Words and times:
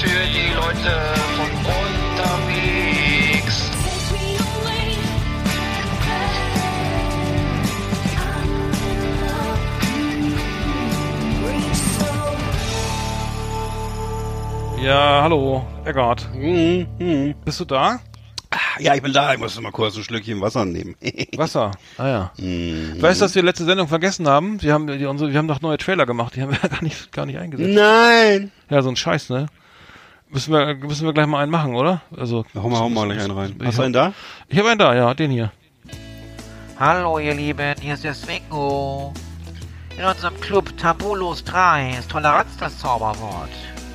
Für 0.00 0.06
die 0.06 0.54
Leute 0.54 0.92
von 1.36 1.50
unterwegs. 2.16 3.56
Ja, 14.82 15.22
hallo, 15.22 15.66
Eggert. 15.84 16.28
Hm, 16.32 16.86
hm. 16.98 17.34
Bist 17.44 17.60
du 17.60 17.66
da? 17.66 18.00
Ja, 18.78 18.94
ich 18.94 19.02
bin 19.02 19.12
da. 19.12 19.34
Ich 19.34 19.38
muss 19.38 19.60
mal 19.60 19.70
kurz 19.70 19.96
ein 19.96 20.02
Schlückchen 20.02 20.40
Wasser 20.40 20.64
nehmen. 20.64 20.96
Wasser. 21.36 21.72
Ah 21.98 22.08
ja. 22.08 22.32
Hm. 22.38 23.02
Weißt 23.02 23.20
du, 23.20 23.26
dass 23.26 23.34
wir 23.34 23.42
letzte 23.42 23.66
Sendung 23.66 23.88
vergessen 23.88 24.26
haben? 24.26 24.62
Wir 24.62 24.72
haben 24.72 24.86
die, 24.86 25.04
unsere, 25.04 25.30
wir 25.30 25.38
haben 25.38 25.48
doch 25.48 25.60
neue 25.60 25.76
Trailer 25.76 26.06
gemacht, 26.06 26.36
die 26.36 26.42
haben 26.42 26.52
wir 26.52 26.68
gar 26.70 26.82
nicht, 26.82 27.12
gar 27.12 27.26
nicht 27.26 27.38
eingesetzt. 27.38 27.74
Nein! 27.74 28.50
Ja, 28.70 28.80
so 28.80 28.88
ein 28.88 28.96
Scheiß, 28.96 29.28
ne? 29.28 29.48
Müssen 30.32 30.52
wir, 30.52 30.74
müssen 30.76 31.06
wir 31.06 31.12
gleich 31.12 31.26
mal 31.26 31.42
einen 31.42 31.50
machen, 31.50 31.74
oder? 31.74 32.02
Also. 32.16 32.44
Hau 32.54 32.68
mal, 32.68 32.78
hau 32.78 32.88
mal 32.88 33.06
gleich 33.06 33.20
einen 33.20 33.32
rein. 33.32 33.56
Ich 33.58 33.66
Hast 33.66 33.78
du 33.78 33.82
einen 33.82 33.92
da? 33.92 34.12
Ich 34.48 34.58
habe 34.58 34.68
einen 34.68 34.78
da, 34.78 34.94
ja, 34.94 35.12
den 35.12 35.32
hier. 35.32 35.50
Hallo 36.78 37.18
ihr 37.18 37.34
Lieben, 37.34 37.74
hier 37.80 37.94
ist 37.94 38.04
der 38.04 38.14
Swingo. 38.14 39.12
In 39.98 40.04
unserem 40.04 40.40
Club 40.40 40.76
Tabulos 40.78 41.42
3 41.44 41.96
ist 41.98 42.10
Toleranz 42.10 42.56
das 42.58 42.78
Zauberwort. 42.78 43.50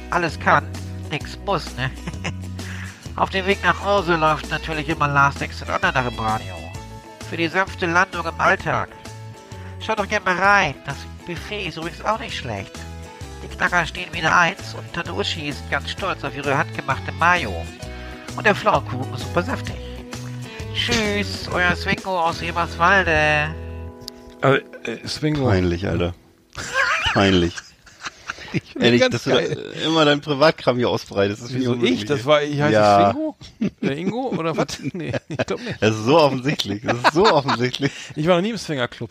Alles 0.10 0.38
kann, 0.40 0.66
nix 1.10 1.40
muss, 1.46 1.76
ne? 1.78 1.90
Auf 3.16 3.30
dem 3.30 3.46
Weg 3.46 3.64
nach 3.64 3.84
Hause 3.84 4.18
läuft 4.18 4.52
natürlich 4.52 4.90
immer 4.90 5.08
Last 5.08 5.42
Exit 5.42 5.70
Andernach 5.70 6.08
im 6.08 6.20
Radio. 6.20 6.54
Für 7.30 7.38
die 7.38 7.48
sanfte 7.48 7.86
Landung 7.86 8.26
im 8.28 8.40
Alltag. 8.40 8.90
Schaut 9.80 10.00
doch 10.00 10.08
gerne 10.08 10.26
mal 10.26 10.38
rein, 10.38 10.76
das 10.86 10.98
Buffet 11.26 11.68
ist 11.68 11.78
übrigens 11.78 12.04
auch 12.04 12.20
nicht 12.20 12.38
schlecht. 12.38 12.78
Die 13.52 13.56
Knacker 13.58 13.86
stehen 13.86 14.12
wieder 14.14 14.36
eins 14.38 14.74
und 14.74 14.92
Tanushi 14.94 15.50
ist 15.50 15.70
ganz 15.70 15.90
stolz 15.92 16.24
auf 16.24 16.36
ihre 16.36 16.58
handgemachte 16.58 17.12
Mayo. 17.14 17.54
Und 18.36 18.46
der 18.46 18.56
Pflaumenkuchen 18.56 19.14
ist 19.14 19.22
super 19.24 19.44
saftig. 19.44 19.76
Tschüss, 20.74 21.48
euer 21.54 21.76
Swingo 21.76 22.20
aus 22.20 22.42
Eberswalde. 22.42 23.56
Äh, 24.42 24.56
äh, 24.84 25.08
Swingo. 25.08 25.46
Peinlich, 25.48 25.88
Alter. 25.88 26.14
Peinlich. 27.14 27.56
Ehrlich, 28.80 29.02
ganz 29.02 29.14
dass 29.14 29.24
du 29.24 29.30
da 29.32 29.36
geil. 29.38 29.74
immer 29.86 30.04
dein 30.06 30.22
Privatkram 30.22 30.78
hier 30.78 30.90
ausbreitest. 30.90 31.42
Das 31.44 31.48
finde 31.50 31.62
Wieso 31.62 31.72
unmöglich. 31.74 32.02
ich? 32.02 32.06
Das 32.06 32.26
war, 32.26 32.42
ich 32.44 32.60
heiße 32.62 32.74
Ja. 32.74 33.12
Swingo? 33.12 33.36
Der 33.82 33.98
Ingo? 33.98 34.28
Oder 34.38 34.58
was? 34.58 34.80
Nee, 34.94 35.14
ich 35.30 35.38
glaube 35.38 35.64
nicht. 35.64 35.82
Das 35.82 35.92
ist 35.96 36.04
so 36.06 36.20
offensichtlich. 36.20 36.82
Das 36.84 36.98
ist 36.98 37.14
so 37.14 37.26
offensichtlich. 37.34 37.92
Ich 38.16 38.28
war 38.28 38.36
noch 38.36 38.42
nie 38.42 38.50
im 38.52 38.58
Swingerclub. 38.58 39.10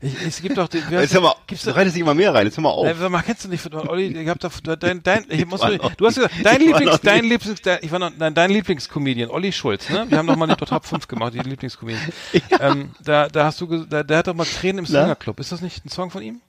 Ich, 0.00 0.14
es 0.26 0.42
gibt 0.42 0.58
doch 0.58 0.68
den, 0.68 0.82
Jetzt 0.90 1.14
hör 1.14 1.22
mal, 1.22 1.34
gibt's 1.46 1.64
du 1.64 1.74
reitest 1.74 1.96
immer 1.96 2.14
mehr 2.14 2.34
rein. 2.34 2.46
Jetzt 2.46 2.56
hör 2.56 2.62
mal 2.62 2.70
auf. 2.70 2.86
Sag 2.98 3.10
mal, 3.10 3.22
kennst 3.22 3.44
du 3.44 3.48
nicht, 3.48 3.74
Olli, 3.74 4.06
ich 4.22 4.28
hab 4.28 4.38
da, 4.38 4.76
dein, 4.76 5.02
dein, 5.02 5.24
ich 5.28 5.46
muss, 5.46 5.62
noch 5.62 5.94
du 5.94 6.06
hast 6.06 6.16
gesagt, 6.16 6.34
dein 6.42 6.60
ich 6.60 6.66
Lieblings, 6.66 7.00
dein 7.00 7.24
Lieblings, 7.24 7.62
dein, 7.62 7.78
ich 7.82 7.90
war 7.90 7.98
noch, 7.98 8.10
nein, 8.16 8.34
dein 8.34 8.50
Lieblingscomedian, 8.50 9.30
Olli 9.30 9.52
Schulz, 9.52 9.88
ne? 9.88 10.06
Wir 10.08 10.18
haben 10.18 10.26
doch 10.26 10.36
mal 10.36 10.46
die 10.46 10.56
Top 10.56 10.84
5 10.84 11.08
gemacht, 11.08 11.34
die 11.34 11.38
Lieblingscomedian. 11.48 12.12
Ähm, 12.60 12.90
da, 13.02 13.28
da 13.28 13.44
hast 13.44 13.60
du, 13.60 13.84
da, 13.86 14.02
der 14.02 14.18
hat 14.18 14.26
doch 14.26 14.34
mal 14.34 14.44
Tränen 14.44 14.80
im? 14.80 14.86
Swingerclub. 14.86 15.40
Ist 15.40 15.52
das 15.52 15.60
nicht 15.62 15.84
ein 15.84 15.88
Song 15.88 16.10
von 16.10 16.22
ihm? 16.22 16.40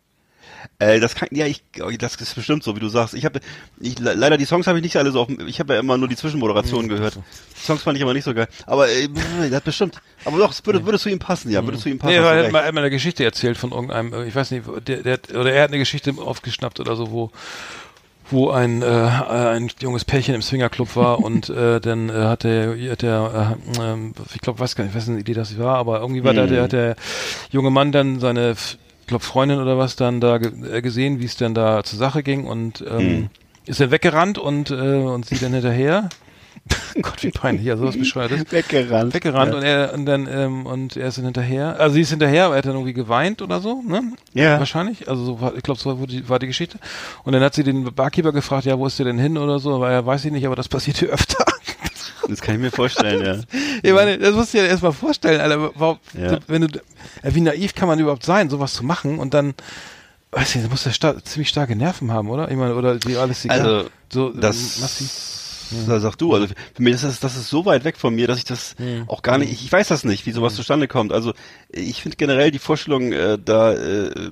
Äh, 0.80 1.00
das 1.00 1.16
kann, 1.16 1.30
ja, 1.32 1.46
ich, 1.46 1.64
das 2.00 2.16
ist 2.16 2.36
bestimmt 2.36 2.64
so, 2.64 2.76
wie 2.76 2.80
du 2.80 2.90
sagst. 2.90 3.14
Ich 3.14 3.26
habe, 3.26 3.40
ich, 3.80 3.98
le- 4.00 4.14
leider 4.14 4.38
die 4.38 4.46
Songs 4.46 4.68
habe 4.68 4.78
ich 4.80 4.84
nicht 4.84 4.98
alle 4.98 5.12
so 5.12 5.22
auf, 5.22 5.28
dem- 5.28 5.48
ich 5.48 5.60
habe 5.60 5.74
ja 5.76 5.80
immer 5.80 5.98
nur 5.98 6.08
die 6.08 6.16
Zwischenmoderation 6.16 6.88
gehört. 6.88 7.16
Die 7.16 7.66
Songs 7.66 7.84
fand 7.84 7.98
ich 7.98 8.04
aber 8.04 8.14
nicht 8.14 8.24
so 8.24 8.34
geil. 8.34 8.48
Aber 8.66 8.88
äh, 8.90 9.08
das 9.50 9.62
bestimmt. 9.62 10.00
Aber 10.26 10.38
doch, 10.38 10.52
es 10.52 10.66
würde, 10.66 10.86
würde 10.86 11.00
zu 11.00 11.10
ihm 11.10 11.20
passen, 11.20 11.52
ja, 11.52 11.64
würde 11.64 11.78
zu 11.78 11.90
ihm 11.90 12.00
passen. 12.00 12.14
Nee, 12.14 12.18
er 12.18 12.46
hat 12.46 12.52
mal, 12.52 12.60
er 12.62 12.68
hat 12.68 12.74
mal 12.74 12.82
eine 12.82 12.90
Geschichte 12.90 13.24
erzählt 13.24 13.58
von 13.58 13.72
irgendeinem, 13.72 14.14
äh, 14.14 14.26
ich 14.28 14.36
weiß 14.36 14.52
nicht, 14.52 14.66
der, 14.88 15.04
der, 15.04 15.20
oder 15.40 15.52
er 15.54 15.64
hat 15.64 15.70
eine 15.70 15.80
Geschichte 15.80 16.14
aufgeschnappt 16.18 16.80
oder 16.80 16.96
so, 16.96 17.12
wo 17.12 17.32
wo 18.30 18.50
ein, 18.52 18.82
äh, 18.82 18.86
ein 18.86 19.70
junges 19.82 20.04
Pärchen 20.04 20.36
im 20.36 20.42
Swingerclub 20.42 20.98
war 20.98 21.20
und 21.24 21.50
äh, 21.50 21.80
dann 21.80 22.10
äh, 22.10 22.14
hat 22.14 22.44
der, 22.44 22.76
hat 22.92 23.02
der 23.02 23.58
äh, 23.78 23.82
ähm, 23.82 24.14
ich 24.36 24.42
glaube, 24.42 24.60
weiß 24.60 24.76
gar 24.76 24.84
nicht, 24.84 24.94
wessen 24.96 25.18
Idee 25.18 25.34
das 25.34 25.58
war, 25.58 25.78
aber 25.78 26.02
irgendwie 26.02 26.26
war 26.26 26.34
da 26.34 26.46
der, 26.46 26.64
hat 26.64 26.74
der 26.74 26.96
junge 27.52 27.70
Mann 27.72 27.94
dann 27.94 28.20
seine, 28.20 28.52
ich 28.52 28.78
glaube, 29.08 29.24
Freundin 29.24 29.60
oder 29.60 29.78
was 29.78 29.96
dann 29.96 30.22
da 30.22 30.38
ge 30.38 30.52
äh, 30.78 30.82
gesehen, 30.82 31.20
wie 31.20 31.26
es 31.26 31.38
dann 31.38 31.54
da 31.54 31.84
zur 31.84 32.00
Sache 32.00 32.24
ging 32.24 32.46
und 32.46 32.84
ähm, 32.88 33.30
ist 33.66 33.80
dann 33.80 33.92
weggerannt 33.92 34.38
und, 34.38 34.72
äh, 34.72 34.74
und 34.74 35.26
sie 35.26 35.38
dann 35.38 35.54
hinterher. 35.54 36.10
Gott, 37.02 37.24
wie 37.24 37.32
peinlich, 37.32 37.66
ja, 37.66 37.78
sowas 37.78 37.98
bescheuertes 37.98 38.52
weggerannt. 38.52 39.14
weggerannt 39.14 39.52
Ja. 39.52 39.58
und 39.58 39.64
er 39.64 39.94
und 39.94 40.06
dann 40.06 40.28
ähm, 40.30 40.66
und 40.66 40.98
er 40.98 41.08
ist 41.08 41.18
dann 41.18 41.26
hinterher. 41.26 41.80
Also 41.80 41.94
sie 41.94 42.02
ist 42.02 42.10
hinterher, 42.10 42.46
aber 42.46 42.56
er 42.56 42.58
hat 42.60 42.66
dann 42.66 42.74
irgendwie 42.74 42.94
geweint 42.94 43.42
oder 43.42 43.62
so, 43.62 43.82
ne? 43.88 44.14
Ja. 44.34 44.60
Wahrscheinlich. 44.60 45.08
Also 45.08 45.24
so 45.24 45.42
war, 45.42 45.56
ich 45.56 45.64
glaube, 45.64 45.80
so 45.80 46.00
war 46.00 46.08
die, 46.08 46.28
war 46.28 46.40
die 46.40 46.48
Geschichte. 46.48 46.80
Und 47.24 47.34
dann 47.34 47.44
hat 47.44 47.54
sie 47.54 47.64
den 47.64 47.84
Barkeeper 47.94 48.32
gefragt, 48.32 48.66
ja, 48.66 48.78
wo 48.78 48.86
ist 48.88 49.00
der 49.00 49.06
denn 49.06 49.20
hin 49.20 49.38
oder 49.38 49.60
so, 49.60 49.80
weil 49.80 49.94
er 49.94 50.06
weiß 50.06 50.26
ich 50.26 50.32
nicht, 50.32 50.46
aber 50.46 50.56
das 50.56 50.68
passiert 50.68 50.98
hier 50.98 51.10
öfter. 51.10 51.46
Das 52.28 52.42
kann 52.42 52.56
ich 52.56 52.62
mir 52.62 52.72
vorstellen, 52.72 53.26
ja. 53.26 53.60
ich 53.84 53.94
meine, 53.94 54.18
das 54.18 54.34
musst 54.36 54.54
du 54.54 54.58
dir 54.58 54.68
erstmal 54.68 54.92
vorstellen, 54.94 55.40
Alter, 55.42 55.72
warum, 55.76 56.00
Ja. 56.14 56.40
wenn 56.48 56.62
du 56.64 56.68
äh, 57.24 57.34
wie 57.34 57.42
naiv 57.42 57.74
kann 57.76 57.88
man 57.88 58.00
überhaupt 58.00 58.24
sein, 58.24 58.50
sowas 58.50 58.74
zu 58.74 58.84
machen 58.84 59.20
und 59.20 59.34
dann 59.34 59.54
weiß 60.32 60.56
ich, 60.56 60.62
da 60.64 60.68
muss 60.70 60.84
der 60.84 60.92
sta 60.92 61.24
ziemlich 61.24 61.50
starke 61.50 61.76
Nerven 61.76 62.12
haben, 62.12 62.30
oder? 62.30 62.52
Ich 62.52 62.58
meine, 62.58 62.76
oder 62.76 62.96
die 62.96 63.16
alles 63.16 63.42
die 63.44 63.50
Also, 63.50 63.86
so 64.12 64.30
Das, 64.32 64.80
massiv. 64.80 65.10
Da 65.88 66.00
sag 66.00 66.16
du, 66.16 66.34
also 66.34 66.48
für 66.48 66.84
mich 66.84 66.96
ist 66.96 67.04
das, 67.04 67.20
das 67.20 67.36
ist 67.36 67.50
so 67.50 67.66
weit 67.66 67.84
weg 67.84 67.98
von 67.98 68.16
mir, 68.16 68.28
dass 68.28 68.38
ich 68.38 68.46
das 68.46 68.76
auch 69.08 69.22
gar 69.22 69.38
nicht, 69.38 69.52
ich 69.52 69.72
weiß 69.72 69.88
das 69.88 70.04
nicht, 70.04 70.26
wie 70.26 70.32
sowas 70.32 70.56
zustande 70.56 70.88
kommt. 70.88 71.12
Also 71.12 71.34
ich 71.70 72.02
finde 72.02 72.18
generell 72.18 72.52
die 72.52 72.60
Vorstellung, 72.60 73.12
äh, 73.12 73.38
da 73.44 73.74
äh, 73.74 74.08
äh, 74.08 74.32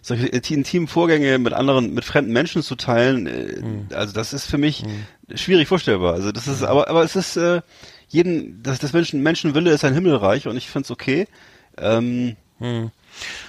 solche 0.00 0.26
intimen 0.26 0.88
Vorgänge 0.88 1.38
mit 1.38 1.52
anderen, 1.52 1.94
mit 1.94 2.04
fremden 2.04 2.32
Menschen 2.32 2.62
zu 2.62 2.74
teilen, 2.76 3.26
äh, 3.26 3.94
also 3.94 4.12
das 4.12 4.32
ist 4.32 4.46
für 4.46 4.58
mich 4.58 4.84
schwierig 5.34 5.68
vorstellbar. 5.68 6.14
Also 6.14 6.32
das 6.32 6.48
ist, 6.48 6.62
aber, 6.62 6.88
aber 6.88 7.02
es 7.04 7.16
ist 7.16 7.36
äh, 7.36 7.62
jeden, 8.08 8.62
das, 8.62 8.78
das 8.78 8.92
Menschen, 8.92 9.22
Menschenwille 9.22 9.70
ist 9.70 9.84
ein 9.84 9.94
Himmelreich 9.94 10.46
und 10.46 10.56
ich 10.56 10.68
finde 10.68 10.86
es 10.86 10.90
okay. 10.90 11.26
Ähm, 11.78 12.36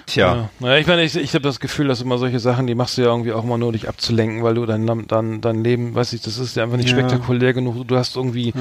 Tja. 0.05 0.35
Ja. 0.35 0.49
Naja, 0.59 0.77
ich 0.79 0.87
meine, 0.87 1.03
ich, 1.03 1.15
ich 1.15 1.33
habe 1.33 1.43
das 1.43 1.59
Gefühl, 1.59 1.87
dass 1.87 2.01
immer 2.01 2.17
solche 2.17 2.39
Sachen, 2.39 2.67
die 2.67 2.75
machst 2.75 2.97
du 2.97 3.01
ja 3.03 3.07
irgendwie 3.07 3.31
auch 3.33 3.43
mal 3.43 3.57
nur, 3.57 3.71
dich 3.71 3.87
abzulenken, 3.87 4.43
weil 4.43 4.55
du 4.55 4.65
dein, 4.65 4.85
dein, 5.07 5.41
dein 5.41 5.63
Leben, 5.63 5.95
weiß 5.95 6.13
ich, 6.13 6.21
das 6.21 6.37
ist 6.37 6.55
ja 6.55 6.63
einfach 6.63 6.77
nicht 6.77 6.89
Ja. 6.89 6.97
spektakulär 6.97 7.53
genug. 7.53 7.87
Du 7.87 7.95
hast 7.97 8.15
irgendwie, 8.15 8.53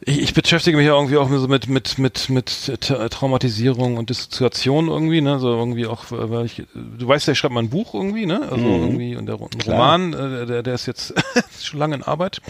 ich, 0.00 0.20
ich 0.20 0.34
beschäftige 0.34 0.76
mich 0.76 0.86
ja 0.86 0.94
irgendwie 0.94 1.16
auch 1.16 1.28
so 1.30 1.48
mit, 1.48 1.68
mit, 1.68 1.98
mit, 1.98 2.28
mit 2.28 2.50
Tra- 2.50 3.08
Traumatisierung 3.08 3.96
und 3.96 4.10
Dissoziation 4.10 4.88
irgendwie, 4.88 5.20
ne, 5.22 5.38
so 5.38 5.48
irgendwie 5.56 5.86
auch, 5.86 6.04
weil 6.10 6.44
ich, 6.46 6.62
du 6.74 7.08
weißt 7.08 7.26
ja, 7.26 7.32
ich 7.32 7.38
schreibe 7.38 7.54
mal 7.54 7.62
ein 7.62 7.70
Buch 7.70 7.94
irgendwie, 7.94 8.26
ne, 8.26 8.42
also 8.50 8.64
irgendwie, 8.66 9.16
und 9.16 9.26
der 9.26 9.36
ein. 9.40 9.48
Roman, 9.66 10.12
äh, 10.12 10.46
der, 10.46 10.62
der 10.62 10.74
ist 10.74 10.86
jetzt 10.86 11.14
schon 11.62 11.80
lange 11.80 11.94
in 11.96 12.02
Arbeit, 12.02 12.40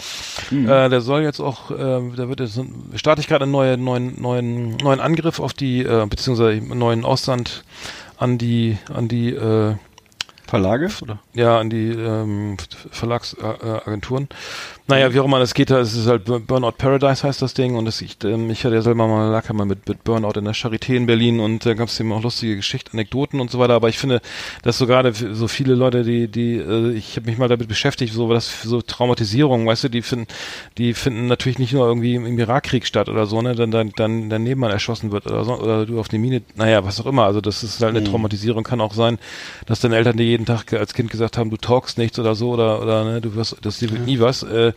Mhm. 0.50 0.69
äh, 0.69 0.88
der 0.88 1.00
soll 1.00 1.22
jetzt 1.22 1.40
auch, 1.40 1.70
äh, 1.70 1.75
da 2.16 2.28
wird 2.28 2.40
jetzt, 2.40 2.60
starte 2.96 3.20
ich 3.20 3.28
gerade 3.28 3.44
einen 3.44 3.52
neuen, 3.52 3.82
neuen, 3.84 4.20
neuen, 4.20 4.76
neuen 4.76 5.00
Angriff 5.00 5.40
auf 5.40 5.52
die, 5.54 5.81
äh, 5.82 6.06
beziehungsweise 6.06 6.50
einen 6.60 6.78
neuen 6.78 7.04
Ausland 7.04 7.64
an 8.19 8.38
die, 8.38 8.76
an 8.92 9.08
die, 9.08 9.31
äh, 9.31 9.75
Verlage? 10.46 10.88
Oder? 11.02 11.19
ja, 11.34 11.58
an 11.58 11.70
die 11.70 11.90
ähm, 11.90 12.56
Verlagsagenturen. 12.90 14.28
Naja, 14.88 15.12
wie 15.12 15.19
auch 15.19 15.25
immer 15.25 15.40
das 15.40 15.54
geht, 15.54 15.70
da 15.70 15.81
ist 15.81 15.96
es 15.96 16.06
halt 16.06 16.26
Bur- 16.26 16.38
Burnout 16.38 16.72
Paradise 16.78 17.26
heißt 17.26 17.43
das 17.43 17.54
Ding 17.54 17.75
und 17.75 17.87
das, 17.87 18.00
ich, 18.02 18.19
ähm, 18.22 18.50
ich 18.50 18.64
hatte 18.64 18.76
ja 18.76 18.82
selber 18.82 19.08
mal 19.08 19.28
lag 19.32 19.48
ja 19.48 19.52
mal 19.52 19.66
mit, 19.66 19.88
mit 19.88 20.04
Burnout 20.04 20.38
in 20.38 20.44
der 20.44 20.54
Charité 20.54 20.94
in 20.94 21.06
Berlin 21.06 21.40
und 21.40 21.66
da 21.66 21.75
gab 21.75 21.88
es 21.88 21.98
eben 21.98 22.12
auch 22.12 22.22
lustige 22.22 22.54
Geschichten, 22.54 22.90
Anekdoten 22.93 23.40
und 23.40 23.50
so 23.50 23.58
weiter, 23.58 23.75
aber 23.75 23.88
ich 23.88 23.98
finde, 23.98 24.20
dass 24.62 24.78
so 24.78 24.87
gerade 24.87 25.12
so 25.12 25.48
viele 25.48 25.75
Leute, 25.75 26.04
die, 26.04 26.28
die, 26.28 26.54
äh, 26.58 26.92
ich 26.92 27.16
habe 27.16 27.28
mich 27.28 27.37
mal 27.37 27.49
damit 27.49 27.66
beschäftigt, 27.66 28.14
so 28.14 28.28
was 28.28 28.62
so 28.62 28.81
Traumatisierung, 28.81 29.66
weißt 29.66 29.84
du, 29.84 29.88
die 29.88 30.02
finden, 30.02 30.28
die 30.78 30.94
finden 30.94 31.26
natürlich 31.26 31.58
nicht 31.58 31.72
nur 31.72 31.84
irgendwie 31.88 32.14
im, 32.14 32.25
im 32.25 32.38
Irakkrieg 32.38 32.87
statt 32.87 33.08
oder 33.08 33.26
so, 33.26 33.42
ne, 33.42 33.56
dann, 33.56 33.72
dann, 33.72 33.90
dann 33.96 34.31
der 34.31 34.38
Nebenmann 34.38 34.70
erschossen 34.70 35.10
wird 35.10 35.26
oder 35.26 35.44
so, 35.44 35.54
oder 35.58 35.84
du 35.84 35.99
auf 35.99 36.10
eine 36.10 36.20
Mine, 36.20 36.42
naja, 36.54 36.84
was 36.84 37.00
auch 37.00 37.06
immer, 37.06 37.25
also 37.25 37.40
das 37.40 37.64
ist 37.64 37.82
halt 37.82 37.96
eine 37.96 38.04
Traumatisierung, 38.04 38.62
kann 38.62 38.81
auch 38.81 38.94
sein, 38.94 39.19
dass 39.66 39.81
deine 39.81 39.96
Eltern 39.96 40.16
dir 40.16 40.36
jeden 40.37 40.47
Tag 40.47 40.73
als 40.75 40.93
Kind 40.93 41.11
gesagt 41.11 41.38
haben, 41.38 41.49
du 41.49 41.56
talkst 41.56 41.97
nichts 41.97 42.19
oder 42.19 42.35
so 42.35 42.50
oder 42.50 42.83
oder 42.83 43.05
ne, 43.05 43.21
du 43.23 43.35
wirst, 43.35 43.56
das 43.62 43.81
wird 43.81 44.06
nie 44.06 44.21
was. 44.21 44.43
Äh, 44.43 44.75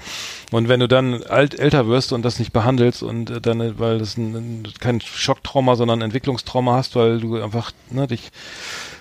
und 0.51 0.69
wenn 0.69 0.79
du 0.79 0.87
dann 0.87 1.21
alt 1.23 1.59
älter 1.59 1.87
wirst 1.87 2.13
und 2.13 2.23
das 2.23 2.39
nicht 2.39 2.53
behandelst 2.53 3.03
und 3.03 3.29
äh, 3.29 3.41
dann, 3.41 3.77
weil 3.77 3.99
das 3.99 4.17
ein, 4.17 4.35
ein, 4.35 4.67
kein 4.79 5.01
Schocktrauma, 5.01 5.75
sondern 5.75 5.99
ein 5.99 6.03
Entwicklungstrauma 6.05 6.75
hast, 6.77 6.95
weil 6.95 7.19
du 7.19 7.41
einfach 7.41 7.71
ne, 7.91 8.07
dich 8.07 8.31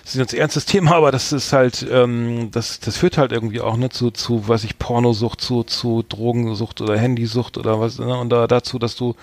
das 0.09 0.15
ist 0.15 0.21
jetzt 0.21 0.33
ein 0.33 0.39
ernstes 0.39 0.65
Thema, 0.65 0.95
aber 0.95 1.11
das 1.11 1.31
ist 1.31 1.53
halt, 1.53 1.85
ähm, 1.87 2.49
das, 2.51 2.79
das 2.79 2.97
führt 2.97 3.19
halt 3.19 3.31
irgendwie 3.31 3.61
auch 3.61 3.77
ne, 3.77 3.89
zu, 3.89 4.09
zu, 4.09 4.47
weiß 4.47 4.63
ich, 4.63 4.79
Pornosucht, 4.79 5.39
zu, 5.39 5.63
zu 5.63 6.03
Drogensucht 6.09 6.81
oder 6.81 6.97
Handysucht 6.97 7.59
oder 7.59 7.79
was, 7.79 7.99
ne, 7.99 8.17
und 8.17 8.29
da 8.31 8.47
dazu, 8.47 8.79
dass 8.79 8.95
du 8.95 9.13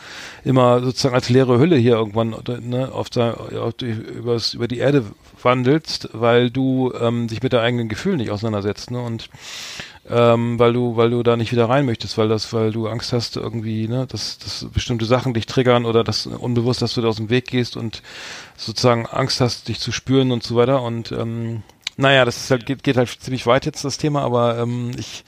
immer 0.44 0.80
sozusagen 0.80 1.16
als 1.16 1.28
leere 1.28 1.58
Hülle 1.58 1.74
hier 1.74 1.94
irgendwann 1.94 2.36
ne, 2.60 2.92
auf, 2.92 3.10
der, 3.10 3.36
auf 3.60 3.74
die, 3.74 3.90
übers, 3.90 4.54
über 4.54 4.68
die 4.68 4.78
Erde 4.78 5.04
wandelst, 5.46 6.10
weil 6.12 6.50
du 6.50 6.92
ähm, 7.00 7.28
dich 7.28 7.42
mit 7.42 7.54
deinen 7.54 7.64
eigenen 7.64 7.88
Gefühlen 7.88 8.18
nicht 8.18 8.30
auseinandersetzt, 8.30 8.90
ne, 8.90 9.00
und 9.00 9.30
ähm, 10.08 10.58
weil 10.58 10.72
du, 10.72 10.96
weil 10.96 11.10
du 11.10 11.22
da 11.22 11.36
nicht 11.36 11.52
wieder 11.52 11.68
rein 11.68 11.86
möchtest, 11.86 12.18
weil 12.18 12.28
das, 12.28 12.52
weil 12.52 12.70
du 12.72 12.86
Angst 12.86 13.12
hast 13.12 13.36
irgendwie, 13.36 13.88
ne, 13.88 14.06
dass, 14.06 14.38
dass 14.38 14.66
bestimmte 14.72 15.04
Sachen 15.04 15.34
dich 15.34 15.46
triggern 15.46 15.84
oder 15.84 16.04
das 16.04 16.26
unbewusst, 16.26 16.82
dass 16.82 16.94
du 16.94 17.00
da 17.00 17.08
aus 17.08 17.16
dem 17.16 17.30
Weg 17.30 17.46
gehst 17.46 17.76
und 17.76 18.02
sozusagen 18.56 19.06
Angst 19.06 19.40
hast, 19.40 19.68
dich 19.68 19.80
zu 19.80 19.92
spüren 19.92 20.30
und 20.30 20.42
so 20.42 20.54
weiter. 20.56 20.82
Und 20.82 21.12
ähm, 21.12 21.62
naja, 21.96 22.24
das 22.24 22.36
ist 22.36 22.50
halt, 22.50 22.66
geht, 22.66 22.82
geht 22.82 22.96
halt 22.96 23.08
ziemlich 23.08 23.46
weit 23.46 23.66
jetzt 23.66 23.84
das 23.84 23.98
Thema, 23.98 24.22
aber 24.22 24.58
ähm, 24.58 24.92
ich 24.98 25.24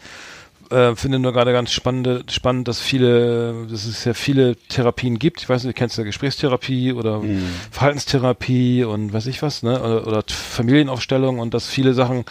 äh, 0.71 0.97
finde 0.97 1.19
nur 1.19 1.33
gerade 1.33 1.53
ganz 1.53 1.73
spannende, 1.73 2.23
spannend, 2.31 2.69
dass 2.69 2.81
viele, 2.81 3.67
dass 3.71 3.85
es 3.85 4.05
ja 4.05 4.15
viele 4.15 4.57
Therapien 4.57 5.19
gibt. 5.19 5.43
Ich 5.43 5.49
weiß 5.49 5.65
nicht, 5.65 5.77
du 5.77 5.79
kennst 5.79 5.99
ja 5.99 6.05
Gesprächstherapie 6.05 6.93
oder 6.93 7.23
Verhaltenstherapie 7.71 8.85
und 8.85 9.13
weiß 9.13 9.27
ich 9.27 9.43
was, 9.43 9.63
ne? 9.63 9.81
Oder, 9.81 10.07
oder 10.07 10.23
Familienaufstellung 10.27 11.39
und 11.39 11.55
dass 11.55 11.69
viele 11.69 11.95
Sachen 11.95 12.25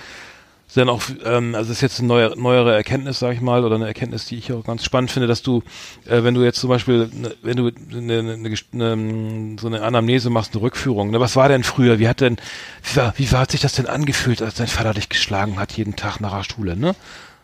dann 0.78 0.90
auch, 0.90 1.02
ähm, 1.26 1.56
also 1.56 1.70
das 1.70 1.78
ist 1.78 1.82
jetzt 1.82 2.00
eine 2.00 2.08
neue, 2.08 2.40
neuere 2.40 2.76
Erkenntnis, 2.76 3.20
sag 3.20 3.34
ich 3.34 3.42
mal, 3.42 3.66
oder 3.66 3.76
eine 3.76 3.88
Erkenntnis, 3.88 4.26
die 4.26 4.38
ich 4.38 4.52
auch 4.54 4.64
ganz 4.64 4.84
spannend 4.86 5.12
finde, 5.12 5.28
dass 5.28 5.42
du, 5.42 5.64
äh, 6.06 6.24
wenn 6.24 6.34
du 6.34 6.44
jetzt 6.44 6.60
zum 6.60 6.70
Beispiel, 6.70 7.10
ne, 7.14 7.36
wenn 7.42 7.58
du 7.58 7.72
eine, 7.92 8.34
eine, 8.34 9.58
so 9.60 9.68
eine 9.68 9.82
Anamnese 9.82 10.30
machst, 10.30 10.54
eine 10.54 10.62
Rückführung, 10.62 11.12
ne, 11.12 11.20
was 11.20 11.36
war 11.36 11.50
denn 11.50 11.64
früher, 11.64 12.00
wie 12.00 12.08
hat 12.08 12.22
denn, 12.22 12.38
wie, 12.84 12.96
war, 12.98 13.14
wie 13.18 13.32
war, 13.32 13.42
hat 13.42 13.52
sich 13.52 13.62
das 13.62 13.74
denn 13.74 13.88
angefühlt, 13.88 14.42
als 14.42 14.56
dein 14.56 14.68
Vater 14.68 14.94
dich 14.94 15.10
geschlagen 15.10 15.60
hat 15.60 15.74
jeden 15.74 15.96
Tag 15.96 16.20
nach 16.20 16.36
der 16.36 16.44
Schule, 16.44 16.78
ne? 16.78 16.96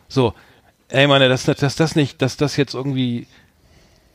So, 0.08 0.34
ey, 0.94 1.06
meine, 1.06 1.28
dass, 1.28 1.44
dass 1.44 1.76
das 1.76 1.96
nicht, 1.96 2.22
dass 2.22 2.36
das 2.36 2.56
jetzt 2.56 2.74
irgendwie 2.74 3.26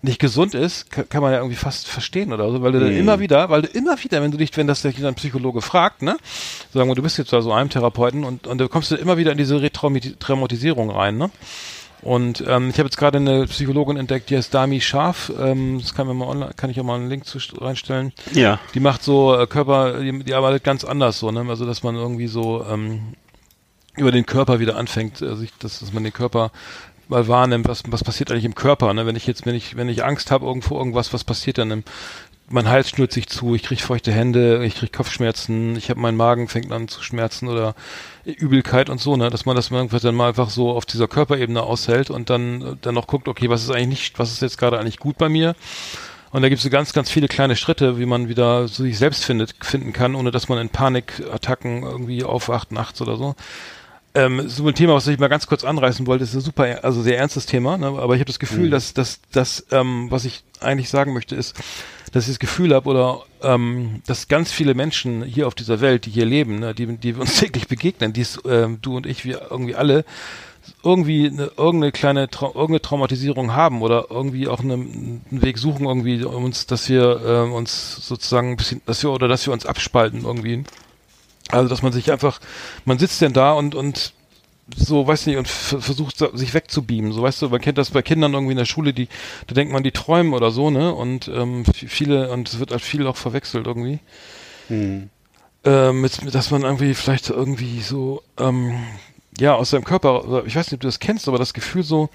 nicht 0.01 0.19
gesund 0.19 0.53
ist, 0.53 0.89
kann, 0.91 1.21
man 1.21 1.33
ja 1.33 1.39
irgendwie 1.39 1.57
fast 1.57 1.87
verstehen 1.87 2.31
oder 2.31 2.49
so, 2.51 2.61
weil 2.61 2.71
du 2.71 2.79
dann 2.79 2.95
immer 2.95 3.19
wieder, 3.19 3.49
weil 3.49 3.63
du 3.63 3.67
immer 3.67 4.01
wieder, 4.01 4.21
wenn 4.21 4.31
du 4.31 4.37
dich, 4.37 4.55
wenn 4.55 4.65
das 4.65 4.81
dich 4.81 5.05
ein 5.05 5.15
Psychologe 5.15 5.61
fragt, 5.61 6.01
ne, 6.01 6.15
sagen 6.73 6.89
wir, 6.89 6.95
du 6.95 7.01
bist 7.01 7.17
jetzt 7.17 7.31
bei 7.31 7.41
so 7.41 7.51
einem 7.51 7.69
Therapeuten 7.69 8.23
und, 8.23 8.47
und 8.47 8.59
da 8.59 8.67
kommst 8.69 8.91
du 8.91 8.95
immer 8.95 9.17
wieder 9.17 9.33
in 9.33 9.37
diese 9.37 9.61
Retraumatisierung 9.61 10.89
rein, 10.89 11.17
ne? 11.17 11.29
Und 12.01 12.45
ähm, 12.47 12.69
ich 12.69 12.79
habe 12.79 12.87
jetzt 12.87 12.95
gerade 12.95 13.17
eine 13.17 13.45
Psychologin 13.47 13.97
entdeckt, 13.97 14.29
die 14.29 14.37
heißt 14.37 14.53
Dami 14.53 14.79
Scharf, 14.79 15.33
ähm, 15.37 15.79
das 15.81 15.93
kann, 15.93 16.07
man 16.07 16.15
mal 16.15 16.29
online, 16.29 16.51
kann 16.55 16.69
ich 16.69 16.79
auch 16.79 16.85
mal 16.85 16.95
einen 16.95 17.09
Link 17.09 17.25
zu 17.25 17.39
reinstellen. 17.57 18.13
Ja. 18.31 18.57
Die 18.73 18.79
macht 18.79 19.03
so 19.03 19.37
äh, 19.37 19.47
Körper, 19.47 19.99
die, 19.99 20.23
die 20.23 20.33
arbeitet 20.33 20.63
ganz 20.63 20.85
anders 20.85 21.19
so, 21.19 21.29
ne? 21.31 21.45
Also 21.49 21.65
dass 21.65 21.83
man 21.83 21.95
irgendwie 21.95 22.27
so 22.27 22.65
ähm, 22.65 23.15
über 23.99 24.11
den 24.11 24.25
Körper 24.25 24.59
wieder 24.59 24.75
anfängt, 24.77 25.21
also 25.21 25.43
dass, 25.59 25.79
dass 25.79 25.93
man 25.93 26.03
den 26.03 26.13
Körper 26.13 26.51
mal 27.07 27.27
wahrnimmt, 27.27 27.67
was, 27.67 27.83
was 27.87 28.03
passiert 28.03 28.31
eigentlich 28.31 28.45
im 28.45 28.55
Körper, 28.55 28.93
ne? 28.93 29.05
Wenn 29.05 29.15
ich 29.15 29.25
jetzt, 29.27 29.45
wenn 29.45 29.55
ich, 29.55 29.75
wenn 29.75 29.89
ich 29.89 30.03
Angst 30.03 30.31
habe 30.31 30.45
irgendwo 30.45 30.77
irgendwas, 30.77 31.11
was 31.13 31.23
passiert 31.23 31.57
dann 31.57 31.71
im 31.71 31.83
mein 32.51 32.67
Hals 32.67 32.89
schnürt 32.89 33.11
sich 33.11 33.27
zu, 33.27 33.55
ich 33.55 33.63
krieg 33.63 33.81
feuchte 33.81 34.11
Hände, 34.11 34.65
ich 34.65 34.75
krieg 34.75 34.91
Kopfschmerzen, 34.91 35.75
ich 35.75 35.89
habe 35.89 35.99
meinen 35.99 36.17
Magen 36.17 36.47
fängt 36.47 36.71
an 36.71 36.87
zu 36.87 37.03
schmerzen 37.03 37.47
oder 37.47 37.75
Übelkeit 38.25 38.89
und 38.89 38.99
so, 38.99 39.15
ne, 39.15 39.29
dass 39.29 39.45
man 39.45 39.55
das 39.55 39.69
irgendwann 39.71 40.01
dann 40.01 40.15
mal 40.15 40.29
einfach 40.29 40.49
so 40.49 40.71
auf 40.71 40.85
dieser 40.85 41.07
Körperebene 41.07 41.61
aushält 41.61 42.09
und 42.09 42.29
dann 42.29 42.77
dann 42.81 42.95
noch 42.95 43.07
guckt, 43.07 43.27
okay, 43.27 43.49
was 43.49 43.63
ist 43.63 43.69
eigentlich 43.69 43.87
nicht, 43.87 44.19
was 44.19 44.31
ist 44.31 44.41
jetzt 44.41 44.57
gerade 44.57 44.79
eigentlich 44.79 44.99
gut 44.99 45.17
bei 45.17 45.29
mir? 45.29 45.55
Und 46.31 46.43
da 46.43 46.49
gibt 46.49 46.59
es 46.59 46.63
so 46.63 46.69
ganz, 46.69 46.93
ganz 46.93 47.09
viele 47.09 47.27
kleine 47.27 47.55
Schritte, 47.55 47.97
wie 47.97 48.05
man 48.05 48.29
wieder 48.29 48.67
so 48.67 48.83
sich 48.83 48.99
selbst 48.99 49.25
findet, 49.25 49.55
finden 49.61 49.93
kann, 49.93 50.13
ohne 50.13 50.29
dass 50.29 50.47
man 50.47 50.59
in 50.59 50.69
Panikattacken 50.69 51.83
irgendwie 51.83 52.23
aufwacht 52.23 52.71
nachts 52.71 53.01
oder 53.01 53.17
so. 53.17 53.35
Ähm, 54.15 54.49
so 54.49 54.67
ein 54.67 54.73
Thema, 54.73 54.95
was 54.95 55.07
ich 55.07 55.19
mal 55.19 55.27
ganz 55.27 55.45
kurz 55.45 55.63
anreißen 55.63 56.07
wollte, 56.07 56.23
ist 56.23 56.33
ein 56.33 56.41
super, 56.41 56.83
also 56.83 57.01
sehr 57.01 57.17
ernstes 57.17 57.45
Thema, 57.45 57.77
ne? 57.77 57.87
aber 57.87 58.15
ich 58.15 58.19
habe 58.19 58.25
das 58.25 58.39
Gefühl, 58.39 58.71
dass, 58.71 58.93
dass, 58.95 59.21
dass 59.31 59.67
ähm, 59.71 60.07
was 60.09 60.25
ich 60.25 60.43
eigentlich 60.61 60.89
sagen 60.89 61.13
möchte, 61.13 61.35
ist, 61.35 61.55
dass 62.11 62.23
ich 62.23 62.31
das 62.31 62.39
Gefühl 62.39 62.73
habe 62.73 62.89
oder 62.89 63.21
ähm, 63.43 64.01
dass 64.07 64.27
ganz 64.27 64.51
viele 64.51 64.73
Menschen 64.73 65.23
hier 65.23 65.45
auf 65.45 65.53
dieser 65.53 65.79
Welt, 65.79 66.07
die 66.07 66.09
hier 66.09 66.25
leben, 66.25 66.59
ne, 66.59 66.73
die, 66.73 66.87
die 66.97 67.15
wir 67.15 67.21
uns 67.21 67.35
täglich 67.39 67.67
begegnen, 67.67 68.11
die 68.13 68.21
ist, 68.21 68.41
ähm, 68.45 68.79
du 68.81 68.97
und 68.97 69.05
ich, 69.05 69.25
wir 69.25 69.47
irgendwie 69.51 69.75
alle 69.75 70.05
irgendwie 70.83 71.27
eine, 71.27 71.51
irgendeine 71.57 71.91
kleine 71.91 72.29
Trau 72.29 72.47
irgendeine 72.47 72.81
Traumatisierung 72.81 73.53
haben 73.53 73.81
oder 73.81 74.07
irgendwie 74.09 74.47
auch 74.47 74.61
eine, 74.61 74.73
einen 74.73 75.23
Weg 75.29 75.57
suchen 75.57 75.85
irgendwie 75.85 76.23
um 76.23 76.43
uns, 76.43 76.65
dass 76.65 76.89
wir 76.89 77.21
äh, 77.23 77.51
uns 77.51 78.07
sozusagen 78.07 78.51
ein 78.51 78.57
bisschen, 78.57 78.81
dass 78.85 79.03
wir 79.03 79.11
oder 79.11 79.27
dass 79.27 79.45
wir 79.45 79.53
uns 79.53 79.65
abspalten 79.65 80.23
irgendwie. 80.25 80.63
Also 81.49 81.67
dass 81.67 81.81
man 81.81 81.91
sich 81.91 82.11
einfach, 82.11 82.39
man 82.85 82.99
sitzt 82.99 83.21
denn 83.21 83.33
da 83.33 83.53
und 83.53 83.75
und 83.75 84.13
so, 84.75 85.07
weiß 85.07 85.25
nicht, 85.25 85.37
und 85.37 85.47
versucht 85.47 86.17
sich 86.17 86.53
wegzubeamen. 86.53 87.11
So, 87.11 87.23
weißt 87.23 87.41
du, 87.41 87.49
man 87.49 87.61
kennt 87.61 87.77
das 87.77 87.89
bei 87.91 88.01
Kindern 88.01 88.33
irgendwie 88.33 88.51
in 88.51 88.57
der 88.57 88.65
Schule, 88.65 88.93
die, 88.93 89.07
da 89.47 89.55
denkt 89.55 89.73
man, 89.73 89.83
die 89.83 89.91
träumen 89.91 90.33
oder 90.33 90.51
so, 90.51 90.69
ne? 90.69 90.93
Und 90.93 91.27
ähm, 91.27 91.65
viele, 91.65 92.31
und 92.31 92.49
es 92.49 92.59
wird 92.59 92.71
halt 92.71 92.81
viel 92.81 93.07
auch 93.07 93.17
verwechselt 93.17 93.65
irgendwie. 93.65 93.99
Ähm, 95.65 96.01
mit, 96.01 96.33
dass 96.33 96.51
man 96.51 96.61
irgendwie 96.61 96.93
vielleicht 96.93 97.29
irgendwie 97.29 97.81
so, 97.81 98.21
ähm, 98.39 98.75
ja, 99.39 99.55
aus 99.55 99.71
seinem 99.71 99.85
Körper, 99.85 100.43
ich 100.45 100.55
weiß 100.55 100.67
nicht, 100.67 100.75
ob 100.75 100.81
du 100.81 100.87
das 100.87 100.99
kennst, 100.99 101.27
aber 101.27 101.37
das 101.37 101.53
Gefühl 101.53 101.83
so, 101.83 102.09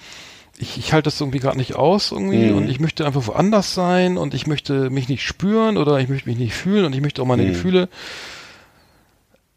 ich, 0.57 0.79
ich 0.79 0.93
halte 0.93 1.09
das 1.09 1.21
irgendwie 1.21 1.41
gerade 1.41 1.59
nicht 1.59 1.75
aus 1.75 2.13
irgendwie 2.13 2.51
und 2.53 2.71
ich 2.71 2.79
möchte 2.79 3.05
einfach 3.05 3.27
woanders 3.27 3.75
sein 3.75 4.17
und 4.17 4.35
ich 4.35 4.47
möchte 4.47 4.89
mich 4.89 5.09
nicht 5.09 5.25
spüren 5.25 5.77
oder 5.77 5.99
ich 5.99 6.09
möchte 6.09 6.29
mich 6.29 6.39
nicht 6.39 6.55
fühlen 6.55 6.85
und 6.85 6.95
ich 6.95 7.01
möchte 7.01 7.21
auch 7.23 7.27
meine 7.27 7.43
Gefühle 7.49 7.89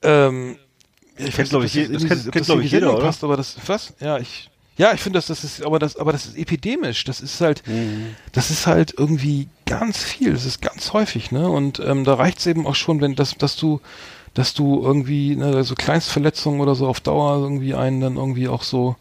ähm, 0.03 0.57
ich 1.17 1.35
Kennt, 1.35 1.49
glaub 1.49 1.63
ich, 1.63 1.73
je- 1.73 1.87
das 1.87 2.05
kennt- 2.05 2.23
kennt, 2.23 2.35
das 2.35 2.45
glaub 2.45 2.59
ich, 2.61 2.71
jeder, 2.71 2.93
oder? 2.93 3.03
passt, 3.05 3.23
aber 3.23 3.37
das 3.37 3.55
was? 3.65 3.93
Ja, 3.99 4.17
ich 4.19 4.49
ja, 4.77 4.93
ich 4.93 5.01
finde, 5.01 5.17
dass 5.17 5.25
das 5.25 5.43
ist 5.43 5.63
aber 5.65 5.79
das 5.79 5.95
aber 5.95 6.11
das 6.11 6.27
ist 6.27 6.37
epidemisch. 6.37 7.03
Das 7.05 7.19
ist 7.21 7.41
halt 7.41 7.63
das 8.33 8.51
ist 8.51 8.67
halt 8.67 8.93
irgendwie 8.95 9.47
ganz 9.65 10.03
viel, 10.03 10.33
das 10.33 10.45
ist 10.45 10.61
ganz 10.61 10.93
häufig, 10.93 11.31
ne? 11.31 11.49
Und 11.49 11.79
ähm, 11.79 12.03
da 12.03 12.13
reicht's 12.13 12.45
eben 12.45 12.67
auch 12.67 12.75
schon, 12.75 13.01
wenn 13.01 13.15
das 13.15 13.35
dass 13.35 13.55
du 13.55 13.81
dass 14.35 14.53
du 14.53 14.83
irgendwie 14.83 15.35
ne, 15.35 15.63
so 15.63 15.73
Kleinstverletzungen 15.73 16.61
oder 16.61 16.75
so 16.75 16.87
auf 16.87 16.99
Dauer 16.99 17.37
irgendwie 17.41 17.73
einen 17.73 18.01
dann 18.01 18.17
irgendwie 18.17 18.47
auch 18.47 18.61
so 18.61 18.95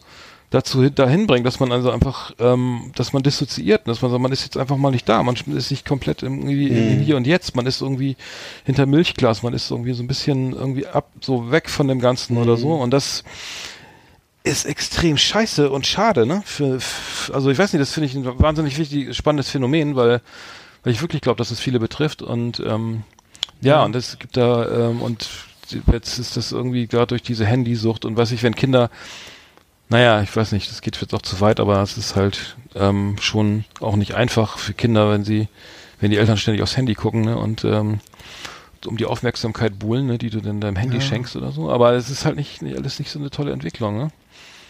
dazu 0.51 0.83
hin- 0.83 0.95
dahin 0.95 1.27
bringt, 1.27 1.45
dass 1.47 1.59
man 1.61 1.73
also 1.73 1.91
einfach, 1.91 2.33
ähm, 2.39 2.93
dass 2.95 3.13
man 3.13 3.23
dissoziiert, 3.23 3.89
dass 3.89 4.01
man 4.03 4.11
sagt, 4.11 4.23
man 4.23 4.33
ist 4.33 4.45
jetzt 4.45 4.57
einfach 4.57 4.77
mal 4.77 4.91
nicht 4.93 5.09
da, 5.09 5.23
man 5.23 5.35
ist 5.35 5.71
nicht 5.71 5.87
komplett 5.87 6.23
irgendwie 6.23 6.69
im 6.69 7.01
hier 7.01 7.17
und 7.17 7.27
jetzt, 7.27 7.57
man 7.57 7.67
ist 7.67 7.81
irgendwie 7.81 8.17
hinter 8.65 8.87
Milchglas, 8.87 9.43
man 9.43 9.55
ist 9.55 9.71
irgendwie 9.71 9.93
so 9.93 10.03
ein 10.03 10.07
bisschen 10.07 10.53
irgendwie 10.53 10.87
ab, 10.87 11.11
so 11.21 11.51
weg 11.51 11.69
von 11.69 11.89
dem 11.89 12.01
Ganzen 12.01 12.37
oder 12.37 12.57
so 12.57 12.73
und 12.75 12.91
das 12.93 13.25
ist 14.45 14.65
extrem 14.67 15.17
scheiße 15.17 15.71
und 15.71 15.87
schade, 15.89 16.25
ne? 16.25 16.41
Für, 16.45 16.77
f- 16.77 17.33
also 17.35 17.51
ich 17.51 17.59
weiß 17.59 17.73
nicht, 17.73 17.81
das 17.83 17.93
finde 17.93 18.07
ich 18.09 18.15
ein 18.15 18.25
wahnsinnig 18.39 18.79
wichtig, 18.79 19.17
spannendes 19.17 19.51
Phänomen, 19.51 19.97
weil, 19.97 20.21
weil 20.85 20.93
ich 20.93 21.03
wirklich 21.03 21.21
glaube, 21.23 21.39
dass 21.39 21.51
es 21.51 21.59
viele 21.59 21.81
betrifft 21.81 22.23
und 22.23 22.61
ähm, 22.65 23.03
ja, 23.61 23.83
und 23.85 23.97
es 23.97 24.19
gibt 24.21 24.37
da 24.37 24.91
ähm, 24.91 25.03
und 25.03 25.29
jetzt 25.93 26.19
ist 26.21 26.37
das 26.37 26.53
irgendwie 26.53 26.87
gerade 26.87 27.09
durch 27.09 27.23
diese 27.23 27.45
Handysucht 27.45 28.05
und 28.05 28.17
weiß 28.17 28.31
ich, 28.31 28.45
wenn 28.45 28.55
Kinder 28.55 28.89
naja, 29.89 30.23
ich 30.23 30.35
weiß 30.35 30.53
nicht, 30.53 30.71
das 30.71 30.81
geht 30.81 31.01
jetzt 31.01 31.15
auch 31.15 31.23
zu 31.23 31.41
weit, 31.41 31.61
aber 31.61 31.81
es 31.83 31.97
ist 31.97 32.17
halt 32.17 32.57
ähm, 32.75 33.17
schon 33.21 33.65
auch 33.81 33.97
nicht 33.97 34.15
einfach 34.15 34.59
für 34.59 34.75
Kinder, 34.75 35.11
wenn 35.11 35.25
sie, 35.25 35.49
wenn 36.01 36.11
die 36.11 36.17
Eltern 36.17 36.37
ständig 36.37 36.63
aufs 36.63 36.77
Handy 36.77 36.95
gucken, 36.95 37.23
ne, 37.23 37.37
und 37.39 37.65
ähm, 37.65 38.01
um 38.85 38.97
die 38.97 39.07
Aufmerksamkeit 39.07 39.79
buhlen, 39.79 40.07
ne, 40.07 40.19
die 40.19 40.31
du 40.31 40.41
dann 40.41 40.61
deinem 40.61 40.77
Handy 40.77 41.01
schenkst 41.01 41.37
oder 41.37 41.53
so. 41.53 41.71
Aber 41.71 41.93
es 41.93 42.11
ist 42.11 42.25
halt 42.25 42.37
nicht, 42.37 42.63
nicht 42.63 42.77
alles 42.77 42.99
nicht 42.99 43.11
so 43.11 43.19
eine 43.19 43.31
tolle 43.31 43.53
Entwicklung, 43.53 43.97
ne? 43.97 44.09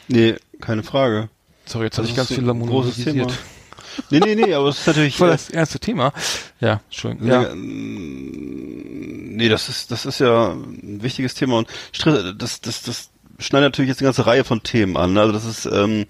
Nee, 0.08 0.36
keine 0.60 0.82
Frage. 0.82 1.28
Sorry, 1.64 1.86
jetzt 1.86 1.98
habe 1.98 2.06
ich 2.06 2.12
ist 2.12 2.16
ganz 2.16 2.32
viel 2.32 2.48
ein 2.48 2.66
großes 2.66 3.04
Thema. 3.04 3.26
Nee, 4.10 4.20
nee, 4.20 4.34
nee, 4.34 4.54
aber 4.54 4.68
es 4.68 4.80
ist 4.80 4.86
natürlich. 4.86 5.16
Voll 5.16 5.28
äh, 5.28 5.32
das 5.32 5.50
erste 5.50 5.80
Thema. 5.80 6.12
Ja, 6.60 6.80
Entschuldigung. 6.84 7.28
Ja. 7.28 7.42
Ja. 7.42 7.54
Nee, 7.54 9.48
das 9.48 9.68
ist, 9.68 9.90
das 9.90 10.06
ist 10.06 10.20
ja 10.20 10.52
ein 10.52 11.02
wichtiges 11.02 11.34
Thema 11.34 11.58
und 11.58 11.68
das, 12.38 12.60
das, 12.60 12.82
das 12.82 13.10
schneidet 13.38 13.72
natürlich 13.72 13.88
jetzt 13.88 14.00
eine 14.00 14.08
ganze 14.08 14.26
Reihe 14.26 14.44
von 14.44 14.62
Themen 14.62 14.96
an. 14.96 15.16
Also 15.18 15.32
das 15.32 15.44
ist 15.44 15.66
ähm, 15.66 16.06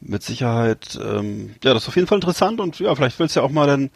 mit 0.00 0.22
Sicherheit, 0.22 0.98
ähm, 1.02 1.54
ja, 1.62 1.74
das 1.74 1.84
ist 1.84 1.88
auf 1.88 1.96
jeden 1.96 2.08
Fall 2.08 2.18
interessant 2.18 2.60
und 2.60 2.78
ja, 2.78 2.94
vielleicht 2.94 3.18
willst 3.18 3.36
du 3.36 3.40
ja 3.40 3.46
auch 3.46 3.50
mal 3.50 3.66
dann 3.66 3.90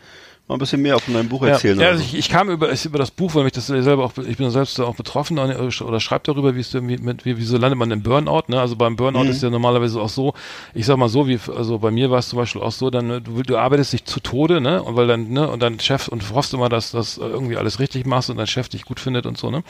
mal 0.49 0.57
ein 0.57 0.59
bisschen 0.59 0.83
mehr 0.83 0.99
von 0.99 1.15
deinem 1.15 1.29
Buch 1.29 1.43
Ja, 1.43 1.51
erzählen. 1.51 1.79
ja 1.79 1.87
oder 1.87 1.91
also 1.93 2.03
so. 2.03 2.09
ich, 2.11 2.19
ich 2.19 2.29
kam 2.29 2.51
über, 2.51 2.71
ich, 2.73 2.85
über 2.85 2.99
das 2.99 3.11
Buch, 3.11 3.35
weil 3.35 3.45
mich 3.45 3.53
das 3.53 3.67
selber 3.69 4.05
auch, 4.05 4.13
ich 4.19 4.37
bin 4.37 4.51
selbst 4.51 4.79
auch 4.81 4.95
betroffen 4.97 5.39
oder, 5.39 5.71
schreibe 5.71 6.25
darüber, 6.25 6.55
wie 6.57 6.61
es 6.61 6.75
irgendwie 6.75 6.99
mit, 6.99 7.25
wie, 7.25 7.37
wieso 7.39 7.57
landet 7.57 7.79
man 7.79 7.91
im 7.91 8.03
Burnout, 8.03 8.45
ne? 8.49 8.61
Also 8.61 8.77
beim 8.77 8.97
Burnout 8.97 9.25
Mhm. 9.25 9.31
ist 9.31 9.43
ja 9.43 9.51
normalerweise 9.51 10.01
auch 10.01 10.09
so, 10.09 10.35
ich 10.75 10.85
sag 10.85 10.97
mal 10.99 11.09
so, 11.09 11.27
wie, 11.29 11.39
also 11.57 11.79
bei 11.79 11.91
mir 11.91 12.11
war 12.11 12.19
es 12.19 12.29
zum 12.29 12.39
Beispiel 12.39 12.61
auch 12.61 12.73
so, 12.73 12.91
dann, 12.91 13.07
ne, 13.07 13.21
du, 13.21 13.43
du 13.43 13.57
arbeitest 13.57 13.93
dich 13.93 14.05
zu 14.05 14.21
Tode, 14.21 14.61
ne? 14.61 14.83
Und 14.83 14.97
weil 14.97 15.07
dann, 15.07 15.31
ne, 15.31 15.49
und 15.49 15.63
dein 15.63 15.79
Chef 15.81 16.09
und 16.09 16.23
hoffst 16.35 16.53
immer, 16.55 16.69
dass 16.69 16.91
das 16.91 17.19
irgendwie 17.19 17.57
alles 17.57 17.79
richtig 17.79 18.05
machst 18.05 18.29
und 18.29 18.37
dein 18.37 18.47
Chef 18.47 18.69
dich 18.69 18.85
gut 18.85 19.01
findet 19.01 19.27
und 19.27 19.39
so, 19.39 19.51
ne? 19.51 19.63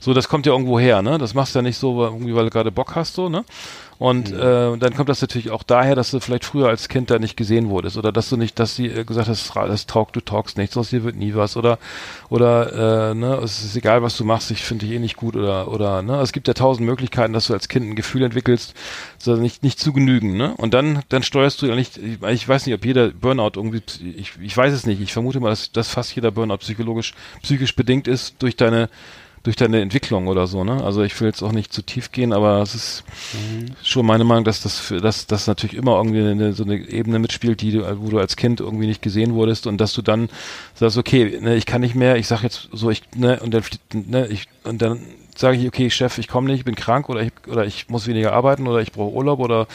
So, 0.00 0.14
das 0.14 0.28
kommt 0.28 0.46
ja 0.46 0.52
irgendwo 0.52 0.80
her, 0.80 1.02
ne? 1.02 1.18
Das 1.18 1.34
machst 1.34 1.54
du 1.54 1.58
ja 1.58 1.62
nicht 1.62 1.78
so, 1.78 1.96
weil- 1.98 2.08
irgendwie, 2.08 2.34
weil 2.34 2.44
du 2.44 2.50
gerade 2.50 2.72
Bock 2.72 2.96
hast, 2.96 3.14
so, 3.14 3.28
ne? 3.28 3.44
Und 4.04 4.32
äh, 4.32 4.76
dann 4.76 4.94
kommt 4.94 5.08
das 5.08 5.22
natürlich 5.22 5.50
auch 5.50 5.62
daher, 5.62 5.94
dass 5.94 6.10
du 6.10 6.20
vielleicht 6.20 6.44
früher 6.44 6.68
als 6.68 6.90
Kind 6.90 7.10
da 7.10 7.18
nicht 7.18 7.38
gesehen 7.38 7.70
wurdest 7.70 7.96
oder 7.96 8.12
dass 8.12 8.28
du 8.28 8.36
nicht, 8.36 8.58
dass 8.58 8.76
sie 8.76 8.88
äh, 8.88 9.02
gesagt 9.04 9.28
hast, 9.28 9.56
"Ra- 9.56 9.66
das 9.66 9.86
taugt, 9.86 10.14
du 10.14 10.20
taugst 10.20 10.58
nichts, 10.58 10.76
aus 10.76 10.90
dir 10.90 11.04
wird 11.04 11.16
nie 11.16 11.34
was 11.34 11.56
oder 11.56 11.78
oder 12.28 13.10
äh, 13.10 13.14
ne, 13.14 13.36
es 13.42 13.64
ist 13.64 13.74
egal, 13.76 14.02
was 14.02 14.18
du 14.18 14.24
machst, 14.24 14.50
ich 14.50 14.62
finde 14.62 14.84
dich 14.84 14.94
eh 14.94 14.98
nicht 14.98 15.16
gut 15.16 15.36
oder 15.36 15.68
oder 15.68 16.02
ne, 16.02 16.20
es 16.20 16.32
gibt 16.32 16.48
ja 16.48 16.52
tausend 16.52 16.84
Möglichkeiten, 16.86 17.32
dass 17.32 17.46
du 17.46 17.54
als 17.54 17.68
Kind 17.68 17.86
ein 17.86 17.96
Gefühl 17.96 18.22
entwickelst, 18.24 18.74
so 19.16 19.36
nicht 19.36 19.62
nicht 19.62 19.80
zu 19.80 19.94
genügen, 19.94 20.36
ne? 20.36 20.52
Und 20.58 20.74
dann 20.74 21.00
dann 21.08 21.22
steuerst 21.22 21.62
du 21.62 21.66
ja 21.66 21.74
nicht, 21.74 21.96
ich, 21.96 22.22
ich 22.22 22.46
weiß 22.46 22.66
nicht, 22.66 22.74
ob 22.74 22.84
jeder 22.84 23.08
Burnout 23.08 23.52
irgendwie, 23.56 23.80
ich, 24.18 24.32
ich 24.38 24.54
weiß 24.54 24.74
es 24.74 24.84
nicht, 24.84 25.00
ich 25.00 25.14
vermute 25.14 25.40
mal, 25.40 25.48
dass, 25.48 25.72
dass 25.72 25.88
fast 25.88 26.14
jeder 26.14 26.30
Burnout 26.30 26.58
psychologisch 26.58 27.14
psychisch 27.42 27.74
bedingt 27.74 28.06
ist 28.06 28.34
durch 28.42 28.56
deine 28.56 28.90
durch 29.44 29.56
deine 29.56 29.82
Entwicklung 29.82 30.26
oder 30.26 30.46
so, 30.46 30.64
ne? 30.64 30.82
Also 30.82 31.02
ich 31.02 31.20
will 31.20 31.28
jetzt 31.28 31.42
auch 31.42 31.52
nicht 31.52 31.70
zu 31.70 31.82
tief 31.82 32.12
gehen, 32.12 32.32
aber 32.32 32.62
es 32.62 32.74
ist 32.74 33.04
schon 33.82 34.06
meine 34.06 34.24
Meinung, 34.24 34.44
dass 34.44 34.62
das 34.62 34.78
für, 34.78 35.02
dass 35.02 35.26
das 35.26 35.46
natürlich 35.46 35.76
immer 35.76 35.96
irgendwie 35.98 36.26
eine, 36.26 36.54
so 36.54 36.64
eine 36.64 36.76
Ebene 36.76 37.18
mitspielt, 37.18 37.60
die 37.60 37.72
du, 37.72 38.00
wo 38.00 38.08
du 38.08 38.18
als 38.18 38.36
Kind 38.36 38.60
irgendwie 38.60 38.86
nicht 38.86 39.02
gesehen 39.02 39.34
wurdest 39.34 39.66
und 39.66 39.78
dass 39.82 39.92
du 39.92 40.00
dann 40.00 40.30
sagst, 40.74 40.96
okay, 40.96 41.38
ne, 41.42 41.56
ich 41.56 41.66
kann 41.66 41.82
nicht 41.82 41.94
mehr, 41.94 42.16
ich 42.16 42.26
sag 42.26 42.42
jetzt 42.42 42.70
so, 42.72 42.88
ich, 42.88 43.02
ne, 43.14 43.38
und 43.40 43.52
dann, 43.52 43.62
ne, 43.92 44.26
ich, 44.28 44.48
und 44.64 44.80
dann 44.80 45.00
sage 45.36 45.58
ich, 45.58 45.68
okay, 45.68 45.90
Chef, 45.90 46.16
ich 46.16 46.26
komme 46.26 46.46
nicht, 46.46 46.60
ich 46.60 46.64
bin 46.64 46.74
krank 46.74 47.10
oder 47.10 47.20
ich, 47.20 47.32
oder 47.46 47.66
ich 47.66 47.90
muss 47.90 48.06
weniger 48.06 48.32
arbeiten 48.32 48.66
oder 48.66 48.80
ich 48.80 48.92
brauche 48.92 49.14
Urlaub 49.14 49.40
oder 49.40 49.66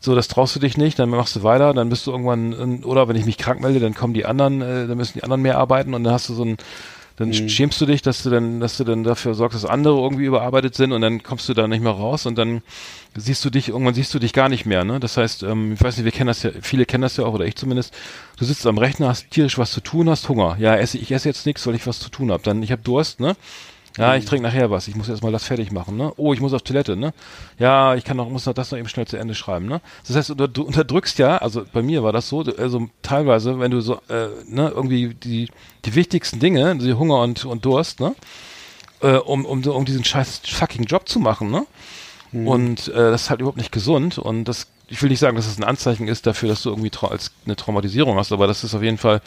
so, 0.00 0.16
das 0.16 0.26
traust 0.26 0.56
du 0.56 0.60
dich 0.60 0.76
nicht, 0.76 0.98
dann 0.98 1.10
machst 1.10 1.36
du 1.36 1.44
weiter, 1.44 1.72
dann 1.74 1.90
bist 1.90 2.08
du 2.08 2.10
irgendwann, 2.10 2.82
oder 2.82 3.06
wenn 3.06 3.16
ich 3.16 3.24
mich 3.24 3.38
krank 3.38 3.60
melde, 3.60 3.78
dann 3.78 3.94
kommen 3.94 4.14
die 4.14 4.26
anderen, 4.26 4.62
äh, 4.62 4.88
dann 4.88 4.96
müssen 4.96 5.14
die 5.14 5.22
anderen 5.22 5.42
mehr 5.42 5.58
arbeiten 5.58 5.94
und 5.94 6.02
dann 6.02 6.12
hast 6.12 6.28
du 6.28 6.34
so 6.34 6.44
ein, 6.44 6.56
dann 7.16 7.32
schämst 7.32 7.80
du 7.80 7.86
dich, 7.86 8.02
dass 8.02 8.22
du 8.22 8.30
dann, 8.30 8.60
dass 8.60 8.76
du 8.76 8.84
dann 8.84 9.02
dafür 9.02 9.34
sorgst, 9.34 9.56
dass 9.56 9.68
andere 9.68 9.98
irgendwie 9.98 10.26
überarbeitet 10.26 10.74
sind 10.74 10.92
und 10.92 11.00
dann 11.00 11.22
kommst 11.22 11.48
du 11.48 11.54
da 11.54 11.66
nicht 11.66 11.82
mehr 11.82 11.92
raus 11.92 12.26
und 12.26 12.36
dann 12.36 12.60
siehst 13.14 13.42
du 13.44 13.48
dich, 13.48 13.68
irgendwann 13.68 13.94
siehst 13.94 14.12
du 14.12 14.18
dich 14.18 14.34
gar 14.34 14.50
nicht 14.50 14.66
mehr, 14.66 14.84
ne? 14.84 15.00
Das 15.00 15.16
heißt, 15.16 15.42
ähm, 15.42 15.72
ich 15.72 15.82
weiß 15.82 15.96
nicht, 15.96 16.04
wir 16.04 16.12
kennen 16.12 16.28
das 16.28 16.42
ja, 16.42 16.50
viele 16.60 16.84
kennen 16.84 17.02
das 17.02 17.16
ja 17.16 17.24
auch, 17.24 17.32
oder 17.32 17.46
ich 17.46 17.56
zumindest, 17.56 17.94
du 18.38 18.44
sitzt 18.44 18.66
am 18.66 18.76
Rechner, 18.76 19.08
hast 19.08 19.30
tierisch 19.30 19.56
was 19.56 19.72
zu 19.72 19.80
tun, 19.80 20.10
hast 20.10 20.28
Hunger. 20.28 20.56
Ja, 20.60 20.76
esse, 20.76 20.98
ich 20.98 21.10
esse 21.10 21.28
jetzt 21.28 21.46
nichts, 21.46 21.66
weil 21.66 21.74
ich 21.74 21.86
was 21.86 22.00
zu 22.00 22.10
tun 22.10 22.30
habe. 22.30 22.42
Dann, 22.42 22.62
ich 22.62 22.70
habe 22.70 22.82
Durst, 22.82 23.18
ne? 23.18 23.34
Ja, 23.96 24.14
ich 24.14 24.24
trinke 24.24 24.42
nachher 24.42 24.70
was. 24.70 24.88
Ich 24.88 24.94
muss 24.94 25.08
erstmal 25.08 25.32
das 25.32 25.44
fertig 25.44 25.72
machen, 25.72 25.96
ne? 25.96 26.12
Oh, 26.16 26.32
ich 26.32 26.40
muss 26.40 26.52
auf 26.52 26.62
Toilette, 26.62 26.96
ne? 26.96 27.14
Ja, 27.58 27.94
ich 27.94 28.04
kann 28.04 28.16
noch, 28.16 28.28
muss 28.28 28.46
noch 28.46 28.52
das 28.54 28.70
noch 28.70 28.78
eben 28.78 28.88
schnell 28.88 29.06
zu 29.06 29.16
Ende 29.16 29.34
schreiben, 29.34 29.66
ne? 29.66 29.80
Das 30.06 30.16
heißt, 30.16 30.30
du, 30.30 30.46
du 30.46 30.62
unterdrückst 30.62 31.18
ja, 31.18 31.38
also 31.38 31.64
bei 31.72 31.82
mir 31.82 32.02
war 32.02 32.12
das 32.12 32.28
so, 32.28 32.40
also 32.40 32.88
teilweise, 33.02 33.58
wenn 33.58 33.70
du 33.70 33.80
so, 33.80 33.94
äh, 34.08 34.28
ne, 34.46 34.70
irgendwie 34.74 35.14
die, 35.14 35.48
die 35.84 35.94
wichtigsten 35.94 36.40
Dinge, 36.40 36.76
die 36.76 36.94
Hunger 36.94 37.20
und, 37.22 37.44
und 37.44 37.64
Durst, 37.64 38.00
ne? 38.00 38.14
Äh, 39.00 39.16
um, 39.16 39.44
um, 39.44 39.62
um 39.64 39.84
diesen 39.84 40.04
scheiß 40.04 40.42
fucking 40.44 40.84
Job 40.84 41.08
zu 41.08 41.18
machen, 41.18 41.50
ne? 41.50 41.66
Und 42.44 42.88
äh, 42.88 42.92
das 42.92 43.22
ist 43.22 43.30
halt 43.30 43.40
überhaupt 43.40 43.56
nicht 43.56 43.72
gesund 43.72 44.18
und 44.18 44.44
das, 44.44 44.66
ich 44.88 45.00
will 45.00 45.08
nicht 45.08 45.20
sagen, 45.20 45.36
dass 45.36 45.46
es 45.46 45.58
ein 45.58 45.64
Anzeichen 45.64 46.06
ist 46.06 46.26
dafür, 46.26 46.48
dass 46.50 46.62
du 46.62 46.70
irgendwie 46.70 46.90
trau 46.90 47.06
als 47.06 47.32
eine 47.46 47.56
Traumatisierung 47.56 48.18
hast, 48.18 48.32
aber 48.32 48.46
das 48.46 48.62
ist 48.62 48.74
auf 48.74 48.82
jeden 48.82 48.98
Fall 48.98 49.22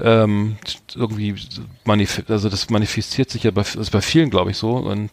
ähm, 0.00 0.56
irgendwie 0.94 1.34
manif 1.84 2.22
also 2.28 2.48
das 2.48 2.70
manifestiert 2.70 3.30
sich 3.30 3.44
ja 3.44 3.50
bei, 3.50 3.62
das 3.62 3.76
ist 3.76 3.90
bei 3.90 4.00
vielen, 4.00 4.30
glaube 4.30 4.50
ich, 4.50 4.56
so. 4.56 4.72
Und 4.72 5.10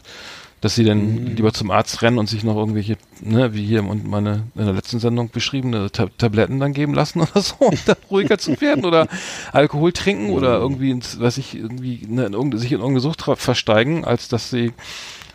dass 0.62 0.76
sie 0.76 0.84
dann 0.84 1.36
lieber 1.36 1.54
zum 1.54 1.72
Arzt 1.72 2.04
rennen 2.04 2.20
und 2.20 2.30
sich 2.30 2.44
noch 2.44 2.56
irgendwelche, 2.56 2.96
ne, 3.20 3.54
wie 3.56 3.66
hier 3.66 3.84
und 3.84 4.08
meine 4.08 4.44
in 4.56 4.66
der 4.66 4.74
letzten 4.74 5.00
Sendung 5.00 5.32
beschriebene 5.32 5.92
Ta 5.92 6.08
Tabletten 6.20 6.60
dann 6.60 6.74
geben 6.74 6.94
lassen 6.94 7.22
oder 7.22 7.42
so, 7.42 7.56
um 7.60 7.76
dann 7.86 7.96
ruhiger 8.12 8.38
zu 8.38 8.62
werden 8.62 8.86
oder 8.86 9.08
Alkohol 9.52 9.92
trinken 9.92 10.30
oder 10.30 10.60
irgendwie 10.60 10.92
ins, 10.92 11.20
weiß 11.20 11.40
ich, 11.40 11.56
irgendwie 11.56 12.06
ne, 12.08 12.28
in 12.28 12.34
irgende, 12.34 12.60
sich 12.60 12.72
in 12.72 12.78
irgendeine 12.78 13.02
Sucht 13.02 13.24
versteigen, 13.24 14.06
als 14.06 14.28
dass 14.28 14.52
sie 14.52 14.72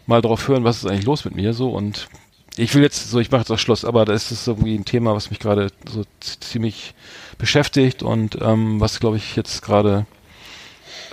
mal 0.06 0.22
drauf 0.22 0.46
hören, 0.46 0.62
was 0.62 0.78
ist 0.78 0.86
eigentlich 0.86 1.06
los 1.06 1.24
mit 1.24 1.34
mir 1.34 1.54
so. 1.54 1.70
Und 1.70 2.08
ich 2.56 2.72
will 2.74 2.82
jetzt 2.82 3.10
so, 3.10 3.18
ich 3.18 3.32
mache 3.32 3.40
jetzt 3.40 3.50
auch 3.50 3.58
Schluss, 3.58 3.84
aber 3.84 4.04
da 4.04 4.12
ist 4.12 4.30
es 4.30 4.46
irgendwie 4.46 4.76
ein 4.76 4.84
Thema, 4.84 5.14
was 5.14 5.30
mich 5.30 5.40
gerade 5.40 5.68
so 5.90 6.04
ziemlich 6.20 6.94
beschäftigt 7.38 8.02
und 8.02 8.38
ähm, 8.40 8.80
was 8.80 9.00
glaube 9.00 9.16
ich 9.16 9.36
jetzt 9.36 9.62
gerade, 9.62 10.06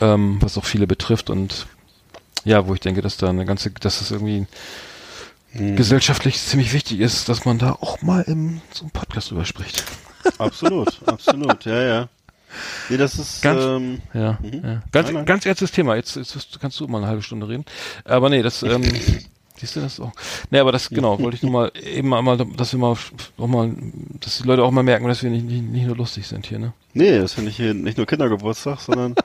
ähm, 0.02 0.38
was 0.42 0.58
auch 0.58 0.66
viele 0.66 0.88
betrifft 0.88 1.30
und 1.30 1.68
ja, 2.46 2.68
wo 2.68 2.74
ich 2.74 2.80
denke, 2.80 3.02
dass 3.02 3.18
da 3.18 3.30
eine 3.30 3.46
ganze, 3.46 3.72
dass 3.72 4.02
es 4.02 4.12
irgendwie 4.12 4.46
gesellschaftlich 5.54 6.40
ziemlich 6.42 6.74
wichtig 6.74 7.00
ist, 7.00 7.30
dass 7.30 7.46
man 7.46 7.60
da 7.60 7.74
auch 7.74 8.02
mal 8.02 8.22
im 8.24 8.60
so 8.74 8.82
einem 8.84 8.92
Podcast 8.92 9.30
drüber 9.30 9.46
spricht. 9.46 9.84
Absolut, 10.40 11.00
absolut, 11.06 11.66
ja, 11.66 11.82
ja. 11.82 12.10
Nee, 12.90 12.98
das 12.98 13.18
ist, 13.20 13.42
Ganz- 13.42 13.64
ähm, 13.64 14.02
Ja, 14.14 14.40
ja. 14.42 14.82
Ganz, 14.92 15.08
Nein, 15.08 15.14
nein. 15.16 15.26
ganz 15.26 15.46
ernstes 15.46 15.72
Thema. 15.72 15.96
Jetzt, 15.96 16.16
jetzt 16.16 16.60
kannst 16.60 16.80
du 16.80 16.88
mal 16.88 17.00
eine 17.00 17.08
halbe 17.08 17.22
Stunde 17.24 17.48
reden. 17.48 17.66
Aber 18.04 18.30
nee, 18.30 18.42
das, 18.42 18.62
ähm, 18.64 18.84
siehst 19.58 19.76
du 19.76 19.82
das 19.82 20.00
auch? 20.00 20.12
Nee, 20.50 20.60
aber 20.60 20.72
das, 20.72 20.90
genau, 20.90 21.20
wollte 21.20 21.36
ich 21.36 21.44
nur 21.44 21.52
mal 21.52 21.72
eben 21.84 22.14
einmal, 22.14 22.38
dass 22.38 22.74
wir 22.74 22.80
mal, 22.80 22.96
auch 23.38 23.48
mal, 23.48 23.72
dass 24.20 24.38
die 24.40 24.48
Leute 24.48 24.64
auch 24.64 24.72
mal 24.72 24.84
merken, 24.84 25.08
dass 25.08 25.24
wir 25.24 25.30
nicht, 25.30 25.46
nicht, 25.46 25.64
nicht 25.64 25.86
nur 25.86 25.96
lustig 25.96 26.28
sind 26.28 26.46
hier, 26.48 26.60
ne? 26.60 26.74
nee, 26.94 27.18
das 27.20 27.34
finde 27.34 27.50
ich 27.50 27.58
hier 27.58 27.74
nicht 27.74 27.98
nur 27.98 28.06
Kindergeburtstag, 28.08 28.80
sondern 28.80 29.16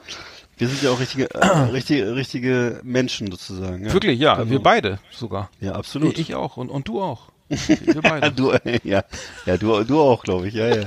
wir 0.57 0.67
sind 0.67 0.81
ja 0.83 0.91
auch 0.91 0.99
richtige, 0.99 1.33
äh, 1.33 1.47
richtige, 1.71 2.15
richtige 2.15 2.81
Menschen 2.83 3.31
sozusagen. 3.31 3.85
Ja. 3.85 3.93
Wirklich, 3.93 4.19
ja, 4.19 4.35
Genau. 4.35 4.49
wir 4.51 4.59
beide 4.59 4.99
sogar. 5.11 5.49
Ja, 5.61 5.73
absolut. 5.73 6.17
Ich 6.17 6.35
auch 6.35 6.57
und, 6.57 6.69
und 6.69 6.87
du 6.87 7.01
auch. 7.01 7.29
Du, 8.35 8.53
ja, 8.83 9.03
ja, 9.45 9.57
du, 9.57 9.83
du 9.83 9.99
auch, 9.99 10.23
glaube 10.23 10.47
ich, 10.47 10.53
ja, 10.53 10.67
ja. 10.67 10.83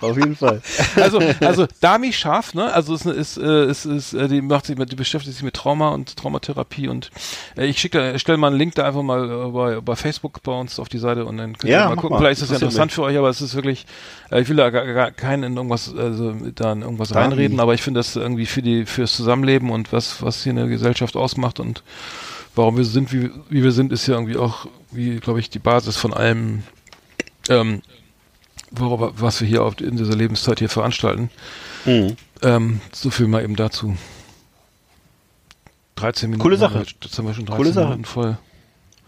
Auf 0.00 0.16
jeden 0.16 0.36
Fall. 0.36 0.62
also, 0.96 1.20
also 1.40 1.66
Dami 1.80 2.12
Scharf, 2.12 2.54
ne? 2.54 2.72
Also 2.72 2.94
es 2.94 3.04
ist, 3.04 3.36
äh, 3.36 3.64
es 3.64 3.84
ist, 3.84 4.14
äh, 4.14 4.28
die 4.28 4.40
macht 4.40 4.66
sich 4.66 4.76
die 4.76 4.96
beschäftigt 4.96 5.34
sich 5.34 5.42
mit 5.42 5.54
Trauma 5.54 5.90
und 5.90 6.16
Traumatherapie 6.16 6.88
und 6.88 7.10
äh, 7.56 7.66
ich 7.66 7.78
schicke, 7.78 8.18
stelle 8.18 8.38
mal 8.38 8.48
einen 8.48 8.56
Link 8.56 8.74
da 8.74 8.86
einfach 8.86 9.02
mal 9.02 9.48
äh, 9.48 9.50
bei, 9.50 9.80
bei 9.80 9.96
Facebook 9.96 10.42
bei 10.42 10.52
uns 10.52 10.78
auf 10.78 10.88
die 10.88 10.98
Seite 10.98 11.26
und 11.26 11.36
dann 11.36 11.58
könnt 11.58 11.70
Ja, 11.70 11.84
ihr 11.84 11.88
mal 11.90 11.96
gucken. 11.96 12.10
mal. 12.10 12.18
Vielleicht 12.18 12.40
ist 12.40 12.50
das 12.50 12.60
ja 12.60 12.66
interessant 12.66 12.92
für 12.92 13.02
euch, 13.02 13.18
aber 13.18 13.28
es 13.28 13.42
ist 13.42 13.54
wirklich, 13.54 13.84
äh, 14.30 14.40
ich 14.40 14.48
will 14.48 14.56
da 14.56 14.70
gar, 14.70 14.86
gar 14.86 15.10
keinen 15.10 15.42
in 15.42 15.56
irgendwas, 15.56 15.94
also 15.94 16.32
da 16.54 16.72
in 16.72 16.82
irgendwas 16.82 17.14
reinreden, 17.14 17.60
aber 17.60 17.74
ich 17.74 17.82
finde 17.82 18.00
das 18.00 18.16
irgendwie 18.16 18.46
für 18.46 18.62
die, 18.62 18.86
fürs 18.86 19.14
Zusammenleben 19.14 19.70
und 19.70 19.92
was, 19.92 20.22
was 20.22 20.42
hier 20.42 20.52
eine 20.52 20.68
Gesellschaft 20.68 21.16
ausmacht 21.16 21.60
und 21.60 21.82
warum 22.54 22.76
wir 22.76 22.84
sind, 22.84 23.12
wie, 23.12 23.30
wie 23.50 23.62
wir 23.62 23.72
sind, 23.72 23.92
ist 23.92 24.06
ja 24.06 24.14
irgendwie 24.14 24.36
auch, 24.36 24.66
wie, 24.90 25.16
glaube 25.16 25.40
ich, 25.40 25.50
die 25.50 25.58
Basis 25.58 25.96
von 25.96 26.12
allem, 26.14 26.62
ähm, 27.48 27.82
worüber, 28.70 29.12
was 29.16 29.40
wir 29.40 29.48
hier 29.48 29.64
auf, 29.64 29.80
in 29.80 29.96
dieser 29.96 30.16
Lebenszeit 30.16 30.58
hier 30.58 30.68
veranstalten. 30.68 31.30
Mhm. 31.84 32.16
Ähm, 32.42 32.80
so 32.92 33.10
viel 33.10 33.26
mal 33.26 33.42
eben 33.42 33.56
dazu. 33.56 33.96
13 35.96 36.30
Minuten. 36.30 36.42
Coole 36.42 36.56
Sache. 36.56 36.84
Jetzt 37.02 37.18
haben 37.18 37.26
wir 37.26 37.34
schon 37.34 37.46
13 37.46 37.56
Coole 37.56 37.72
Sache. 37.72 37.86
Minuten 37.86 38.04
voll. 38.04 38.38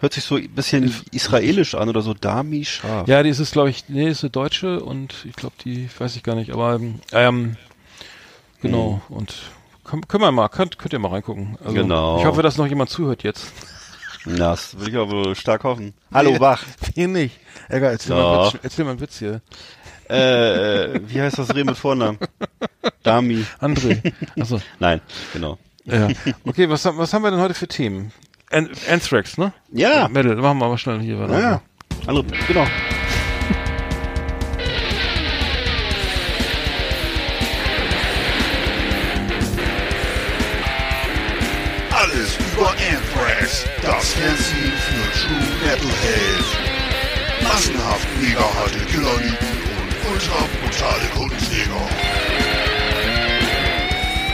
Hört 0.00 0.14
sich 0.14 0.24
so 0.24 0.36
ein 0.36 0.48
bisschen 0.50 0.94
israelisch 1.12 1.74
an 1.74 1.90
oder 1.90 2.00
so, 2.00 2.14
Dami 2.14 2.64
Scharf. 2.64 3.06
Ja, 3.06 3.22
die 3.22 3.28
ist 3.28 3.38
es, 3.38 3.50
glaube 3.50 3.68
ich, 3.68 3.84
nee, 3.88 4.08
ist 4.08 4.24
eine 4.24 4.30
Deutsche 4.30 4.80
und 4.80 5.14
ich 5.28 5.36
glaube, 5.36 5.54
die 5.62 5.90
weiß 5.98 6.16
ich 6.16 6.22
gar 6.22 6.34
nicht, 6.36 6.52
aber 6.52 6.74
ähm, 6.76 7.00
ähm, 7.12 7.56
genau, 8.62 9.02
und 9.10 9.34
können, 9.84 10.08
können 10.08 10.22
wir 10.22 10.32
mal, 10.32 10.48
könnt, 10.48 10.78
könnt 10.78 10.94
ihr 10.94 10.98
mal 10.98 11.08
reingucken. 11.10 11.58
Also, 11.62 11.74
Genau. 11.74 12.18
Ich 12.18 12.24
hoffe, 12.24 12.42
dass 12.42 12.56
noch 12.56 12.66
jemand 12.66 12.88
zuhört 12.88 13.24
jetzt. 13.24 13.52
Das 14.26 14.76
würde 14.78 14.90
ich 14.90 14.96
aber 14.96 15.34
stark 15.34 15.64
hoffen. 15.64 15.94
Hallo, 16.12 16.38
Wach. 16.40 16.62
Hier 16.94 17.08
nicht. 17.08 17.38
Egal, 17.68 17.92
erzähl, 17.92 18.16
mal 18.16 18.36
einen 18.44 18.52
Witz, 18.52 18.60
erzähl 18.62 18.84
mal 18.84 18.90
einen 18.92 19.00
Witz 19.00 19.18
hier. 19.18 19.40
Äh, 20.10 20.84
äh, 20.96 21.00
wie 21.06 21.20
heißt 21.20 21.38
das 21.38 21.54
Reh 21.54 21.64
mit 21.64 21.76
Vornamen? 21.78 22.18
Dami. 23.02 23.44
André. 23.60 24.12
Achso, 24.38 24.60
Nein, 24.80 25.00
genau. 25.32 25.56
ja. 25.84 26.08
Okay, 26.44 26.68
was, 26.68 26.84
haben- 26.84 26.98
was 26.98 27.12
haben 27.12 27.22
wir 27.22 27.30
denn 27.30 27.40
heute 27.40 27.54
für 27.54 27.68
Themen? 27.68 28.12
An 28.50 28.68
Anthrax, 28.90 29.38
ne? 29.38 29.52
Ja. 29.72 30.08
Metal, 30.08 30.34
machen 30.36 30.58
wir 30.58 30.68
mal 30.68 30.78
schnell 30.78 31.00
hier 31.00 31.18
weiter. 31.20 31.38
Ja, 31.40 31.62
Hallo, 32.06 32.24
genau. 32.48 32.66
True 45.80 45.88
Metalhead. 45.88 46.44
Massenhaft 47.42 48.08
mega 48.20 48.44
harte 48.54 48.80
Killerlieben 48.90 49.48
und 49.80 50.12
ultra 50.12 50.40
brutale 50.60 51.08
Kundenjäger. 51.14 51.88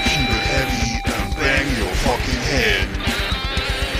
Keep 0.04 0.28
it 0.28 0.44
heavy 0.52 0.90
and 1.04 1.36
bang 1.36 1.66
your 1.78 1.94
fucking 2.02 2.42
head. 2.50 2.88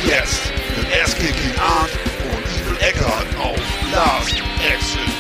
Jetzt 0.05 0.43
mit 0.77 0.87
Ass-Kicking 1.01 1.57
Art 1.61 1.91
und 2.33 2.45
Evil 2.57 2.77
Eckart 2.81 3.29
auf 3.39 3.61
Last 3.93 4.43
Exit 4.73 5.16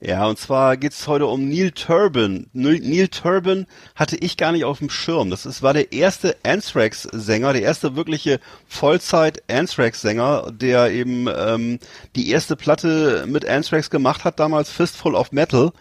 Ja, 0.00 0.26
und 0.26 0.38
zwar 0.38 0.76
geht's 0.76 1.08
heute 1.08 1.26
um 1.26 1.48
Neil 1.48 1.72
Turbin. 1.72 2.48
Neil, 2.52 3.08
Turbin 3.08 3.66
hatte 3.96 4.16
ich 4.16 4.36
gar 4.36 4.52
nicht 4.52 4.64
auf 4.64 4.78
dem 4.78 4.90
Schirm. 4.90 5.28
Das 5.28 5.44
ist, 5.44 5.60
war 5.60 5.74
der 5.74 5.92
erste 5.92 6.36
Anthrax-Sänger, 6.44 7.52
der 7.52 7.62
erste 7.62 7.96
wirkliche 7.96 8.38
Vollzeit-Anthrax-Sänger, 8.68 10.52
der 10.52 10.92
eben 10.92 11.26
ähm, 11.26 11.80
die 12.14 12.30
erste 12.30 12.54
Platte 12.54 13.24
mit 13.26 13.44
Anthrax 13.44 13.90
gemacht 13.90 14.22
hat, 14.22 14.38
damals 14.38 14.70
Fistful 14.70 15.16
of 15.16 15.32
Metal. 15.32 15.72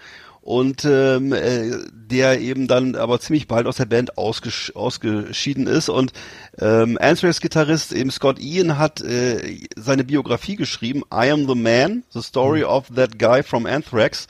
Und 0.47 0.85
ähm, 0.85 1.33
äh, 1.33 1.71
der 1.91 2.39
eben 2.39 2.69
dann 2.69 2.95
aber 2.95 3.19
ziemlich 3.19 3.49
bald 3.49 3.67
aus 3.67 3.75
der 3.75 3.85
Band 3.85 4.17
ausgesch 4.17 4.71
ausgeschieden 4.75 5.67
ist. 5.67 5.89
Und 5.89 6.13
ähm, 6.57 6.97
Anthrax-Gitarrist 7.01 7.91
eben 7.91 8.11
Scott 8.11 8.39
Ian 8.39 8.77
hat 8.77 9.01
äh, 9.01 9.57
seine 9.75 10.05
Biografie 10.05 10.55
geschrieben, 10.55 11.01
I 11.13 11.31
Am 11.31 11.49
the 11.49 11.55
Man, 11.55 12.03
The 12.11 12.21
Story 12.21 12.63
of 12.63 12.85
That 12.95 13.19
Guy 13.19 13.43
from 13.43 13.65
Anthrax 13.65 14.27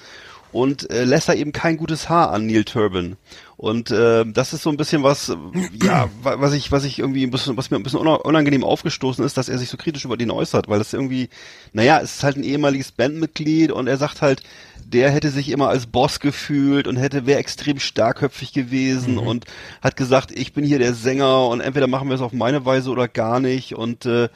und 0.52 0.90
äh, 0.90 1.04
lässt 1.04 1.30
da 1.30 1.36
eben 1.36 1.52
kein 1.52 1.78
gutes 1.78 2.10
Haar 2.10 2.32
an 2.32 2.48
Neil 2.48 2.64
Turbin. 2.64 3.18
Und 3.58 3.90
äh, 3.90 4.24
das 4.24 4.54
ist 4.54 4.62
so 4.62 4.70
ein 4.70 4.78
bisschen 4.78 5.02
was, 5.02 5.36
ja, 5.84 6.08
wa- 6.22 6.36
was 6.40 6.54
ich, 6.54 6.72
was 6.72 6.84
ich 6.84 7.00
irgendwie 7.00 7.24
ein 7.24 7.32
bisschen, 7.32 7.58
was 7.58 7.72
mir 7.72 7.78
ein 7.78 7.84
bisschen 7.84 8.00
una- 8.00 8.14
unangenehm 8.18 8.64
aufgestoßen 8.64 9.26
ist, 9.26 9.36
dass 9.36 9.50
er 9.50 9.58
sich 9.58 9.70
so 9.70 9.78
kritisch 9.78 10.06
über 10.06 10.16
den 10.16 10.30
äußert, 10.30 10.68
weil 10.68 10.78
das 10.78 10.94
irgendwie, 10.94 11.30
naja, 11.74 12.00
es 12.00 12.18
ist 12.18 12.24
halt 12.24 12.38
ein 12.38 12.44
ehemaliges 12.44 12.92
Bandmitglied 12.92 13.72
und 13.72 13.88
er 13.88 13.98
sagt 13.98 14.22
halt, 14.22 14.44
der 14.86 15.10
hätte 15.10 15.32
sich 15.32 15.50
immer 15.50 15.70
als 15.70 15.88
Boss 15.88 16.20
gefühlt 16.20 16.88
und 16.88 16.98
hätte 16.98 17.26
wäre 17.26 17.40
extrem 17.40 17.80
starkköpfig 17.80 18.54
gewesen 18.54 19.18
und 19.18 19.46
hat 19.82 19.98
gesagt, 19.98 20.32
ich 20.32 20.54
bin 20.54 20.64
hier 20.64 20.78
der 20.80 20.94
Sänger 20.94 21.48
und 21.48 21.60
entweder 21.60 21.88
machen 21.88 22.08
wir 22.10 22.16
es 22.16 22.22
auf 22.22 22.34
meine 22.34 22.64
Weise 22.64 22.92
oder 22.92 23.08
gar 23.08 23.40
nicht 23.40 23.74
und 23.74 24.06
äh, 24.06 24.30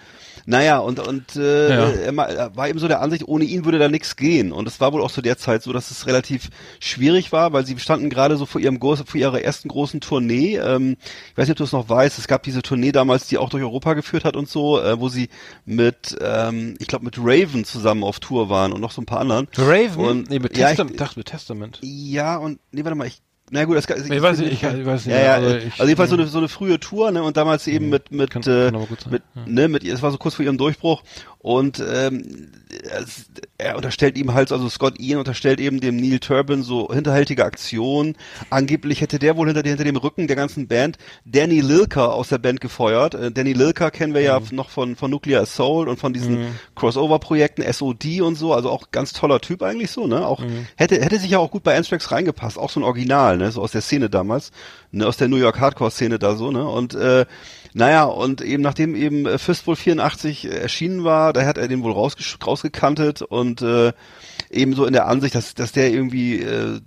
naja, 0.52 0.80
und, 0.80 1.00
und 1.00 1.38
äh, 1.38 1.70
Ja. 1.70 1.90
er, 1.90 2.56
war 2.58 2.68
eben 2.68 2.78
so 2.78 2.90
der 2.90 3.00
Ansicht, 3.02 3.26
ohne 3.26 3.46
ihn 3.46 3.64
würde 3.64 3.80
da 3.80 3.88
nichts 3.88 4.18
gehen. 4.18 4.52
Und 4.52 4.68
es 4.68 4.82
war 4.82 4.92
wohl 4.92 5.02
auch 5.02 5.10
zu 5.10 5.22
der 5.22 5.38
Zeit 5.38 5.64
so, 5.64 5.72
dass 5.72 5.92
es 5.92 6.08
relativ 6.08 6.50
schwierig 6.82 7.32
war, 7.32 7.54
weil 7.54 7.66
sie 7.66 7.80
standen 7.80 8.10
gerade 8.10 8.36
so 8.36 8.46
vor 8.46 8.60
ihrem 8.60 8.82
vor 8.82 9.16
ihrer 9.16 9.42
ersten 9.42 9.70
großen 9.70 10.02
Tournee. 10.02 10.58
Ähm, 10.58 10.98
ich 11.32 11.38
weiß 11.38 11.48
nicht, 11.48 11.52
ob 11.54 11.58
du 11.58 11.64
es 11.64 11.72
noch 11.72 11.88
weißt, 11.88 12.20
es 12.20 12.28
gab 12.28 12.44
diese 12.44 12.62
Tournee 12.62 12.92
damals, 12.92 13.28
die 13.28 13.38
auch 13.38 13.50
durch 13.50 13.64
Europa 13.64 13.94
geführt 13.94 14.26
hat 14.26 14.36
und 14.36 14.50
so, 14.50 14.82
äh, 14.82 15.00
wo 15.00 15.08
sie 15.08 15.30
mit, 15.64 16.18
ähm, 16.22 16.76
ich 16.80 16.88
glaube, 16.88 17.06
mit 17.06 17.18
Raven 17.18 17.64
zusammen 17.64 18.04
auf 18.04 18.20
Tour 18.20 18.50
waren 18.50 18.74
und 18.74 18.82
noch 18.82 18.92
so 18.92 19.02
ein 19.02 19.06
paar 19.06 19.22
anderen. 19.22 19.48
Raven? 19.56 20.04
Und, 20.06 20.30
nee, 20.30 20.40
mit 20.40 20.58
ja, 20.58 20.68
Testament. 20.68 20.92
ich, 20.92 20.98
dachte 20.98 21.20
mit 21.20 21.28
Testament. 21.28 21.80
ja, 21.82 22.36
und, 22.36 22.60
nee, 22.72 22.84
warte 22.84 22.96
mal, 22.98 23.08
ich, 23.08 23.22
na 23.52 23.66
gut, 23.66 23.76
das 23.78 23.86
kann, 23.86 24.00
Ich 24.12 24.22
weiß 24.22 24.40
nicht, 24.40 24.54
ich, 24.54 24.64
ich 24.64 24.86
weiß 24.86 25.06
nicht. 25.06 25.14
ja, 25.16 25.22
ja, 25.22 25.34
also, 25.36 25.48
also, 25.54 25.68
ich, 25.68 25.78
jedenfalls 25.78 26.10
so 26.10 26.16
eine, 26.16 26.26
so 26.28 26.38
eine 26.40 26.48
frühe 26.48 26.80
Tour, 26.80 27.12
ne, 27.12 27.22
und 27.22 27.38
damals 27.38 27.68
eben 27.68 27.90
mit, 27.90 28.10
mit, 28.12 28.32
Kann- 28.32 28.42
äh, 28.44 28.72
kann 28.72 28.88
mit, 29.10 29.22
ja. 29.36 29.42
ne, 29.46 29.68
mit, 29.68 29.84
es 29.84 30.02
war 30.02 30.10
so 30.12 30.18
kurz 30.18 30.36
vor 30.36 30.44
ihrem 30.46 30.58
Durchbruch 30.58 31.04
und, 31.44 31.80
ähm, 31.80 32.52
er 33.58 33.76
unterstellt 33.76 34.18
ihm 34.18 34.34
halt, 34.34 34.52
also 34.52 34.70
Scott 34.70 35.00
Ian 35.00 35.20
unterstellt 35.20 35.60
eben 35.60 35.80
dem 35.82 35.96
Neil 35.98 36.20
Turbin 36.20 36.64
so 36.64 36.92
hinterhältige 36.94 37.44
Aktionen. 37.46 38.16
Angeblich 38.50 39.02
hätte 39.02 39.20
der 39.20 39.36
wohl 39.38 39.48
hinter, 39.48 39.68
hinter 39.68 39.84
dem 39.84 39.96
Rücken 39.98 40.28
der 40.28 40.36
ganzen 40.36 40.68
Band 40.68 40.98
Danny 41.26 41.60
Lilker 41.62 42.14
aus 42.14 42.30
der 42.30 42.38
Band 42.38 42.62
gefeuert. 42.62 43.14
Äh, 43.16 43.32
Danny 43.32 43.54
Lilker 43.54 43.92
kennen 43.92 44.14
wir 44.14 44.22
ja 44.22 44.40
Mhm. 44.40 44.48
noch 44.56 44.70
von, 44.70 44.96
von 44.96 45.12
Nuclear 45.12 45.42
Assault 45.44 45.88
und 45.90 45.98
von 46.00 46.14
diesen 46.14 46.38
Crossover-Projekten, 46.76 47.64
SOD 47.64 48.22
und 48.22 48.36
so, 48.36 48.54
also 48.54 48.70
auch 48.70 48.92
ganz 48.92 49.14
toller 49.14 49.40
Typ 49.42 49.64
eigentlich 49.64 49.92
so, 49.92 50.08
ne, 50.08 50.26
auch, 50.26 50.40
Mhm. 50.42 50.68
hätte, 50.76 50.96
hätte 51.02 51.20
sich 51.20 51.32
ja 51.32 51.40
auch 51.40 51.52
gut 51.52 51.64
bei 51.64 51.76
Anthrax 51.78 52.12
reingepasst, 52.12 52.58
auch 52.58 52.70
so 52.70 52.80
ein 52.80 52.84
Original, 52.84 53.38
ne, 53.38 53.52
so 53.52 53.62
aus 53.62 53.72
der 53.72 53.82
Szene 53.82 54.10
damals, 54.10 54.52
ne, 54.92 55.06
aus 55.08 55.18
der 55.18 55.28
New 55.28 55.38
York 55.38 55.60
Hardcore-Szene 55.60 56.20
da 56.20 56.36
so, 56.36 56.52
ne, 56.52 56.68
und, 56.68 56.94
äh, 56.94 57.26
naja, 57.74 58.04
und 58.04 58.42
eben 58.42 58.62
nachdem 58.64 58.96
eben 58.96 59.26
äh, 59.26 59.38
Fistful 59.38 59.76
84 59.76 60.46
erschienen 60.52 61.04
war, 61.04 61.34
da 61.34 61.46
hat 61.46 61.58
er 61.58 61.68
den 61.68 61.84
wohl 61.84 61.92
rausgesch 61.94 62.38
rausgekantet 62.46 63.22
und 63.22 63.62
äh, 63.62 63.94
eben 64.50 64.74
so 64.76 64.86
in 64.86 64.94
der 64.94 65.08
Ansicht, 65.08 65.36
dass, 65.36 65.54
dass 65.54 65.72
der 65.72 65.92
irgendwie, 65.92 66.40
äh, 66.42 66.80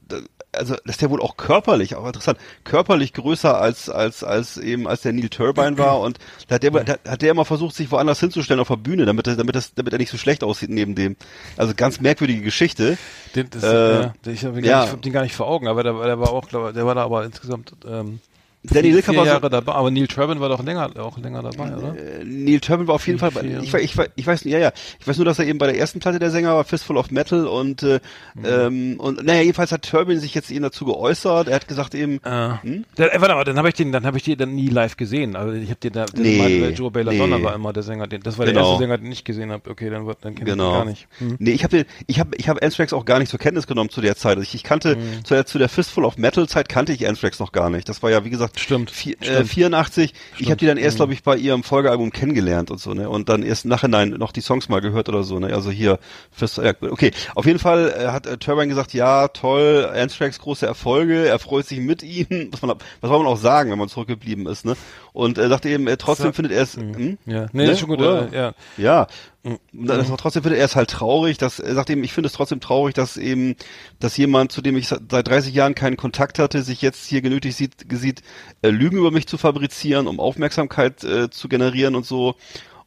also 0.53 0.77
dass 0.85 0.99
der 0.99 1.11
wohl 1.11 1.21
auch 1.21 1.37
körperlich, 1.37 1.97
auch 1.97 2.07
interessant, 2.07 2.39
körperlich 2.63 3.13
größer 3.13 3.59
als 3.61 3.89
als 3.91 4.23
als 4.23 4.57
eben 4.57 4.87
als 4.87 5.01
der 5.03 5.13
Neil 5.13 5.29
Turbine 5.29 5.79
war 5.79 5.99
und 6.01 6.19
da 6.47 6.57
hat 6.57 6.63
der, 6.63 6.71
da 6.71 6.97
hat 7.11 7.23
der 7.23 7.33
immer 7.33 7.45
versucht, 7.45 7.75
sich 7.75 7.91
woanders 7.91 8.21
hinzustellen 8.21 8.61
auf 8.61 8.69
der 8.69 8.77
Bühne, 8.77 9.05
damit 9.05 9.27
er, 9.27 9.35
damit 9.37 9.57
das, 9.57 9.75
damit 9.75 9.93
er 9.93 9.99
nicht 9.99 10.11
so 10.13 10.19
schlecht 10.19 10.45
aussieht 10.45 10.71
neben 10.71 10.95
dem. 10.95 11.17
Also 11.57 11.73
ganz 11.75 12.01
merkwürdige 12.01 12.43
Geschichte. 12.43 12.99
Den, 13.35 13.51
das, 13.51 13.65
Äh, 13.65 14.03
ja, 14.03 14.15
ich 14.27 14.45
habe 14.45 14.59
ihn, 14.61 14.65
ja. 14.65 14.85
gar 14.85 14.93
nicht- 14.93 15.05
den 15.05 15.13
gar 15.13 15.23
nicht 15.23 15.35
vor 15.35 15.49
Augen, 15.49 15.67
aber 15.67 15.83
der, 15.83 15.93
der 15.95 16.21
war 16.21 16.31
auch, 16.31 16.47
glaub, 16.47 16.73
der 16.73 16.87
war 16.87 16.95
da 16.95 17.03
aber 17.05 17.25
insgesamt 17.25 17.73
ähm, 17.89 18.21
Danny 18.65 18.91
Lilker 18.93 19.13
vier 19.13 19.19
war 19.19 19.27
so- 19.27 19.31
Jahre 19.33 19.51
dabei, 19.51 19.73
aber 19.75 19.91
Neil 19.91 20.07
Turbin 20.07 20.41
war 20.41 20.49
doch 20.49 20.63
länger, 20.65 20.91
auch 20.99 21.19
länger 21.19 21.43
dabei, 21.43 21.77
oder? 21.77 21.95
Äh, 21.97 22.25
Neil 22.25 22.61
Turbin 22.61 22.87
war 22.87 22.95
auf 22.95 23.07
jeden 23.07 23.19
Fall, 23.19 23.31
bei, 23.31 23.43
ich, 23.63 23.75
ich, 23.75 23.95
ich 24.17 24.27
weiß, 24.27 24.45
ja, 24.45 24.59
ja, 24.59 24.73
ich 24.99 25.07
weiß 25.07 25.17
nur, 25.19 25.27
dass 25.27 25.39
er 25.39 25.47
eben 25.47 25.59
bei 25.59 25.67
der 25.67 25.79
ersten 25.79 26.01
Platte 26.01 26.19
der 26.19 26.31
Sänger 26.31 26.55
war, 26.55 26.65
Fistful 26.65 26.97
of 26.97 27.11
Metal 27.11 27.47
und, 27.47 27.83
äh, 27.83 28.01
Mhm. 28.35 28.45
ähm, 28.45 28.95
und, 29.01 29.23
naja, 29.25 29.43
jedenfalls 29.43 29.71
hat 29.71 29.83
Turbin 29.83 30.19
sich 30.19 30.35
jetzt 30.35 30.51
eben 30.51 30.63
dazu 30.63 30.85
geäußert, 30.87 31.49
er 31.49 31.57
hat 31.57 31.69
gesagt 31.69 31.95
eben, 31.95 32.21
Äh, 32.25 32.53
Hm? 32.63 32.85
der, 32.97 33.15
äh, 33.15 33.21
warte 33.21 33.35
mal, 33.35 33.45
dann 33.45 33.59
habe 33.59 33.69
ich 33.69 33.75
den, 33.75 33.93
dann 33.93 34.07
habe 34.07 34.17
ich 34.17 34.23
den 34.25 34.39
dann 34.39 34.55
nie 34.55 34.69
live 34.69 34.97
gesehen. 34.97 35.37
Also 35.37 35.53
ich 35.53 35.69
habe 35.69 35.81
den 35.81 35.93
da, 35.93 36.07
den 36.07 36.23
Nee, 36.23 36.39
meinte, 36.39 36.69
Joe 36.71 36.91
Belladonna 36.91 37.39
nee. 37.39 37.45
war 37.45 37.55
immer 37.55 37.73
der 37.75 37.83
Sänger. 37.83 38.07
Den, 38.07 38.23
das 38.23 38.39
war 38.39 38.47
der 38.47 38.55
Genau. 38.55 38.67
erste 38.71 38.83
Sänger, 38.85 38.99
den 38.99 39.13
ich 39.13 39.25
gesehen 39.25 39.53
habe. 39.53 39.69
Okay, 39.71 39.91
dann, 39.91 40.07
dann 40.07 40.35
kenne 40.35 40.49
ich 40.51 40.55
Genau. 40.57 40.71
ihn 40.71 40.75
gar 40.79 40.85
nicht. 40.87 41.07
Hm. 41.19 41.37
Nee, 41.39 41.51
ich 41.51 41.65
habe 41.65 41.85
ich 42.07 42.19
hab, 42.21 42.35
ich 42.39 42.49
hab 42.49 42.63
Anthrax 42.65 42.93
auch 42.93 43.05
gar 43.05 43.19
nicht 43.19 43.29
zur 43.29 43.39
Kenntnis 43.39 43.67
genommen 43.67 43.91
zu 43.91 44.01
der 44.01 44.17
Zeit. 44.17 44.37
Also 44.39 44.43
ich, 44.43 44.55
ich 44.55 44.63
kannte 44.63 44.97
Mhm. 44.97 45.25
zu, 45.25 45.35
der, 45.35 45.45
zu 45.47 45.59
der 45.59 45.69
Fistful 45.69 46.05
of 46.05 46.17
Metal 46.17 46.49
Zeit 46.49 46.69
kannte 46.69 46.93
ich 46.93 47.07
Anthrax 47.07 47.39
noch 47.41 47.53
gar 47.53 47.69
nicht. 47.71 47.89
Das 47.89 48.03
war 48.03 48.11
ja 48.11 48.25
wie 48.25 48.31
gesagt 48.31 48.54
Stimmt, 48.57 48.91
vier, 48.91 49.21
Äh, 49.21 49.25
stimmt. 49.25 49.49
84. 49.51 50.15
Ich 50.39 50.47
habe 50.47 50.57
die 50.57 50.67
dann 50.67 50.77
Mhm. 50.77 50.85
erst 50.85 50.97
glaube 50.97 51.13
ich 51.13 51.23
bei 51.23 51.37
ihrem 51.37 51.63
Folgealbum 51.63 52.11
kennengelernt 52.13 52.71
und 52.71 52.79
so 52.81 52.95
ne 52.95 53.09
und 53.09 53.29
dann 53.29 53.43
erst 53.43 53.65
im 53.65 53.71
Nachhinein 53.71 54.11
noch 54.11 54.33
die 54.33 54.41
Songs 54.41 54.69
mal 54.69 54.81
gehört 54.81 55.09
oder 55.09 55.25
so 55.25 55.39
ne. 55.39 55.53
Also 55.55 55.71
hier 55.71 55.99
ja, 56.41 56.73
okay. 56.81 57.11
Auf 57.35 57.47
jeden 57.47 57.59
Fall 57.59 57.95
äh, 57.99 58.07
hat 58.09 58.27
äh, 58.27 58.37
Turbine 58.39 58.69
gesagt, 58.69 58.93
ja 58.95 59.29
toll, 59.29 59.91
Anthrax 59.95 60.39
große 60.39 60.67
Erfolge, 60.67 61.27
er 61.27 61.39
freut 61.39 61.67
sich 61.67 61.81
mit 61.81 62.03
ihnen. 62.03 62.49
Was, 62.53 62.63
man, 62.63 62.77
was 63.01 63.09
soll 63.11 63.19
man 63.19 63.27
auch 63.27 63.37
sagen, 63.39 63.71
wenn 63.71 63.79
man 63.79 63.89
zurückgeblieben 63.89 64.47
ist 64.47 64.65
ne? 64.65 64.77
Und 65.15 65.39
er 65.39 65.49
sagte 65.49 65.69
eben, 65.69 65.87
äh, 65.87 65.97
trotzdem 65.97 66.27
So. 66.27 66.33
findet 66.33 66.53
er 66.53 66.63
es. 66.65 66.75
Hm? 66.75 67.19
Ja, 67.25 67.47
nee, 67.53 67.67
Ne? 67.67 67.71
ist 67.71 67.79
schon 67.79 67.89
gut. 67.89 68.01
Oder? 68.01 68.29
Ja. 68.33 68.53
Ja. 68.77 69.07
Mhm. 69.45 69.59
Und 69.73 69.87
dann 69.87 70.01
ist 70.01 70.11
er 70.11 70.17
trotzdem 70.17 70.43
findet 70.43 70.59
er 70.59 70.65
es 70.65 70.75
halt 70.75 70.91
traurig, 70.91 71.39
dass 71.39 71.61
er 71.61 71.73
sagt 71.77 71.89
eben, 71.89 72.03
ich 72.03 72.13
finde 72.13 72.27
es 72.27 72.33
trotzdem 72.33 72.59
traurig, 72.59 72.95
dass 72.95 73.17
eben, 73.17 73.55
dass 74.01 74.17
jemand, 74.17 74.51
zu 74.51 74.61
dem 74.61 74.77
ich 74.77 74.89
seit 74.89 75.09
30 75.09 75.55
Jahren 75.55 75.77
keinen 75.77 75.97
Kontakt 75.97 76.41
hatte, 76.41 76.63
sich 76.63 76.83
jetzt 76.83 77.07
hier 77.07 77.23
genötigt 77.23 77.57
sieht, 77.57 77.75
sieht 77.93 78.23
äh, 78.63 78.71
Lügen 78.71 78.97
über 78.99 79.13
mich 79.13 79.29
zu 79.29 79.39
fabrizieren, 79.39 80.09
um 80.09 80.19
Aufmerksamkeit 80.19 81.05
äh, 81.05 81.31
zu 81.31 81.49
generieren 81.49 81.95
und 81.95 82.05
so. 82.05 82.35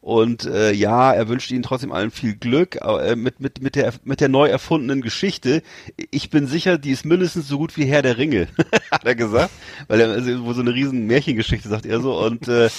Und 0.08 0.46
äh, 0.46 0.72
ja, 0.72 1.12
er 1.12 1.28
wünscht 1.28 1.50
ihnen 1.50 1.62
trotzdem 1.62 1.92
allen 1.92 2.10
viel 2.10 2.34
Glück 2.34 2.76
äh, 2.76 3.14
mit, 3.14 3.40
mit, 3.40 3.60
mit, 3.60 3.76
der, 3.76 3.92
mit 4.04 4.22
der 4.22 4.30
neu 4.30 4.48
erfundenen 4.48 5.02
Geschichte. 5.02 5.62
Ich 6.10 6.30
bin 6.30 6.46
sicher, 6.46 6.78
die 6.78 6.92
ist 6.92 7.04
mindestens 7.04 7.46
so 7.46 7.58
gut 7.58 7.76
wie 7.76 7.84
Herr 7.84 8.00
der 8.00 8.16
Ringe, 8.16 8.48
hat 8.90 9.04
er 9.04 9.14
gesagt. 9.14 9.50
Weil 9.86 10.00
er 10.00 10.08
also, 10.08 10.46
wo 10.46 10.54
so 10.54 10.62
eine 10.62 10.72
riesen 10.72 11.06
Märchengeschichte, 11.08 11.68
sagt 11.68 11.84
er 11.84 12.00
so. 12.00 12.18
Und 12.18 12.48
äh, 12.48 12.70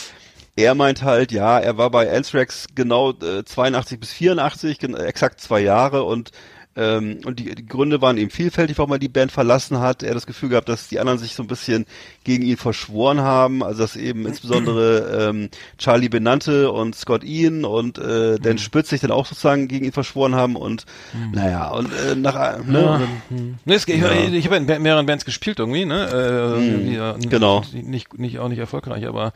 er 0.56 0.74
meint 0.74 1.04
halt, 1.04 1.32
ja, 1.32 1.60
er 1.60 1.78
war 1.78 1.92
bei 1.92 2.12
Anthrax 2.12 2.66
genau 2.74 3.12
äh, 3.12 3.44
82 3.46 4.00
bis 4.00 4.12
84, 4.12 4.80
gen 4.80 4.96
exakt 4.96 5.40
zwei 5.40 5.60
Jahre 5.60 6.06
und 6.06 6.32
ähm, 6.80 7.20
und 7.26 7.40
die, 7.40 7.54
die 7.56 7.66
Gründe 7.68 8.02
waren 8.02 8.18
eben 8.18 8.30
vielfältig, 8.30 8.78
warum 8.78 8.94
er 8.94 9.00
die 9.00 9.10
Band 9.10 9.32
verlassen 9.32 9.80
hat. 9.80 10.02
Er 10.04 10.10
hat 10.12 10.16
das 10.16 10.26
Gefühl 10.26 10.50
gehabt, 10.50 10.70
dass 10.70 10.88
die 10.88 11.00
anderen 11.00 11.20
sich 11.20 11.36
so 11.36 11.44
ein 11.44 11.48
bisschen 11.48 11.86
gegen 12.24 12.44
ihn 12.46 12.58
verschworen 12.58 13.22
haben. 13.22 13.64
Also 13.64 13.82
dass 13.84 13.96
eben 13.96 14.26
insbesondere 14.26 15.20
ähm, 15.30 15.50
Charlie 15.78 16.10
Benante 16.10 16.72
und 16.72 16.96
Scott 16.96 17.24
Ian 17.24 17.66
und 17.66 17.98
äh, 17.98 18.20
Mhm. 18.30 18.42
Dan 18.42 18.58
Spitz 18.58 18.90
sich 18.90 19.02
dann 19.02 19.12
auch 19.12 19.26
sozusagen 19.26 19.68
gegen 19.68 19.86
ihn 19.86 19.92
verschworen 19.92 20.36
haben. 20.36 20.56
Und 20.56 20.86
naja, 21.34 21.70
und 21.72 21.88
äh, 21.94 22.16
nach 22.16 22.64
ne, 22.64 22.82
Ja. 22.82 22.94
und 22.96 23.02
dann. 23.02 23.60
Nee, 23.66 23.74
es, 23.74 23.88
ich, 23.88 24.00
Ja. 24.02 24.12
ich 24.12 24.46
habe 24.46 24.58
in 24.58 24.66
mehreren 24.82 25.06
Bands 25.06 25.26
gespielt 25.26 25.60
irgendwie, 25.60 25.86
ne? 25.86 26.06
Äh, 26.08 26.58
Hm, 26.60 26.64
irgendwie, 26.70 26.96
ja, 26.96 27.16
genau. 27.30 27.64
Nicht, 27.74 28.18
nicht, 28.18 28.40
auch 28.40 28.50
nicht 28.50 28.60
erfolgreich, 28.60 29.06
aber 29.08 29.34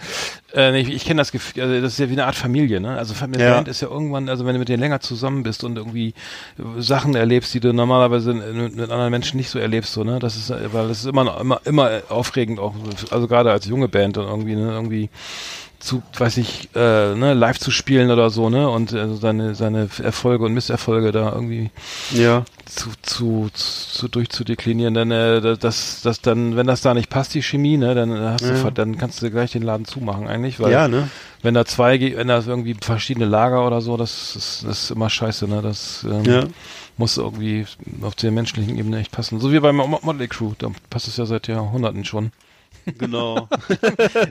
äh, 0.56 0.80
ich, 0.80 0.90
ich 0.90 1.06
kenne 1.06 1.22
das 1.22 1.32
Gefühl, 1.32 1.64
also 1.64 1.82
das 1.82 1.94
ist 1.94 2.00
ja 2.00 2.10
wie 2.10 2.14
eine 2.14 2.26
Art 2.26 2.36
Familie, 2.36 2.80
ne? 2.80 2.98
Also 2.98 3.14
eine 3.24 3.40
Ja. 3.40 3.56
Band 3.56 3.68
ist 3.68 3.82
ja 3.82 3.88
irgendwann, 3.90 4.30
also 4.30 4.46
wenn 4.46 4.54
du 4.54 4.60
mit 4.60 4.70
denen 4.70 4.80
länger 4.82 5.00
zusammen 5.00 5.44
bist 5.44 5.64
und 5.64 5.78
irgendwie 5.78 6.14
äh, 6.58 6.82
Sachen 6.82 7.16
erlebst, 7.16 7.54
die 7.54 7.60
du 7.60 7.74
normalerweise 7.74 8.34
mit, 8.34 8.76
mit 8.76 8.90
anderen 8.92 9.12
Menschen 9.12 9.38
nicht 9.38 9.50
so 9.50 9.60
erlebst, 9.60 9.94
so, 9.94 10.04
ne? 10.04 10.20
Das 10.20 10.36
ist, 10.36 10.50
äh, 10.50 10.74
weil 10.74 10.88
das 10.88 11.00
ist 11.00 11.06
immer, 11.06 11.40
immer, 11.40 11.62
immer 11.66 12.02
aufregend 12.10 12.60
auch, 12.60 12.74
also 13.12 13.28
gerade 13.28 13.52
als 13.52 13.66
junge 13.66 13.88
Band 13.88 14.18
und 14.18 14.28
irgendwie, 14.28 14.56
ne? 14.56 14.72
Irgendwie 14.72 15.10
zu, 15.84 16.02
weiß 16.18 16.38
ich, 16.38 16.70
äh, 16.76 17.14
ne, 17.16 17.34
live 17.34 17.60
zu 17.60 17.70
spielen 17.70 18.10
oder 18.10 18.30
so, 18.30 18.50
ne? 18.50 18.70
Und 18.70 18.94
äh, 18.94 19.14
seine, 19.16 19.54
seine 19.56 19.90
Erfolge 20.02 20.46
und 20.46 20.54
Misserfolge 20.54 21.12
da 21.12 21.32
irgendwie 21.34 21.72
ja, 22.12 22.46
zu, 22.66 22.90
zu, 23.02 23.50
zu 23.54 24.08
durchzudeklinieren, 24.08 24.94
dann 24.94 25.12
äh, 25.12 25.58
das, 25.58 26.02
das 26.02 26.22
dann, 26.22 26.56
wenn 26.56 26.68
das 26.68 26.82
da 26.82 26.94
nicht 26.94 27.10
passt, 27.10 27.34
die 27.34 27.44
Chemie, 27.44 27.78
ne, 27.78 27.96
dann 27.96 28.18
hast 28.18 28.46
du, 28.46 28.50
Ja. 28.52 28.56
ver- 28.56 28.72
dann 28.72 28.98
kannst 28.98 29.22
du 29.22 29.30
gleich 29.30 29.52
den 29.52 29.64
Laden 29.64 29.86
zumachen 29.86 30.28
eigentlich, 30.28 30.60
weil 30.60 30.72
ja, 30.72 30.88
ne? 30.88 31.10
wenn 31.42 31.54
da 31.54 31.66
zwei, 31.66 32.00
wenn 32.16 32.30
da 32.30 32.40
irgendwie 32.40 32.76
verschiedene 32.80 33.26
Lager 33.26 33.68
oder 33.68 33.82
so, 33.82 33.98
das 33.98 34.36
ist, 34.38 34.64
das 34.66 34.84
ist 34.84 34.92
immer 34.92 35.10
scheiße, 35.10 35.48
ne, 35.50 35.62
das 35.62 36.06
ähm, 36.10 36.24
Ja. 36.24 36.44
muss 36.98 37.18
irgendwie 37.18 37.66
auf 38.02 38.16
der 38.16 38.32
menschlichen 38.32 38.78
Ebene 38.78 39.00
echt 39.00 39.12
passen. 39.12 39.40
So 39.42 39.52
wie 39.52 39.60
bei 39.60 39.74
Mo- 39.74 40.00
Motley 40.02 40.30
Crew, 40.30 40.54
da 40.58 40.70
passt 40.90 41.08
es 41.10 41.18
ja 41.18 41.26
seit 41.26 41.48
Jahrhunderten 41.50 42.06
schon. 42.06 42.32
Genau. 42.98 43.48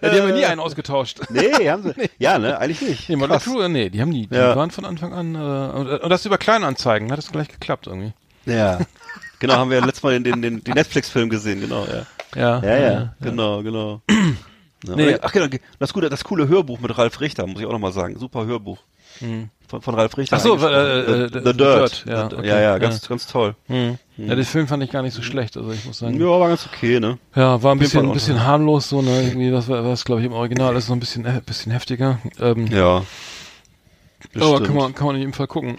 Ja, 0.02 0.10
die 0.10 0.20
haben 0.20 0.28
ja 0.28 0.34
nie 0.34 0.44
einen 0.44 0.60
ausgetauscht. 0.60 1.20
nee, 1.30 1.70
haben 1.70 1.82
sie. 1.82 1.94
Ja, 2.18 2.38
ne, 2.38 2.58
eigentlich 2.58 2.80
nicht. 2.82 3.08
Nee, 3.08 3.16
Motley 3.16 3.64
äh, 3.64 3.68
nee, 3.68 3.90
die 3.90 4.00
haben 4.00 4.10
nie, 4.10 4.26
die 4.26 4.34
Ja. 4.34 4.56
waren 4.56 4.70
von 4.70 4.84
Anfang 4.84 5.12
an, 5.12 5.34
äh, 5.34 5.98
und, 5.98 6.10
das 6.10 6.26
über 6.26 6.38
Kleinanzeigen, 6.38 7.10
hat 7.10 7.18
es 7.18 7.30
gleich 7.30 7.48
geklappt 7.48 7.86
irgendwie. 7.86 8.12
Ja. 8.46 8.80
genau, 9.38 9.54
haben 9.56 9.70
wir 9.70 9.78
ja 9.78 9.84
letztes 9.84 10.02
Mal 10.02 10.12
den, 10.12 10.24
den, 10.24 10.42
den, 10.42 10.64
den 10.64 10.74
Netflix-Film 10.74 11.28
gesehen, 11.30 11.60
genau, 11.60 11.86
ja. 11.86 12.06
Ja, 12.34 12.62
Ja, 12.64 12.78
ja, 12.78 13.14
genau, 13.20 13.62
genau. 13.62 14.00
Ja, 14.84 14.96
Nee. 14.96 15.16
Ach 15.22 15.30
genau, 15.32 15.46
das 15.78 15.92
gute, 15.92 16.08
das 16.08 16.24
coole 16.24 16.48
Hörbuch 16.48 16.80
mit 16.80 16.96
Ralf 16.98 17.20
Richter, 17.20 17.46
muss 17.46 17.60
ich 17.60 17.66
auch 17.66 17.72
nochmal 17.72 17.92
sagen. 17.92 18.18
Super 18.18 18.46
Hörbuch. 18.46 18.78
Von, 19.68 19.80
von 19.80 19.94
Ralf 19.94 20.16
Richter. 20.18 20.36
Ach 20.36 20.40
so, 20.40 20.56
äh, 20.58 21.00
äh, 21.00 21.28
The, 21.32 21.38
The 21.38 21.42
Dirt. 21.44 21.56
Dirt, 21.56 22.04
ja, 22.06 22.26
okay, 22.26 22.46
ja, 22.46 22.54
ja, 22.56 22.60
ja. 22.60 22.78
ganz, 22.78 23.08
ganz 23.08 23.26
toll. 23.26 23.54
Hm. 23.68 23.98
Ja, 24.18 24.34
den 24.34 24.44
Film 24.44 24.68
fand 24.68 24.82
ich 24.82 24.90
gar 24.90 25.02
nicht 25.02 25.14
so 25.14 25.22
schlecht, 25.22 25.56
also 25.56 25.72
ich 25.72 25.84
muss 25.86 25.98
sagen. 25.98 26.20
Ja, 26.20 26.26
war 26.26 26.48
ganz 26.48 26.66
okay, 26.66 27.00
ne? 27.00 27.18
Ja, 27.34 27.62
war 27.62 27.74
ein 27.74 27.78
bisschen, 27.78 28.08
auch 28.08 28.12
bisschen 28.12 28.44
harmlos, 28.44 28.90
so, 28.90 29.00
ne, 29.00 29.22
irgendwie, 29.22 29.52
was, 29.52 29.68
was 29.68 30.04
glaube 30.04 30.20
ich 30.20 30.26
im 30.26 30.32
Original 30.34 30.76
ist, 30.76 30.88
so 30.88 30.92
ein 30.92 31.00
bisschen, 31.00 31.24
äh, 31.24 31.40
bisschen 31.44 31.72
heftiger. 31.72 32.18
Ähm, 32.38 32.66
Ja. 32.66 33.02
Das 34.34 34.42
aber 34.42 34.62
kann 34.62 34.76
man, 34.76 34.94
kann 34.94 35.06
man 35.06 35.16
in 35.16 35.22
jedem 35.22 35.32
Fall 35.32 35.46
gucken. 35.48 35.78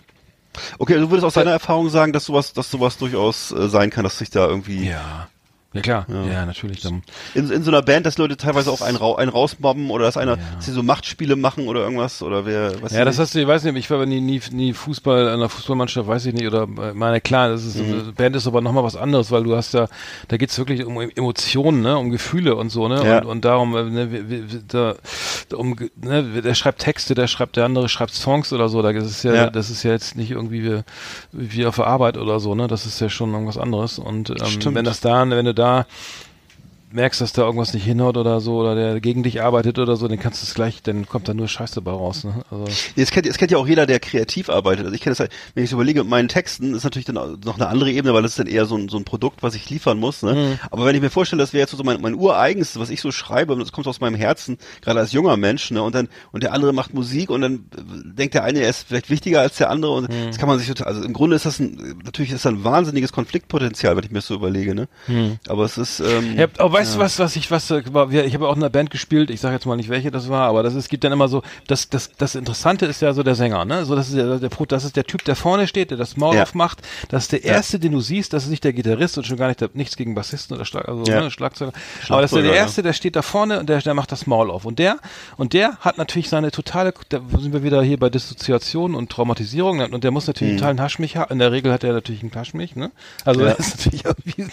Okay, 0.77 0.95
du 0.95 1.09
würdest 1.09 1.25
aus 1.25 1.33
deiner 1.33 1.51
Erfahrung 1.51 1.89
sagen, 1.89 2.13
dass 2.13 2.25
sowas, 2.25 2.53
dass 2.53 2.69
sowas 2.69 2.97
durchaus 2.97 3.51
äh, 3.51 3.69
sein 3.69 3.89
kann, 3.89 4.03
dass 4.03 4.17
sich 4.17 4.29
da 4.29 4.47
irgendwie 4.47 4.89
Ja. 4.89 5.27
Ja 5.73 5.81
klar, 5.81 6.05
ja, 6.09 6.45
natürlich. 6.45 6.81
Dann, 6.81 7.01
in, 7.33 7.49
in 7.49 7.63
so 7.63 7.71
einer 7.71 7.81
Band, 7.81 8.05
dass 8.05 8.17
Leute 8.17 8.37
teilweise 8.37 8.71
auch 8.71 8.81
einen, 8.81 8.97
einen 9.01 9.29
rausmobben 9.29 9.89
oder 9.89 10.05
dass 10.05 10.17
einer, 10.17 10.37
dass 10.55 10.65
sie 10.65 10.71
so 10.71 10.83
Machtspiele 10.83 11.35
machen 11.35 11.67
oder 11.67 11.81
irgendwas 11.81 12.21
oder 12.21 12.45
wer, 12.45 12.81
was 12.81 12.91
ja, 12.93 13.03
das 13.05 13.17
hast 13.19 13.33
du, 13.35 13.39
ich 13.39 13.47
weiß 13.47 13.63
nicht, 13.63 13.75
ich 13.75 13.89
war 13.89 14.05
nie, 14.05 14.21
nie, 14.21 14.39
nie 14.51 14.73
Fußball, 14.73 15.23
in 15.23 15.27
einer 15.29 15.49
Fußballmannschaft, 15.49 16.07
weiß 16.07 16.27
ich 16.27 16.33
nicht, 16.33 16.45
oder 16.47 16.63
äh, 16.63 16.93
meine, 16.93 17.21
klar, 17.21 17.49
das 17.49 17.65
ist, 17.65 17.73
Mhm. 17.77 18.13
Band 18.15 18.35
ist 18.35 18.45
aber 18.47 18.61
nochmal 18.61 18.83
was 18.83 18.95
anderes, 18.95 19.31
weil 19.31 19.43
du 19.43 19.55
hast 19.55 19.73
ja, 19.73 19.87
da 20.27 20.37
geht's 20.37 20.57
wirklich 20.59 20.85
um 20.85 20.99
Emotionen, 21.01 21.81
ne, 21.81 21.97
um 21.97 22.11
Gefühle 22.11 22.55
und 22.55 22.69
so, 22.69 22.87
ne, 22.87 23.03
Ja. 23.05 23.17
und, 23.19 23.25
und 23.25 23.45
darum, 23.45 23.75
äh, 23.75 23.83
ne, 23.83 24.43
da, 24.67 24.95
um, 25.55 25.75
ne, 25.95 26.23
der 26.43 26.53
schreibt 26.53 26.79
Texte, 26.81 27.15
der 27.15 27.27
schreibt, 27.27 27.55
der 27.57 27.65
andere 27.65 27.89
schreibt 27.89 28.13
Songs 28.13 28.53
oder 28.53 28.69
so, 28.69 28.81
da 28.81 28.91
ist 28.91 29.05
es 29.05 29.23
ja, 29.23 29.33
Ja. 29.33 29.49
das 29.49 29.69
ist 29.69 29.81
ja 29.83 29.91
jetzt 29.91 30.15
nicht 30.15 30.31
irgendwie 30.31 30.63
wie, 30.63 30.81
wie 31.31 31.65
auf 31.65 31.77
der 31.77 31.87
Arbeit 31.87 32.17
oder 32.17 32.39
so, 32.39 32.53
ne, 32.55 32.67
das 32.67 32.85
ist 32.85 32.99
ja 33.01 33.09
schon 33.09 33.31
irgendwas 33.33 33.57
anderes 33.57 33.97
und, 33.99 34.29
ähm, 34.29 34.45
Stimmt. 34.45 34.75
wenn 34.75 34.85
das 34.85 34.99
da, 34.99 35.27
wenn 35.29 35.45
du 35.45 35.53
da, 35.53 35.62
da 35.63 35.85
merkst, 36.93 37.19
dass 37.21 37.33
da 37.33 37.43
irgendwas 37.43 37.73
nicht 37.73 37.83
hinhaut 37.85 38.17
oder 38.17 38.39
so, 38.39 38.57
oder 38.59 38.75
der 38.75 39.01
gegen 39.01 39.23
dich 39.23 39.41
arbeitet 39.41 39.79
oder 39.79 39.95
so, 39.95 40.07
dann 40.07 40.19
kannst 40.19 40.41
du 40.41 40.45
es 40.45 40.53
gleich, 40.53 40.81
dann 40.83 41.07
kommt 41.07 41.27
da 41.27 41.33
nur 41.33 41.47
Scheiße 41.47 41.81
bei 41.81 41.91
raus. 41.91 42.23
Ne? 42.23 42.43
Also, 42.51 42.65
Es 42.95 43.11
kennt, 43.11 43.25
es 43.27 43.37
kennt 43.37 43.51
ja 43.51 43.57
auch 43.57 43.67
jeder, 43.67 43.85
der 43.85 43.99
kreativ 43.99 44.49
arbeitet. 44.49 44.85
Also 44.85 44.95
ich 44.95 45.01
kenne 45.01 45.11
das 45.11 45.19
halt, 45.19 45.31
wenn 45.55 45.63
ich 45.63 45.69
so 45.69 45.75
überlege 45.75 46.01
mit 46.01 46.09
meinen 46.09 46.27
Texten, 46.27 46.73
ist 46.75 46.83
natürlich 46.83 47.05
dann 47.05 47.15
noch 47.43 47.55
eine 47.55 47.67
andere 47.67 47.91
Ebene, 47.91 48.13
weil 48.13 48.21
das 48.21 48.31
ist 48.31 48.39
dann 48.39 48.47
eher 48.47 48.65
so 48.65 48.75
ein, 48.77 48.89
so 48.89 48.97
ein 48.97 49.03
Produkt, 49.05 49.43
was 49.43 49.55
ich 49.55 49.69
liefern 49.69 49.99
muss. 49.99 50.21
Ne? 50.23 50.33
Mhm. 50.33 50.59
Aber 50.71 50.85
wenn 50.85 50.95
ich 50.95 51.01
mir 51.01 51.09
vorstelle, 51.09 51.41
das 51.41 51.53
wäre 51.53 51.61
jetzt 51.61 51.71
so 51.75 51.83
mein, 51.83 51.99
mein 52.01 52.13
ureigenste, 52.15 52.79
was 52.79 52.89
ich 52.89 53.01
so 53.01 53.11
schreibe, 53.11 53.53
und 53.53 53.59
das 53.59 53.71
kommt 53.71 53.87
aus 53.87 53.99
meinem 53.99 54.15
Herzen, 54.15 54.57
gerade 54.81 54.99
als 54.99 55.11
junger 55.11 55.37
Mensch, 55.37 55.71
ne? 55.71 55.81
und 55.81 55.95
dann, 55.95 56.09
und 56.31 56.43
der 56.43 56.53
andere 56.53 56.73
macht 56.73 56.93
Musik 56.93 57.29
und 57.29 57.41
dann 57.41 57.65
denkt 58.05 58.33
der 58.35 58.43
eine, 58.43 58.59
er 58.59 58.69
ist 58.69 58.87
vielleicht 58.87 59.09
wichtiger 59.09 59.41
als 59.41 59.57
der 59.57 59.69
andere 59.69 59.91
und 59.93 60.03
Mhm. 60.09 60.27
das 60.27 60.37
kann 60.37 60.47
man 60.49 60.59
sich 60.59 60.67
total, 60.67 60.87
also 60.87 61.03
im 61.03 61.13
Grunde 61.13 61.35
ist 61.35 61.45
das 61.45 61.59
ein, 61.59 61.95
natürlich 62.03 62.31
ist 62.31 62.45
das 62.45 62.51
ein 62.51 62.63
wahnsinniges 62.63 63.11
Konfliktpotenzial, 63.13 63.95
wenn 63.95 64.03
ich 64.03 64.11
mir 64.11 64.19
das 64.19 64.27
so 64.27 64.35
überlege, 64.35 64.75
ne? 64.75 64.87
Aber 65.47 65.63
es 65.65 65.77
ist, 65.77 65.99
ähm, 65.99 66.33
Mhm. 66.33 66.39
Ja, 66.39 66.47
aber 66.57 66.82
weißt 66.83 66.95
du 66.95 66.99
was, 66.99 67.19
was 67.19 67.35
ich, 67.35 67.49
was, 67.51 67.71
äh, 67.71 67.81
ich 68.25 68.33
habe 68.33 68.47
auch 68.47 68.55
in 68.55 68.61
einer 68.63 68.69
Band 68.69 68.89
gespielt, 68.91 69.29
ich 69.29 69.39
sage 69.39 69.55
jetzt 69.55 69.65
mal 69.65 69.75
nicht 69.75 69.89
welche 69.89 70.11
das 70.11 70.29
war, 70.29 70.47
aber 70.49 70.63
das 70.63 70.73
ist, 70.73 70.83
es 70.85 70.89
gibt 70.89 71.03
dann 71.03 71.11
immer 71.11 71.27
so, 71.27 71.41
das, 71.67 71.89
das, 71.89 72.11
das 72.17 72.35
Interessante 72.35 72.85
ist 72.85 73.01
ja 73.01 73.13
so 73.13 73.23
der 73.23 73.35
Sänger, 73.35 73.65
ne? 73.65 73.85
So, 73.85 73.95
das 73.95 74.09
ist 74.09 74.17
der, 74.17 74.39
der, 74.39 74.49
das 74.67 74.83
ist 74.83 74.95
der 74.95 75.05
Typ, 75.05 75.23
der 75.25 75.35
vorne 75.35 75.67
steht, 75.67 75.91
der 75.91 75.97
das 75.97 76.17
Maul 76.17 76.35
Ja. 76.35 76.43
aufmacht, 76.43 76.79
das 77.09 77.23
ist 77.23 77.31
der 77.31 77.43
erste, 77.43 77.79
den 77.79 77.91
du 77.93 78.01
siehst, 78.01 78.33
das 78.33 78.43
ist 78.43 78.49
nicht 78.49 78.63
der 78.63 78.73
Gitarrist 78.73 79.17
und 79.17 79.25
schon 79.25 79.37
gar 79.37 79.47
nicht 79.47 79.61
der, 79.61 79.69
nichts 79.73 79.95
gegen 79.95 80.15
Bassisten 80.15 80.55
oder 80.55 80.65
Schlag, 80.65 80.87
also, 80.87 81.03
ne, 81.03 81.31
Schlagzeuger, 81.31 81.71
aber 82.09 82.21
das 82.21 82.31
ist 82.31 82.35
der, 82.35 82.41
Schlagzeuger, 82.43 82.53
erste, 82.53 82.83
der 82.83 82.93
steht 82.93 83.15
da 83.15 83.21
vorne 83.21 83.59
und 83.59 83.69
der, 83.69 83.79
der 83.79 83.93
macht 83.93 84.11
das 84.11 84.27
Maul 84.27 84.51
auf 84.51 84.65
und 84.65 84.79
der, 84.79 84.97
und 85.37 85.53
der 85.53 85.77
hat 85.79 85.97
natürlich 85.97 86.29
seine 86.29 86.51
totale, 86.51 86.93
da 87.09 87.21
sind 87.39 87.53
wir 87.53 87.63
wieder 87.63 87.81
hier 87.83 87.97
bei 87.97 88.09
Dissoziation 88.09 88.95
und 88.95 89.09
Traumatisierung 89.09 89.79
und 89.93 90.03
der 90.03 90.11
muss 90.11 90.27
natürlich 90.27 90.53
Mhm. 90.53 90.57
total 90.57 90.69
einen 90.71 90.81
Haschmich 90.81 91.17
haben, 91.17 91.31
in 91.33 91.39
der 91.39 91.51
Regel 91.51 91.71
hat 91.71 91.83
er 91.83 91.93
natürlich 91.93 92.21
einen 92.21 92.33
Haschmich, 92.35 92.75
ne? 92.75 92.91
Also 93.25 93.41
das 93.45 93.59
ist 93.59 93.77
natürlich 93.77 94.05
auf 94.07 94.15
jeden. 94.25 94.51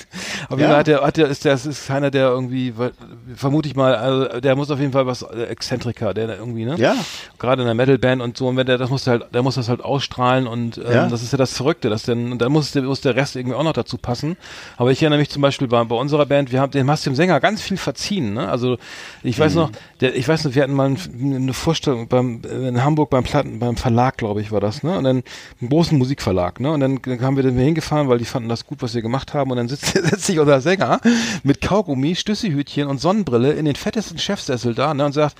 Fall 0.48 0.76
hat 0.76 0.86
der, 0.86 1.02
hat 1.02 1.16
der, 1.16 1.26
ist 1.28 1.44
der, 1.44 1.54
ist 1.54 1.86
keiner, 1.86 2.10
der 2.10 2.19
irgendwie, 2.28 2.76
weil- 2.76 2.92
vermute 3.34 3.68
ich 3.68 3.74
mal, 3.76 3.94
also 3.94 4.40
der 4.40 4.54
muss 4.56 4.70
auf 4.70 4.78
jeden 4.78 4.92
Fall 4.92 5.06
was, 5.06 5.22
äh, 5.22 5.44
Exzentriker, 5.44 6.12
der 6.14 6.36
irgendwie, 6.38 6.64
ne? 6.64 6.76
Ja. 6.78 6.94
Gerade 7.38 7.62
in 7.62 7.66
der 7.66 7.74
Metalband 7.74 8.20
und 8.22 8.36
so, 8.36 8.48
und 8.48 8.56
wenn 8.56 8.66
der, 8.66 8.78
das 8.78 8.90
muss 8.90 9.04
der 9.04 9.12
halt, 9.12 9.34
der 9.34 9.42
muss 9.42 9.54
das 9.54 9.68
halt 9.68 9.82
ausstrahlen 9.82 10.46
und 10.46 10.78
ähm, 10.78 10.84
Ja. 10.92 11.08
das 11.08 11.22
ist 11.22 11.32
ja 11.32 11.38
das 11.38 11.56
Verrückte, 11.56 11.88
dass 11.90 12.08
und 12.08 12.38
dann 12.38 12.52
muss 12.52 12.72
der, 12.72 12.82
muss 12.82 13.00
der 13.00 13.16
Rest 13.16 13.36
irgendwie 13.36 13.56
auch 13.56 13.62
noch 13.62 13.72
dazu 13.72 13.96
passen. 13.98 14.36
Aber 14.76 14.90
ich 14.90 15.00
erinnere 15.02 15.18
mich 15.20 15.30
zum 15.30 15.42
Beispiel 15.42 15.68
bei, 15.68 15.82
bei 15.84 15.96
unserer 15.96 16.26
Band, 16.26 16.52
wir 16.52 16.60
haben, 16.60 16.70
dem 16.72 16.90
hast 16.90 17.06
dem 17.06 17.14
Sänger 17.14 17.40
ganz 17.40 17.62
viel 17.62 17.76
verziehen, 17.76 18.34
ne? 18.34 18.48
Also 18.48 18.76
ich 19.22 19.38
weiß 19.38 19.54
Mhm. 19.54 19.60
noch, 19.60 19.70
der, 20.00 20.14
ich 20.16 20.26
weiß 20.28 20.44
noch, 20.44 20.54
wir 20.54 20.62
hatten 20.62 20.74
mal 20.74 20.88
ein, 20.90 20.98
eine 21.22 21.52
Vorstellung 21.52 22.08
beim, 22.08 22.42
in 22.44 22.82
Hamburg 22.82 23.10
beim 23.10 23.24
Platten, 23.24 23.58
beim 23.58 23.76
Verlag, 23.76 24.16
glaube 24.18 24.40
ich, 24.40 24.50
war 24.52 24.60
das, 24.60 24.82
ne? 24.82 24.96
Und 24.98 25.04
dann 25.04 25.22
einen 25.60 25.68
großen 25.70 25.96
Musikverlag, 25.98 26.58
ne? 26.60 26.72
Und 26.72 26.80
dann, 26.80 27.00
dann 27.02 27.20
haben 27.20 27.36
wir 27.36 27.42
dann 27.42 27.56
hingefahren, 27.56 28.08
weil 28.08 28.18
die 28.18 28.24
fanden 28.24 28.48
das 28.48 28.66
gut, 28.66 28.82
was 28.82 28.94
wir 28.94 29.02
gemacht 29.02 29.34
haben. 29.34 29.50
Und 29.50 29.56
dann 29.58 29.68
sitzt, 29.68 29.86
setzt 29.92 30.24
sich 30.26 30.38
unser 30.38 30.60
Sänger 30.60 31.00
mit 31.42 31.60
Kaugummi, 31.60 31.99
Stüsselhütchen 32.16 32.88
und 32.88 32.98
Sonnenbrille 32.98 33.52
in 33.52 33.64
den 33.64 33.76
fettesten 33.76 34.18
Chefsessel 34.18 34.74
da, 34.74 34.94
ne? 34.94 35.04
Und 35.04 35.12
sagt, 35.12 35.36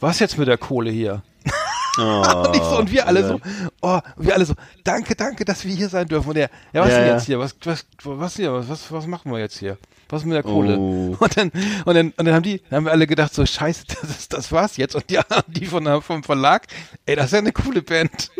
was 0.00 0.18
jetzt 0.18 0.38
mit 0.38 0.48
der 0.48 0.58
Kohle 0.58 0.90
hier? 0.90 1.22
und, 1.98 2.56
ich 2.56 2.62
so, 2.62 2.78
und 2.78 2.90
wir 2.90 3.06
alle 3.06 3.26
so, 3.26 3.40
oh, 3.80 4.00
wir 4.16 4.34
alle 4.34 4.44
so, 4.44 4.54
danke, 4.82 5.14
danke, 5.14 5.44
dass 5.44 5.64
wir 5.64 5.74
hier 5.74 5.88
sein 5.88 6.08
dürfen. 6.08 6.30
Und 6.30 6.36
er, 6.36 6.50
ja, 6.72 6.82
was 6.82 6.90
Ja, 6.90 6.98
denn 6.98 7.06
ja. 7.06 7.14
jetzt 7.14 7.26
hier? 7.26 7.38
Was, 7.38 7.54
was, 7.64 7.86
was 8.02 8.36
hier? 8.36 8.52
Was, 8.52 8.90
was, 8.90 9.06
machen 9.06 9.30
wir 9.30 9.38
jetzt 9.38 9.58
hier? 9.58 9.78
Was 10.08 10.24
mit 10.24 10.34
der 10.34 10.42
Kohle? 10.42 10.76
Oh. 10.76 11.16
Und 11.18 11.36
dann, 11.36 11.52
und 11.84 11.94
dann, 11.94 12.12
und 12.16 12.24
dann 12.24 12.34
haben 12.34 12.42
die, 12.42 12.60
dann 12.68 12.78
haben 12.78 12.84
wir 12.86 12.92
alle 12.92 13.06
gedacht, 13.06 13.32
so, 13.32 13.46
scheiße, 13.46 13.84
das, 14.00 14.10
ist, 14.10 14.32
das 14.32 14.50
war's 14.50 14.76
jetzt. 14.76 14.96
Und 14.96 15.08
die, 15.08 15.20
die 15.46 15.66
von, 15.66 16.02
vom 16.02 16.24
Verlag, 16.24 16.66
ey, 17.06 17.14
das 17.14 17.26
ist 17.26 17.32
ja 17.32 17.38
eine 17.38 17.52
coole 17.52 17.82
Band. 17.82 18.30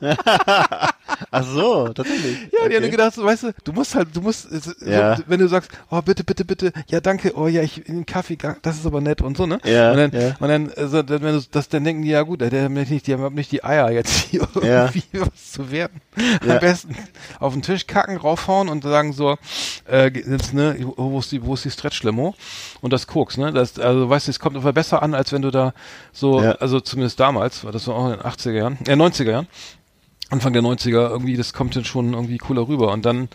ach 1.30 1.44
so, 1.44 1.88
tatsächlich. 1.88 2.38
Ja, 2.52 2.68
die 2.68 2.76
haben 2.76 2.82
Okay. 2.84 2.90
gedacht, 2.90 3.16
weißt 3.18 3.42
du, 3.44 3.52
du 3.64 3.72
musst 3.72 3.94
halt, 3.94 4.08
du 4.14 4.20
musst, 4.20 4.48
so, 4.50 4.72
Ja. 4.84 5.18
wenn 5.26 5.40
du 5.40 5.48
sagst, 5.48 5.70
oh, 5.90 6.00
bitte, 6.02 6.24
bitte, 6.24 6.44
bitte, 6.44 6.72
ja, 6.88 7.00
danke, 7.00 7.32
oh, 7.36 7.46
ja, 7.48 7.62
ich, 7.62 7.88
einen 7.88 8.06
Kaffee, 8.06 8.38
das 8.62 8.76
ist 8.78 8.86
aber 8.86 9.00
nett 9.00 9.20
und 9.20 9.36
so, 9.36 9.46
ne? 9.46 9.58
Ja, 9.64 9.90
und 9.92 9.96
dann, 9.98 10.10
ja. 10.12 10.36
und 10.38 10.48
dann, 10.48 10.72
also, 10.76 11.02
dann, 11.02 11.22
wenn 11.22 11.34
du 11.38 11.42
das, 11.50 11.68
dann 11.68 11.84
denken 11.84 12.02
die, 12.02 12.10
ja 12.10 12.22
gut, 12.22 12.40
der 12.40 12.64
hat 12.64 12.70
nicht, 12.70 13.06
die 13.06 13.12
haben 13.14 13.34
nicht 13.34 13.52
die 13.52 13.62
Eier 13.64 13.90
jetzt 13.90 14.10
hier 14.30 14.46
Ja. 14.62 14.86
irgendwie 14.86 15.02
was 15.12 15.52
zu 15.52 15.70
werden. 15.70 16.00
Ja. 16.46 16.54
Am 16.54 16.60
besten 16.60 16.96
auf 17.38 17.52
den 17.52 17.62
Tisch 17.62 17.86
kacken, 17.86 18.16
raufhauen 18.16 18.68
und 18.68 18.82
sagen 18.84 19.12
so, 19.12 19.36
äh, 19.90 20.10
jetzt, 20.12 20.54
ne, 20.54 20.76
wo 20.96 21.18
ist 21.18 21.32
die, 21.32 21.44
wo 21.44 21.54
ist 21.54 21.64
die 21.64 21.70
Stretch-Limo? 21.70 22.34
Und 22.80 22.92
das 22.92 23.06
Koks, 23.06 23.36
ne? 23.36 23.52
Das, 23.52 23.78
also, 23.78 24.08
weißt 24.08 24.26
du, 24.28 24.30
es 24.30 24.38
kommt 24.40 24.56
aber 24.56 24.72
besser 24.72 25.02
an, 25.02 25.14
als 25.14 25.32
wenn 25.32 25.42
du 25.42 25.50
da 25.50 25.74
so, 26.12 26.38
also 26.38 26.80
zumindest 26.80 27.20
damals, 27.20 27.64
war 27.64 27.72
das 27.72 27.86
war 27.86 27.94
auch 27.96 28.06
in 28.06 28.12
den 28.18 28.20
80er 28.20 28.52
Jahren, 28.52 28.78
äh, 28.86 28.92
90er 28.94 29.30
Jahren, 29.30 29.46
Anfang 30.30 30.52
der 30.52 30.62
90er, 30.62 31.10
irgendwie, 31.10 31.36
das 31.36 31.52
kommt 31.52 31.76
dann 31.76 31.84
schon 31.84 32.14
irgendwie 32.14 32.38
cooler 32.38 32.66
rüber. 32.68 32.92
Und 32.92 33.04
dann, 33.04 33.28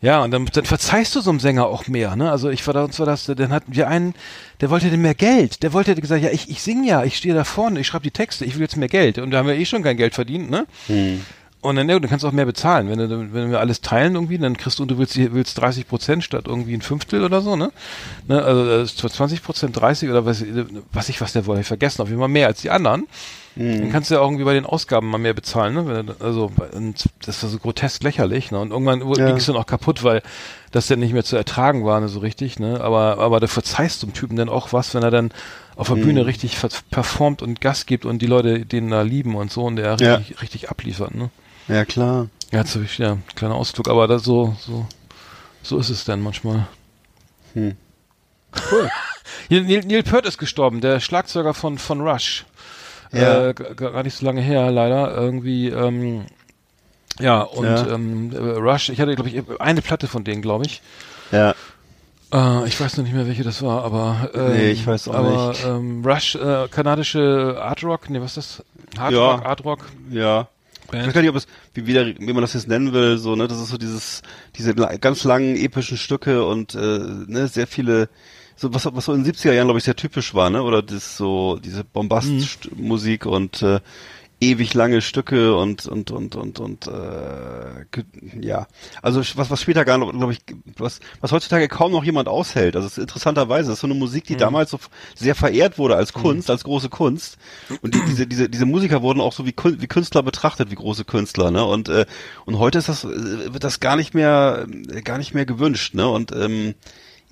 ja, 0.00 0.22
und 0.22 0.30
dann, 0.32 0.46
dann 0.46 0.64
verzeihst 0.64 1.14
du 1.14 1.20
so 1.20 1.30
einem 1.30 1.40
Sänger 1.40 1.66
auch 1.66 1.86
mehr, 1.86 2.16
ne? 2.16 2.30
Also 2.30 2.50
ich 2.50 2.66
war 2.66 2.74
da, 2.74 2.84
uns 2.84 2.98
war 2.98 3.06
das, 3.06 3.24
dann 3.24 3.50
hatten 3.50 3.74
wir 3.74 3.88
einen, 3.88 4.14
der 4.60 4.70
wollte 4.70 4.90
denn 4.90 5.00
mehr 5.00 5.14
Geld. 5.14 5.62
Der 5.62 5.72
wollte 5.72 5.94
gesagt, 5.94 6.22
ja, 6.22 6.30
ich, 6.30 6.50
ich 6.50 6.62
sing 6.62 6.84
ja, 6.84 7.04
ich 7.04 7.16
stehe 7.16 7.34
da 7.34 7.44
vorne, 7.44 7.80
ich 7.80 7.86
schreibe 7.86 8.02
die 8.02 8.10
Texte, 8.10 8.44
ich 8.44 8.54
will 8.54 8.62
jetzt 8.62 8.76
mehr 8.76 8.88
Geld. 8.88 9.18
Und 9.18 9.30
da 9.30 9.38
haben 9.38 9.46
wir 9.46 9.54
eh 9.54 9.64
schon 9.64 9.82
kein 9.82 9.96
Geld 9.96 10.14
verdient, 10.14 10.50
ne? 10.50 10.66
Und 11.64 11.76
dann, 11.76 11.88
ja, 11.88 11.98
dann 11.98 12.10
kannst 12.10 12.24
du 12.24 12.28
auch 12.28 12.32
mehr 12.32 12.44
bezahlen. 12.44 12.90
Wenn, 12.90 12.98
du, 12.98 13.32
wenn 13.32 13.50
wir 13.50 13.60
alles 13.60 13.80
teilen 13.80 14.16
irgendwie, 14.16 14.36
dann 14.36 14.58
kriegst 14.58 14.78
du, 14.78 14.82
und 14.82 14.90
du 14.90 14.98
willst, 14.98 15.16
willst 15.16 15.58
30 15.58 15.88
Prozent 15.88 16.22
statt 16.22 16.44
irgendwie 16.46 16.74
ein 16.74 16.82
Fünftel 16.82 17.24
oder 17.24 17.40
so, 17.40 17.56
ne? 17.56 17.72
ne 18.28 18.42
also 18.42 18.66
das 18.66 18.90
ist 18.90 18.98
zwar 18.98 19.10
20 19.10 19.42
Prozent, 19.42 19.80
30 19.80 20.10
oder 20.10 20.26
was, 20.26 20.44
was 20.92 21.08
ich, 21.08 21.22
was 21.22 21.32
der 21.32 21.46
wollte, 21.46 21.62
ich 21.62 21.66
vergessen, 21.66 22.02
auf 22.02 22.08
jeden 22.08 22.20
Fall 22.20 22.28
mehr 22.28 22.48
als 22.48 22.60
die 22.60 22.68
anderen. 22.68 23.06
Dann 23.56 23.90
kannst 23.92 24.10
du 24.10 24.14
ja 24.14 24.20
auch 24.20 24.26
irgendwie 24.26 24.44
bei 24.44 24.54
den 24.54 24.66
Ausgaben 24.66 25.08
mal 25.10 25.18
mehr 25.18 25.32
bezahlen, 25.34 25.74
ne? 25.74 26.16
Also, 26.18 26.50
und 26.72 27.08
das 27.24 27.40
war 27.42 27.50
so 27.50 27.58
grotesk 27.58 28.02
lächerlich, 28.02 28.50
ne? 28.50 28.58
Und 28.58 28.72
irgendwann 28.72 29.00
Ja. 29.00 29.26
ging 29.26 29.36
es 29.36 29.46
dann 29.46 29.56
auch 29.56 29.66
kaputt, 29.66 30.02
weil 30.02 30.22
das 30.72 30.88
dann 30.88 30.98
nicht 30.98 31.12
mehr 31.12 31.22
zu 31.22 31.36
ertragen 31.36 31.84
war, 31.84 32.00
ne, 32.00 32.08
so 32.08 32.18
richtig, 32.18 32.58
ne? 32.58 32.80
Aber, 32.80 33.18
aber 33.18 33.38
da 33.38 33.46
verzeihst 33.46 34.02
du 34.02 34.06
dem 34.08 34.12
Typen 34.14 34.36
dann 34.36 34.48
auch 34.48 34.72
was, 34.72 34.92
wenn 34.94 35.04
er 35.04 35.12
dann 35.12 35.30
auf 35.76 35.88
der 35.88 35.94
Bühne 35.96 36.26
richtig 36.26 36.56
performt 36.90 37.42
und 37.42 37.60
Gas 37.60 37.86
gibt 37.86 38.04
und 38.04 38.20
die 38.22 38.26
Leute 38.26 38.66
den 38.66 38.90
da 38.90 39.02
lieben 39.02 39.36
und 39.36 39.52
so 39.52 39.64
und 39.64 39.76
der 39.76 39.96
Ja. 40.00 40.14
richtig, 40.16 40.42
richtig 40.42 40.70
abliefert, 40.70 41.14
ne? 41.14 41.30
Ja, 41.68 41.84
klar. 41.84 42.28
Ja, 42.50 42.62
ich 42.62 42.98
ja 42.98 43.18
kleiner 43.34 43.54
Ausflug, 43.54 43.88
aber 43.88 44.06
das 44.08 44.22
so 44.24 44.56
so 44.60 44.86
so 45.62 45.78
ist 45.78 45.90
es 45.90 46.04
dann 46.04 46.20
manchmal. 46.20 46.66
Hm. 47.54 47.76
Cool. 48.70 48.90
Neil, 49.48 49.62
Neil, 49.62 49.84
Neil 49.86 50.02
Peart 50.02 50.26
ist 50.26 50.38
gestorben, 50.38 50.80
der 50.80 51.00
Schlagzeuger 51.00 51.54
von 51.54 51.78
von 51.78 52.00
Rush. 52.00 52.44
Ja. 53.14 53.48
Äh, 53.48 53.54
gar 53.54 54.02
nicht 54.02 54.16
so 54.16 54.24
lange 54.26 54.40
her, 54.40 54.70
leider 54.70 55.14
irgendwie. 55.16 55.68
Ähm, 55.68 56.26
ja 57.20 57.42
und 57.42 57.64
Ja. 57.64 57.86
Ähm, 57.94 58.32
äh, 58.32 58.38
Rush. 58.38 58.88
Ich 58.88 59.00
hatte 59.00 59.14
glaube 59.14 59.30
ich 59.30 59.42
eine 59.60 59.82
Platte 59.82 60.08
von 60.08 60.24
denen, 60.24 60.42
glaube 60.42 60.66
ich. 60.66 60.82
Ja. 61.30 61.54
Äh, 62.32 62.66
ich 62.66 62.80
weiß 62.80 62.96
noch 62.96 63.04
nicht 63.04 63.14
mehr, 63.14 63.26
welche 63.26 63.44
das 63.44 63.62
war, 63.62 63.84
aber 63.84 64.30
ähm, 64.34 64.52
Nee, 64.52 64.70
ich 64.70 64.86
weiß 64.86 65.08
auch 65.08 65.14
aber, 65.14 65.48
nicht. 65.48 65.64
Ähm, 65.64 66.02
Rush, 66.04 66.34
äh, 66.34 66.68
kanadische 66.68 67.56
Art 67.60 67.84
Rock, 67.84 68.10
nee, 68.10 68.20
was 68.20 68.36
ist 68.36 68.60
das? 68.60 68.98
Hard 68.98 69.12
Ja. 69.12 69.32
Rock, 69.32 69.46
Art 69.46 69.64
Rock. 69.64 69.86
Ja. 70.10 70.48
Ich 70.92 70.92
weiß 70.92 71.12
gar 71.12 71.22
nicht, 71.22 71.30
ob 71.30 71.36
es, 71.36 71.46
wie, 71.72 71.86
wieder, 71.86 72.06
wie 72.06 72.32
man 72.32 72.42
das 72.42 72.52
jetzt 72.52 72.68
nennen 72.68 72.92
will, 72.92 73.18
so, 73.18 73.34
ne, 73.34 73.48
das 73.48 73.58
ist 73.60 73.68
so 73.68 73.78
dieses, 73.78 74.22
diese 74.56 74.74
ganz 74.74 75.24
langen 75.24 75.56
epischen 75.56 75.96
Stücke 75.96 76.44
und, 76.44 76.74
äh, 76.74 76.78
ne, 77.26 77.48
sehr 77.48 77.66
viele, 77.66 78.08
so, 78.56 78.72
was, 78.72 78.86
was 78.92 79.04
so 79.04 79.12
in 79.12 79.24
den 79.24 79.32
70er 79.32 79.52
Jahren, 79.52 79.66
glaube 79.66 79.78
ich, 79.78 79.84
sehr 79.84 79.96
typisch 79.96 80.34
war, 80.34 80.50
ne, 80.50 80.62
oder 80.62 80.82
das 80.82 81.16
so, 81.16 81.58
diese 81.62 81.84
Bombastmusik 81.84 83.26
und, 83.26 83.62
äh, 83.62 83.80
ewig 84.40 84.74
lange 84.74 85.00
Stücke 85.00 85.56
und 85.56 85.86
und 85.86 86.10
und 86.10 86.36
und 86.36 86.58
und 86.58 86.86
äh, 86.86 88.40
ja. 88.40 88.66
Also 89.00 89.20
was 89.36 89.50
was 89.50 89.60
später 89.60 89.84
gar 89.84 89.98
noch 89.98 90.12
glaube 90.12 90.32
ich 90.32 90.40
was 90.76 91.00
was 91.20 91.32
heutzutage 91.32 91.68
kaum 91.68 91.92
noch 91.92 92.04
jemand 92.04 92.28
aushält. 92.28 92.76
Also 92.76 92.86
es 92.86 92.98
ist 92.98 93.02
interessanterweise 93.02 93.68
das 93.68 93.78
ist 93.78 93.80
so 93.80 93.86
eine 93.86 93.94
Musik 93.94 94.24
die 94.24 94.36
damals 94.36 94.70
so 94.70 94.78
sehr 95.14 95.34
verehrt 95.34 95.78
wurde 95.78 95.96
als 95.96 96.12
Kunst 96.12 96.50
als 96.50 96.64
große 96.64 96.88
Kunst. 96.88 97.38
Und 97.80 97.94
die, 97.94 98.00
diese 98.06 98.26
diese 98.26 98.48
diese 98.48 98.66
Musiker 98.66 99.02
wurden 99.02 99.20
auch 99.20 99.32
so 99.32 99.46
wie 99.46 99.54
wie 99.54 99.86
Künstler 99.86 100.22
betrachtet 100.22 100.70
wie 100.70 100.76
große 100.76 101.04
Künstler 101.04 101.50
ne? 101.50 101.64
Und 101.64 101.88
äh, 101.88 102.06
und 102.44 102.58
heute 102.58 102.78
ist 102.78 102.88
das 102.88 103.04
äh, 103.04 103.52
wird 103.52 103.64
das 103.64 103.80
gar 103.80 103.96
nicht 103.96 104.14
mehr 104.14 104.66
gar 105.04 105.18
nicht 105.18 105.34
mehr 105.34 105.46
gewünscht 105.46 105.94
ne? 105.94 106.08
Und 106.08 106.32
ähm, 106.32 106.74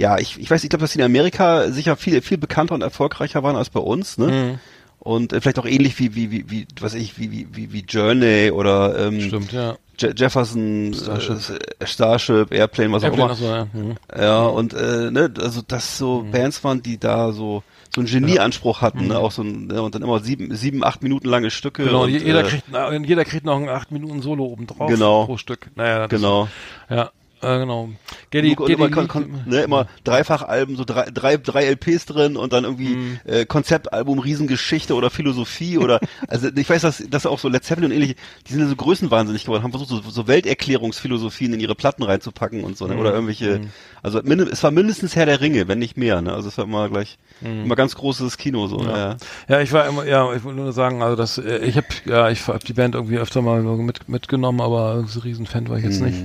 ja, 0.02 0.18
ich, 0.18 0.38
ich 0.40 0.50
weiß, 0.50 0.64
ich 0.64 0.68
glaube, 0.70 0.80
dass 0.82 0.92
die 0.92 0.98
in 0.98 1.04
Amerika 1.04 1.70
sicher 1.70 1.96
viel, 1.96 2.20
viel 2.22 2.36
bekannter 2.36 2.74
und 2.74 2.82
erfolgreicher 2.82 3.44
waren 3.44 3.54
als 3.54 3.70
bei 3.70 3.78
uns, 3.80 4.18
ne? 4.18 4.58
Und 4.98 5.32
äh, 5.32 5.40
vielleicht 5.40 5.58
auch 5.60 5.66
ähnlich 5.66 5.98
wie, 5.98 6.14
wie, 6.16 6.30
wie, 6.30 6.50
wie, 6.50 6.66
was 6.80 6.94
ich, 6.94 7.18
wie, 7.18 7.30
wie, 7.30 7.46
wie, 7.52 7.72
wie 7.72 7.84
Journey 7.88 8.50
oder 8.50 8.98
ähm, 8.98 9.20
Stimmt, 9.20 9.52
ja. 9.52 9.76
Je 9.98 10.12
Jefferson, 10.16 10.92
Starship. 10.94 11.40
Starship, 11.40 11.76
äh, 11.80 11.86
Starship 11.86 12.52
Airplane, 12.52 12.92
was 12.92 13.04
auch 13.04 13.16
Airplane, 13.16 13.22
immer. 13.22 13.32
achso, 13.32 13.44
ja. 13.44 13.68
Mhm. 13.72 13.96
Ja, 14.16 14.42
und 14.42 14.74
äh, 14.74 15.10
ne, 15.10 15.32
also 15.40 15.60
das 15.66 15.98
so 15.98 16.24
Bands 16.30 16.64
waren, 16.64 16.82
die 16.82 16.98
da 16.98 17.32
so 17.32 17.62
so 17.94 18.00
einen 18.00 18.08
Genieanspruch 18.08 18.80
hatten, 18.80 19.08
ne? 19.08 19.18
auch 19.18 19.32
so 19.32 19.42
ein, 19.42 19.66
ne? 19.66 19.82
und 19.82 19.94
dann 19.94 20.02
immer 20.02 20.20
sieben, 20.20 20.54
sieben, 20.56 20.82
acht 20.82 21.02
Minuten 21.02 21.28
lange 21.28 21.50
Stücke. 21.50 21.84
Genau, 21.84 22.04
und, 22.04 22.10
jeder, 22.10 22.40
äh, 22.40 22.48
kriegt, 22.48 22.64
jeder 23.06 23.24
kriegt 23.24 23.44
noch 23.44 23.56
ein 23.60 23.68
8 23.68 23.92
Minuten 23.92 24.22
Solo 24.22 24.44
obendrauf 24.44 24.88
Genau. 24.90 25.26
pro 25.26 25.36
Stück. 25.36 25.70
Naja, 25.76 26.06
das, 26.06 26.08
genau. 26.08 26.48
Ja, 26.88 27.10
äh, 27.42 27.58
genau. 27.58 27.90
Geddy, 28.30 28.56
und 28.56 28.70
immer, 28.70 28.88
kon, 28.88 29.42
ne, 29.46 29.62
immer 29.62 29.86
Dreifachalben, 30.04 30.76
so 30.76 30.84
drei, 30.84 31.10
drei, 31.10 31.36
drei 31.36 31.66
LPs 31.66 32.06
drin 32.06 32.36
und 32.36 32.52
dann 32.52 32.64
irgendwie 32.64 32.94
Mhm. 32.96 33.20
äh, 33.24 33.44
Konzeptalbum, 33.44 34.18
Riesengeschichte 34.18 34.94
oder 34.94 35.10
Philosophie 35.10 35.78
oder 35.78 36.00
also 36.28 36.48
ich 36.54 36.68
weiß, 36.68 36.82
dass, 36.82 37.02
dass 37.10 37.26
auch 37.26 37.38
so 37.38 37.48
Led 37.48 37.64
Zeppelin 37.64 37.90
und 37.90 37.96
ähnliche, 37.96 38.14
die 38.46 38.52
sind 38.52 38.62
ja 38.62 38.68
so 38.68 38.76
größenwahnsinnig 38.76 39.44
geworden, 39.44 39.62
haben 39.62 39.72
versucht, 39.72 39.90
so, 39.90 40.00
so 40.10 40.26
Welterklärungsphilosophien 40.28 41.52
in 41.52 41.60
ihre 41.60 41.74
Platten 41.74 42.02
reinzupacken 42.02 42.64
und 42.64 42.76
so, 42.76 42.86
ne? 42.86 42.94
Mhm. 42.94 43.00
Oder 43.00 43.12
irgendwelche, 43.12 43.60
also 44.02 44.20
minde, 44.22 44.44
es 44.50 44.62
war 44.62 44.70
mindestens 44.70 45.14
Herr 45.16 45.26
der 45.26 45.40
Ringe, 45.40 45.68
wenn 45.68 45.78
nicht 45.78 45.96
mehr, 45.96 46.22
ne? 46.22 46.32
Also 46.32 46.48
es 46.48 46.56
war 46.58 46.64
immer 46.64 46.88
gleich 46.88 47.18
immer 47.40 47.74
ganz 47.74 47.96
großes 47.96 48.38
Kino 48.38 48.68
so. 48.68 48.80
Ja. 48.84 48.96
Ja. 48.96 49.14
Mhm. 49.14 49.16
Ja, 49.48 49.60
ich 49.60 49.72
war 49.72 49.86
immer, 49.88 50.04
ja, 50.04 50.32
ich 50.32 50.44
wollte 50.44 50.60
nur 50.60 50.72
sagen, 50.72 51.02
also 51.02 51.16
das, 51.16 51.38
äh, 51.38 51.58
ich 51.58 51.76
habe, 51.76 51.86
ja, 52.04 52.30
ich 52.30 52.46
habe 52.46 52.60
die 52.60 52.72
Band 52.72 52.94
irgendwie 52.94 53.18
öfter 53.18 53.42
mal 53.42 53.62
mit, 53.62 54.08
mitgenommen, 54.08 54.60
aber 54.60 55.04
so 55.08 55.20
Riesenfan 55.20 55.68
war 55.68 55.78
ich 55.78 55.84
jetzt 55.84 56.00
nicht. 56.00 56.16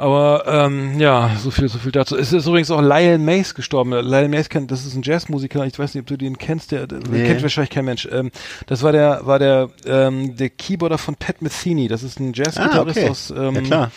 Aber 0.00 0.44
ähm, 0.46 0.98
ja, 0.98 1.30
so 1.42 1.50
viel, 1.50 1.68
so 1.68 1.76
viel 1.78 1.92
dazu. 1.92 2.16
Es 2.16 2.32
ist 2.32 2.46
übrigens 2.46 2.70
auch 2.70 2.80
Lyle 2.80 3.18
Mace 3.18 3.54
gestorben. 3.54 3.90
Lyle 3.90 4.30
Mace 4.30 4.48
kennt, 4.48 4.70
das 4.70 4.86
ist 4.86 4.94
ein 4.94 5.02
Jazzmusiker. 5.02 5.66
Ich 5.66 5.78
weiß 5.78 5.92
nicht, 5.94 6.00
ob 6.00 6.06
du 6.06 6.16
den 6.16 6.38
kennst. 6.38 6.72
Der, 6.72 6.86
der 6.86 7.00
Nee. 7.10 7.26
kennt 7.26 7.42
wahrscheinlich 7.42 7.68
kein 7.68 7.84
Mensch. 7.84 8.08
Ähm, 8.10 8.30
das 8.66 8.82
war 8.82 8.92
der, 8.92 9.26
war 9.26 9.38
der, 9.38 9.68
ähm, 9.84 10.36
der 10.36 10.48
Keyboarder 10.48 10.96
von 10.96 11.16
Pat 11.16 11.42
Metheny. 11.42 11.86
Das 11.86 12.02
ist 12.02 12.18
ein 12.18 12.32
Jazzgitarrist 12.32 12.96
Ah, 12.96 13.00
okay. 13.02 13.10
aus 13.10 13.30
ähm, 13.30 13.54
Ja, 13.56 13.60
klar. 13.60 13.90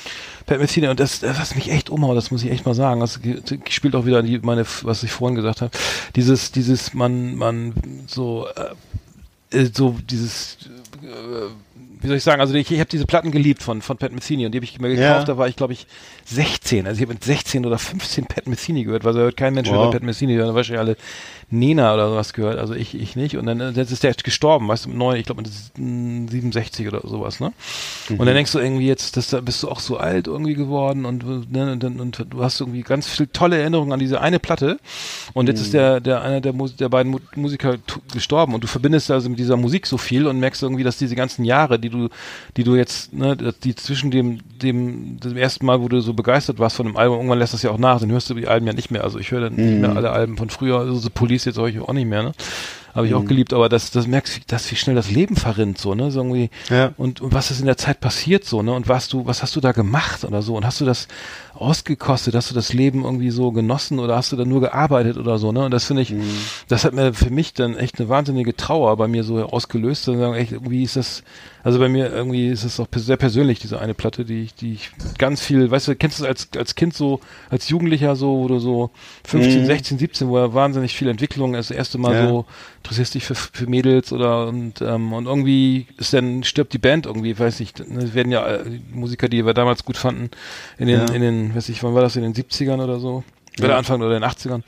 Pat 0.46 0.60
Metheny. 0.60 0.90
Und 0.90 1.00
das, 1.00 1.22
das 1.22 1.40
was 1.40 1.56
mich 1.56 1.72
echt 1.72 1.90
umhaut, 1.90 2.18
das 2.18 2.32
muss 2.32 2.44
ich 2.44 2.52
echt 2.52 2.66
mal 2.66 2.76
sagen. 2.76 3.00
Das 3.00 3.22
spielt 3.70 3.96
auch 3.96 4.06
wieder 4.06 4.20
an 4.20 4.26
die, 4.26 4.40
meine, 4.40 4.66
was 4.82 5.04
ich 5.04 5.12
vorhin 5.12 5.36
gesagt 5.38 5.62
habe. 5.62 5.72
Dieses, 6.18 6.52
dieses, 6.52 6.94
man, 6.94 7.36
man 7.38 7.74
so 8.08 8.46
äh, 9.52 9.58
äh, 9.58 9.70
so 9.74 9.96
dieses 10.10 10.58
äh, 11.02 11.73
wie 12.04 12.08
soll 12.08 12.18
ich 12.18 12.24
sagen, 12.24 12.42
also 12.42 12.54
ich, 12.54 12.70
ich 12.70 12.80
habe 12.80 12.90
diese 12.90 13.06
Platten 13.06 13.32
geliebt 13.32 13.64
von 13.64 13.82
von 13.82 13.98
Pat 13.98 14.12
Metheny 14.12 14.46
und 14.46 14.52
die 14.52 14.58
habe 14.60 14.66
ich 14.66 14.78
mir 14.80 14.90
gekauft, 14.90 15.02
Ja. 15.02 15.24
da 15.24 15.38
war 15.38 15.48
ich 15.48 15.56
glaube 15.56 15.74
ich 15.74 15.88
16, 16.26 16.88
also 16.88 16.98
ich 16.98 17.02
habe 17.04 17.14
mit 17.14 17.24
16 17.24 17.66
oder 17.66 17.78
15 17.78 18.26
Pat 18.26 18.48
Metheny 18.48 18.84
gehört, 18.84 19.04
weil 19.04 19.14
so 19.14 19.20
hört 19.20 19.38
kein 19.38 19.54
Mensch 19.54 19.70
Wow. 19.70 19.84
hört 19.84 19.92
Pat 19.94 20.04
Metheny, 20.04 20.38
da 20.38 20.54
wahrscheinlich 20.54 20.80
alle 20.80 20.98
Nena 21.50 21.94
oder 21.94 22.10
sowas 22.10 22.34
gehört, 22.34 22.58
also 22.58 22.74
ich 22.74 22.96
ich 22.96 23.16
nicht. 23.16 23.38
Und 23.38 23.46
dann 23.46 23.60
äh, 23.60 23.70
jetzt 23.72 23.92
ist 23.92 24.04
der 24.04 24.14
gestorben, 24.14 24.68
weißt 24.68 24.86
du, 24.86 24.90
mit 24.90 24.98
neun, 24.98 25.18
ich 25.18 25.26
glaube 25.26 25.44
mit 25.44 25.52
mm, 25.78 26.28
67 26.28 26.88
oder 26.88 27.02
sowas, 27.04 27.40
ne? 27.40 27.54
Und 28.10 28.26
dann 28.26 28.34
denkst 28.34 28.52
du 28.52 28.60
irgendwie 28.60 28.88
jetzt, 28.88 29.18
dass 29.18 29.30
da 29.30 29.42
bist 29.42 29.62
du 29.62 29.70
auch 29.70 29.80
so 29.80 29.98
alt 29.98 30.28
irgendwie 30.28 30.56
geworden 30.56 31.06
und 31.06 31.52
ne, 31.52 31.72
und, 31.72 31.84
und, 31.84 32.00
und 32.00 32.26
du 32.30 32.44
hast 32.44 32.60
irgendwie 32.60 32.82
ganz 32.82 33.08
viel 33.08 33.28
tolle 33.28 33.60
Erinnerungen 33.60 33.92
an 33.94 34.00
diese 34.00 34.20
eine 34.20 34.40
Platte. 34.40 34.80
Und 35.34 35.48
jetzt 35.48 35.62
ist 35.62 35.74
der 35.74 36.00
der 36.00 36.22
einer 36.22 36.42
der 36.42 36.54
Mus 36.54 36.76
der 36.76 36.90
beiden 36.90 37.12
Mu 37.12 37.20
Musiker 37.36 37.78
gestorben. 38.12 38.54
Und 38.56 38.64
du 38.64 38.68
verbindest 38.68 39.12
also 39.12 39.30
mit 39.30 39.40
dieser 39.40 39.58
Musik 39.58 39.86
so 39.86 39.98
viel 39.98 40.26
und 40.28 40.40
merkst 40.40 40.64
irgendwie, 40.64 40.84
dass 40.84 40.98
diese 40.98 41.16
ganzen 41.16 41.46
Jahre, 41.46 41.80
die 41.80 41.90
du 41.90 42.10
die 42.58 42.64
du 42.64 42.76
jetzt 42.76 43.14
ne, 43.14 43.38
die 43.64 43.76
zwischen 43.76 44.10
dem 44.10 44.40
dem 44.62 45.20
dem 45.20 45.38
ersten 45.38 45.66
Mal, 45.66 45.82
wo 45.82 45.88
du 45.88 46.02
so 46.02 46.13
begeistert 46.14 46.60
warst 46.60 46.76
von 46.76 46.86
dem 46.86 46.98
Album, 46.98 47.18
irgendwann 47.18 47.40
lässt 47.40 47.54
das 47.54 47.64
ja 47.64 47.72
auch 47.72 47.78
nach, 47.78 48.00
dann 48.00 48.12
hörst 48.12 48.30
du 48.30 48.34
die 48.34 48.48
Alben 48.48 48.68
ja 48.68 48.74
nicht 48.74 48.92
mehr. 48.92 49.04
Also 49.04 49.20
ich 49.20 49.32
höre 49.32 49.42
dann 49.42 49.56
nicht 49.56 49.82
mehr 49.82 49.96
alle 49.96 50.12
Alben 50.12 50.38
von 50.38 50.50
früher, 50.50 50.80
also 50.80 50.96
so 50.96 51.10
Police 51.10 51.46
jetzt 51.46 51.58
höre 51.58 51.68
ich 51.68 51.80
auch 51.80 51.94
nicht 51.94 52.08
mehr, 52.08 52.24
ne? 52.24 52.32
Habe 52.96 53.08
ich 53.08 53.14
auch 53.16 53.26
geliebt, 53.26 53.54
aber 53.54 53.70
das, 53.70 53.90
das 53.90 54.06
merkst 54.06 54.36
du, 54.38 54.40
dass 54.48 54.70
wie 54.72 54.76
schnell 54.76 54.96
das 54.96 55.10
Leben 55.10 55.36
verrinnt, 55.36 55.80
so, 55.80 55.96
ne? 55.96 56.12
So 56.12 56.20
irgendwie, 56.20 56.50
Ja. 56.70 56.94
und, 56.98 57.22
und 57.22 57.34
was 57.34 57.50
ist 57.50 57.60
in 57.60 57.66
der 57.66 57.78
Zeit 57.78 58.00
passiert, 58.00 58.46
so, 58.46 58.62
ne? 58.62 58.72
Und 58.72 58.88
was 58.88 59.08
du, 59.10 59.26
was 59.26 59.42
hast 59.42 59.56
du 59.56 59.62
da 59.62 59.72
gemacht 59.72 60.24
oder 60.24 60.42
so? 60.44 60.56
Und 60.56 60.66
hast 60.66 60.80
du 60.80 60.86
das 60.86 61.08
ausgekostet? 61.56 62.36
Hast 62.36 62.50
du 62.52 62.56
das 62.56 62.74
Leben 62.74 63.04
irgendwie 63.04 63.30
so 63.32 63.52
genossen 63.52 64.00
oder 64.00 64.16
hast 64.16 64.32
du 64.32 64.36
da 64.36 64.46
nur 64.46 64.62
gearbeitet 64.62 65.18
oder 65.18 65.38
so, 65.38 65.52
ne? 65.52 65.66
Und 65.66 65.72
das 65.72 65.86
finde 65.86 66.02
ich, 66.04 66.14
das 66.68 66.84
hat 66.86 66.94
mir 66.94 67.14
für 67.14 67.30
mich 67.30 67.54
dann 67.54 67.76
echt 67.76 68.00
eine 68.00 68.10
wahnsinnige 68.10 68.56
Trauer 68.56 68.96
bei 68.98 69.08
mir 69.08 69.24
so 69.24 69.42
ausgelöst, 69.44 70.08
und 70.10 70.20
sagen, 70.20 70.34
echt, 70.36 70.52
irgendwie 70.52 70.84
ist 70.84 70.96
das, 70.96 71.24
also 71.64 71.80
bei 71.80 71.90
mir 71.90 72.12
irgendwie 72.12 72.50
ist 72.50 72.64
es 72.64 72.80
auch 72.80 72.88
sehr 72.96 73.18
persönlich, 73.18 73.60
diese 73.60 73.80
eine 73.80 73.94
Platte, 73.94 74.26
die 74.26 74.44
ich, 74.44 74.56
die 74.56 74.74
ich 74.74 74.92
ganz 75.18 75.42
viel, 75.42 75.70
weißt 75.72 75.88
du, 75.88 75.96
kennst 75.96 76.20
du 76.20 76.24
es 76.24 76.30
als, 76.30 76.50
als 76.58 76.76
Kind 76.76 76.94
so, 76.94 77.22
als 77.50 77.70
Jugendlicher 77.70 78.16
so, 78.16 78.38
wo 78.40 78.48
du 78.48 78.60
so 78.60 78.90
15, 79.26 79.66
16, 79.66 79.98
17, 80.00 80.28
wo 80.28 80.38
ja 80.38 80.54
wahnsinnig 80.54 80.94
viel 80.96 81.08
Entwicklung 81.08 81.56
ist, 81.56 81.70
das 81.70 81.78
erste 81.78 81.98
Mal 81.98 82.14
Ja. 82.14 82.28
so, 82.28 82.46
interessierst 82.84 83.14
dich 83.16 83.24
für, 83.24 83.36
für 83.36 83.66
Mädels 83.68 84.12
oder 84.12 84.48
und, 84.48 84.82
ähm, 84.82 85.14
und 85.14 85.26
irgendwie 85.26 85.88
ist 85.98 86.14
dann, 86.14 86.44
stirbt 86.44 86.74
die 86.74 86.78
Band 86.80 87.06
irgendwie, 87.06 87.38
weiß 87.40 87.60
nicht, 87.62 87.80
ne, 87.88 88.04
es 88.04 88.14
werden 88.14 88.32
ja 88.32 88.46
äh, 88.46 88.64
Musiker, 88.92 89.30
die 89.30 89.46
wir 89.46 89.54
damals 89.54 89.86
gut 89.86 89.98
fanden, 89.98 90.30
in 90.78 90.88
den, 90.88 91.00
Ja. 91.08 91.14
in 91.14 91.22
den, 91.22 91.56
weiß 91.56 91.70
ich, 91.70 91.82
wann 91.82 91.96
war 91.96 92.02
das, 92.02 92.16
in 92.18 92.24
den 92.24 92.34
70ern 92.34 92.84
oder 92.84 93.00
so? 93.00 93.24
Oder 93.60 93.78
Anfang 93.78 94.02
oder 94.02 94.20
den 94.20 94.24
80ern. 94.24 94.64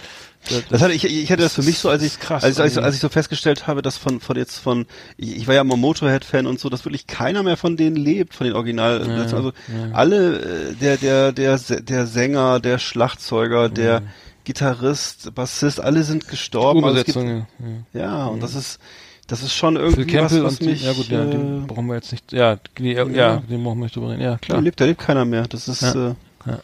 Das, 0.47 0.63
Das 0.69 0.82
hatte 0.84 0.93
ich, 0.93 1.04
ich 1.06 1.32
hatte 1.32 1.41
das 1.41 1.56
für 1.56 1.63
mich 1.63 1.80
so, 1.80 1.89
als 1.89 2.04
ich, 2.04 2.19
krass 2.19 2.43
als, 2.43 2.60
als, 2.60 2.78
als 2.78 2.93
ich 2.93 3.01
so 3.01 3.10
festgestellt 3.10 3.65
habe, 3.65 3.82
dass 3.82 3.97
von, 3.97 4.19
von 4.21 4.38
jetzt 4.38 4.60
von, 4.60 4.86
ich, 5.17 5.38
ich 5.38 5.47
war 5.47 5.56
ja 5.56 5.62
immer 5.62 5.75
Motorhead-Fan 5.75 6.45
und 6.45 6.60
so, 6.60 6.69
dass 6.69 6.86
wirklich 6.86 7.08
keiner 7.08 7.41
mehr 7.41 7.58
von 7.58 7.78
denen 7.78 7.95
lebt, 7.95 8.36
von 8.36 8.45
den 8.45 8.56
Original, 8.56 8.99
das, 8.99 9.34
also 9.34 9.54
alle, 9.91 10.39
äh, 10.69 10.75
der, 10.75 10.97
der, 10.97 11.32
der, 11.32 11.58
der 11.58 12.06
Sänger, 12.06 12.60
der 12.60 12.78
Schlagzeuger, 12.78 13.69
der 13.69 14.04
Gitarrist, 14.45 15.36
Bassist, 15.36 15.79
alle 15.81 16.03
sind 16.03 16.27
gestorben. 16.27 16.86
Also 16.86 16.99
es 16.99 17.05
gibt, 17.05 17.17
ja. 17.17 17.23
ja. 17.23 17.45
ja, 17.93 18.25
und 18.27 18.41
das 18.41 18.55
ist, 18.55 18.79
das 19.27 19.43
ist 19.43 19.53
schon 19.53 19.75
Phil 19.75 19.84
irgendwie 19.84 20.05
was, 20.05 20.31
Campbell 20.31 20.43
was 20.45 20.60
und 20.60 20.65
mich, 20.67 20.84
ja 20.84 20.93
gut, 20.93 21.08
ja, 21.10 21.23
äh, 21.25 21.29
den 21.29 21.67
brauchen 21.67 21.88
wir 21.88 21.95
jetzt 21.95 22.12
nicht. 22.12 22.31
Ja, 22.31 22.58
nee, 22.79 22.93
ja, 22.93 23.05
ja, 23.08 23.38
den 23.38 23.63
brauchen 23.63 23.79
wir 23.79 23.86
nicht 23.86 23.95
drüber 23.95 24.12
reden. 24.12 24.21
Ja, 24.21 24.31
da 24.31 24.38
klar. 24.38 24.62
lebt, 24.62 24.79
da 24.79 24.86
lebt 24.86 25.01
keiner 25.01 25.25
mehr. 25.25 25.47
Das 25.47 25.67
ist, 25.67 25.81
Ja. 25.81 26.12
äh, 26.12 26.15
Ja. 26.45 26.60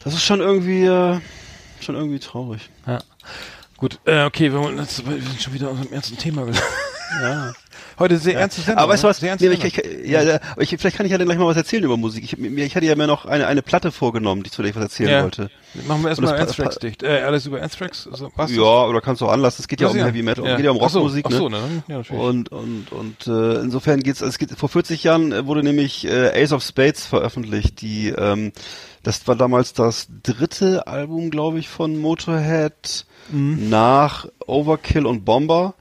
das 0.00 0.14
ist 0.14 0.22
schon 0.24 0.40
irgendwie, 0.40 0.84
äh, 0.84 1.20
schon 1.80 1.94
irgendwie 1.94 2.18
traurig. 2.18 2.68
Ja. 2.86 2.98
Gut, 3.76 3.98
äh, 4.04 4.24
okay, 4.24 4.52
wir, 4.52 4.60
wollen 4.60 4.76
jetzt, 4.78 5.08
wir 5.08 5.22
sind 5.22 5.40
schon 5.40 5.54
wieder 5.54 5.70
aus 5.70 5.80
dem 5.80 5.92
ernsten 5.92 6.18
Thema. 6.18 6.46
Ja. 7.22 7.52
Heute 8.00 8.16
sehr 8.18 8.40
ernstes 8.40 8.64
Sendung. 8.64 8.82
Aber 8.82 8.92
weißt 8.92 9.04
du 9.04 9.06
ne? 9.06 9.10
was? 9.10 9.18
Sehr 9.20 9.36
Nee, 9.36 9.54
ich, 9.54 9.64
ich, 9.64 10.08
ja, 10.10 10.22
ja, 10.22 10.40
ich, 10.58 10.70
vielleicht 10.70 10.96
kann 10.96 11.06
ich 11.06 11.12
ja 11.12 11.18
dann 11.18 11.26
gleich 11.26 11.38
mal 11.38 11.46
was 11.46 11.56
erzählen 11.56 11.84
über 11.84 11.96
Musik. 11.96 12.24
Ich, 12.24 12.38
ich 12.38 12.74
hatte 12.74 12.86
ja 12.86 12.96
mir 12.96 13.06
noch 13.06 13.26
eine, 13.26 13.46
eine 13.46 13.62
Platte 13.62 13.92
vorgenommen, 13.92 14.42
die 14.42 14.50
zu 14.50 14.62
der 14.62 14.70
ich 14.70 14.76
was 14.76 14.82
erzählen 14.82 15.10
Ja. 15.10 15.22
wollte. 15.22 15.50
Machen 15.86 16.02
wir 16.02 16.08
erstmal 16.08 16.36
Anthrax 16.40 16.78
dicht. 16.78 17.02
Äh, 17.02 17.20
alles 17.20 17.46
über 17.46 17.62
Anthrax? 17.62 18.08
Also, 18.10 18.32
was? 18.34 18.50
Ja, 18.50 18.86
oder 18.86 19.00
kannst 19.00 19.20
du 19.20 19.26
auch 19.26 19.32
anlassen. 19.32 19.60
Es 19.62 19.68
geht 19.68 19.80
ja 19.80 19.88
um 19.88 19.96
ja? 19.96 20.06
Heavy 20.06 20.22
Metal, 20.22 20.44
Ja. 20.44 20.56
geht 20.56 20.64
ja 20.64 20.70
um 20.72 20.78
Ach 20.82 20.90
so, 20.90 21.00
Rockmusik. 21.00 21.26
ach 21.28 21.32
so, 21.32 21.48
ne? 21.48 21.60
ne? 21.86 22.02
Ja. 22.08 22.16
Und 22.16 22.50
und 22.50 22.90
und 22.90 23.26
äh, 23.28 23.60
insofern 23.60 24.00
geht's. 24.02 24.20
Es 24.20 24.38
geht 24.38 24.50
vor 24.52 24.68
40 24.68 25.04
Jahren 25.04 25.32
äh, 25.32 25.46
wurde 25.46 25.62
nämlich 25.62 26.06
äh, 26.06 26.42
Ace 26.42 26.52
of 26.52 26.62
Spades 26.64 27.04
veröffentlicht. 27.06 27.82
Die 27.82 28.08
ähm, 28.08 28.52
das 29.02 29.26
war 29.28 29.36
damals 29.36 29.72
das 29.72 30.08
dritte 30.22 30.86
Album, 30.86 31.30
glaube 31.30 31.58
ich, 31.58 31.68
von 31.68 31.96
Motorhead 31.98 33.06
Mhm. 33.30 33.68
nach 33.68 34.26
Overkill 34.46 35.06
und 35.06 35.24
Bomber 35.24 35.74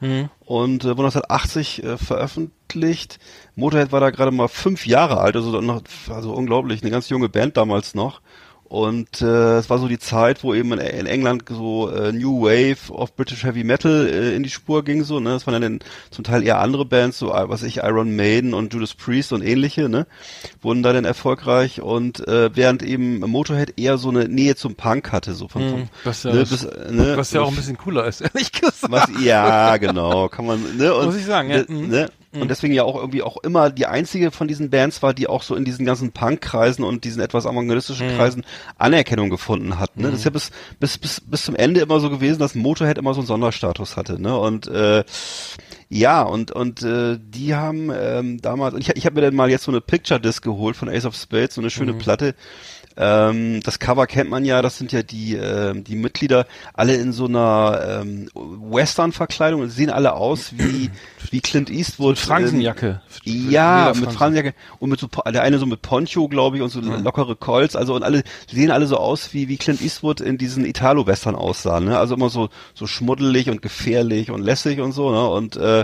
und 0.45 0.83
äh, 0.83 0.97
wurde 0.97 1.07
1980 1.07 1.83
äh, 1.83 1.97
veröffentlicht. 1.97 3.19
Motorhead 3.55 3.91
war 3.91 3.99
da 3.99 4.09
gerade 4.09 4.31
mal 4.31 4.47
fünf 4.47 4.85
Jahre 4.85 5.19
alt, 5.19 5.35
also 5.35 5.61
noch, 5.61 5.81
also 6.09 6.33
unglaublich, 6.33 6.81
eine 6.81 6.91
ganz 6.91 7.09
junge 7.09 7.29
Band 7.29 7.57
damals 7.57 7.95
noch. 7.95 8.21
Und 8.69 9.23
äh, 9.23 9.57
es 9.57 9.71
war 9.71 9.79
so 9.79 9.87
die 9.87 9.97
Zeit, 9.97 10.43
wo 10.43 10.53
eben 10.53 10.71
in, 10.73 10.79
in 10.79 11.05
England 11.07 11.45
so 11.49 11.89
äh, 11.89 12.11
New 12.11 12.43
Wave 12.43 12.93
of 12.93 13.15
British 13.15 13.43
Heavy 13.43 13.63
Metal 13.63 14.07
äh, 14.07 14.35
in 14.35 14.43
die 14.43 14.51
Spur 14.51 14.83
ging 14.83 15.03
so, 15.03 15.19
ne? 15.19 15.31
Das 15.31 15.47
waren 15.47 15.59
dann 15.59 15.79
zum 16.11 16.23
Teil 16.23 16.43
eher 16.43 16.59
andere 16.59 16.85
Bands, 16.85 17.17
so 17.17 17.33
äh, 17.33 17.49
was 17.49 17.63
ich 17.63 17.77
Iron 17.77 18.15
Maiden 18.15 18.53
und 18.53 18.71
Judas 18.71 18.93
Priest 18.93 19.33
und 19.33 19.41
ähnliche, 19.41 19.89
ne? 19.89 20.05
Wurden 20.61 20.83
da 20.83 20.93
dann 20.93 21.03
erfolgreich 21.03 21.81
und 21.81 22.27
äh, 22.27 22.55
während 22.55 22.83
eben 22.83 23.21
Motorhead 23.21 23.79
eher 23.79 23.97
so 23.97 24.09
eine 24.09 24.29
Nähe 24.29 24.55
zum 24.55 24.75
Punk 24.75 25.11
hatte, 25.11 25.33
so 25.33 25.47
von, 25.47 25.67
von 25.67 25.89
was 26.03 26.21
ja, 26.21 26.33
ne, 26.33 26.41
was, 26.41 26.49
bis, 26.51 26.63
ne, 26.91 27.17
was 27.17 27.31
ja 27.31 27.41
auch 27.41 27.49
ein 27.49 27.55
bisschen 27.55 27.77
cooler 27.77 28.05
ist, 28.05 28.21
ehrlich 28.21 28.51
gesagt. 28.51 28.91
was, 28.91 29.09
ja, 29.19 29.77
genau, 29.77 30.29
kann 30.29 30.45
man, 30.45 30.77
ne, 30.77 30.93
und, 30.93 31.05
Muss 31.05 31.15
ich 31.15 31.25
sagen, 31.25 31.49
ja. 31.49 31.63
ne, 31.67 32.07
Mhm. 32.31 32.41
und 32.43 32.47
deswegen 32.49 32.73
ja 32.73 32.83
auch 32.83 32.95
irgendwie 32.95 33.23
auch 33.23 33.37
immer 33.37 33.69
die 33.69 33.85
einzige 33.85 34.31
von 34.31 34.47
diesen 34.47 34.69
Bands 34.69 35.01
war, 35.01 35.13
die 35.13 35.27
auch 35.27 35.43
so 35.43 35.55
in 35.55 35.65
diesen 35.65 35.85
ganzen 35.85 36.11
Punk-Kreisen 36.11 36.83
und 36.83 37.03
diesen 37.03 37.21
etwas 37.21 37.45
avantgardistischen 37.45 38.15
Kreisen 38.15 38.45
Anerkennung 38.77 39.29
gefunden 39.29 39.79
hat. 39.79 39.97
Ne? 39.97 40.11
Das 40.11 40.19
ist 40.19 40.25
ja 40.25 40.31
bis, 40.31 40.51
bis, 40.79 40.97
bis, 40.97 41.21
bis 41.21 41.43
zum 41.43 41.55
Ende 41.55 41.81
immer 41.81 41.99
so 41.99 42.09
gewesen, 42.09 42.39
dass 42.39 42.55
Motorhead 42.55 42.97
immer 42.97 43.13
so 43.13 43.21
einen 43.21 43.27
Sonderstatus 43.27 43.97
hatte. 43.97 44.21
Ne? 44.21 44.37
Und 44.37 44.67
äh, 44.67 45.03
ja, 45.91 46.21
und 46.21 46.51
und 46.51 46.83
äh, 46.83 47.17
die 47.19 47.55
haben 47.55 47.91
ähm, 47.91 48.39
damals, 48.41 48.75
ich, 48.77 48.95
ich 48.95 49.05
habe 49.05 49.15
mir 49.15 49.21
dann 49.21 49.35
mal 49.35 49.49
jetzt 49.49 49.63
so 49.63 49.71
eine 49.71 49.81
Picture 49.81 50.19
Disc 50.19 50.43
geholt 50.43 50.75
von 50.75 50.87
Ace 50.87 51.05
of 51.05 51.15
Spades, 51.15 51.55
so 51.55 51.61
eine 51.61 51.71
schöne 51.71 51.93
Platte. 51.93 52.35
Ähm, 53.01 53.61
das 53.63 53.79
Cover 53.79 54.07
kennt 54.07 54.29
man 54.29 54.43
ja, 54.43 54.61
das 54.61 54.77
sind 54.77 54.91
ja 54.91 55.03
die 55.03 55.33
ähm, 55.33 55.85
die 55.85 55.95
Mitglieder 55.95 56.45
alle 56.73 56.95
in 56.95 57.13
so 57.13 57.25
einer 57.25 58.01
ähm, 58.01 58.29
Western-Verkleidung 58.33 59.61
und 59.61 59.69
sehen 59.69 59.89
alle 59.89 60.13
aus 60.13 60.51
wie 60.57 60.89
wie 61.31 61.39
Clint 61.39 61.69
Eastwood. 61.69 62.17
Fransenjacke. 62.17 63.01
Ähm, 63.25 63.49
ja, 63.49 63.77
Lederfransen. 63.77 64.01
mit 64.03 64.13
Fransenjacke 64.13 64.53
und 64.79 64.89
mit 64.89 64.99
so 64.99 65.07
der 65.07 65.43
eine 65.43 65.59
so 65.59 65.65
mit 65.65 65.81
Poncho, 65.81 66.27
glaube 66.27 66.57
ich, 66.57 66.61
und 66.61 66.69
so 66.69 66.81
lockere 66.81 67.37
Colts, 67.37 67.77
also 67.77 67.95
und 67.95 68.03
alle 68.03 68.23
sehen 68.51 68.69
alle 68.69 68.85
so 68.85 68.97
aus 68.97 69.33
wie 69.33 69.47
wie 69.47 69.55
Clint 69.55 69.81
Eastwood 69.81 70.19
in 70.19 70.37
diesen 70.37 70.65
Italo-Western 70.65 71.35
aussahen, 71.35 71.85
ne? 71.85 71.97
Also 71.97 72.15
immer 72.15 72.29
so 72.29 72.49
so 72.73 72.85
schmuddelig 72.85 73.49
und 73.49 73.61
gefährlich 73.61 74.29
und 74.29 74.41
lässig 74.41 74.81
und 74.81 74.91
so, 74.91 75.09
ne? 75.11 75.25
Und 75.29 75.55
äh, 75.55 75.78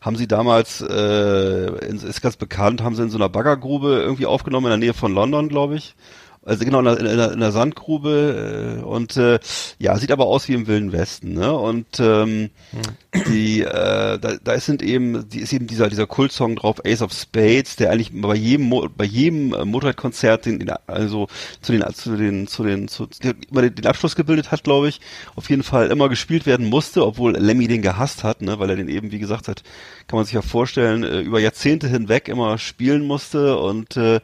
haben 0.00 0.16
sie 0.16 0.26
damals 0.26 0.80
äh, 0.80 1.86
ist 1.86 2.22
ganz 2.22 2.36
bekannt, 2.36 2.82
haben 2.82 2.94
sie 2.94 3.02
in 3.02 3.10
so 3.10 3.18
einer 3.18 3.28
Baggergrube 3.28 4.00
irgendwie 4.00 4.26
aufgenommen 4.26 4.66
in 4.66 4.80
der 4.80 4.88
Nähe 4.88 4.94
von 4.94 5.12
London, 5.12 5.48
glaube 5.48 5.76
ich. 5.76 5.94
Also 6.46 6.64
genau 6.64 6.78
in 6.78 6.84
der, 6.84 6.98
in 7.00 7.16
der, 7.16 7.32
in 7.32 7.40
der 7.40 7.50
Sandgrube 7.50 8.78
äh, 8.78 8.84
und 8.84 9.16
äh, 9.16 9.40
ja 9.80 9.98
sieht 9.98 10.12
aber 10.12 10.26
aus 10.26 10.46
wie 10.46 10.54
im 10.54 10.68
Wilden 10.68 10.92
Westen 10.92 11.34
ne? 11.34 11.52
Und 11.52 11.98
ähm, 11.98 12.50
die 13.28 13.62
äh, 13.62 14.18
da, 14.18 14.36
da 14.42 14.60
sind 14.60 14.80
eben 14.80 15.28
die 15.28 15.40
ist 15.40 15.52
eben 15.52 15.66
dieser 15.66 15.88
dieser 15.88 16.06
Kultsong 16.06 16.54
drauf 16.54 16.80
Ace 16.86 17.02
of 17.02 17.12
Spades 17.12 17.74
der 17.74 17.90
eigentlich 17.90 18.12
bei 18.12 18.36
jedem 18.36 18.66
Mo 18.66 18.88
bei 18.96 19.04
jedem 19.04 19.54
äh, 19.54 19.64
Motorradkonzert 19.64 20.46
den, 20.46 20.60
den 20.60 20.70
also 20.86 21.26
zu 21.62 21.72
den 21.72 21.82
zu 21.92 22.16
den 22.16 22.46
zu 22.46 22.62
den 22.62 22.86
zu, 22.86 23.06
der 23.24 23.34
immer 23.50 23.62
den, 23.62 23.74
den 23.74 23.86
Abschluss 23.86 24.14
gebildet 24.14 24.52
hat 24.52 24.62
glaube 24.62 24.88
ich 24.88 25.00
auf 25.34 25.50
jeden 25.50 25.64
Fall 25.64 25.90
immer 25.90 26.08
gespielt 26.08 26.46
werden 26.46 26.66
musste 26.66 27.04
obwohl 27.04 27.36
Lemmy 27.36 27.66
den 27.66 27.82
gehasst 27.82 28.22
hat 28.22 28.40
ne? 28.40 28.60
Weil 28.60 28.70
er 28.70 28.76
den 28.76 28.88
eben 28.88 29.10
wie 29.10 29.18
gesagt 29.18 29.48
hat 29.48 29.64
kann 30.06 30.18
man 30.18 30.24
sich 30.24 30.34
ja 30.34 30.42
vorstellen 30.42 31.02
äh, 31.02 31.18
über 31.22 31.40
Jahrzehnte 31.40 31.88
hinweg 31.88 32.28
immer 32.28 32.56
spielen 32.58 33.04
musste 33.04 33.58
und 33.58 33.96
äh, 33.96 34.20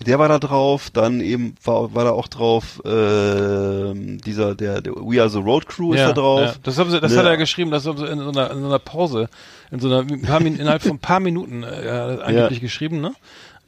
der 0.00 0.18
war 0.18 0.28
da 0.28 0.38
drauf, 0.38 0.90
dann 0.92 1.20
eben 1.20 1.54
war, 1.64 1.94
war 1.94 2.04
da 2.04 2.10
auch 2.10 2.28
drauf, 2.28 2.80
ähm, 2.84 4.20
dieser, 4.20 4.54
der, 4.54 4.80
der 4.80 4.94
We 4.94 5.20
Are 5.20 5.28
the 5.28 5.38
Road 5.38 5.66
Crew 5.66 5.94
ist 5.94 6.00
da 6.00 6.12
drauf. 6.12 6.40
Ja. 6.40 6.54
Das, 6.62 6.78
haben 6.78 6.90
sie, 6.90 7.00
das 7.00 7.12
Ne? 7.12 7.18
hat 7.18 7.26
er 7.26 7.36
geschrieben, 7.36 7.70
das 7.70 7.86
haben 7.86 7.98
sie 7.98 8.06
in 8.06 8.18
so 8.18 8.30
einer, 8.30 8.50
in 8.50 8.60
so 8.60 8.66
einer 8.66 8.78
Pause, 8.78 9.28
in 9.70 9.80
so 9.80 9.88
einer, 9.88 10.00
ein 10.00 10.22
paar 10.22 10.40
innerhalb 10.40 10.82
von 10.82 10.92
ein 10.92 10.98
paar 10.98 11.20
Minuten 11.20 11.64
äh, 11.64 12.18
angeblich 12.22 12.60
geschrieben, 12.60 13.00
ne? 13.00 13.12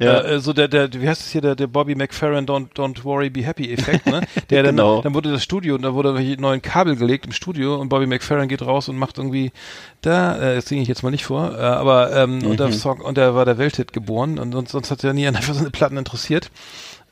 Ja. 0.01 0.21
Äh, 0.23 0.41
so 0.41 0.53
der, 0.53 0.67
der, 0.69 0.93
wie 0.95 1.07
heißt 1.09 1.21
es 1.21 1.31
hier, 1.31 1.41
der, 1.43 1.55
der 1.55 1.67
Bobby 1.67 1.95
McFerrin 1.95 2.47
Don't, 2.47 2.73
Don't 2.75 3.05
Worry, 3.05 3.29
Be 3.31 3.43
Happy 3.45 3.71
Effekt, 3.73 4.07
ne? 4.07 4.23
Der 4.51 4.63
dann, 4.63 4.77
Genau. 4.77 5.03
dann 5.03 5.15
wurde 5.15 5.31
das 5.31 5.43
Studio 5.45 5.75
und 5.75 5.83
da 5.83 5.93
wurde 5.95 6.13
neuen 6.41 6.63
Kabel 6.63 6.97
gelegt 6.97 7.27
im 7.27 7.33
Studio 7.33 7.77
und 7.77 7.89
Bobby 7.91 8.07
McFerrin 8.07 8.49
geht 8.49 8.63
raus 8.63 8.89
und 8.89 8.97
macht 8.97 9.19
irgendwie, 9.19 9.53
da, 10.01 10.37
äh, 10.39 10.55
das 10.57 10.67
singe 10.67 10.83
ich 10.83 10.89
jetzt 10.89 11.03
mal 11.03 11.11
nicht 11.11 11.25
vor, 11.27 11.53
äh, 11.57 11.61
aber, 11.61 12.13
ähm, 12.17 12.43
und 12.45 12.53
Mhm. 12.53 12.57
der 12.57 12.73
Song, 12.73 13.01
und 13.01 13.17
der 13.19 13.35
war 13.35 13.45
der 13.45 13.59
Welthit 13.59 13.93
geboren 13.93 14.39
und 14.39 14.53
sonst, 14.53 14.73
sonst 14.73 14.91
hat 14.91 15.05
er 15.05 15.13
nie 15.13 15.27
einfach 15.27 15.53
seine 15.55 15.71
Platten 15.71 15.97
interessiert. 15.99 16.51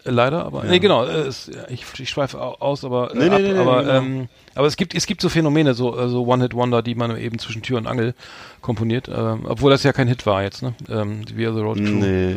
Äh, 0.05 0.11
Leider, 0.11 0.47
aber 0.47 0.65
nee, 0.65 0.79
genau. 0.79 1.05
Äh, 1.05 1.27
ja, 1.27 1.33
ich, 1.69 1.85
ich 1.99 2.09
schweife 2.09 2.41
au- 2.41 2.55
aus, 2.61 2.85
aber 2.85 3.11
äh, 3.15 3.19
Nee, 3.19 3.29
ab, 3.29 3.41
nee, 3.43 3.53
nee, 3.53 3.59
aber 3.59 3.83
genau. 3.83 3.95
ähm, 3.99 4.29
aber 4.55 4.67
es 4.69 4.77
gibt 4.77 4.95
es 4.95 5.07
gibt 5.07 5.21
so 5.21 5.29
Phänomene, 5.29 5.75
so 5.75 5.99
äh, 5.99 6.09
so 6.09 6.25
One 6.25 6.43
Hit 6.45 6.55
Wonder, 6.55 6.83
die 6.83 6.95
man 6.95 7.17
eben 7.19 7.39
zwischen 7.41 7.63
Tür 7.63 7.79
und 7.79 7.87
Angel 7.89 8.15
komponiert, 8.63 9.09
ähm, 9.15 9.41
obwohl 9.47 9.71
das 9.73 9.83
ja 9.83 9.93
kein 9.93 10.07
Hit 10.09 10.25
war 10.25 10.43
jetzt, 10.45 10.63
ne? 10.63 10.73
Ähm, 10.89 11.25
die 11.27 11.37
We 11.37 11.47
Are 11.47 11.55
the 11.55 11.61
Road 11.61 11.79
Crew. 11.79 11.83
Nee. 11.99 12.37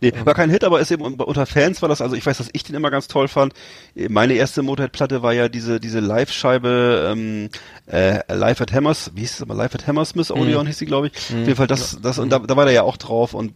Nee, 0.00 0.12
war 0.24 0.34
kein 0.34 0.50
Hit, 0.50 0.64
aber 0.64 0.80
ist 0.80 0.90
eben 0.90 1.02
unter 1.02 1.46
Fans 1.46 1.82
war 1.82 1.88
das, 1.88 2.00
also 2.00 2.16
ich 2.16 2.24
weiß, 2.24 2.38
dass 2.38 2.48
ich 2.52 2.64
den 2.64 2.74
immer 2.74 2.90
ganz 2.90 3.08
toll 3.08 3.28
fand. 3.28 3.54
Meine 4.08 4.34
erste 4.34 4.62
Motorhead-Platte 4.62 5.22
war 5.22 5.32
ja 5.32 5.48
diese, 5.48 5.80
diese 5.80 6.00
Live-Scheibe, 6.00 7.10
ähm, 7.12 7.48
äh, 7.90 8.20
Live 8.34 8.60
at 8.60 8.72
Hammers, 8.72 9.10
wie 9.14 9.20
hieß 9.20 9.34
es 9.34 9.42
aber, 9.42 9.54
Live 9.54 9.74
at 9.74 9.86
Hammersmith 9.86 10.30
Mhm. 10.30 10.40
Odeon 10.40 10.66
hieß 10.66 10.78
die, 10.78 10.86
glaube 10.86 11.08
ich. 11.08 11.12
Auf 11.14 11.30
jeden 11.30 11.56
Fall 11.56 11.66
das, 11.66 11.98
das, 12.00 12.18
und 12.18 12.30
da, 12.30 12.38
da 12.38 12.56
war 12.56 12.64
der 12.64 12.74
ja 12.74 12.82
auch 12.82 12.96
drauf 12.96 13.34
und 13.34 13.54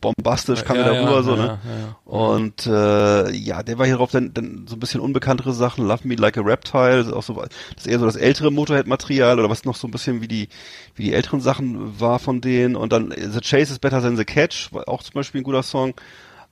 bombastisch 0.00 0.64
kam 0.64 0.76
Ja, 0.76 0.82
er 0.82 0.88
da 0.88 0.94
ja, 0.94 1.02
rüber, 1.04 1.22
so, 1.22 1.30
ja, 1.30 1.36
ne? 1.36 1.58
ja, 1.64 1.70
ja. 1.78 1.96
Und 2.04 2.66
äh, 2.66 3.30
ja, 3.32 3.62
der 3.62 3.78
war 3.78 3.86
hier 3.86 3.96
drauf 3.96 4.10
dann, 4.10 4.32
dann 4.34 4.66
so 4.68 4.76
ein 4.76 4.80
bisschen 4.80 5.00
unbekanntere 5.00 5.52
Sachen, 5.52 5.86
Love 5.86 6.06
Me 6.06 6.14
Like 6.14 6.38
a 6.38 6.42
Reptile, 6.42 6.98
das 6.98 7.06
ist 7.08 7.12
auch 7.12 7.22
so 7.22 7.34
das 7.34 7.50
ist 7.78 7.86
eher 7.86 7.98
so 7.98 8.06
das 8.06 8.16
ältere 8.16 8.50
Motorhead-Material 8.50 9.38
oder 9.38 9.50
was 9.50 9.64
noch 9.64 9.76
so 9.76 9.86
ein 9.86 9.90
bisschen 9.90 10.20
wie 10.20 10.28
die 10.28 10.48
wie 10.94 11.04
die 11.04 11.12
älteren 11.14 11.40
Sachen 11.40 12.00
war 12.00 12.18
von 12.18 12.40
denen 12.40 12.74
und 12.76 12.92
dann 12.92 13.10
The 13.12 13.40
Chase 13.40 13.72
is 13.72 13.78
Better 13.78 14.02
Than 14.02 14.16
the 14.16 14.24
Catch, 14.24 14.72
war 14.72 14.88
auch 14.88 15.02
zum 15.02 15.14
Beispiel 15.14 15.40
ein 15.40 15.44
guter 15.44 15.62
Song. 15.68 15.94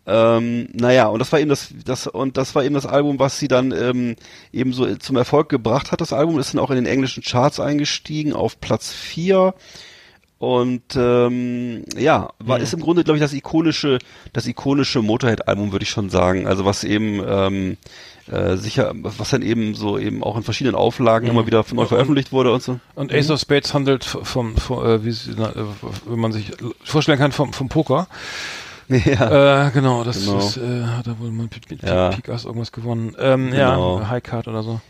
Ähm, 0.09 0.68
naja, 0.72 1.09
und 1.09 1.18
das 1.18 1.33
war 1.33 1.40
eben 1.40 1.50
das, 1.50 1.74
das, 1.85 2.07
und 2.07 2.37
das 2.37 2.55
war 2.55 2.64
eben 2.64 2.74
das 2.74 2.87
Album, 2.87 3.18
was 3.18 3.38
sie 3.38 3.48
dann 3.48 3.72
ähm, 3.72 4.16
eben 4.52 4.72
so 4.72 4.94
zum 4.96 5.16
Erfolg 5.16 5.48
gebracht 5.48 5.90
hat. 5.90 6.00
Das 6.00 6.12
Album 6.12 6.38
ist 6.38 6.55
dann 6.55 6.61
auch 6.61 6.70
in 6.70 6.76
den 6.76 6.87
englischen 6.87 7.24
Charts 7.24 7.59
eingestiegen 7.59 8.33
auf 8.33 8.61
Platz 8.61 8.92
4 8.92 9.52
und 10.38 10.83
ähm, 10.96 11.85
ja, 11.96 12.29
war 12.38 12.61
ist 12.61 12.74
im 12.74 12.81
Grunde, 12.81 13.05
glaube 13.05 13.16
ich, 13.16 13.22
das 13.22 13.33
ikonische, 13.33 13.98
das 14.35 14.46
ikonische 14.46 15.00
Motorhead-Album, 15.00 15.72
würde 15.72 15.85
ich 15.85 15.90
schon 15.90 16.11
sagen. 16.11 16.46
Also 16.46 16.66
was 16.66 16.85
eben 16.85 17.22
ähm, 17.26 17.76
äh, 18.31 18.57
sicher, 18.57 18.92
was 18.94 19.31
dann 19.31 19.40
eben 19.40 19.74
so 19.74 19.98
eben 19.98 20.22
auch 20.22 20.37
in 20.37 20.42
verschiedenen 20.42 20.76
Auflagen 20.76 21.26
immer 21.26 21.46
wieder 21.46 21.64
neu 21.72 21.87
veröffentlicht 21.87 22.33
wurde 22.33 22.52
und 22.52 22.62
so. 22.62 22.79
Und 22.94 23.14
Ace 23.14 23.31
of 23.31 23.40
Spades 23.40 23.72
handelt 23.72 24.05
vom, 24.05 24.57
vom 24.57 24.85
äh, 24.85 25.05
wie 25.05 25.16
na, 25.37 25.50
äh, 25.50 25.64
wenn 26.07 26.18
man 26.18 26.33
sich 26.33 26.52
vorstellen 26.85 27.18
kann, 27.18 27.33
vom, 27.33 27.55
vom 27.55 27.70
Poker. 27.70 28.07
Ja. 29.05 29.66
Äh, 29.66 29.70
genau, 29.72 30.05
das 30.05 30.25
Genau. 30.25 30.38
ist, 30.38 30.57
äh, 30.59 30.85
hat 30.85 31.07
er 31.07 31.18
wohl 31.18 31.31
mal 31.31 31.44
mit, 31.44 31.83
Ja. 31.83 32.11
Pik 32.11 32.29
Ass 32.29 32.44
irgendwas 32.44 32.70
gewonnen. 32.72 33.16
Ähm, 33.18 33.51
Genau. 33.51 34.01
Ja, 34.01 34.09
High 34.11 34.22
Card 34.22 34.46
oder 34.49 34.62
so. 34.62 34.81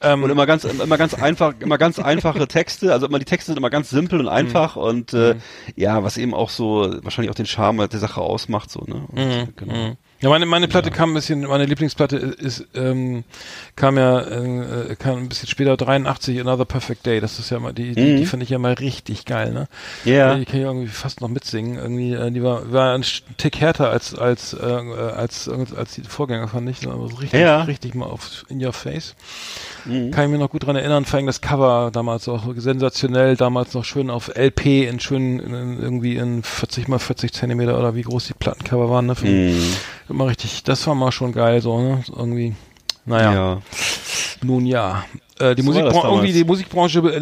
Ähm, 0.00 0.22
Und 0.22 0.30
immer 0.30 0.46
ganz, 0.46 0.64
immer 0.64 0.98
ganz 0.98 1.14
einfach, 1.14 1.54
immer 1.60 1.78
ganz 1.78 1.98
einfache 1.98 2.46
Texte. 2.46 2.92
Also 2.92 3.06
immer 3.06 3.18
die 3.18 3.24
Texte 3.24 3.46
sind 3.52 3.58
immer 3.58 3.70
ganz 3.70 3.90
simpel 3.90 4.20
und 4.20 4.28
einfach 4.28 4.76
und 4.76 5.12
äh, 5.14 5.36
ja, 5.76 6.02
was 6.04 6.16
eben 6.16 6.34
auch 6.34 6.50
so 6.50 6.94
wahrscheinlich 7.02 7.30
auch 7.30 7.34
den 7.34 7.46
Charme 7.46 7.88
der 7.88 7.98
Sache 7.98 8.20
ausmacht, 8.20 8.70
so 8.70 8.84
ne. 8.86 9.02
Und, 9.08 9.56
genau. 9.56 9.96
Mhm. 10.20 10.24
Ja, 10.24 10.28
meine, 10.28 10.46
meine 10.46 10.68
Platte 10.68 10.90
kam 10.90 11.10
ein 11.10 11.14
bisschen, 11.14 11.42
meine 11.46 11.64
Lieblingsplatte 11.64 12.16
ist, 12.16 12.66
ähm, 12.74 13.24
kam 13.74 13.96
ja, 13.96 14.20
äh, 14.20 14.94
kam 14.98 15.16
ein 15.18 15.28
bisschen 15.28 15.48
später, 15.48 15.76
83, 15.78 16.38
Another 16.40 16.66
Perfect 16.66 17.06
Day. 17.06 17.20
Das 17.20 17.38
ist 17.38 17.50
ja 17.50 17.58
mal, 17.58 17.72
die, 17.72 17.94
die, 17.94 18.16
die 18.16 18.26
finde 18.26 18.44
ich 18.44 18.50
ja 18.50 18.58
mal 18.58 18.74
richtig 18.74 19.24
geil, 19.24 19.52
ne? 19.52 19.66
Ja. 20.04 20.34
Die 20.34 20.44
kann 20.44 20.56
ich 20.56 20.62
irgendwie 20.66 20.88
fast 20.88 21.20
noch 21.22 21.28
mitsingen. 21.28 21.78
Irgendwie, 21.78 22.12
äh, 22.12 22.30
die 22.30 22.42
war, 22.42 22.70
war 22.70 22.94
ein 22.94 23.04
Tick 23.38 23.60
härter 23.60 23.90
als, 23.90 24.14
als, 24.14 24.52
äh, 24.52 24.58
als, 24.62 25.48
als, 25.48 25.74
als 25.74 25.94
die 25.94 26.02
Vorgänger, 26.02 26.48
fand 26.48 26.68
ich. 26.68 26.86
Aber 26.86 27.08
so 27.08 27.16
richtig, 27.16 27.40
Ja. 27.40 27.62
richtig 27.62 27.94
mal 27.94 28.06
auf 28.06 28.44
in 28.48 28.62
your 28.64 28.72
face. 28.72 29.14
Kann 29.84 30.24
ich 30.24 30.30
mir 30.30 30.36
noch 30.38 30.50
gut 30.50 30.66
dran 30.66 30.76
erinnern, 30.76 31.06
vor 31.06 31.16
allem 31.16 31.26
das 31.26 31.40
Cover 31.40 31.90
damals 31.90 32.28
auch 32.28 32.44
sensationell, 32.54 33.36
damals 33.36 33.72
noch 33.72 33.84
schön 33.86 34.10
auf 34.10 34.28
LP 34.36 34.86
in 34.86 35.00
schön 35.00 35.38
in, 35.38 35.80
irgendwie 35.80 36.16
in 36.16 36.42
40 36.42 36.86
mal 36.88 36.98
40 36.98 37.32
Zentimeter 37.32 37.78
oder 37.78 37.94
wie 37.94 38.02
groß 38.02 38.26
die 38.26 38.34
Plattencover 38.34 38.90
waren, 38.90 39.06
ne? 39.06 39.14
Von, 39.14 39.30
Mhm. 39.30 39.72
Immer 40.10 40.26
richtig, 40.26 40.64
das 40.64 40.86
war 40.88 40.94
mal 40.96 41.12
schon 41.12 41.32
geil, 41.32 41.60
so, 41.60 41.80
ne? 41.80 42.02
Irgendwie. 42.08 42.54
Naja, 43.06 43.32
Ja. 43.32 43.62
nun 44.42 44.66
ja. 44.66 45.04
Äh, 45.38 45.54
die, 45.54 45.62
So 45.62 45.72
damals. 45.72 46.32
die 46.32 46.44
Musikbranche 46.44 46.98
äh, 46.98 47.18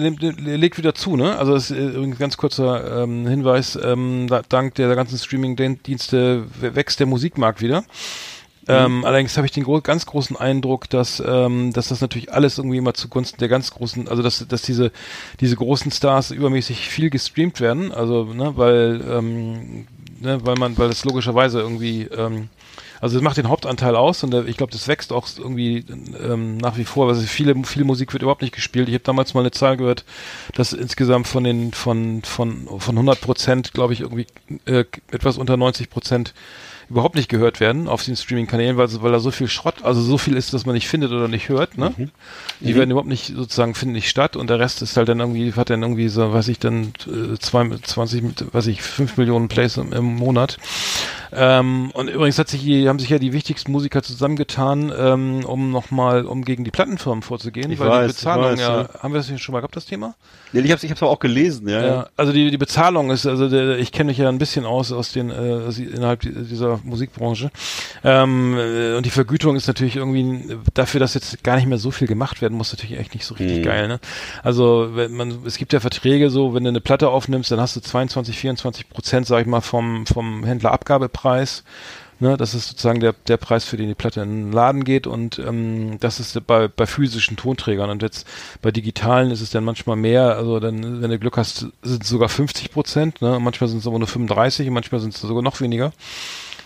legt 0.57 0.79
wieder 0.79 0.95
zu, 0.95 1.15
ne? 1.17 1.37
Also 1.37 1.53
das 1.53 1.71
ist 1.71 1.77
äh, 1.77 1.85
übrigens 1.85 2.19
ganz 2.19 2.37
kurzer 2.37 3.03
ähm, 3.03 3.29
Hinweis, 3.29 3.79
ähm, 3.81 4.27
da, 4.29 4.43
dank 4.49 4.75
der 4.75 4.93
ganzen 4.97 5.19
Streaming-Dienste 5.19 6.47
wächst 6.61 6.99
der 6.99 7.07
Musikmarkt 7.07 7.61
wieder. 7.61 7.85
Ähm, 8.71 9.05
allerdings 9.05 9.35
habe 9.39 9.47
ich 9.47 9.53
den 9.53 9.65
gro 9.65 9.81
ganz 9.81 10.05
großen 10.05 10.37
Eindruck, 10.37 10.91
dass, 10.91 11.23
ähm, 11.27 11.73
dass 11.73 11.89
das 11.89 12.03
natürlich 12.03 12.33
alles 12.35 12.59
irgendwie 12.59 12.77
immer 12.77 12.93
zugunsten 12.93 13.39
der 13.39 13.49
ganz 13.49 13.71
großen, 13.71 14.09
also 14.09 14.23
dass, 14.23 14.47
dass 14.47 14.61
diese, 14.61 14.93
diese 15.41 15.57
großen 15.57 15.91
Stars 15.91 16.31
übermäßig 16.33 16.89
viel 16.89 17.09
gestreamt 17.09 17.61
werden, 17.61 17.93
also 17.93 18.25
ne, 18.25 18.53
weil, 18.57 19.01
ähm, 19.11 19.87
ne, 20.21 20.41
weil 20.45 20.57
man, 20.57 20.77
weil 20.77 20.89
das 20.89 21.07
logischerweise 21.07 21.61
irgendwie, 21.61 22.03
ähm, 22.03 22.51
also 23.01 23.17
es 23.17 23.23
macht 23.23 23.37
den 23.37 23.49
Hauptanteil 23.49 23.97
aus 23.97 24.23
und 24.25 24.35
ich 24.35 24.57
glaube, 24.57 24.73
das 24.73 24.89
wächst 24.89 25.13
auch 25.13 25.29
irgendwie 25.37 25.85
ähm, 26.23 26.59
nach 26.59 26.77
wie 26.77 26.85
vor. 26.85 27.09
Also 27.09 27.23
viele, 27.23 27.55
viel 27.65 27.85
Musik 27.85 28.13
wird 28.13 28.23
überhaupt 28.23 28.43
nicht 28.43 28.55
gespielt. 28.55 28.89
Ich 28.89 28.95
habe 28.95 29.05
damals 29.05 29.35
mal 29.35 29.41
eine 29.41 29.51
Zahl 29.51 29.77
gehört, 29.77 30.05
dass 30.55 30.73
insgesamt 30.73 31.29
von 31.29 31.45
den 31.45 31.73
von 31.73 32.23
von 32.23 32.67
von 32.79 32.97
100 32.97 33.21
Prozent, 33.21 33.73
glaube 33.73 33.93
ich, 33.93 34.01
irgendwie 34.01 34.27
äh, 34.67 34.85
etwas 35.11 35.39
unter 35.39 35.57
90 35.57 35.91
Prozent 35.91 36.35
überhaupt 36.91 37.15
nicht 37.17 37.29
gehört 37.29 37.61
werden 37.61 37.87
auf 37.89 38.03
den 38.05 38.17
Streaming-Kanälen, 38.17 38.77
weil, 38.77 38.89
weil 39.03 39.13
da 39.13 39.19
so 39.21 39.31
viel 39.31 39.49
Schrott, 39.49 39.83
also 39.83 40.01
so 40.01 40.17
viel 40.19 40.37
ist, 40.37 40.55
dass 40.55 40.65
man 40.67 40.75
nicht 40.75 40.89
findet 40.89 41.11
oder 41.13 41.29
nicht 41.29 41.49
hört, 41.49 41.77
ne? 41.79 41.93
Die 42.61 42.75
werden 42.75 42.91
überhaupt 42.91 43.09
nicht 43.09 43.35
sozusagen 43.37 43.75
finden 43.75 43.95
nicht 43.95 44.09
statt 44.09 44.37
und 44.37 44.49
der 44.51 44.59
Rest 44.59 44.81
ist 44.83 44.97
halt 44.97 45.09
dann 45.09 45.21
irgendwie, 45.21 45.53
hat 45.53 45.71
dann 45.71 45.83
irgendwie 45.83 46.09
so, 46.09 46.33
weiß 46.33 46.49
ich, 46.49 46.59
dann 46.59 46.93
äh, 47.07 47.39
zwei, 47.39 47.69
20, 47.83 48.23
mit, 48.23 48.55
weiß 48.55 48.67
ich, 48.69 48.83
5 48.83 49.17
Millionen 49.19 49.49
Plays 49.49 49.77
im, 49.77 49.93
im 49.93 50.05
Monat. 50.17 50.57
Ähm, 51.31 51.91
und 51.93 52.09
übrigens 52.09 52.39
hat 52.39 52.49
sich 52.49 52.63
hier, 52.63 52.89
haben 52.89 52.99
sich 52.99 53.11
ja 53.11 53.19
die 53.19 53.35
wichtigsten 53.35 53.71
Musiker 53.71 54.03
zusammengetan, 54.03 54.91
ähm, 54.99 55.45
um 55.45 55.71
nochmal, 55.71 56.25
um 56.25 56.43
gegen 56.43 56.65
die 56.65 56.71
Plattenfirmen 56.71 57.21
vorzugehen, 57.23 57.71
Ich 57.71 57.79
weil 57.79 57.89
weiß, 57.91 58.07
die 58.13 58.17
Bezahlung 58.17 58.45
weiß, 58.53 58.61
ja, 58.61 58.81
ja. 58.83 58.89
haben 59.03 59.13
wir 59.13 59.19
das 59.19 59.29
hier 59.29 59.37
schon 59.37 59.53
mal 59.53 59.61
gehabt, 59.61 59.77
das 59.77 59.85
Thema? 59.85 60.15
Nee, 60.55 60.61
ich 60.61 60.73
hab's, 60.73 60.83
ich 60.85 60.91
hab's 60.91 61.03
aber 61.03 61.11
auch 61.11 61.19
gelesen, 61.19 61.69
ja. 61.69 61.87
Ja, 61.87 62.07
also 62.17 62.33
die, 62.33 62.51
die 62.51 62.57
Bezahlung 62.57 63.11
ist, 63.11 63.27
also 63.27 63.49
der, 63.51 63.79
ich 63.79 63.93
kenne 63.93 64.09
mich 64.11 64.17
ja 64.19 64.31
ein 64.31 64.39
bisschen 64.39 64.65
aus 64.65 64.91
aus 64.91 65.13
den 65.13 65.29
äh, 65.31 65.69
innerhalb 65.69 66.21
die- 66.21 66.33
Musikbranche 66.85 67.51
ähm, 68.05 68.57
äh, 68.59 68.95
und 68.97 69.07
die 69.07 69.11
Vergütung 69.11 69.57
ist 69.57 69.67
natürlich 69.67 69.97
irgendwie 69.97 70.57
dafür, 70.75 71.01
dass 71.01 71.15
jetzt 71.15 71.43
gar 71.45 71.57
nicht 71.57 71.67
mehr 71.67 71.79
so 71.79 71.91
viel 71.91 72.07
gemacht 72.09 72.41
werden 72.43 72.57
muss, 72.57 72.73
natürlich 72.73 72.99
echt 72.99 73.15
nicht 73.15 73.25
so 73.25 73.35
richtig 73.35 73.59
Mhm. 73.59 73.63
geil. 73.63 73.89
Ne? 73.89 74.01
Also 74.43 74.91
wenn 74.95 75.13
man, 75.13 75.39
es 75.47 75.57
gibt 75.57 75.73
ja 75.73 75.81
Verträge 75.81 76.31
so, 76.31 76.55
wenn 76.55 76.65
du 76.65 76.69
eine 76.71 76.81
Platte 76.81 77.09
aufnimmst, 77.09 77.51
dann 77.51 77.61
hast 77.61 77.77
du 77.77 77.81
22, 77.81 78.37
24 78.39 78.89
Prozent, 78.89 79.27
sag 79.27 79.41
ich 79.41 79.47
mal, 79.47 79.61
vom 79.61 80.07
vom 80.07 80.45
Händlerabgabepreis. 80.45 81.65
Ne, 82.21 82.37
das 82.37 82.53
ist 82.53 82.67
sozusagen 82.69 82.99
der, 82.99 83.15
der 83.29 83.37
Preis, 83.37 83.65
für 83.65 83.77
den 83.77 83.87
die 83.87 83.95
Platte 83.95 84.23
in 84.23 84.47
den 84.47 84.53
Laden 84.53 84.83
geht 84.83 85.07
und 85.07 85.39
ähm, 85.39 85.99
das 86.01 86.19
ist 86.19 86.45
bei, 86.49 86.67
bei 86.67 86.85
physischen 86.85 87.37
Tonträgern 87.37 87.91
und 87.91 88.03
jetzt 88.03 88.27
bei 88.61 88.73
digitalen 88.73 89.31
ist 89.31 89.41
es 89.41 89.51
dann 89.51 89.63
manchmal 89.63 89.95
mehr, 89.95 90.37
also 90.37 90.59
dann, 90.59 91.01
wenn 91.01 91.11
du 91.11 91.19
Glück 91.21 91.37
hast, 91.37 91.67
sind 91.83 92.03
es 92.03 92.09
sogar 92.09 92.29
50 92.29 92.73
Prozent, 92.73 93.23
ne? 93.23 93.39
manchmal 93.41 93.69
sind 93.69 93.79
es 93.79 93.87
aber 93.87 94.01
nur 94.01 94.09
35 94.09 94.67
und 94.67 94.75
manchmal 94.75 95.01
sind 95.01 95.15
es 95.15 95.21
sogar 95.21 95.45
noch 95.45 95.61
weniger. 95.61 95.93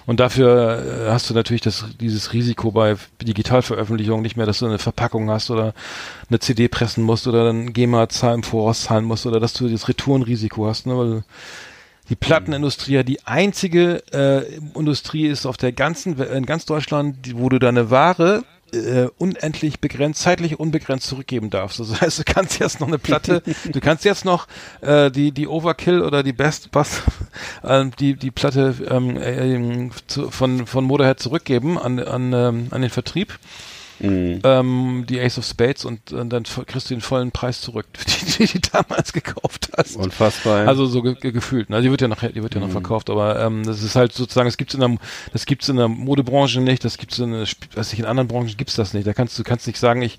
Und 0.06 0.20
dafür 0.20 1.06
äh, 1.06 1.10
hast 1.10 1.30
du 1.30 1.34
natürlich 1.34 1.62
das, 1.62 1.84
dieses 2.00 2.32
Risiko 2.32 2.70
bei 2.70 2.96
Digitalveröffentlichungen 3.22 4.22
nicht 4.22 4.36
mehr, 4.36 4.46
dass 4.46 4.58
du 4.58 4.66
eine 4.66 4.78
Verpackung 4.78 5.30
hast 5.30 5.50
oder 5.50 5.74
eine 6.28 6.38
CD 6.40 6.68
pressen 6.68 7.04
musst 7.04 7.26
oder 7.26 7.44
dann 7.44 7.72
GEMA 7.72 8.08
im 8.34 8.42
Voraus 8.42 8.82
zahlen 8.82 9.04
musst 9.04 9.26
oder 9.26 9.40
dass 9.40 9.52
du 9.52 9.68
das 9.68 9.88
Retourenrisiko 9.88 10.66
hast, 10.66 10.86
ne? 10.86 10.98
weil 10.98 11.24
die 12.08 12.16
Plattenindustrie 12.16 12.94
ja 12.94 13.02
die 13.04 13.24
einzige 13.26 14.02
äh, 14.12 14.56
Industrie 14.76 15.26
ist 15.28 15.46
auf 15.46 15.56
der 15.56 15.72
ganzen, 15.72 16.20
in 16.20 16.46
ganz 16.46 16.66
Deutschland, 16.66 17.16
wo 17.36 17.48
du 17.48 17.58
deine 17.58 17.90
Ware 17.90 18.44
äh, 18.72 19.08
unendlich 19.18 19.80
begrenzt, 19.80 20.22
zeitlich 20.22 20.58
unbegrenzt 20.58 21.06
zurückgeben 21.06 21.50
darfst. 21.50 21.80
Das 21.92 22.00
heißt, 22.00 22.18
du 22.20 22.24
kannst 22.24 22.58
jetzt 22.58 22.80
noch 22.80 22.88
eine 22.88 22.98
Platte, 22.98 23.42
du 23.70 23.80
kannst 23.80 24.04
jetzt 24.04 24.24
noch 24.24 24.46
äh, 24.80 25.10
die 25.10 25.32
die 25.32 25.48
Overkill 25.48 26.02
oder 26.02 26.22
die 26.22 26.32
Best 26.32 26.70
Bass, 26.70 27.02
äh, 27.62 27.86
die 27.98 28.14
die 28.14 28.30
Platte 28.30 28.74
ähm, 28.88 29.16
äh, 29.16 29.90
zu, 30.06 30.30
von 30.30 30.66
von 30.66 30.84
Motorhead 30.84 31.20
zurückgeben 31.20 31.78
an 31.78 31.98
an 31.98 32.32
ähm, 32.32 32.68
an 32.70 32.82
den 32.82 32.90
Vertrieb. 32.90 33.38
Mhm. 34.02 34.40
Ähm, 34.44 35.04
die 35.08 35.20
Ace 35.20 35.38
of 35.38 35.44
Spades 35.44 35.84
und, 35.84 36.12
äh, 36.12 36.24
dann 36.26 36.42
kriegst 36.44 36.90
du 36.90 36.94
den 36.94 37.00
vollen 37.00 37.30
Preis 37.30 37.60
zurück, 37.60 37.86
die, 37.94 38.26
die, 38.46 38.46
die 38.46 38.60
du 38.60 38.68
damals 38.72 39.12
gekauft 39.12 39.70
hast. 39.76 39.96
Unfassbar. 39.96 40.66
Also 40.66 40.86
so 40.86 41.02
ge 41.02 41.14
ge 41.14 41.32
gefühlt. 41.32 41.70
Ne? 41.70 41.80
Die 41.82 41.90
wird 41.90 42.00
ja 42.00 42.08
noch, 42.08 42.20
die 42.20 42.42
wird 42.42 42.54
ja 42.54 42.60
noch 42.60 42.68
Mhm. 42.68 42.72
verkauft, 42.72 43.10
aber 43.10 43.40
ähm, 43.40 43.64
das 43.64 43.82
ist 43.82 43.96
halt 43.96 44.12
sozusagen, 44.12 44.46
das 44.48 44.56
gibt's 44.56 44.74
in 44.74 44.80
der, 44.80 44.96
das 45.32 45.46
gibt's 45.46 45.68
in 45.68 45.76
der 45.76 45.88
Modebranche 45.88 46.60
nicht, 46.60 46.84
das 46.84 46.98
gibt's 46.98 47.18
in, 47.18 47.32
weiß 47.32 47.92
ich, 47.92 47.98
in 47.98 48.04
anderen 48.04 48.28
Branchen 48.28 48.56
gibt's 48.56 48.76
das 48.76 48.94
nicht. 48.94 49.06
Da 49.06 49.12
kannst 49.14 49.38
du 49.38 49.42
kannst 49.44 49.66
nicht 49.66 49.78
sagen, 49.78 50.02
ich 50.02 50.18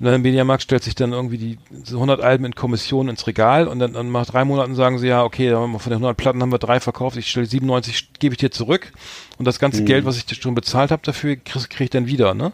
in 0.00 0.06
einem 0.06 0.22
Mediamarkt 0.22 0.62
stellt 0.62 0.82
sich 0.82 0.94
dann 0.94 1.12
irgendwie 1.12 1.36
die 1.36 1.58
so 1.84 1.96
100 1.96 2.22
Alben 2.22 2.46
in 2.46 2.54
Kommission 2.54 3.08
ins 3.10 3.26
Regal 3.26 3.68
und 3.68 3.78
dann, 3.80 3.92
dann 3.92 4.10
nach 4.10 4.24
drei 4.24 4.46
Monaten 4.46 4.74
sagen 4.74 4.98
sie 4.98 5.08
ja, 5.08 5.22
okay, 5.24 5.50
von 5.50 5.78
den 5.84 5.92
100 5.92 6.16
Platten 6.16 6.40
haben 6.40 6.50
wir 6.52 6.58
drei 6.58 6.80
verkauft, 6.80 7.18
ich 7.18 7.28
stelle 7.28 7.44
97 7.44 8.14
gebe 8.18 8.32
ich 8.34 8.38
dir 8.38 8.50
zurück 8.50 8.92
und 9.36 9.44
das 9.44 9.58
ganze 9.58 9.82
Mhm. 9.82 9.86
Geld, 9.86 10.04
was 10.06 10.16
ich 10.16 10.24
dir 10.24 10.36
schon 10.36 10.54
bezahlt 10.54 10.90
habe 10.90 11.02
dafür, 11.04 11.36
krieg, 11.36 11.68
krieg 11.68 11.84
ich 11.84 11.90
dann 11.90 12.06
wieder, 12.06 12.32
ne? 12.32 12.52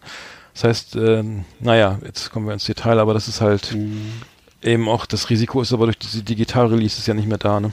Das 0.57 0.65
heißt, 0.65 0.97
ähm, 0.97 1.45
naja, 1.61 1.99
jetzt 2.03 2.31
kommen 2.31 2.47
wir 2.47 2.55
ins 2.55 2.65
Detail, 2.65 2.99
aber 2.99 3.13
das 3.13 3.29
ist 3.29 3.43
halt 3.43 3.75
Mhm. 3.75 4.11
eben 4.63 4.89
auch, 4.89 5.05
das 5.05 5.29
Risiko 5.29 5.61
ist 5.61 5.75
aber 5.75 5.85
durch 5.85 5.99
diese 5.99 6.23
Digital-Release 6.23 6.99
ist 6.99 7.07
ja 7.07 7.13
nicht 7.13 7.29
mehr 7.29 7.37
da, 7.37 7.61
ne? 7.61 7.73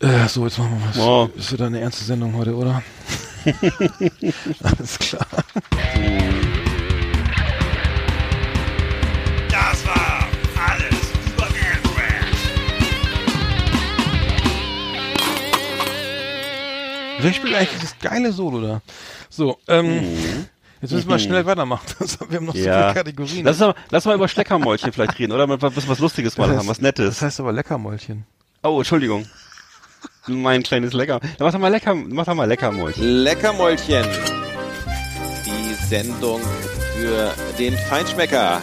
Äh, 0.00 0.26
so, 0.26 0.44
jetzt 0.44 0.58
machen 0.58 0.80
wir 0.80 0.88
was. 0.88 0.96
Wow. 0.96 1.30
Ist 1.36 1.52
wieder 1.52 1.66
eine 1.66 1.78
ernste 1.78 2.02
Sendung 2.04 2.34
heute, 2.34 2.56
oder? 2.56 2.82
Alles 4.64 4.98
klar. 4.98 5.24
Das 9.50 9.86
war 9.86 10.28
alles 10.56 10.98
über. 11.36 11.46
Wer 17.20 17.32
spielt 17.34 17.54
eigentlich 17.54 17.70
dieses 17.78 17.98
geile 18.00 18.32
Solo 18.32 18.60
da? 18.60 18.82
So, 19.28 19.58
ähm, 19.68 20.02
jetzt 20.80 20.92
müssen 20.92 21.08
wir 21.08 21.18
schnell 21.20 21.46
weitermachen. 21.46 21.86
wir 22.28 22.36
haben 22.36 22.46
noch 22.46 22.54
so 22.54 22.60
ja. 22.60 22.82
viele 22.82 22.94
Kategorien. 22.94 23.44
Lass 23.44 23.58
mal, 23.58 23.74
lass 23.90 24.04
mal 24.04 24.14
über 24.14 24.28
Schleckermäulchen 24.28 24.92
vielleicht 24.92 25.18
reden, 25.18 25.32
oder? 25.32 25.46
Mal 25.46 25.60
was, 25.60 25.88
was 25.88 25.98
Lustiges 25.98 26.36
mal 26.38 26.54
haben, 26.56 26.68
was 26.68 26.80
Nettes. 26.80 27.06
Das 27.06 27.22
heißt 27.22 27.40
aber 27.40 27.52
Leckermäulchen. 27.52 28.24
Oh, 28.62 28.78
Entschuldigung. 28.78 29.26
Mein 30.26 30.62
kleines 30.62 30.92
Lecker. 30.92 31.20
Dann 31.20 31.30
mach 31.40 31.52
doch 31.52 31.58
mal 31.58 31.68
lecker, 31.68 31.94
mach 31.94 32.26
doch 32.26 32.34
mal 32.34 32.46
Leckermäulchen. 32.46 33.02
Leckermäulchen. 33.02 34.04
Die 35.46 35.74
Sendung 35.74 36.40
für 36.94 37.32
den 37.58 37.76
Feinschmecker. 37.76 38.60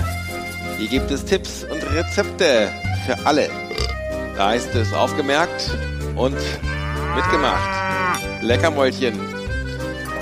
Hier 0.78 0.88
gibt 0.88 1.09
es 1.09 1.26
Tipps 1.26 1.63
und 1.63 1.82
Rezepte 1.91 2.72
für 3.05 3.26
alle. 3.26 3.49
Da 4.36 4.53
ist 4.53 4.74
es 4.76 4.93
aufgemerkt 4.93 5.76
und 6.15 6.38
mitgemacht. 7.15 7.70
Leckermäulchen. 8.41 9.37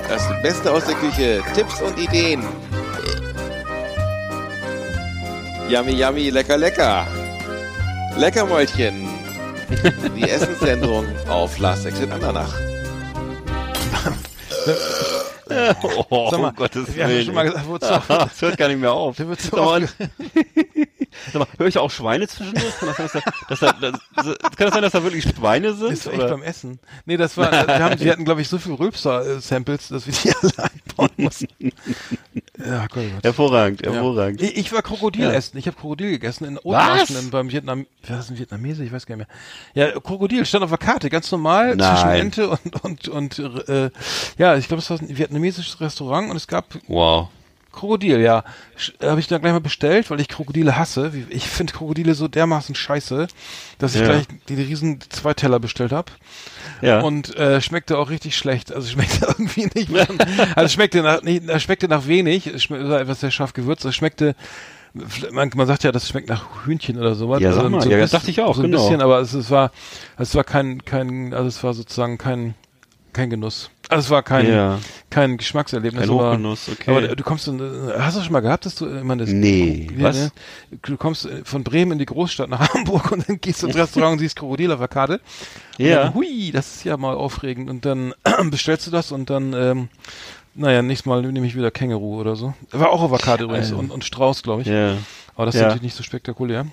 Das 0.10 0.24
Beste 0.42 0.72
aus 0.72 0.86
der 0.86 0.96
Küche. 0.96 1.42
Tipps 1.54 1.82
und 1.82 1.98
Ideen. 2.00 2.44
Yummy, 5.70 5.94
yummy, 5.94 6.30
lecker, 6.30 6.58
lecker. 6.58 7.08
Leckermäulchen. 8.18 9.08
Die 10.16 10.24
Essenssendung 10.30 11.06
auf 11.28 11.58
Last 11.58 11.86
Exit 11.88 12.12
Andernach. 12.12 12.54
Oh, 16.10 16.30
Sag 16.32 16.40
mal, 16.40 16.50
um 16.50 16.56
Gottes 16.56 16.96
wir 16.96 17.04
haben 17.04 17.10
ja 17.12 17.16
Willen. 17.18 17.26
schon 17.26 17.36
mal 17.36 17.46
gesagt, 17.46 17.68
wozu- 17.68 17.86
Ah, 18.10 18.28
Es 18.34 18.42
hört 18.42 18.58
gar 18.58 18.68
nicht 18.68 18.80
mehr 18.80 18.92
auf. 18.94 19.18
Wird 19.20 19.42
so 19.42 19.56
Sag 21.32 21.40
mal, 21.40 21.48
höre 21.58 21.68
ich 21.68 21.78
auch 21.78 21.92
Schweine 21.92 22.28
zwischendurch? 22.28 22.78
Kann 22.80 22.90
das 22.98 23.12
sein, 23.12 23.22
dass 23.50 23.60
da, 23.60 23.72
dass 23.72 23.82
da, 24.16 24.22
dass, 24.24 24.38
kann 24.40 24.52
das 24.68 24.74
sein, 24.74 24.82
dass 24.84 24.92
da 24.94 25.04
wirklich 25.04 25.24
Schweine 25.24 25.74
sind? 25.74 25.92
Ist 25.92 26.06
echt 26.08 26.18
oder? 26.18 26.30
beim 26.30 26.44
Essen. 26.44 26.80
Nee, 27.06 27.18
das 27.18 27.38
war, 27.38 27.52
wir, 27.52 27.80
haben, 27.84 28.00
wir 28.00 28.12
hatten, 28.12 28.26
glaube 28.26 28.42
ich, 28.42 28.48
so 28.50 28.58
viel 28.58 28.74
Rülpser-Samples, 28.74 29.90
dass 29.90 30.06
wir 30.08 30.14
die 30.14 30.34
alle 30.42 30.70
einbauen 30.72 31.10
mussten. 31.18 31.48
Ja, 32.58 32.88
Gott, 32.88 33.04
Gott. 33.14 33.24
Hervorragend, 33.24 33.86
Ja. 33.86 33.92
hervorragend. 33.94 34.42
Ich, 34.42 34.58
ich 34.58 34.72
war 34.74 34.82
Krokodil 34.82 35.24
Ja. 35.24 35.32
essen. 35.34 35.58
Ich 35.58 35.68
habe 35.68 35.78
Krokodil 35.78 36.12
gegessen 36.12 36.46
in 36.46 36.56
Was? 36.58 36.66
Othmarschen 36.66 37.30
beim 37.32 37.52
Vietnam. 37.52 37.86
War 38.08 38.18
das 38.18 38.30
ein 38.30 38.38
Vietnamese? 38.38 38.84
Ich 38.84 38.92
weiß 38.92 39.06
gar 39.06 39.16
nicht 39.18 39.28
mehr. 39.74 39.88
Ja, 39.92 40.00
Krokodil 40.00 40.46
stand 40.46 40.64
auf 40.64 40.70
der 40.70 40.78
Karte, 40.78 41.10
ganz 41.10 41.32
normal 41.32 41.76
Nein. 41.76 41.96
zwischen 41.96 42.10
Ente 42.10 42.50
und 42.50 42.84
und 42.84 43.08
und 43.10 43.40
äh, 43.70 43.90
ja, 44.38 44.56
ich 44.58 44.68
glaube, 44.68 44.82
es 44.82 44.90
war 44.90 45.00
ein 45.00 45.18
vietnamesisches 45.18 45.80
Restaurant 45.82 46.30
und 46.30 46.38
es 46.38 46.48
gab 46.48 46.66
Wow. 46.88 47.30
Krokodil. 47.76 48.20
Ja, 48.20 48.44
habe 49.02 49.20
ich 49.20 49.28
dann 49.28 49.42
gleich 49.42 49.54
mal 49.54 49.60
bestellt, 49.60 50.10
weil 50.10 50.20
ich 50.20 50.28
Krokodile 50.28 50.78
hasse. 50.78 51.12
Ich 51.30 51.48
finde 51.48 51.74
Krokodile 51.74 52.16
so 52.16 52.28
dermaßen 52.28 52.74
scheiße, 52.76 53.28
dass 53.78 53.94
ich 53.96 54.02
Ja. 54.02 54.08
gleich 54.08 54.24
die, 54.50 54.56
riesen 54.56 55.00
zwei 55.10 55.34
Teller 55.34 55.60
bestellt 55.60 55.92
habe. 55.92 56.12
Ja. 56.82 57.02
Und 57.02 57.36
äh, 57.36 57.62
schmeckte 57.62 57.98
auch 57.98 58.10
richtig 58.10 58.36
schlecht. 58.36 58.74
Also 58.74 58.88
schmeckte 58.92 59.26
irgendwie 59.28 59.70
nicht. 59.76 59.90
also 60.56 60.70
schmeckte 60.70 61.02
nach, 61.04 61.22
nicht, 61.22 61.48
äh, 61.48 61.60
schmeckte 61.60 61.88
nach 61.88 62.08
wenig. 62.08 62.48
Es 62.48 62.70
war 62.70 63.00
etwas 63.02 63.20
sehr 63.20 63.32
scharf 63.32 63.54
gewürzt. 63.54 63.86
Es 63.86 63.96
schmeckte, 63.96 64.36
man, 65.32 65.52
man 65.56 65.68
sagt 65.68 65.84
ja, 65.84 65.92
das 65.92 66.08
schmeckt 66.08 66.30
nach 66.30 66.66
Hühnchen 66.66 66.98
oder 66.98 67.16
sowas. 67.16 67.42
Ja, 67.42 67.52
sag 67.52 67.64
Also 67.66 67.70
mal. 67.76 67.82
so 67.82 67.90
Ja, 67.92 67.98
das 68.00 68.12
dachte 68.12 68.32
ich 68.32 68.42
auch, 68.42 68.56
So 68.56 68.62
ein 68.64 68.72
genau. 68.72 68.82
bisschen, 68.84 69.02
aber 69.02 69.20
es, 69.20 69.34
es 69.34 69.52
war, 69.52 69.72
es 70.18 70.34
war 70.36 70.44
kein, 70.44 70.84
kein, 70.86 71.34
also 71.34 71.48
es 71.48 71.64
war 71.64 71.74
sozusagen 71.74 72.18
kein, 72.18 72.56
kein 73.16 73.30
Genuss. 73.30 73.70
Also 73.90 74.06
es 74.06 74.10
war 74.12 74.22
kein, 74.24 74.48
Ja. 74.48 74.80
kein 75.10 75.38
Geschmackserlebnis. 75.38 76.02
Kein 76.02 76.10
aber, 76.10 76.30
Hochgenuss, 76.32 76.70
okay. 76.70 76.92
Aber 76.92 77.16
du 77.16 77.24
kommst, 77.24 77.48
hast 77.48 78.18
du 78.18 78.22
schon 78.22 78.34
mal 78.34 78.42
gehabt, 78.42 78.66
dass 78.66 78.76
du, 78.76 78.86
ich 78.94 79.04
meine, 79.04 79.24
das, 79.24 79.32
Nee, 79.34 79.88
ja, 79.98 80.04
was? 80.04 80.16
ne? 80.18 80.32
Du 80.82 80.98
kommst 80.98 81.26
äh, 81.26 81.44
von 81.44 81.64
Bremen 81.64 81.94
in 81.94 82.00
die 82.00 82.06
Großstadt 82.06 82.50
nach 82.50 82.70
Hamburg 82.74 83.12
und 83.12 83.28
dann 83.28 83.40
gehst 83.40 83.64
du 83.64 83.68
ins 83.68 83.76
Restaurant 83.76 84.14
und 84.14 84.20
siehst 84.20 84.36
Krokodil 84.36 84.72
auf 84.72 84.80
der 84.80 84.88
Karte. 84.88 85.22
Ja. 85.78 86.04
Dann, 86.04 86.14
hui, 86.14 86.52
das 86.52 86.76
ist 86.76 86.84
ja 86.84 86.98
mal 86.98 87.16
aufregend. 87.16 87.70
Und 87.70 87.86
dann 87.86 88.14
bestellst 88.52 88.88
du 88.88 88.92
das 88.92 89.12
und 89.12 89.30
dann, 89.30 89.54
ähm, 89.54 89.88
naja, 90.54 90.82
nächstes 90.82 91.06
Mal 91.06 91.22
nehme 91.22 91.48
ich 91.48 91.56
wieder 91.56 91.72
Känguru 91.72 92.20
oder 92.20 92.36
so. 92.36 92.54
War 92.72 92.90
auch 92.90 93.22
Karte 93.22 93.44
übrigens 93.46 93.72
und, 93.72 93.92
und 93.92 94.04
Strauß, 94.04 94.44
glaube 94.44 94.62
ich. 94.64 94.68
Ja. 94.68 94.98
Aber 95.36 95.46
das 95.46 95.56
ist 95.56 95.62
Ja. 95.62 95.68
natürlich 95.68 95.84
nicht 95.84 95.96
so 95.98 96.04
spektakulär. 96.04 96.66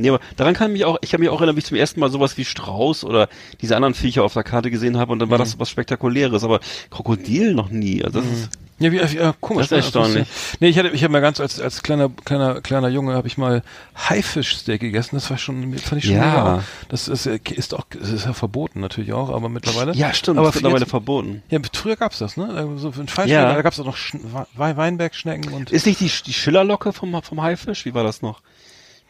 Nee, 0.00 0.08
aber 0.10 0.20
daran 0.36 0.54
kann 0.54 0.72
mich 0.72 0.84
auch, 0.84 0.96
ich 1.02 1.12
habe 1.12 1.22
mich 1.22 1.28
auch 1.30 1.40
erinnert, 1.40 1.56
wie 1.56 1.60
ich 1.60 1.66
zum 1.66 1.76
ersten 1.76 2.00
Mal 2.00 2.10
sowas 2.10 2.36
wie 2.38 2.44
Strauß 2.44 3.04
oder 3.04 3.28
diese 3.60 3.74
anderen 3.76 3.94
Viecher 3.94 4.22
auf 4.24 4.32
der 4.32 4.44
Karte 4.44 4.70
gesehen 4.70 4.96
habe 4.96 5.12
und 5.12 5.18
dann 5.18 5.28
war 5.30 5.38
Mhm. 5.38 5.42
das 5.42 5.58
was 5.58 5.68
Spektakuläres, 5.70 6.44
aber 6.44 6.60
Krokodil 6.90 7.52
noch 7.54 7.68
nie. 7.70 8.02
Also 8.04 8.20
das 8.20 8.30
ist, 8.30 8.50
Ja, 8.80 8.92
wie, 8.92 8.96
ja 8.98 9.34
komisch. 9.40 9.66
Das 9.68 9.86
ist 9.86 9.94
ne? 9.94 10.00
erstaunlich. 10.00 10.28
Nee, 10.60 10.68
ich 10.68 10.78
hatte, 10.78 10.90
ich 10.90 11.02
habe 11.02 11.10
mal 11.12 11.20
ganz 11.20 11.40
als 11.40 11.60
als 11.60 11.82
kleiner 11.82 12.10
kleiner 12.24 12.60
kleiner 12.60 12.88
Junge 12.88 13.14
habe 13.14 13.26
ich 13.26 13.36
mal 13.36 13.64
Haifischsteak 14.08 14.80
gegessen. 14.80 15.16
Das 15.16 15.28
war 15.30 15.38
schon 15.38 15.76
fand 15.78 15.98
ich 16.02 16.06
schon 16.08 16.16
Ja. 16.16 16.26
mega. 16.28 16.64
Das 16.88 17.08
ist 17.08 17.26
äh, 17.26 17.40
ist 17.54 17.74
auch 17.74 17.84
das 17.90 18.10
ist 18.10 18.24
ja 18.26 18.32
verboten 18.34 18.80
natürlich 18.80 19.12
auch, 19.12 19.30
aber 19.30 19.48
mittlerweile. 19.48 19.94
ja 19.94 20.14
stimmt, 20.14 20.38
aber 20.38 20.52
mittlerweile 20.54 20.80
jetzt- 20.80 20.90
verboten. 20.90 21.42
Ja, 21.50 21.58
früher 21.72 21.96
gab's 21.96 22.18
das, 22.18 22.36
ne? 22.36 22.48
Also 22.54 22.76
So 22.78 22.88
einen 23.00 23.08
Feinschmecker, 23.08 23.28
Ja. 23.48 23.54
da 23.54 23.62
gab's 23.62 23.80
auch 23.80 23.84
noch 23.84 23.96
Schn 23.96 24.20
We 24.56 24.76
Weinbergschnecken 24.76 25.52
und 25.52 25.70
Ist 25.70 25.86
nicht 25.86 26.00
die, 26.00 26.10
die 26.26 26.32
Schillerlocke 26.32 26.92
vom, 26.92 27.20
vom 27.22 27.42
Haifisch? 27.42 27.84
Wie 27.84 27.94
war 27.94 28.04
das 28.04 28.22
noch? 28.22 28.40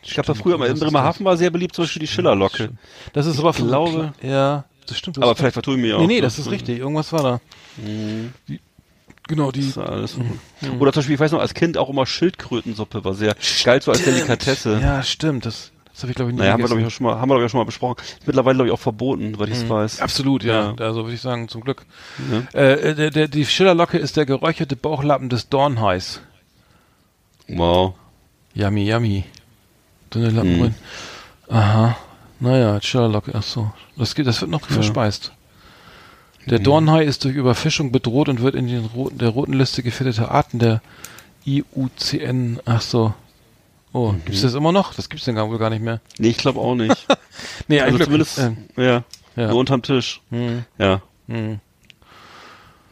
Ich 0.02 0.14
glaube, 0.14 0.26
da 0.28 0.34
früher 0.34 0.56
mal 0.58 0.66
in 0.66 0.72
was 0.72 0.78
ist 0.78 0.84
Bremerhaven 0.84 1.24
war 1.24 1.36
sehr 1.36 1.50
beliebt 1.50 1.74
zum 1.74 1.84
Beispiel 1.84 2.00
die 2.00 2.06
Schillerlocke. 2.06 2.70
Das 3.12 3.26
ist 3.26 3.38
aber 3.38 3.52
von 3.52 3.66
glaube- 3.68 4.12
ja. 4.22 4.64
das 4.86 4.96
stimmt. 4.98 5.16
das 5.16 5.22
Aber 5.24 5.34
vielleicht 5.34 5.54
vertue 5.54 5.74
ich 5.76 5.80
mich 5.82 5.92
auch. 5.92 6.00
Nee, 6.00 6.06
nee, 6.06 6.14
ne? 6.16 6.20
das 6.22 6.38
ist 6.38 6.50
richtig. 6.50 6.78
Irgendwas 6.78 7.12
war 7.12 7.22
da. 7.22 7.40
Die, 8.48 8.60
genau, 9.26 9.50
die. 9.52 9.72
Alles 9.76 10.12
so. 10.12 10.20
Oder 10.78 10.92
zum 10.92 11.00
Beispiel, 11.00 11.14
ich 11.14 11.20
weiß 11.20 11.32
noch, 11.32 11.40
als 11.40 11.54
Kind 11.54 11.76
auch 11.76 11.90
immer 11.90 12.06
Schildkrötensuppe 12.06 13.04
war 13.04 13.14
sehr 13.14 13.34
geil, 13.64 13.82
so 13.82 13.90
als 13.90 14.02
Delikatesse. 14.04 14.78
Ja, 14.80 15.02
stimmt. 15.02 15.44
Das, 15.46 15.72
das 15.92 16.02
habe 16.02 16.12
ich, 16.12 16.16
glaube 16.16 16.30
ich, 16.30 16.36
nie 16.36 16.40
Naja, 16.40 16.52
haben 16.52 16.60
wir, 16.60 16.66
glaube 16.68 16.80
ich, 16.80 16.86
auch 16.86 16.90
schon 16.90 17.04
mal, 17.04 17.16
haben 17.18 17.28
wir, 17.28 17.34
glaube 17.34 17.46
ich, 17.46 17.50
schon 17.50 17.58
mal 17.58 17.64
besprochen. 17.64 17.96
Ist 18.00 18.26
mittlerweile, 18.26 18.54
glaube 18.56 18.68
ich, 18.68 18.72
auch 18.74 18.78
verboten, 18.80 19.38
weil 19.38 19.48
ich 19.48 19.56
es 19.56 19.68
weiß. 19.68 20.00
Absolut, 20.00 20.44
ja. 20.44 20.74
Ja. 20.78 20.84
Also 20.86 21.02
würde 21.04 21.14
ich 21.14 21.20
sagen, 21.20 21.48
zum 21.48 21.60
Glück. 21.62 21.84
Äh, 22.52 22.94
der, 22.94 23.10
der, 23.10 23.28
die 23.28 23.44
Schillerlocke 23.44 23.98
ist 23.98 24.16
der 24.16 24.24
geräucherte 24.26 24.76
Bauchlappen 24.76 25.28
des 25.28 25.48
Dornhais. 25.48 26.20
Wow. 27.48 27.94
Yummy, 28.54 28.88
yummy. 28.88 29.24
Dünne 30.14 30.30
Lappen 30.30 30.56
Mhm. 30.56 30.60
drin. 30.60 30.74
Aha. 31.48 31.96
Naja, 32.40 32.80
Schillerlocke, 32.80 33.32
ach 33.34 33.42
so. 33.42 33.70
Das, 33.96 34.14
geht, 34.14 34.26
das 34.26 34.40
wird 34.40 34.50
noch 34.50 34.62
verspeist. 34.66 35.32
Mhm. 36.44 36.50
Der 36.50 36.58
Dornhai 36.60 37.04
ist 37.04 37.24
durch 37.24 37.34
Überfischung 37.34 37.90
bedroht 37.92 38.28
und 38.28 38.40
wird 38.42 38.54
in 38.54 38.68
den 38.68 38.84
roten, 38.86 39.18
der 39.18 39.28
roten 39.30 39.52
Liste 39.52 39.82
gefährdeter 39.82 40.30
Arten 40.30 40.58
der 40.58 40.80
IUCN, 41.46 42.60
ach 42.64 42.80
so. 42.80 43.12
Oh, 43.92 44.12
Mhm. 44.12 44.24
gibt's 44.24 44.42
das 44.42 44.54
immer 44.54 44.72
noch? 44.72 44.94
Das 44.94 45.08
gibt's 45.08 45.24
denn 45.24 45.34
gar, 45.34 45.48
wohl 45.48 45.58
gar 45.58 45.70
nicht 45.70 45.82
mehr. 45.82 46.00
Nee, 46.18 46.28
ich 46.28 46.38
glaube 46.38 46.60
auch 46.60 46.74
nicht. 46.74 47.06
Nee, 47.68 47.80
also 47.80 47.98
zumindest, 47.98 48.38
Ähm, 48.38 48.56
ja, 48.76 49.04
ja. 49.36 49.48
nur 49.48 49.58
unterm 49.60 49.82
Tisch. 49.82 50.20
Mhm. 50.30 50.64
Ja. 50.78 51.02
Mhm. 51.28 51.60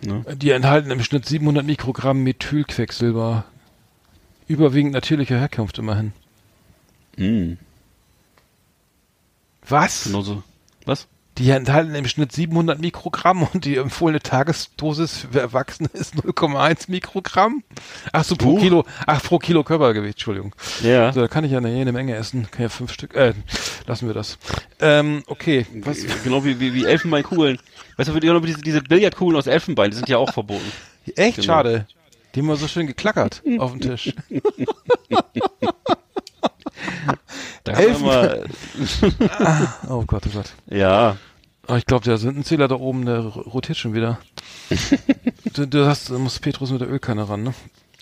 Ne? 0.04 0.24
Die 0.36 0.50
enthalten 0.50 0.90
im 0.90 1.02
Schnitt 1.02 1.26
700 1.26 1.64
Mikrogramm 1.66 2.22
Methylquecksilber. 2.22 3.44
Überwiegend 4.46 4.92
natürlicher 4.92 5.38
Herkunft 5.38 5.78
immerhin. 5.78 6.12
Mhm. 7.16 7.58
Was? 9.68 10.04
Genau 10.04 10.20
so. 10.22 10.42
Was? 10.84 11.08
Die 11.38 11.50
enthalten 11.50 11.94
im 11.94 12.06
Schnitt 12.08 12.32
700 12.32 12.80
Mikrogramm 12.80 13.42
und 13.52 13.66
die 13.66 13.76
empfohlene 13.76 14.20
Tagesdosis 14.20 15.26
für 15.30 15.38
Erwachsene 15.40 15.90
ist 15.92 16.14
0,1 16.14 16.90
Mikrogramm. 16.90 17.62
Ach 18.10 18.24
so, 18.24 18.36
pro 18.36 18.54
Puh. 18.54 18.60
Kilo, 18.60 18.86
ach, 19.06 19.22
pro 19.22 19.38
Kilo 19.38 19.62
Körpergewicht, 19.62 20.14
Entschuldigung. 20.14 20.54
Ja. 20.82 21.12
So, 21.12 21.20
da 21.20 21.28
kann 21.28 21.44
ich 21.44 21.52
ja 21.52 21.58
eine, 21.58 21.76
jede 21.76 21.92
Menge 21.92 22.14
essen. 22.16 22.50
Kann 22.50 22.62
ja 22.62 22.68
fünf 22.70 22.90
Stück, 22.90 23.14
äh, 23.14 23.34
lassen 23.86 24.06
wir 24.06 24.14
das. 24.14 24.38
Ähm, 24.80 25.24
okay. 25.26 25.66
Was? 25.82 25.98
Genau 26.24 26.42
wie, 26.46 26.58
wie, 26.58 26.72
wie 26.72 26.86
Elfenbeinkugeln. 26.86 27.58
Weißt 27.98 28.08
du, 28.08 28.18
die- 28.18 28.46
diese, 28.46 28.60
diese 28.62 28.80
Billardkugeln 28.82 29.36
aus 29.36 29.46
Elfenbein, 29.46 29.90
die 29.90 29.96
sind 29.98 30.08
ja 30.08 30.16
auch 30.16 30.32
verboten. 30.32 30.64
Echt 31.16 31.36
Genau. 31.36 31.46
schade. 31.46 31.86
Die 32.34 32.40
haben 32.40 32.48
wir 32.48 32.56
so 32.56 32.66
schön 32.68 32.86
geklackert 32.86 33.42
auf 33.58 33.72
dem 33.72 33.80
Tisch. 33.80 34.14
Da 37.64 37.78
wir 37.78 37.98
mal, 37.98 38.46
Oh 39.88 40.04
Gott, 40.06 40.24
oh 40.26 40.30
Gott. 40.32 40.52
ja. 40.66 41.16
Aber 41.68 41.78
ich 41.78 41.86
glaube, 41.86 42.04
der 42.04 42.16
Sintenzähler 42.16 42.68
da 42.68 42.76
oben, 42.76 43.06
der 43.06 43.18
rotiert 43.20 43.76
schon 43.76 43.92
wieder. 43.92 44.20
du, 45.54 45.66
du 45.66 45.86
hast, 45.86 46.10
du 46.10 46.18
musst 46.18 46.40
Petrus 46.40 46.70
mit 46.70 46.80
der 46.80 46.88
Ölkanne 46.88 47.28
ran, 47.28 47.42
ne? 47.42 47.54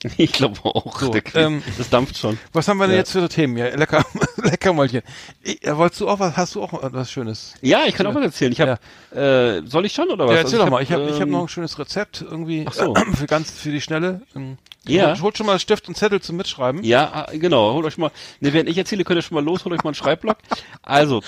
Ich 0.17 0.33
glaube 0.33 0.59
auch. 0.65 1.01
So, 1.01 1.15
ähm, 1.35 1.63
das 1.79 1.89
dampft 1.91 2.19
schon. 2.19 2.39
Was 2.53 2.69
haben 2.69 2.79
wir 2.79 2.87
denn 2.87 2.93
Ja. 2.95 2.99
jetzt 3.01 3.13
für 3.13 3.29
Themen? 3.29 3.57
Ja, 3.57 3.75
lecker, 3.75 4.05
lecker 4.37 4.73
Mäulchen. 4.73 5.03
Ich, 5.43 5.65
äh, 5.67 5.77
wolltest 5.77 6.01
du 6.01 6.09
auch 6.09 6.19
was, 6.19 6.37
hast 6.37 6.55
du 6.55 6.63
auch 6.63 6.73
was 6.93 7.11
Schönes? 7.11 7.55
Ja, 7.63 7.85
ich 7.87 7.95
kann 7.95 8.07
auch 8.07 8.15
was 8.15 8.23
erzählen. 8.25 8.53
Ich 8.53 8.61
hab, 8.61 8.81
äh, 9.17 9.63
soll 9.65 9.87
ich 9.87 9.93
schon 9.93 10.11
oder 10.11 10.27
was? 10.27 10.33
Ja, 10.33 10.39
erzähl 10.41 10.55
Also 10.61 10.65
doch 10.67 10.71
mal. 10.71 10.83
Ich 10.83 10.93
habe 10.93 11.05
ich 11.05 11.15
hab 11.17 11.23
ähm, 11.23 11.31
noch 11.31 11.43
ein 11.43 11.49
schönes 11.49 11.79
Rezept 11.79 12.21
irgendwie 12.23 12.65
Ach 12.69 12.73
so. 12.75 12.95
für 13.15 13.27
ganz 13.27 13.51
für 13.51 13.71
die 13.71 13.81
Schnelle. 13.81 14.23
Ähm, 14.37 14.59
Ja. 14.87 15.15
Hol, 15.15 15.21
holt 15.23 15.39
schon 15.39 15.47
mal 15.47 15.59
Stift 15.59 15.89
und 15.89 15.97
Zettel 15.97 16.21
zum 16.21 16.37
Mitschreiben. 16.37 16.85
Ja, 16.85 17.11
ah, 17.13 17.31
genau. 17.33 17.73
Holt 17.73 17.87
euch 17.87 17.97
mal. 17.99 18.11
Ne, 18.41 18.53
während 18.53 18.69
ich 18.69 18.77
erzähle, 18.79 19.05
könnt 19.05 19.19
ihr 19.19 19.23
schon 19.23 19.35
mal 19.37 19.45
los, 19.45 19.65
holt 19.65 19.73
euch 19.75 19.83
mal 19.85 19.91
einen 19.91 19.95
Schreibblock. 19.95 20.37
Also, 20.83 21.23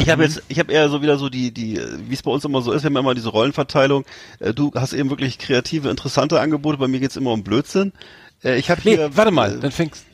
ich 0.00 0.08
habe 0.08 0.22
jetzt, 0.24 0.42
ich 0.48 0.58
habe 0.58 0.72
eher 0.72 0.88
so 0.88 1.02
wieder 1.02 1.18
so 1.18 1.28
die, 1.28 1.52
die, 1.52 1.78
wie 2.08 2.14
es 2.14 2.22
bei 2.22 2.30
uns 2.30 2.44
immer 2.44 2.62
so 2.62 2.72
ist, 2.72 2.82
wir 2.82 2.86
haben 2.88 2.96
immer 2.96 3.14
diese 3.14 3.28
Rollenverteilung. 3.28 4.04
Äh, 4.40 4.54
Du 4.54 4.72
hast 4.74 4.92
eben 4.92 5.10
wirklich 5.10 5.38
kreative, 5.38 5.90
interessante 5.90 6.40
Angebote. 6.40 6.78
Bei 6.78 6.88
mir 6.88 7.00
geht's 7.00 7.16
immer 7.16 7.32
um 7.32 7.42
Blödsinn. 7.44 7.92
Äh, 8.42 8.56
Ich 8.58 8.70
habe 8.70 8.80
Nee, 8.84 8.96
hier. 8.96 9.16
warte 9.16 9.30
mal, 9.30 9.56
äh, 9.56 9.60
dann 9.60 9.72
fängst. 9.72 10.04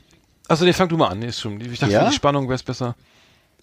Also, 0.48 0.64
nee, 0.64 0.72
fang 0.72 0.88
du 0.88 0.96
mal 0.96 1.08
an. 1.08 1.20
Nee, 1.20 1.26
ist 1.28 1.40
schon. 1.40 1.60
Ich 1.60 1.78
dachte, 1.78 1.92
Ja? 1.92 2.04
für 2.04 2.10
die 2.10 2.16
Spannung 2.16 2.44
wäre 2.48 2.56
es 2.56 2.62
besser, 2.64 2.96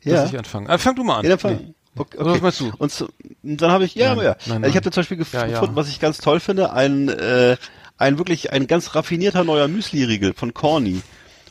Ja. 0.03 0.15
dass 0.21 0.31
ich 0.31 0.37
anfange. 0.37 0.69
Ah, 0.69 0.77
fang 0.77 0.95
du 0.95 1.03
mal 1.03 1.17
an. 1.17 1.23
Ja, 1.23 1.31
dann 1.31 1.39
fang, 1.39 1.55
Nee. 1.57 1.73
okay, 1.97 2.17
Oder 2.17 2.31
was 2.31 2.41
meinst 2.41 2.59
du? 2.61 2.71
Und 2.77 2.91
so, 2.91 3.09
dann 3.43 3.71
habe 3.71 3.83
ich, 3.83 3.95
ja, 3.95 4.05
Nein, 4.09 4.11
aber 4.13 4.23
ja. 4.23 4.29
nein, 4.29 4.39
Also 4.39 4.53
ich 4.55 4.61
nein. 4.61 4.75
habe 4.75 4.91
zum 4.91 5.01
Beispiel 5.01 5.17
gef 5.17 5.33
ja. 5.33 5.45
gefunden, 5.47 5.75
was 5.75 5.89
ich 5.89 5.99
ganz 5.99 6.19
toll 6.19 6.39
finde, 6.39 6.71
ein, 6.71 7.09
äh, 7.09 7.57
ein 7.97 8.17
wirklich, 8.17 8.53
ein 8.53 8.67
ganz 8.67 8.95
raffinierter 8.95 9.43
neuer 9.43 9.67
Müsli-Riegel 9.67 10.33
von 10.33 10.53
Corny. 10.53 11.01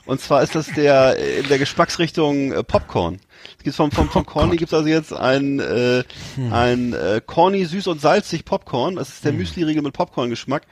Und 0.08 0.20
zwar 0.20 0.42
ist 0.42 0.54
das 0.54 0.66
der 0.74 1.16
äh, 1.18 1.40
in 1.40 1.48
der 1.48 1.58
Geschmacksrichtung 1.58 2.52
äh, 2.52 2.64
Popcorn. 2.64 3.20
Es 3.58 3.62
gibt 3.64 3.76
vom, 3.76 3.90
vom, 3.92 4.08
vom 4.08 4.24
Corny 4.26 4.56
gibt's 4.56 4.72
also 4.74 4.88
jetzt 4.88 5.12
ein, 5.12 5.60
äh, 5.60 6.02
Hm. 6.34 6.52
ein 6.52 6.92
äh, 6.94 7.20
Corny 7.24 7.64
süß 7.66 7.86
und 7.88 8.00
salzig 8.00 8.44
Popcorn. 8.44 8.96
Das 8.96 9.10
ist 9.10 9.24
der 9.24 9.32
Müsli-Riegel 9.32 9.82
mit 9.82 9.92
Popcorn-Geschmack. 9.92 10.62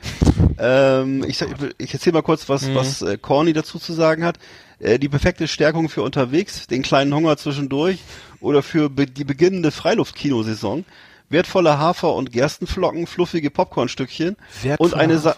Ähm, 0.58 1.22
ich 1.28 1.38
ich 1.78 1.92
erzähle 1.94 2.14
mal 2.14 2.22
kurz, 2.22 2.48
was, 2.48 2.62
Mhm. 2.62 2.74
was 2.74 3.02
äh, 3.02 3.18
Corny 3.18 3.52
dazu 3.52 3.78
zu 3.78 3.92
sagen 3.92 4.24
hat. 4.24 4.38
Äh, 4.78 4.98
die 4.98 5.08
perfekte 5.08 5.46
Stärkung 5.48 5.88
für 5.88 6.02
unterwegs, 6.02 6.66
den 6.66 6.82
kleinen 6.82 7.14
Hunger 7.14 7.36
zwischendurch 7.36 7.98
oder 8.40 8.62
für 8.62 8.88
be 8.90 9.06
die 9.06 9.24
beginnende 9.24 9.70
Freiluftkinosaison. 9.70 10.84
Wertvolle 11.28 11.78
Hafer- 11.78 12.14
und 12.14 12.32
Gerstenflocken, 12.32 13.06
fluffige 13.06 13.50
Popcornstückchen 13.50 14.36
und 14.78 14.94
eine 14.94 15.18
Sa 15.18 15.36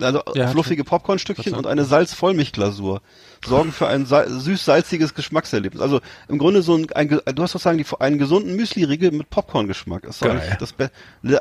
also 0.00 0.22
Ja, 0.34 0.48
fluffige 0.48 0.84
Popcornstückchen 0.84 1.52
Was 1.52 1.58
und 1.58 1.66
eine 1.66 1.84
Salz-Vollmilchglasur 1.84 3.00
sorgen 3.44 3.72
für 3.72 3.86
ein 3.86 4.06
sa- 4.06 4.26
süß-salziges 4.26 5.14
Geschmackserlebnis. 5.14 5.80
Also 5.82 6.00
im 6.28 6.38
Grunde 6.38 6.62
so 6.62 6.76
ein, 6.76 6.90
ein 6.92 7.08
du 7.08 7.42
hast 7.42 7.52
sozusagen 7.52 7.78
die, 7.78 7.86
einen 7.98 8.18
gesunden 8.18 8.56
Müsli-Riegel 8.56 9.10
mit 9.12 9.30
Popcorn-Geschmack. 9.30 10.02
Das 10.04 10.20
Geil. 10.20 10.56
das 10.60 10.72
Be 10.72 10.90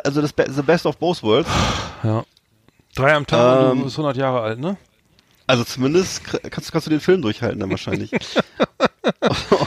also 0.04 0.22
das 0.22 0.34
Be 0.34 0.46
the 0.50 0.62
best 0.62 0.86
of 0.86 0.98
both 0.98 1.24
worlds. 1.24 1.50
Ja. 2.04 2.24
Drei 2.96 3.14
am 3.14 3.26
Tag 3.26 3.72
Ähm, 3.72 3.78
du 3.80 3.84
bist 3.86 3.98
100 3.98 4.18
Jahre 4.18 4.42
alt, 4.42 4.60
ne? 4.60 4.78
Also 5.48 5.64
zumindest 5.64 6.24
kannst, 6.24 6.72
kannst 6.72 6.88
du 6.88 6.92
den 6.92 7.00
Film 7.02 7.22
durchhalten 7.22 7.60
dann 7.60 7.70
wahrscheinlich. 7.70 8.12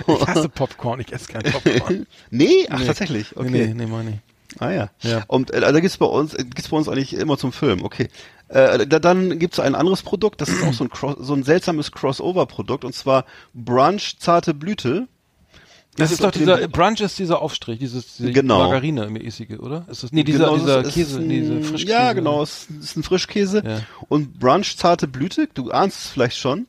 Ich 0.08 0.26
hasse 0.26 0.48
Popcorn, 0.48 1.00
ich 1.00 1.12
esse 1.12 1.30
kein 1.32 1.42
Popcorn. 1.42 2.06
nee, 2.30 2.66
ach 2.70 2.78
Nee. 2.78 2.86
tatsächlich. 2.86 3.36
Okay. 3.36 3.50
Nee, 3.50 3.66
nee, 3.66 3.74
nee, 3.74 3.86
meine 3.86 4.10
ich. 4.10 4.16
Ah 4.58 4.70
ja. 4.70 4.90
Ja. 5.02 5.24
Und 5.28 5.50
äh, 5.50 5.60
da 5.60 5.78
gibt's 5.80 5.96
bei 5.98 6.06
uns 6.06 6.34
äh, 6.34 6.44
gibt's 6.44 6.68
bei 6.68 6.76
uns 6.76 6.88
eigentlich 6.88 7.14
immer 7.14 7.36
zum 7.38 7.52
Film. 7.52 7.84
Okay. 7.84 8.08
Äh, 8.48 8.86
da, 8.86 8.98
dann 8.98 9.38
gibt's 9.38 9.58
ein 9.58 9.74
anderes 9.74 10.02
Produkt, 10.02 10.40
das 10.40 10.48
ist 10.48 10.62
auch 10.62 10.72
so 10.72 10.84
ein 10.84 10.90
Cross, 10.90 11.16
so 11.20 11.34
ein 11.34 11.42
seltsames 11.42 11.90
Crossover-Produkt 11.92 12.84
und 12.84 12.94
zwar 12.94 13.24
Brunch 13.54 14.18
zarte 14.18 14.54
Blüte. 14.54 15.08
Das 15.96 16.12
ist 16.12 16.22
doch 16.22 16.30
dieser, 16.30 16.68
Brunch 16.68 17.00
ist 17.00 17.18
dieser 17.18 17.40
Aufstrich, 17.40 17.78
dieses 17.78 18.16
diese 18.18 18.30
Genau. 18.30 18.58
Margarine-mäßige, 18.58 19.58
oder? 19.58 19.86
Ist 19.90 20.02
das, 20.02 20.12
nee, 20.12 20.24
dieser, 20.24 20.50
Genau, 20.50 20.58
dieser 20.58 20.82
Käse, 20.84 21.18
ein, 21.20 21.28
diese 21.28 21.62
Frischkäse. 21.62 21.92
Ja, 21.92 22.12
genau, 22.12 22.42
es 22.42 22.66
ist 22.80 22.96
ein 22.96 23.02
Frischkäse. 23.02 23.62
Ja. 23.66 23.80
Und 24.08 24.38
Brunch 24.38 24.76
zarte 24.76 25.08
Blüte, 25.08 25.48
du 25.52 25.70
ahnst 25.70 26.04
es 26.04 26.10
vielleicht 26.10 26.36
schon, 26.36 26.66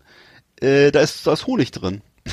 äh, 0.61 0.91
da 0.91 1.01
ist 1.01 1.27
da 1.27 1.33
ist 1.33 1.45
Honig 1.45 1.71
drin. 1.71 2.01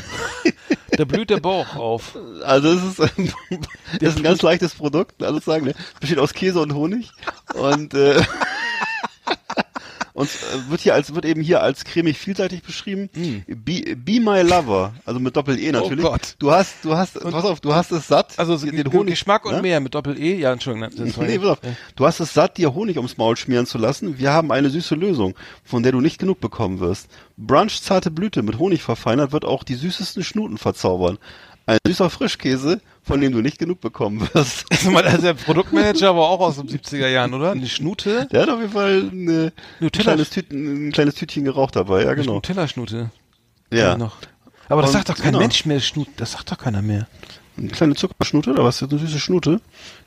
Da 0.91 1.05
blüht 1.05 1.31
der 1.31 1.41
Bauch 1.41 1.77
auf. 1.77 2.17
Also 2.45 2.69
es 2.73 2.85
ist, 2.85 2.99
das 4.01 4.11
ist 4.11 4.17
ein 4.19 4.23
ganz 4.23 4.43
leichtes 4.43 4.75
Produkt, 4.75 5.23
alles 5.23 5.45
sagen. 5.45 5.67
Ne? 5.67 5.75
Besteht 6.01 6.19
aus 6.19 6.35
Käse 6.35 6.61
und 6.61 6.75
Honig 6.75 7.11
und 7.55 7.95
äh, 7.95 8.21
und 10.15 10.29
äh, 10.29 10.71
wird 10.71 10.81
hier 10.81 10.95
als 10.95 11.15
wird 11.15 11.27
eben 11.27 11.43
hier 11.43 11.63
als 11.63 11.85
cremig 11.85 12.19
vielseitig 12.19 12.63
beschrieben. 12.63 13.11
Be, 13.47 13.97
be 13.97 14.21
my 14.21 14.41
lover, 14.41 14.95
also 15.05 15.21
mit 15.21 15.37
Doppel 15.37 15.59
E 15.59 15.73
natürlich. 15.73 16.05
Mm. 16.05 16.07
Oh 16.07 16.11
Gott. 16.11 16.37
Du 16.39 16.51
hast 16.51 16.77
du 16.83 16.97
hast 16.97 17.21
pass 17.21 17.45
auf, 17.45 17.61
du 17.61 17.75
hast 17.75 17.93
es 17.93 18.09
satt. 18.09 18.39
Also 18.39 18.57
so 18.57 18.67
den 18.71 18.93
Honig 18.93 19.15
Geschmack 19.15 19.45
und 19.45 19.57
ne? 19.57 19.63
mehr 19.63 19.81
mit 19.81 19.95
Doppel-E. 19.95 20.37
Ja, 20.37 20.53
Entschuldigung. 20.53 20.91
War 21.17 21.27
Nee, 21.27 21.39
pass 21.39 21.49
auf. 21.49 21.59
Du 21.97 22.07
hast 22.07 22.21
es 22.21 22.33
satt, 22.33 22.57
dir 22.57 22.75
Honig 22.75 22.97
ums 22.97 23.17
Maul 23.17 23.37
schmieren 23.37 23.67
zu 23.67 23.79
lassen. 23.79 24.19
Wir 24.19 24.33
haben 24.33 24.53
eine 24.53 24.71
süße 24.71 24.95
Lösung, 24.95 25.35
von 25.65 25.83
der 25.83 25.93
du 25.93 26.01
nicht 26.01 26.19
genug 26.19 26.41
bekommen 26.41 26.81
wirst. 26.81 27.09
Brunch 27.37 27.83
zarte 27.83 28.11
Blüte 28.11 28.43
mit 28.43 28.59
Honig 28.59 28.83
verfeinert 28.83 29.33
wird 29.33 29.45
auch 29.45 29.65
die 29.65 29.75
süßesten 29.75 30.23
Schnuten 30.23 30.59
verzaubern. 30.59 31.19
Ein 31.67 31.79
süßer 31.87 32.11
Frischkäse, 32.11 32.81
von 33.03 33.21
dem 33.21 33.33
du 33.33 33.41
nicht 33.41 33.59
genug 33.59 33.81
bekommen 33.81 34.29
wirst. 34.35 34.67
Also 34.71 34.91
mal, 34.91 35.05
also 35.05 35.23
der 35.23 35.35
Produktmanager 35.35 36.15
war 36.15 36.25
auch 36.29 36.41
aus 36.41 36.57
den 36.57 36.69
70er 36.69 37.09
Jahren, 37.09 37.33
oder? 37.33 37.53
Eine 37.53 37.67
Schnute? 37.67 38.27
Der 38.31 38.43
hat 38.43 38.51
auf 38.51 38.61
jeden 38.61 38.73
Fall 38.73 39.09
eine, 39.11 39.53
ein, 39.81 39.91
kleines 39.91 40.31
Tüten, 40.31 40.89
ein 40.89 40.93
kleines 40.93 41.15
Tütchen 41.15 41.45
geraucht 41.45 41.75
dabei, 41.77 42.05
ja 42.05 42.13
genau. 42.15 42.35
Nutella-Schnute. 42.35 43.11
Ja, 43.73 43.97
Noch. 43.97 44.17
Aber 44.69 44.83
das 44.83 44.91
Und 44.91 44.97
sagt 44.99 45.09
doch 45.11 45.17
kein 45.17 45.27
genau. 45.33 45.39
Mensch 45.41 45.65
mehr 45.67 45.81
Schnute. 45.81 46.11
Das 46.17 46.33
sagt 46.33 46.51
doch 46.51 46.59
keiner 46.59 46.81
mehr. 46.83 47.07
eine 47.59 47.69
kleine 47.69 47.95
Zuckerschnute 47.95 48.51
oder 48.51 48.65
was? 48.65 48.83
Eine 48.83 48.99
süße 48.99 49.19
Schnute? 49.19 49.61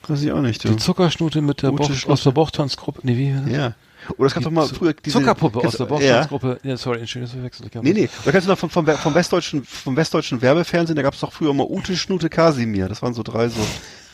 Weiß 0.07 0.21
ich 0.21 0.31
auch 0.31 0.41
nicht. 0.41 0.63
Du. 0.63 0.69
Die 0.69 0.77
Zuckerschnute 0.77 1.41
mit 1.41 1.61
der 1.61 1.71
Gute 1.71 1.83
Bauch, 1.83 1.91
Schnute. 1.93 2.13
aus 2.13 2.23
der 2.23 2.31
Bauchtanzgruppe. 2.31 3.01
Nee, 3.03 3.17
wie? 3.17 3.51
Ja. 3.53 3.73
Oder 4.17 4.27
es 4.27 4.33
gab 4.33 4.43
doch 4.43 4.51
mal 4.51 4.65
früher 4.67 4.93
diese 4.93 5.17
Zuckerpuppe 5.19 5.59
aus 5.59 5.75
der 5.77 5.85
du- 5.85 5.93
Bauchtanzgruppe. 5.93 6.59
Ja. 6.63 6.77
sorry, 6.77 6.99
Entschuldigung, 6.99 7.43
das 7.43 7.59
verwechselt. 7.59 7.83
Nee, 7.83 7.93
nee. 7.93 8.09
Da 8.25 8.31
kannst 8.31 8.47
du 8.47 8.51
noch 8.51 8.57
vom, 8.59 8.69
vom, 8.69 8.85
vom 8.85 9.13
westdeutschen, 9.15 9.63
vom 9.65 9.95
westdeutschen 9.95 10.41
Werbefernsehen, 10.41 10.95
da 10.95 11.01
gab 11.01 11.13
es 11.13 11.19
doch 11.19 11.31
früher 11.33 11.53
mal 11.53 11.65
Ute, 11.67 11.95
Schnute, 11.97 12.29
Kasimir. 12.29 12.87
Das 12.87 13.01
waren 13.01 13.13
so 13.13 13.23
drei 13.23 13.49
so 13.49 13.59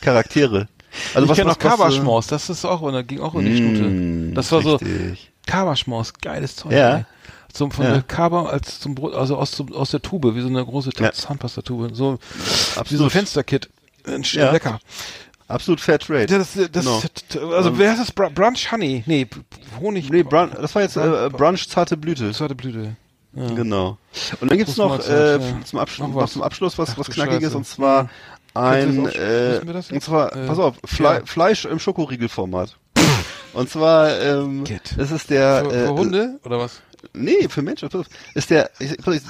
Charaktere. 0.00 0.68
Also 1.14 1.28
ich 1.28 1.34
kenne 1.36 1.50
noch 1.50 1.56
was, 1.56 1.58
Kaberschmaus, 1.58 2.26
das 2.28 2.48
ist 2.50 2.64
auch, 2.64 2.80
und 2.82 2.92
da 2.92 3.02
ging 3.02 3.20
auch 3.20 3.34
in 3.34 3.44
die 3.46 3.56
Schnute. 3.56 3.82
Mm, 3.82 4.34
Das 4.34 4.50
war 4.52 4.62
so, 4.62 4.76
richtig. 4.76 5.32
Kaberschmaus, 5.46 6.12
geiles 6.14 6.56
Zeug. 6.56 6.72
Ja. 6.72 6.96
ey. 6.98 7.04
Zum, 7.52 7.70
von 7.70 7.84
Ja. 7.84 7.92
der 7.92 8.02
Kaber 8.02 8.50
als 8.52 8.80
zum 8.80 8.94
Brot, 8.96 9.14
also 9.14 9.36
aus, 9.36 9.52
zum, 9.52 9.72
aus 9.72 9.90
der 9.92 10.02
Tube, 10.02 10.34
wie 10.34 10.40
so 10.40 10.48
eine 10.48 10.64
große 10.64 10.90
Ja. 10.98 11.12
Zahnpastatube. 11.12 11.90
So, 11.94 12.18
wie 12.88 12.96
so 12.96 13.04
ein. 13.04 13.10
Fensterkit. 13.10 13.70
Ja. 14.32 14.50
lecker. 14.52 14.80
Absolut 15.48 15.80
Fair 15.80 15.98
Trade. 15.98 16.26
Das, 16.26 16.54
das, 16.54 16.84
Genau. 16.84 17.02
also 17.54 17.68
Ähm, 17.70 17.78
wer 17.78 17.90
heißt 17.90 18.00
das? 18.00 18.12
Br 18.12 18.30
Brunch 18.30 18.72
Honey? 18.72 19.02
Nee, 19.06 19.26
Honig. 19.80 20.10
Nee, 20.10 20.22
Brun 20.22 20.50
das 20.60 20.74
war 20.74 20.82
jetzt 20.82 20.96
äh, 20.96 21.28
Brunch 21.30 21.68
zarte 21.68 21.96
Blüte. 21.96 22.32
Zarte 22.32 22.54
Blüte. 22.54 22.96
Ja. 23.34 23.48
Genau. 23.54 23.98
Und 24.40 24.50
dann 24.50 24.58
gibt's 24.58 24.76
noch, 24.76 25.06
äh, 25.08 25.32
ja. 25.36 25.40
zum, 25.64 25.78
Abschluss, 25.80 26.08
Noch 26.08 26.14
noch 26.14 26.22
was. 26.22 26.32
zum 26.32 26.42
Abschluss 26.42 26.78
was, 26.78 26.90
Ach 26.90 26.98
was 26.98 27.06
du 27.08 27.12
Knackiges 27.12 27.42
Scheiße. 27.48 27.56
und 27.56 27.66
zwar 27.66 28.08
ein, 28.54 29.04
das 29.04 29.14
auch- 29.14 29.18
äh, 29.18 29.94
und 29.94 30.00
zwar, 30.02 30.36
Äh, 30.36 30.46
pass 30.46 30.58
auf, 30.58 30.76
Fle 30.84 31.04
ja. 31.04 31.20
Fleisch 31.26 31.64
im 31.64 31.78
Schokoriegelformat. 31.80 32.76
Und 33.52 33.68
zwar, 33.70 34.18
ähm, 34.20 34.64
Get. 34.64 34.94
das 34.96 35.10
ist 35.10 35.30
der, 35.30 35.64
Für, 35.64 35.72
äh, 35.72 35.86
für 35.86 35.92
Hunde 35.94 36.40
oder 36.44 36.58
was? 36.58 36.80
nee, 37.12 37.48
für 37.48 37.62
Menschen, 37.62 37.88
ist 38.34 38.50
der, 38.50 38.70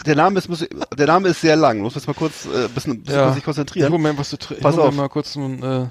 der 0.06 0.14
Name 0.16 0.38
ist, 0.38 0.48
muss, 0.48 0.64
der 0.96 1.06
Name 1.06 1.28
ist 1.28 1.40
sehr 1.40 1.56
lang, 1.56 1.80
muss 1.80 1.94
jetzt 1.94 2.06
mal 2.06 2.14
kurz, 2.14 2.44
äh, 2.46 2.68
bisschen, 2.68 3.02
bisschen 3.02 3.18
Ja. 3.20 3.32
sich 3.32 3.44
konzentrieren. 3.44 4.00
Mir 4.00 4.16
was 4.18 4.30
trinken. 4.30 4.62
Pass 4.62 4.78
auf. 4.78 4.94
mal 4.94 5.08
kurz 5.08 5.34
ein, 5.36 5.62
äh, 5.62 5.86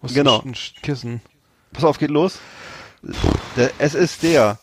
was 0.00 0.14
Genau. 0.14 0.40
ein, 0.42 0.54
Kissen. 0.82 1.20
Pass 1.72 1.84
auf, 1.84 1.98
geht 1.98 2.10
los. 2.10 2.38
Der, 3.56 3.70
es 3.78 3.94
ist 3.94 4.22
der 4.22 4.58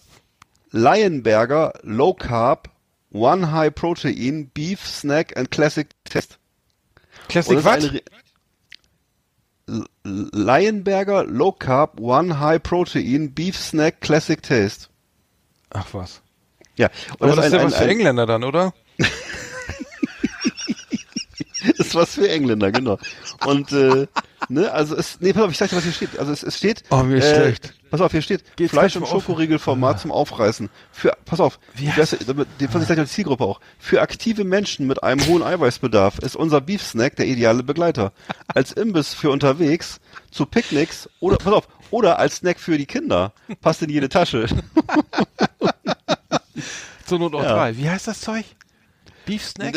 Lionberger 0.72 1.74
Low 1.84 2.14
Carb 2.14 2.70
One 3.12 3.52
High 3.52 3.74
Protein 3.74 4.50
Beef 4.54 4.86
Snack 4.88 5.38
and 5.38 5.52
Classic 5.52 5.88
Test. 6.04 6.40
Classic 7.30 7.56
das 7.56 7.66
was? 7.66 7.90
Lionberger 10.04 11.24
Low 11.26 11.52
Carb 11.52 12.00
One 12.00 12.40
High 12.40 12.62
Protein 12.62 13.34
Beef 13.34 13.58
Snack 13.58 14.02
Classic 14.02 14.42
Taste. 14.42 14.90
Ach 15.70 15.94
was. 15.94 16.22
Ja, 16.76 16.90
und 17.20 17.22
Aber 17.22 17.36
das 17.36 17.46
ist 17.46 17.54
ja 17.54 17.60
ein, 17.60 17.66
was 17.68 17.76
für 17.76 17.84
ein, 17.84 17.90
Engländer 17.90 18.26
dann, 18.26 18.44
oder? 18.44 18.74
ist 21.78 21.96
was 21.96 22.16
für 22.16 22.30
Engländer, 22.30 22.72
genau. 22.72 22.98
Und 23.46 23.72
äh, 23.72 24.08
ne, 24.50 24.72
also 24.72 24.96
es, 24.96 25.20
nee, 25.22 25.34
pass 25.34 25.44
auf, 25.44 25.52
ich 25.52 25.58
sag 25.58 25.70
dir, 25.70 25.78
was 25.78 25.84
hier 25.84 25.94
steht. 25.94 26.20
Also 26.20 26.32
es, 26.32 26.44
es 26.44 26.58
steht. 26.58 26.84
Oh, 26.90 27.04
mir 27.04 27.18
ist 27.18 27.26
äh, 27.26 27.36
schlecht. 27.36 27.74
Pass 27.90 28.02
auf, 28.02 28.12
hier 28.12 28.22
steht 28.22 28.44
Geht's 28.56 28.72
Fleisch 28.72 28.98
auf? 28.98 29.08
Schokoriegelformat 29.08 30.00
zum 30.00 30.12
Aufreißen. 30.12 30.70
Für, 30.92 31.16
pass 31.26 31.40
auf, 31.40 31.60
Wie 31.76 31.92
damit, 32.26 32.48
den 32.60 32.70
fand 32.70 32.84
ich 32.84 32.88
gleich 32.88 33.08
die 33.08 33.14
Zielgruppe 33.14 33.44
auch. 33.44 33.60
Für 33.78 34.02
aktive 34.02 34.44
Menschen 34.44 34.88
mit 34.88 35.04
einem 35.04 35.26
hohen 35.28 35.44
Eiweißbedarf 35.44 36.20
ist 36.20 36.36
unser 36.36 36.60
Beef 36.62 36.82
Snack 36.82 37.16
der 37.18 37.28
ideale 37.28 37.62
Begleiter. 37.62 38.12
Als 38.48 38.72
Imbiss 38.72 39.14
für 39.14 39.30
unterwegs, 39.30 40.00
zu 40.32 40.46
Picknicks 40.48 41.08
oder, 41.20 41.38
pass 41.38 41.54
auf, 41.54 41.68
oder 41.92 42.18
als 42.18 42.38
Snack 42.38 42.60
für 42.60 42.78
die 42.80 42.88
Kinder. 42.88 43.32
Passt 43.62 43.84
in 43.84 43.90
jede 43.90 44.10
Tasche. 44.10 44.48
Zur 47.06 47.20
Not 47.20 47.36
auch 47.36 47.44
Ja. 47.44 47.54
drei. 47.54 47.78
Wie 47.78 47.90
heißt 47.90 48.08
das 48.08 48.22
Zeug? 48.22 48.46
Beef 49.26 49.46
Snack? 49.46 49.76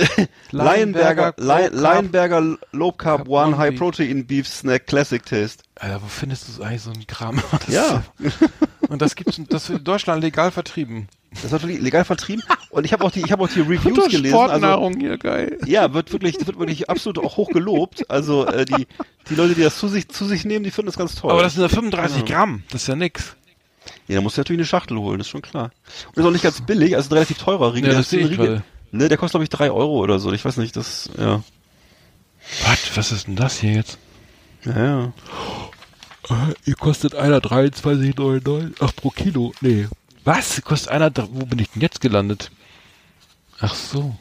Lionberger? 0.50 1.34
Lionberger 1.72 2.56
Low 2.72 2.92
Carb 2.92 3.28
One 3.28 3.56
High. 3.58 3.76
Protein 3.76 4.26
Beef 4.26 4.46
Snack 4.48 4.86
Classic 4.86 5.24
Taste. 5.24 5.62
Alter, 5.76 6.02
wo 6.02 6.06
findest 6.06 6.58
du 6.58 6.62
eigentlich 6.62 6.82
so 6.82 6.90
einen 6.90 7.06
Kram? 7.06 7.42
Das 7.66 7.68
Ja. 7.68 8.04
Und 8.88 9.02
das 9.02 9.16
gibt's, 9.16 9.40
das 9.48 9.68
wird 9.68 9.80
in 9.80 9.84
Deutschland 9.84 10.22
legal 10.22 10.50
vertrieben. 10.52 11.08
Das 11.42 11.50
wird 11.50 11.64
legal 11.64 12.04
vertrieben. 12.04 12.42
Und 12.70 12.84
ich 12.84 12.92
habe 12.92 13.04
auch 13.04 13.10
die, 13.10 13.20
ich 13.20 13.32
habe 13.32 13.42
auch 13.42 13.48
die 13.48 13.60
Reviews 13.60 14.08
gelesen. 14.08 14.34
Also, 14.34 14.46
Sportnahrung 14.46 14.98
hier, 14.98 15.18
geil. 15.18 15.58
ja, 15.66 15.92
wird 15.92 16.12
wirklich, 16.12 16.38
das 16.38 16.46
wird 16.46 16.58
wirklich 16.58 16.88
absolut 16.88 17.18
auch 17.18 17.36
hoch 17.36 17.50
gelobt. 17.50 18.08
Also 18.08 18.46
äh, 18.46 18.64
die, 18.64 18.86
die 19.28 19.34
Leute, 19.34 19.54
die 19.54 19.62
das 19.62 19.76
zu 19.78 19.88
sich, 19.88 20.08
zu 20.08 20.24
sich 20.24 20.44
nehmen, 20.44 20.64
die 20.64 20.70
finden 20.70 20.86
das 20.86 20.96
ganz 20.96 21.14
toll. 21.16 21.32
Aber 21.32 21.42
das 21.42 21.54
sind 21.54 21.62
ja 21.62 21.68
35 21.68 22.24
Gramm. 22.24 22.62
Das 22.70 22.82
ist 22.82 22.88
ja 22.88 22.96
nix. 22.96 23.36
ja, 24.06 24.14
da 24.14 24.20
musst 24.22 24.36
du 24.36 24.40
natürlich 24.40 24.60
eine 24.60 24.66
Schachtel 24.66 24.96
holen, 24.98 25.18
das 25.18 25.26
ist 25.26 25.30
schon 25.32 25.42
klar. 25.42 25.72
Und 26.14 26.16
ist 26.22 26.24
auch 26.26 26.30
nicht 26.30 26.44
ganz 26.44 26.60
billig, 26.64 26.96
also 26.96 27.10
ein 27.10 27.14
relativ 27.14 27.38
teurer 27.38 27.74
Riegel. 27.74 27.90
Ja, 27.90 27.98
das 27.98 28.12
ist 28.12 28.18
ein 28.18 28.26
Riegel-. 28.28 28.62
Ne, 28.96 29.08
der 29.08 29.18
kostet 29.18 29.32
glaube 29.32 29.44
ich 29.44 29.50
drei 29.50 29.70
Euro 29.70 29.98
oder 29.98 30.18
so. 30.18 30.32
Ich 30.32 30.44
weiß 30.44 30.56
nicht, 30.58 30.76
das, 30.76 31.10
ja. 31.18 31.42
Was? 32.64 32.96
Was 32.96 33.12
ist 33.12 33.26
denn 33.26 33.36
das 33.36 33.58
hier 33.58 33.72
jetzt? 33.72 33.98
Ja, 34.64 34.84
ja. 34.84 35.12
Ihr 36.64 36.74
kostet 36.74 37.14
einer 37.14 37.38
23,99. 37.38 38.72
Ach, 38.80 38.94
pro 38.96 39.10
Kilo. 39.10 39.52
Nee. 39.60 39.86
Was? 40.24 40.60
Kostet 40.62 40.90
einer, 40.90 41.12
wo 41.30 41.46
bin 41.46 41.58
ich 41.60 41.70
denn 41.70 41.82
jetzt 41.82 42.00
gelandet? 42.00 42.50
Ach 43.60 43.74
so. 43.74 44.14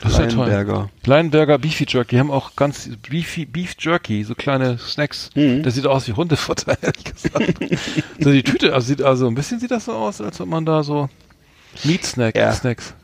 Das 0.00 0.12
ist 0.12 0.18
toll. 0.18 0.48
Lionberger. 0.48 0.90
Lionberger 1.04 1.58
Beefy 1.58 1.86
Jerky. 1.88 2.16
Die 2.16 2.20
haben 2.20 2.30
auch 2.32 2.56
ganz 2.56 2.90
Beefy, 3.08 3.46
Beef 3.46 3.76
Jerky, 3.78 4.24
so 4.24 4.34
kleine 4.34 4.78
Snacks. 4.78 5.30
Mhm. 5.34 5.62
Das 5.62 5.74
sieht 5.74 5.86
aus 5.86 6.08
wie 6.08 6.12
Hundefutter, 6.12 6.76
ehrlich 6.82 7.04
gesagt. 7.04 7.54
so 8.18 8.32
die 8.32 8.42
Tüte, 8.42 8.74
also 8.74 8.86
sieht 8.88 9.02
also 9.02 9.28
ein 9.28 9.34
bisschen 9.34 9.60
sieht 9.60 9.70
das 9.70 9.84
so 9.84 9.92
aus, 9.92 10.20
als 10.20 10.40
ob 10.40 10.48
man 10.48 10.66
da 10.66 10.82
so 10.82 11.08
Meat 11.84 12.04
Snack, 12.04 12.36
Ja. 12.36 12.52
Snacks. 12.52 12.94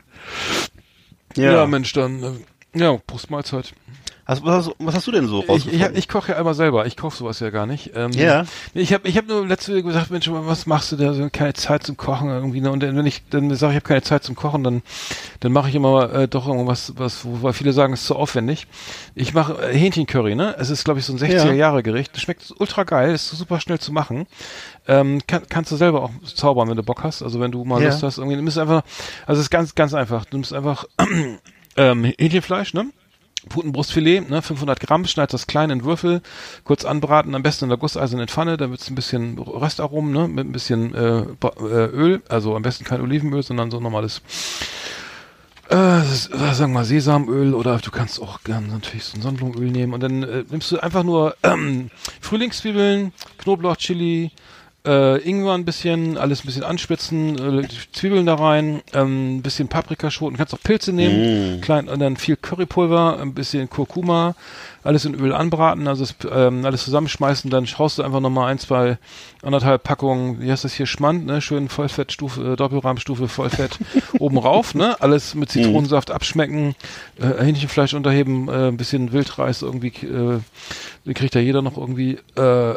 Ja, 1.37 1.51
Ja, 1.51 1.65
Mensch, 1.67 1.93
dann, 1.93 2.23
äh, 2.23 2.79
ja, 2.79 2.97
Prost 3.07 3.29
Was, 4.25 4.41
hast, 4.43 4.71
was 4.79 4.95
hast 4.95 5.07
du 5.07 5.11
denn 5.11 5.27
so 5.27 5.39
Ich, 5.41 5.47
ich, 5.49 5.49
rausgefunden? 5.49 5.95
ich 5.97 6.07
koche 6.07 6.31
ja 6.31 6.37
immer 6.39 6.53
selber. 6.53 6.85
Ich 6.85 6.95
koche 6.95 7.17
sowas 7.17 7.39
ja 7.39 7.49
gar 7.49 7.65
nicht. 7.65 7.91
Ähm, 7.95 8.11
Ja. 8.11 8.45
Ich 8.73 8.93
habe 8.93 9.07
ich 9.07 9.17
hab 9.17 9.27
nur 9.27 9.45
letzte 9.45 9.73
Woche 9.73 9.83
gesagt, 9.83 10.09
Mensch, 10.11 10.29
was 10.31 10.65
machst 10.65 10.91
du 10.91 10.95
da? 10.95 11.13
So 11.13 11.27
keine 11.31 11.53
Zeit 11.53 11.83
zum 11.83 11.97
Kochen 11.97 12.29
irgendwie. 12.29 12.61
Ne? 12.61 12.71
Und 12.71 12.81
wenn 12.81 13.05
ich 13.05 13.23
dann 13.29 13.53
sage, 13.55 13.73
ich 13.73 13.75
habe 13.77 13.87
keine 13.87 14.01
Zeit 14.03 14.23
zum 14.23 14.35
Kochen, 14.35 14.63
dann 14.63 14.81
dann 15.41 15.51
mache 15.51 15.69
ich 15.69 15.75
immer 15.75 16.13
äh, 16.13 16.27
doch 16.27 16.47
irgendwas, 16.47 16.93
was, 16.97 17.25
wo 17.25 17.41
weil 17.41 17.53
viele 17.53 17.73
sagen, 17.73 17.93
es 17.93 18.01
ist 18.01 18.07
zu 18.07 18.15
aufwendig. 18.15 18.67
Ich 19.15 19.33
mache 19.33 19.61
äh, 19.61 19.77
Hähnchencurry. 19.77 20.35
Ne, 20.35 20.55
es 20.57 20.69
ist 20.69 20.83
glaube 20.85 20.99
ich 20.99 21.05
so 21.05 21.13
ein 21.13 21.19
60er 21.19 21.53
Jahre 21.53 21.83
Gericht. 21.83 22.15
Das 22.15 22.21
schmeckt 22.21 22.53
ultra 22.57 22.83
geil, 22.83 23.13
ist 23.13 23.29
super 23.29 23.59
schnell 23.59 23.79
zu 23.79 23.91
machen. 23.91 24.27
Ähm, 24.87 25.21
kann, 25.27 25.43
kannst 25.49 25.71
du 25.71 25.75
selber 25.75 26.03
auch 26.03 26.11
zaubern, 26.35 26.69
wenn 26.69 26.77
du 26.77 26.83
Bock 26.83 27.03
hast. 27.03 27.21
Also 27.21 27.39
wenn 27.39 27.51
du 27.51 27.63
mal 27.65 27.81
Ja. 27.81 27.89
Lust 27.89 28.01
hast, 28.03 28.17
irgendwie, 28.17 28.37
du 28.37 28.43
musst 28.43 28.57
einfach, 28.57 28.83
also 29.27 29.39
es 29.39 29.45
ist 29.47 29.49
ganz 29.51 29.75
ganz 29.75 29.93
einfach. 29.93 30.25
Du 30.25 30.37
nimmst 30.37 30.53
einfach 30.53 30.85
ähm, 31.77 32.03
Hähnchenfleisch, 32.17 32.73
ne? 32.73 32.85
Putenbrustfilet, 33.49 34.29
ne, 34.29 34.41
500 34.41 34.79
Gramm, 34.79 35.05
schneidest 35.05 35.33
das 35.33 35.47
klein 35.47 35.69
in 35.69 35.83
Würfel, 35.83 36.21
kurz 36.63 36.85
anbraten, 36.85 37.35
am 37.35 37.43
besten 37.43 37.65
in 37.65 37.69
der 37.69 37.77
gusseisernen 37.77 38.27
Pfanne, 38.27 38.57
da 38.57 38.69
wird's 38.69 38.89
ein 38.89 38.95
bisschen 38.95 39.37
Röstaromen, 39.37 40.11
ne, 40.11 40.27
mit 40.27 40.47
ein 40.47 40.51
bisschen 40.51 40.93
äh, 40.93 41.21
äh, 41.21 41.85
Öl, 41.87 42.21
also 42.29 42.55
am 42.55 42.61
besten 42.61 42.83
kein 42.83 43.01
Olivenöl, 43.01 43.43
sondern 43.43 43.71
so 43.71 43.79
normales, 43.79 44.21
äh, 45.69 45.75
äh, 45.75 46.03
sagen 46.03 46.73
wir 46.73 46.79
mal 46.79 46.85
Sesamöl 46.85 47.53
oder 47.53 47.77
du 47.77 47.91
kannst 47.91 48.21
auch 48.21 48.43
gern 48.43 48.67
natürlich 48.67 49.05
so 49.05 49.17
ein 49.17 49.21
Sonnenblumenöl 49.21 49.71
nehmen 49.71 49.93
und 49.93 50.03
dann 50.03 50.23
äh, 50.23 50.43
nimmst 50.49 50.71
du 50.71 50.79
einfach 50.79 51.03
nur 51.03 51.35
ähm, 51.43 51.89
Frühlingszwiebeln, 52.21 53.13
Knoblauch, 53.37 53.77
Chili, 53.77 54.31
äh, 54.85 55.17
Ingwer 55.21 55.53
ein 55.53 55.65
bisschen, 55.65 56.17
alles 56.17 56.43
ein 56.43 56.47
bisschen 56.47 56.63
anspitzen, 56.63 57.63
äh, 57.63 57.67
Zwiebeln 57.91 58.25
da 58.25 58.35
rein, 58.35 58.81
ähm, 58.93 59.37
ein 59.37 59.41
bisschen 59.41 59.67
Paprikaschoten, 59.67 60.37
kannst 60.37 60.53
auch 60.53 60.63
Pilze 60.63 60.91
nehmen, 60.91 61.61
klein 61.61 61.87
und 61.87 61.99
dann 61.99 62.17
viel 62.17 62.35
Currypulver, 62.35 63.19
ein 63.19 63.33
bisschen 63.33 63.69
Kurkuma, 63.69 64.35
alles 64.83 65.05
in 65.05 65.13
Öl 65.13 65.33
anbraten, 65.33 65.87
also 65.87 66.03
es, 66.03 66.15
ähm, 66.31 66.65
alles 66.65 66.83
zusammenschmeißen, 66.83 67.51
dann 67.51 67.67
schaust 67.67 67.99
du 67.99 68.03
einfach 68.03 68.21
nochmal 68.21 68.51
ein, 68.51 68.57
zwei, 68.57 68.97
anderthalb 69.43 69.83
Packungen, 69.83 70.41
wie 70.41 70.51
heißt 70.51 70.63
das 70.63 70.73
hier, 70.73 70.87
Schmand, 70.87 71.27
ne, 71.27 71.41
schön 71.41 71.69
Vollfettstufe, 71.69 72.53
äh, 72.53 72.55
Doppelrahmstufe, 72.55 73.27
Vollfett 73.27 73.77
oben 74.19 74.39
rauf, 74.39 74.73
ne, 74.73 74.99
alles 74.99 75.35
mit 75.35 75.51
Zitronensaft 75.51 76.09
abschmecken, 76.09 76.73
äh, 77.19 77.43
Hähnchenfleisch 77.43 77.93
unterheben, 77.93 78.47
äh, 78.49 78.69
ein 78.69 78.77
bisschen 78.77 79.11
Wildreis 79.11 79.61
irgendwie, 79.61 79.89
äh, 79.89 80.39
den 81.05 81.13
kriegt 81.13 81.35
ja 81.35 81.41
jeder 81.41 81.61
noch 81.61 81.77
irgendwie, 81.77 82.17
äh, 82.35 82.75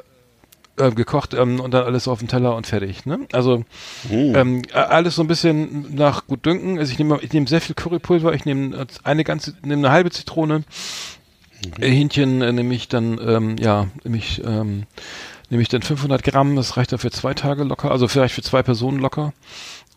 äh, 0.76 0.90
gekocht 0.90 1.34
ähm, 1.34 1.60
und 1.60 1.72
dann 1.72 1.84
alles 1.84 2.08
auf 2.08 2.18
den 2.18 2.28
Teller 2.28 2.56
und 2.56 2.66
fertig. 2.66 3.06
Ne? 3.06 3.20
Also 3.32 3.64
ähm, 4.34 4.62
a- 4.72 4.82
alles 4.82 5.14
so 5.16 5.22
ein 5.22 5.28
bisschen 5.28 5.94
nach 5.94 6.26
gut 6.26 6.44
dünken. 6.46 6.78
Also 6.78 6.92
ich 6.92 6.98
nehme 6.98 7.18
ich 7.22 7.32
nehme 7.32 7.46
sehr 7.46 7.60
viel 7.60 7.74
Currypulver. 7.74 8.32
Ich 8.34 8.44
nehme 8.44 8.76
äh, 8.76 8.86
eine 9.04 9.24
ganze, 9.24 9.54
nehme 9.62 9.86
eine 9.86 9.90
halbe 9.92 10.10
Zitrone. 10.10 10.64
Äh, 11.80 11.88
Hähnchen 11.90 12.42
äh, 12.42 12.52
nehme 12.52 12.74
ich 12.74 12.88
dann 12.88 13.18
ähm, 13.26 13.56
ja 13.58 13.86
nehme 14.02 14.16
ich 14.16 14.42
ähm, 14.44 14.84
nehme 15.50 15.62
ich 15.62 15.68
dann 15.68 15.82
500 15.82 16.22
Gramm. 16.22 16.56
Das 16.56 16.76
reicht 16.76 16.92
dann 16.92 16.98
für 16.98 17.10
zwei 17.10 17.34
Tage 17.34 17.64
locker. 17.64 17.90
Also 17.90 18.08
vielleicht 18.08 18.34
für 18.34 18.42
zwei 18.42 18.62
Personen 18.62 18.98
locker. 18.98 19.32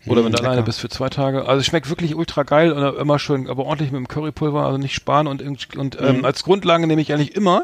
Oder 0.05 0.23
wenn 0.23 0.31
du 0.31 0.41
alleine 0.41 0.63
bist 0.63 0.79
für 0.79 0.87
zwei 0.89 1.09
Tage. 1.09 1.45
Also 1.47 1.59
es 1.59 1.65
schmeckt 1.65 1.89
wirklich 1.89 2.15
ultra 2.15 2.43
geil 2.43 2.71
und 2.71 2.97
immer 2.97 3.19
schön, 3.19 3.49
aber 3.49 3.65
ordentlich 3.65 3.91
mit 3.91 3.99
dem 3.99 4.07
Currypulver, 4.07 4.65
also 4.65 4.77
nicht 4.77 4.93
sparen 4.93 5.27
und, 5.27 5.41
und 5.75 5.97
ähm, 5.99 6.23
als 6.23 6.43
Grundlage 6.43 6.87
nehme 6.87 7.01
ich 7.01 7.11
eigentlich 7.13 7.35
immer 7.35 7.63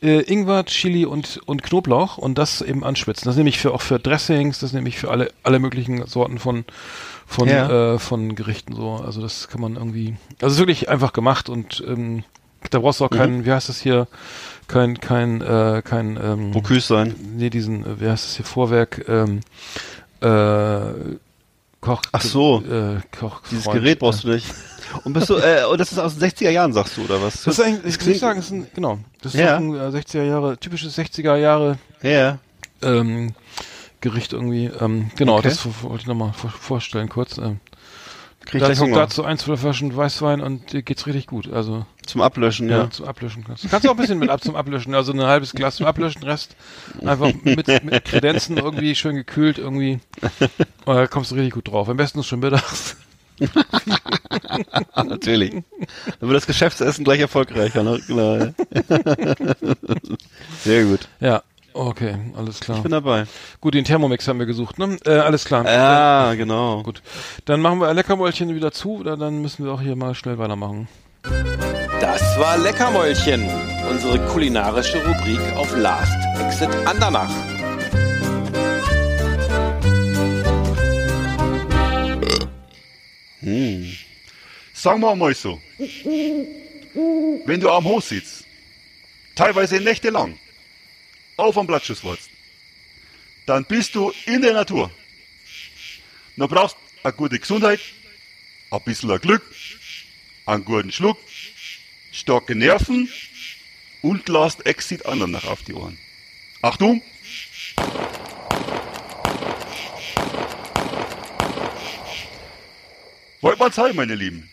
äh, 0.00 0.20
Ingwer, 0.20 0.64
Chili 0.64 1.04
und, 1.04 1.40
und 1.44 1.62
Knoblauch 1.62 2.16
und 2.16 2.38
das 2.38 2.62
eben 2.62 2.84
anschwitzen. 2.84 3.26
Das 3.26 3.36
nehme 3.36 3.50
ich 3.50 3.58
für 3.58 3.74
auch 3.74 3.82
für 3.82 3.98
Dressings, 3.98 4.60
das 4.60 4.72
nehme 4.72 4.88
ich 4.88 4.96
für 4.96 5.10
alle, 5.10 5.30
alle 5.42 5.58
möglichen 5.58 6.06
Sorten 6.06 6.38
von, 6.38 6.64
von, 7.26 7.48
Ja. 7.48 7.94
äh, 7.94 7.98
von 7.98 8.34
Gerichten 8.34 8.74
so. 8.74 9.02
Also 9.04 9.20
das 9.20 9.48
kann 9.48 9.60
man 9.60 9.76
irgendwie. 9.76 10.16
Also 10.40 10.46
es 10.46 10.52
ist 10.54 10.58
wirklich 10.60 10.88
einfach 10.88 11.12
gemacht 11.12 11.50
und 11.50 11.84
ähm, 11.86 12.24
da 12.70 12.78
brauchst 12.78 13.00
du 13.00 13.04
auch 13.04 13.10
keinen, 13.10 13.44
wie 13.44 13.52
heißt 13.52 13.68
das 13.68 13.80
hier, 13.80 14.06
kein, 14.68 14.98
kein, 15.00 15.42
äh, 15.42 15.82
kein 15.84 16.18
ähm, 16.22 16.50
Bocuse 16.52 16.86
sein. 16.86 17.14
nee, 17.36 17.50
diesen, 17.50 17.84
äh, 17.84 18.00
wie 18.00 18.08
heißt 18.08 18.24
das 18.24 18.36
hier, 18.36 18.46
Vorwerk, 18.46 19.04
ähm, 19.06 19.40
äh, 20.22 21.16
Koch. 21.84 22.02
Ach 22.12 22.22
so. 22.22 22.62
Äh, 22.62 23.00
Koch. 23.18 23.42
Dieses 23.50 23.64
Gerät 23.64 23.98
brauchst 23.98 24.24
du 24.24 24.28
nicht. 24.28 24.46
Und 25.04 25.12
bist 25.12 25.28
du, 25.28 25.36
äh, 25.36 25.64
und 25.70 25.78
das 25.78 25.92
ist 25.92 25.98
aus 25.98 26.16
den 26.16 26.30
60er 26.30 26.50
Jahren, 26.50 26.72
sagst 26.72 26.96
du, 26.96 27.02
oder 27.04 27.20
was? 27.22 27.42
Das 27.42 27.58
ist 27.58 27.64
eigentlich, 27.64 27.96
ich 28.00 28.06
muss 28.06 28.18
sagen, 28.20 28.38
das 28.38 28.46
ist 28.46 28.52
ein, 28.52 28.66
genau, 28.74 28.98
das 29.22 29.34
ist 29.34 29.40
Ja. 29.40 29.56
ein 29.56 29.74
äh, 29.74 29.78
60er 29.90 30.22
Jahre, 30.22 30.56
typisches 30.58 30.96
60er 30.96 31.36
Jahre 31.36 31.78
Ja. 32.02 32.38
ähm, 32.82 33.34
Gericht 34.00 34.32
irgendwie. 34.32 34.66
Ähm, 34.80 35.10
genau, 35.16 35.38
Okay. 35.38 35.48
das 35.48 35.66
wollte 35.82 36.02
ich 36.02 36.06
nochmal 36.06 36.32
vor, 36.32 36.50
vorstellen 36.50 37.08
kurz. 37.08 37.38
Ähm, 37.38 37.60
Krieg 38.44 38.60
dazu, 38.60 38.82
Hunger. 38.82 38.96
dazu 38.96 39.24
ein, 39.24 39.38
zwei 39.38 39.56
Flaschen 39.56 39.96
Weißwein 39.96 40.40
und 40.42 40.72
dir 40.72 40.82
geht's 40.82 41.06
richtig 41.06 41.26
gut. 41.26 41.50
Also 41.52 41.86
Zum 42.06 42.20
Ablöschen, 42.20 42.68
ja, 42.68 42.82
ja. 42.82 42.90
zum 42.90 43.06
Ablöschen 43.06 43.44
kannst. 43.44 43.68
Kannst 43.70 43.84
du 43.84 43.90
auch 43.90 43.94
ein 43.94 44.00
bisschen 44.00 44.18
mit 44.18 44.30
ab 44.30 44.42
zum 44.42 44.56
Ablöschen, 44.56 44.94
also 44.94 45.12
ein 45.12 45.20
halbes 45.20 45.52
Glas 45.52 45.76
zum 45.76 45.86
Ablöschen, 45.86 46.22
Rest 46.22 46.56
einfach 47.04 47.32
mit, 47.42 47.66
mit 47.84 48.04
Kredenzen 48.04 48.56
irgendwie 48.58 48.94
schön 48.94 49.16
gekühlt 49.16 49.58
irgendwie. 49.58 50.00
Und 50.84 50.94
da 50.96 51.06
kommst 51.06 51.30
du 51.30 51.36
richtig 51.36 51.54
gut 51.54 51.68
drauf. 51.68 51.88
Am 51.88 51.96
besten 51.96 52.20
ist 52.20 52.26
schon 52.26 52.40
mittags. 52.40 52.96
Natürlich. 54.96 55.50
Dann 55.50 56.28
wird 56.28 56.36
das 56.36 56.46
Geschäftsessen 56.46 57.04
gleich 57.04 57.20
erfolgreicher, 57.20 57.82
ne? 57.82 58.00
Genau. 58.06 58.38
Sehr 60.62 60.84
gut. 60.84 61.08
Ja, 61.20 61.42
okay, 61.72 62.16
alles 62.36 62.60
klar. 62.60 62.78
Ich 62.78 62.82
bin 62.82 62.92
dabei. 62.92 63.24
Gut, 63.60 63.74
den 63.74 63.84
Thermomix 63.84 64.28
haben 64.28 64.38
wir 64.38 64.46
gesucht, 64.46 64.78
ne? 64.78 64.96
Äh, 65.04 65.18
alles 65.18 65.44
klar. 65.44 65.64
Ja, 65.64 66.34
genau. 66.34 66.82
Gut. 66.82 67.02
Dann 67.44 67.60
machen 67.60 67.80
wir 67.80 67.92
Leckermäulchen 67.92 68.54
wieder 68.54 68.72
zu, 68.72 68.98
oder 68.98 69.16
dann 69.16 69.42
müssen 69.42 69.64
wir 69.64 69.72
auch 69.72 69.80
hier 69.80 69.96
mal 69.96 70.14
schnell 70.14 70.38
weitermachen. 70.38 70.88
Das 72.14 72.38
war 72.38 72.56
Leckermäulchen, 72.56 73.42
unsere 73.90 74.24
kulinarische 74.28 75.04
Rubrik 75.04 75.40
auf 75.56 75.76
Last 75.76 76.16
Exit 76.38 76.72
Andernach. 76.86 77.28
Sagen 84.74 85.00
wir 85.00 85.16
mal 85.16 85.34
so. 85.34 85.60
Wenn 87.46 87.58
du 87.58 87.68
am 87.68 87.84
Haus 87.84 88.10
sitzt, 88.10 88.44
teilweise 89.34 89.80
nächtelang, 89.80 90.38
auf 91.36 91.58
am 91.58 91.66
Blattschuss 91.66 92.04
wartest, 92.04 92.30
dann 93.44 93.64
bist 93.64 93.92
du 93.96 94.12
in 94.26 94.40
der 94.40 94.52
Natur. 94.52 94.88
Du 96.36 96.46
brauchst 96.46 96.76
eine 97.02 97.12
gute 97.12 97.40
Gesundheit, 97.40 97.80
ein 98.70 98.80
bisschen 98.84 99.18
Glück, 99.18 99.42
einen 100.46 100.64
guten 100.64 100.92
Schluck, 100.92 101.18
starke 102.14 102.54
Nerven 102.54 103.08
und 104.02 104.28
Last 104.28 104.64
Exit 104.66 105.04
Andernach 105.04 105.46
auf 105.46 105.62
die 105.62 105.74
Ohren. 105.74 105.98
Achtung! 106.62 107.02
Wollt 113.40 113.58
mal 113.58 113.72
zeigen, 113.72 113.96
meine 113.96 114.14
Lieben. 114.14 114.48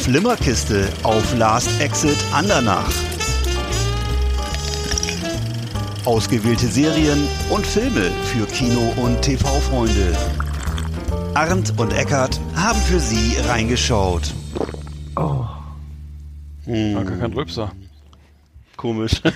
Flimmerkiste 0.00 0.92
auf 1.04 1.36
Last 1.36 1.80
Exit 1.80 2.18
Andernach. 2.32 2.90
Ausgewählte 6.04 6.66
Serien 6.66 7.28
und 7.50 7.66
Filme 7.66 8.10
für 8.32 8.46
Kino- 8.46 8.94
und 8.96 9.22
TV-Freunde. 9.22 10.47
Arndt 11.38 11.72
und 11.78 11.92
Eckart 11.92 12.40
haben 12.56 12.80
für 12.80 12.98
Sie 12.98 13.36
reingeschaut. 13.48 14.34
Ah, 15.14 15.60
gar 16.66 17.04
kein 17.04 17.32
Rülpser. 17.32 17.70
Komisch. 18.76 19.12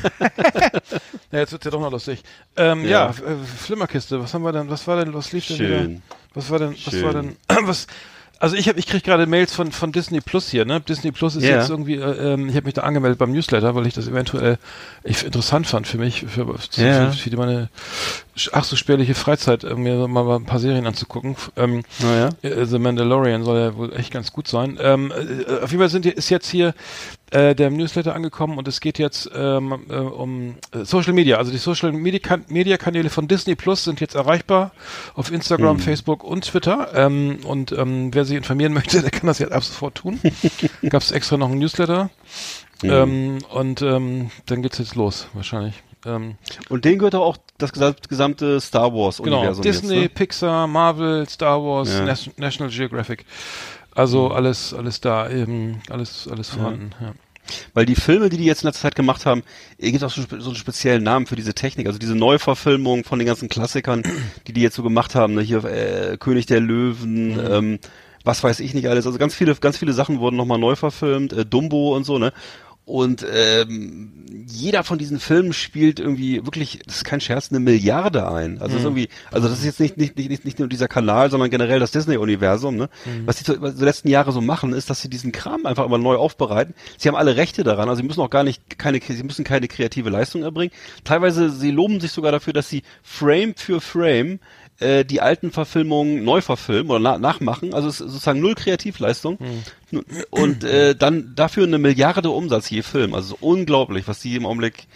Ja, 1.31 1.39
jetzt 1.39 1.53
wird's 1.53 1.65
ja 1.65 1.71
doch 1.71 1.81
noch 1.81 1.93
lustig. 1.93 2.23
Ähm, 2.57 2.83
ja, 2.85 2.89
Ja. 2.89 3.09
Äh, 3.11 3.13
Flimmerkiste, 3.57 4.21
was 4.21 4.35
haben 4.35 4.43
wir 4.43 4.51
denn, 4.53 4.69
was 4.69 4.87
war 4.89 5.03
denn, 5.03 5.15
was 5.15 5.31
lief 5.33 5.47
denn 5.47 5.57
Schön. 5.59 5.89
wieder? 5.91 6.01
Was 6.35 6.51
war 6.51 6.59
denn, 6.59 6.73
was 6.85 6.93
Schön. 6.93 7.05
war 7.05 7.13
denn, 7.15 7.37
was, 7.69 7.87
also 8.41 8.57
ich 8.57 8.69
habe, 8.69 8.79
ich 8.81 8.87
krieg 8.87 9.03
gerade 9.05 9.27
Mails 9.27 9.55
von, 9.55 9.71
von 9.73 9.93
Disney 9.93 10.21
Plus 10.21 10.51
hier, 10.51 10.65
ne? 10.67 10.81
Disney 10.81 11.11
Plus 11.13 11.37
ist 11.37 11.45
Ja. 11.45 11.59
jetzt 11.61 11.71
irgendwie, 11.71 11.95
äh, 11.95 12.33
ähm, 12.35 12.49
ich 12.51 12.57
habe 12.57 12.65
mich 12.67 12.75
da 12.75 12.83
angemeldet 12.83 13.19
beim 13.19 13.31
Newsletter, 13.33 13.75
weil 13.77 13.87
ich 13.87 13.95
das 13.95 14.09
eventuell 14.09 14.59
ich, 15.05 15.25
interessant 15.25 15.67
fand 15.69 15.87
für 15.87 15.97
mich, 15.99 16.21
für, 16.29 16.47
für, 16.59 16.83
Ja. 16.83 17.13
für, 17.13 17.31
für 17.31 17.37
meine 17.39 17.71
ach 18.53 18.65
so 18.65 18.77
spärliche 18.77 19.15
Freizeit, 19.15 19.65
äh, 19.65 19.75
mir 19.75 20.09
mal, 20.09 20.37
ein 20.37 20.45
paar 20.45 20.59
Serien 20.59 20.87
anzugucken. 20.87 21.37
Ähm, 21.57 21.83
Naja. 22.01 22.31
äh, 22.43 22.65
The 22.65 22.79
Mandalorian 22.79 23.45
soll 23.45 23.59
ja 23.59 23.77
wohl 23.77 23.93
echt 23.95 24.11
ganz 24.11 24.33
gut 24.33 24.49
sein. 24.49 24.79
Ähm, 24.81 25.13
äh, 25.13 25.63
auf 25.63 25.71
jeden 25.71 25.81
Fall 25.81 25.89
sind, 25.91 26.07
ist 26.07 26.31
jetzt 26.31 26.49
hier 26.49 26.75
äh, 27.31 27.55
der 27.55 27.71
Newsletter 27.71 28.15
angekommen 28.15 28.59
und 28.59 28.69
es 28.69 28.81
geht 28.81 28.99
jetzt 28.99 29.31
ähm, 29.35 29.85
äh, 29.89 29.97
um 29.97 30.57
Social 30.83 31.13
Media. 31.13 31.37
Also 31.37 31.53
die 31.53 31.59
Social 31.59 31.93
Media, 31.93 32.21
kan 32.21 32.45
Media 32.49 32.77
Kanäle 32.77 33.11
von 33.11 33.29
Disney 33.29 33.55
Plus 33.55 33.85
sind 33.85 34.01
jetzt 34.01 34.15
erreichbar 34.15 34.73
auf 35.15 35.31
Instagram, 35.31 35.79
Facebook 35.79 36.25
und 36.25 36.45
Twitter. 36.45 36.89
Ähm, 36.95 37.41
und 37.45 37.73
ähm, 37.73 38.15
wer 38.15 38.25
sich 38.25 38.37
informieren 38.37 38.73
möchte, 38.75 39.03
der 39.03 39.11
kann 39.11 39.27
das 39.27 39.39
jetzt 39.39 39.53
ab 39.53 39.63
sofort 39.65 39.97
tun. 39.97 40.21
Gab 40.89 41.03
es 41.03 41.11
extra 41.13 41.37
noch 41.37 41.51
einen 41.51 41.59
Newsletter. 41.59 42.11
Ähm, 42.83 43.39
und 43.51 43.81
ähm, 43.83 44.31
dann 44.47 44.63
geht's 44.63 44.79
jetzt 44.79 44.97
los, 44.97 45.29
wahrscheinlich. 45.35 45.75
Ähm, 46.05 46.37
Und 46.69 46.85
denen 46.85 46.99
gehört 46.99 47.15
auch 47.15 47.37
das 47.59 47.73
gesam- 47.73 47.95
gesamte 48.09 48.61
Star 48.61 48.93
Wars 48.93 49.19
Genau, 49.23 49.47
Disney, 49.55 49.95
jetzt, 49.95 50.03
ne? 50.03 50.09
Pixar, 50.09 50.67
Marvel, 50.67 51.29
Star 51.29 51.63
Wars, 51.63 51.91
Ja. 51.93 52.05
Nas 52.05 52.29
National 52.37 52.73
Geographic. 52.73 53.25
Also 53.95 54.31
alles, 54.31 54.73
alles 54.75 55.01
da, 55.01 55.29
eben, 55.31 55.81
alles, 55.91 56.27
alles 56.27 56.49
vorhanden. 56.51 56.91
Ja. 57.01 57.13
Weil 57.75 57.87
die 57.87 57.97
Filme, 57.97 58.29
die 58.31 58.37
die 58.37 58.45
jetzt 58.45 58.63
in 58.63 58.69
letzter 58.69 58.83
Zeit 58.83 58.95
gemacht 58.95 59.27
haben, 59.27 59.43
es 59.77 59.91
gibt 59.91 60.03
auch 60.05 60.11
so, 60.11 60.23
so 60.39 60.51
einen 60.51 60.57
speziellen 60.57 61.03
Namen 61.03 61.27
für 61.27 61.37
diese 61.37 61.55
Technik. 61.55 61.87
Also 61.87 61.99
diese 61.99 62.15
Neuverfilmung 62.15 63.05
von 63.05 63.19
den 63.19 63.27
ganzen 63.27 63.49
Klassikern, 63.49 64.03
die 64.47 64.53
die 64.53 64.63
jetzt 64.63 64.77
so 64.77 64.83
gemacht 64.83 65.15
haben. 65.15 65.35
Ne? 65.35 65.43
Hier 65.43 65.65
äh, 65.65 66.17
König 66.19 66.47
der 66.47 66.61
Löwen, 66.61 67.39
ähm, 67.39 67.79
was 68.25 68.43
weiß 68.43 68.61
ich 68.61 68.73
nicht 68.75 68.89
alles. 68.89 69.07
Also 69.07 69.19
ganz 69.19 69.35
viele, 69.35 69.55
ganz 69.57 69.77
viele 69.77 69.93
Sachen 69.93 70.21
wurden 70.21 70.37
nochmal 70.37 70.59
neu 70.59 70.77
verfilmt. 70.77 71.33
Äh, 71.33 71.45
Dumbo 71.45 71.95
und 71.95 72.05
so, 72.05 72.19
ne? 72.19 72.33
Und 72.85 73.25
ähm, 73.33 74.27
jeder 74.49 74.83
von 74.83 74.99
diesen 74.99 75.21
Filmen 75.21 75.53
spielt 75.53 76.01
irgendwie 76.01 76.45
wirklich, 76.45 76.81
das 76.85 76.97
ist 76.97 77.05
kein 77.05 77.21
Scherz, 77.21 77.51
eine 77.51 77.61
Milliarde 77.61 78.29
ein. 78.29 78.59
Also 78.59 78.73
das 78.73 78.79
ist 78.79 78.85
irgendwie, 78.85 79.09
also 79.31 79.49
das 79.49 79.61
ist 79.61 79.65
jetzt 79.65 79.79
nicht 79.79 79.97
nicht 79.99 80.17
nicht 80.17 80.31
nicht, 80.31 80.45
nicht 80.45 80.59
nur 80.59 80.69
dieser 80.69 80.89
Kanal, 80.89 81.31
sondern 81.31 81.49
generell 81.49 81.79
das 81.79 81.93
Disney-Universum. 81.93 82.75
Ne? 82.75 82.89
Was 83.25 83.37
die 83.37 83.45
so, 83.45 83.61
was 83.63 83.77
die 83.77 83.85
letzten 83.85 84.09
Jahre 84.09 84.33
so 84.33 84.41
machen, 84.41 84.73
ist, 84.73 84.91
dass 84.91 85.01
sie 85.01 85.09
diesen 85.09 85.31
Kram 85.31 85.65
einfach 85.65 85.87
immer 85.87 85.99
neu 85.99 86.17
aufbereiten. 86.17 86.75
Sie 86.99 87.09
haben 87.09 87.15
alle 87.15 87.37
Rechte 87.37 87.63
daran, 87.63 87.89
also 87.89 88.01
sie 88.01 88.07
müssen 88.07 88.21
auch 88.21 88.31
gar 88.31 88.43
nicht 88.43 88.79
keine, 88.81 89.01
sie 89.01 89.23
müssen 89.23 89.45
keine 89.45 89.69
kreative 89.69 90.11
Leistung 90.11 90.43
erbringen. 90.43 90.73
Teilweise 91.05 91.51
sie 91.51 91.71
loben 91.71 92.01
sich 92.01 92.11
sogar 92.11 92.33
dafür, 92.33 92.53
dass 92.53 92.69
sie 92.69 92.83
Frame 93.05 93.55
für 93.55 93.81
Frame 93.81 94.41
äh, 94.79 95.05
die 95.05 95.21
alten 95.21 95.51
Verfilmungen 95.51 96.25
neu 96.25 96.41
verfilmen 96.41 96.91
oder 96.91 97.01
na 97.01 97.19
nachmachen. 97.19 97.75
Also 97.75 97.89
es 97.89 98.01
ist 98.01 98.11
sozusagen 98.11 98.41
null 98.41 98.55
Kreativleistung. 98.55 99.39
Und 100.31 100.65
äh, 100.65 100.95
dann 100.95 101.35
dafür 101.35 101.67
eine 101.67 101.79
Milliarde 101.79 102.31
Umsatz 102.31 102.71
je 102.71 102.83
Film. 102.83 103.15
Also 103.15 103.29
so 103.31 103.37
unglaublich, 103.41 104.09
was 104.09 104.21
die 104.21 104.37
im 104.37 104.47
Augenblick, 104.47 104.87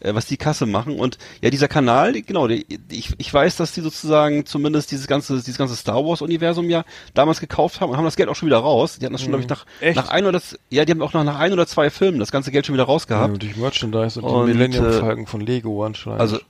äh, 0.00 0.14
was 0.14 0.26
die 0.26 0.36
Kasse 0.36 0.66
machen. 0.66 0.98
Und 0.98 1.18
ja, 1.42 1.50
dieser 1.50 1.68
Kanal, 1.68 2.12
genau, 2.22 2.48
die, 2.48 2.66
ich, 2.90 3.10
ich 3.18 3.32
weiß, 3.32 3.56
dass 3.56 3.72
die 3.72 3.80
sozusagen 3.80 4.46
zumindest 4.46 4.90
dieses 4.90 5.06
ganze, 5.06 5.36
dieses 5.36 5.58
ganze 5.58 5.76
Star 5.76 6.04
Wars 6.04 6.22
Universum 6.22 6.68
ja 6.70 6.84
damals 7.14 7.40
gekauft 7.40 7.80
haben 7.80 7.90
und 7.90 7.96
haben 7.96 8.04
das 8.04 8.16
Geld 8.16 8.28
auch 8.28 8.36
schon 8.36 8.46
wieder 8.46 8.58
raus. 8.58 8.98
Die 8.98 9.04
hatten 9.04 9.12
das 9.12 9.22
schon, 9.22 9.30
glaube 9.30 9.42
ich, 9.42 9.48
nach, 9.48 9.66
Echt? 9.80 9.96
nach 9.96 10.08
ein 10.08 10.26
oder 10.26 10.40
ja, 10.70 10.84
die 10.84 10.92
haben 10.92 11.02
auch 11.02 11.12
nach 11.12 11.38
ein 11.38 11.52
oder 11.52 11.66
zwei 11.66 11.90
Filmen 11.90 12.18
das 12.18 12.32
ganze 12.32 12.50
Geld 12.50 12.66
schon 12.66 12.74
wieder 12.74 12.84
rausgehabt. 12.84 13.34
Ja, 13.34 13.38
durch 13.38 13.56
Merchandise 13.56 14.20
und, 14.20 14.24
Und, 14.24 14.46
die 14.46 14.54
Millennium-Falken 14.54 15.24
äh, 15.24 15.28
von 15.28 15.40
Lego 15.40 15.84
anscheinend. 15.84 16.20
Also 16.20 16.40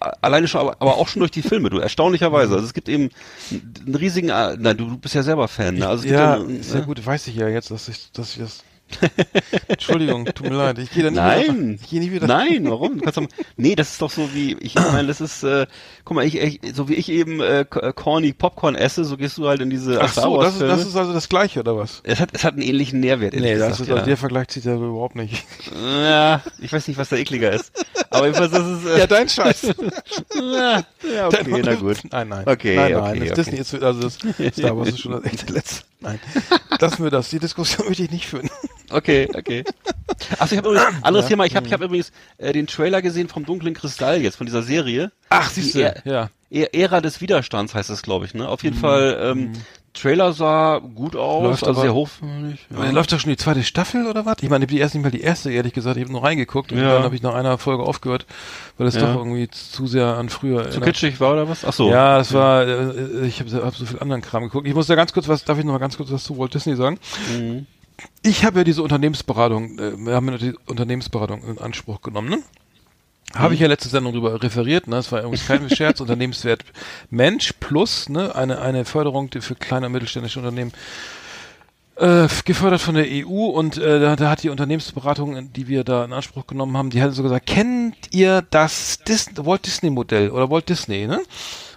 alleine 0.00 0.48
schon, 0.48 0.60
aber, 0.62 0.76
aber 0.80 0.96
auch 0.96 1.08
schon 1.08 1.20
durch 1.20 1.30
die 1.30 1.42
Filme, 1.42 1.70
du 1.70 1.78
erstaunlicherweise. 1.78 2.54
Also 2.54 2.66
es 2.66 2.72
gibt 2.74 2.88
eben 2.88 3.10
einen 3.86 3.94
riesigen, 3.94 4.28
nein, 4.28 4.76
du, 4.76 4.86
du 4.86 4.98
bist 4.98 5.14
ja 5.14 5.22
selber 5.22 5.46
Fan, 5.48 5.74
ne? 5.76 5.88
Also 5.88 6.06
ja, 6.06 6.34
einen- 6.34 6.62
sehr 6.62 6.80
gut, 6.82 7.04
weiß 7.04 7.26
ich 7.28 7.36
ja 7.36 7.48
jetzt, 7.48 7.70
dass 7.70 7.88
ich, 7.88 8.10
dass 8.12 8.32
ich 8.34 8.38
das. 8.42 8.64
Entschuldigung, 9.68 10.24
tut 10.26 10.48
mir 10.48 10.56
leid, 10.56 10.78
ich 10.78 10.90
gehe 10.90 11.02
da 11.04 11.10
nicht 11.10 11.18
Nein, 11.18 11.56
wieder. 11.70 11.82
Ich 11.82 11.90
gehe 11.90 12.00
nicht 12.00 12.12
wieder. 12.12 12.26
nein, 12.26 12.68
warum? 12.68 12.98
Du 12.98 13.04
kannst 13.04 13.18
doch, 13.18 13.26
nee, 13.56 13.74
das 13.74 13.92
ist 13.92 14.02
doch 14.02 14.10
so 14.10 14.34
wie, 14.34 14.54
ich 14.60 14.74
meine, 14.74 15.08
das 15.08 15.20
ist, 15.20 15.42
äh, 15.42 15.66
guck 16.04 16.16
mal, 16.16 16.24
ich, 16.24 16.36
ich, 16.40 16.60
so 16.74 16.88
wie 16.88 16.94
ich 16.94 17.08
eben 17.10 17.40
äh, 17.40 17.64
K- 17.68 17.92
corny 17.92 18.32
Popcorn 18.32 18.74
esse, 18.74 19.04
so 19.04 19.16
gehst 19.16 19.38
du 19.38 19.48
halt 19.48 19.60
in 19.60 19.70
diese 19.70 20.00
Ach 20.00 20.12
so, 20.12 20.40
das 20.42 20.54
ist, 20.54 20.62
das 20.62 20.86
ist 20.86 20.96
also 20.96 21.12
das 21.12 21.28
Gleiche, 21.28 21.60
oder 21.60 21.76
was? 21.76 22.00
es 22.04 22.20
hat, 22.20 22.30
es 22.32 22.44
hat 22.44 22.54
einen 22.54 22.62
ähnlichen 22.62 23.00
Nährwert. 23.00 23.34
Nee, 23.34 23.40
das 23.40 23.52
gesagt, 23.52 23.72
ist, 23.72 23.80
also 23.82 23.96
ja. 23.96 24.02
der 24.02 24.16
Vergleich 24.16 24.48
zieht 24.48 24.64
ja 24.64 24.74
überhaupt 24.74 25.16
nicht. 25.16 25.44
ja, 26.02 26.42
ich 26.60 26.72
weiß 26.72 26.88
nicht, 26.88 26.98
was 26.98 27.08
da 27.08 27.16
ekliger 27.16 27.52
ist. 27.52 27.72
Aber 28.10 28.26
jedenfalls, 28.26 28.52
das 28.52 28.66
ist, 28.66 28.86
äh, 28.86 28.98
Ja, 29.00 29.06
dein 29.06 29.28
Scheiß. 29.28 29.62
ja, 30.34 30.82
okay, 31.26 31.62
na 31.64 31.74
gut. 31.74 31.98
Nein, 32.10 32.28
nein. 32.28 32.44
Okay, 32.46 32.76
nein, 32.76 32.94
okay, 32.94 33.02
nein. 33.02 33.20
Das 33.20 33.30
okay. 33.30 33.34
Disney 33.34 33.58
ist, 33.58 33.74
also 33.82 34.00
das 34.02 34.18
Star 34.56 34.76
Wars 34.76 34.88
ist 34.88 35.00
schon 35.00 35.12
das 35.12 35.24
echte 35.24 35.52
Letzte. 35.52 35.84
Nein. 36.00 36.18
Lassen 36.80 37.02
wir 37.04 37.10
das. 37.10 37.28
Die 37.30 37.38
Diskussion 37.38 37.86
möchte 37.88 38.02
ich 38.04 38.10
nicht 38.10 38.26
führen. 38.26 38.48
Okay, 38.90 39.28
okay. 39.34 39.64
Achso, 40.38 40.54
ich 40.54 40.58
habe 40.58 40.70
übrigens, 40.70 41.02
anderes 41.02 41.26
Thema, 41.26 41.44
ich 41.44 41.54
habe 41.56 41.66
ich 41.66 41.72
hab 41.72 41.80
übrigens 41.82 42.10
äh, 42.38 42.52
den 42.52 42.66
Trailer 42.66 43.02
gesehen 43.02 43.28
vom 43.28 43.44
Dunklen 43.44 43.74
Kristall 43.74 44.20
jetzt, 44.22 44.36
von 44.36 44.46
dieser 44.46 44.62
Serie. 44.62 45.12
Ach, 45.28 45.48
siehst 45.50 45.74
du. 45.74 45.80
Ä- 45.80 46.00
Ja. 46.04 46.30
Ä- 46.50 46.68
Ära 46.72 47.00
des 47.00 47.20
Widerstands 47.20 47.74
heißt 47.74 47.90
es, 47.90 48.02
glaube 48.02 48.24
ich, 48.24 48.34
ne? 48.34 48.48
Auf 48.48 48.64
jeden 48.64 48.76
Fall, 48.76 49.18
ähm, 49.22 49.52
Trailer 49.92 50.32
sah 50.32 50.78
gut 50.78 51.16
aus. 51.16 51.42
Läuft 51.42 51.64
also 51.64 51.72
aber- 51.72 51.80
sehr 51.80 51.94
hoch. 51.94 52.08
Aber 52.72 52.92
Läuft 52.92 53.12
doch 53.12 53.18
schon 53.18 53.30
die 53.30 53.36
zweite 53.36 53.64
Staffel 53.64 54.06
oder 54.06 54.24
was? 54.24 54.36
Ich 54.40 54.48
meine, 54.48 54.66
die 54.66 54.78
erst 54.78 54.94
nicht 54.94 55.02
mal 55.02 55.10
die 55.10 55.20
erste, 55.20 55.50
ehrlich 55.50 55.72
gesagt. 55.72 55.96
Ich 55.96 56.04
habe 56.04 56.12
nur 56.12 56.22
reingeguckt 56.22 56.70
und 56.70 56.78
Ja. 56.78 56.94
dann 56.94 57.02
habe 57.02 57.14
ich 57.16 57.22
nach 57.22 57.34
einer 57.34 57.58
Folge 57.58 57.82
aufgehört, 57.82 58.24
weil 58.78 58.86
es 58.86 58.94
Ja. 58.94 59.00
doch 59.02 59.16
irgendwie 59.16 59.48
zu 59.50 59.88
sehr 59.88 60.06
an 60.16 60.28
früher 60.28 60.62
Zu 60.62 60.68
erinnert. 60.68 60.84
kitschig 60.84 61.18
war 61.20 61.32
oder 61.32 61.48
was? 61.48 61.64
Ach 61.64 61.72
so. 61.72 61.90
Ja, 61.90 62.18
das 62.18 62.32
war, 62.32 62.62
äh, 62.66 63.26
ich 63.26 63.40
habe 63.40 63.64
hab 63.64 63.74
so 63.74 63.84
viel 63.84 63.98
anderen 63.98 64.22
Kram 64.22 64.44
geguckt. 64.44 64.66
Ich 64.68 64.74
muss 64.74 64.86
da 64.86 64.94
ganz 64.94 65.12
kurz 65.12 65.26
was, 65.26 65.44
darf 65.44 65.58
ich 65.58 65.64
noch 65.64 65.72
mal 65.72 65.78
ganz 65.78 65.96
kurz 65.96 66.12
was 66.12 66.22
zu 66.22 66.38
Walt 66.38 66.54
Disney 66.54 66.76
sagen? 66.76 66.98
Mhm. 67.36 67.66
Ich 68.22 68.44
habe 68.44 68.58
ja 68.60 68.64
diese 68.64 68.82
Unternehmensberatung, 68.82 69.78
äh, 69.78 69.92
wir 69.98 70.14
haben 70.14 70.28
ja 70.28 70.38
die 70.38 70.54
Unternehmensberatung 70.66 71.42
in 71.46 71.58
Anspruch 71.58 72.00
genommen, 72.00 72.28
ne? 72.30 72.38
Habe 73.34 73.54
ich 73.54 73.60
ja 73.60 73.68
letzte 73.68 73.88
Sendung 73.88 74.12
drüber 74.12 74.42
referiert, 74.42 74.88
ne? 74.88 74.96
Das 74.96 75.12
war 75.12 75.20
übrigens 75.20 75.46
kein 75.46 75.70
Scherz, 75.70 76.00
Unternehmenswert 76.00 76.64
Mensch 77.10 77.52
plus, 77.60 78.08
ne, 78.08 78.34
eine, 78.34 78.60
eine 78.60 78.84
Förderung 78.84 79.30
für 79.30 79.54
kleine 79.54 79.86
und 79.86 79.92
mittelständische 79.92 80.40
Unternehmen 80.40 80.72
äh, 82.00 82.26
gefördert 82.44 82.80
von 82.80 82.94
der 82.94 83.06
EU 83.08 83.46
und 83.46 83.76
äh, 83.76 84.00
da, 84.00 84.16
da 84.16 84.30
hat 84.30 84.42
die 84.42 84.48
Unternehmensberatung, 84.48 85.52
die 85.52 85.68
wir 85.68 85.84
da 85.84 86.04
in 86.04 86.12
Anspruch 86.12 86.46
genommen 86.46 86.76
haben, 86.76 86.90
die 86.90 87.02
hat 87.02 87.12
so 87.12 87.22
gesagt, 87.22 87.46
kennt 87.46 87.94
ihr 88.10 88.42
das 88.50 89.00
Dis 89.06 89.30
Walt 89.36 89.66
Disney 89.66 89.90
Modell 89.90 90.30
oder 90.30 90.50
Walt 90.50 90.68
Disney, 90.68 91.06
ne? 91.06 91.20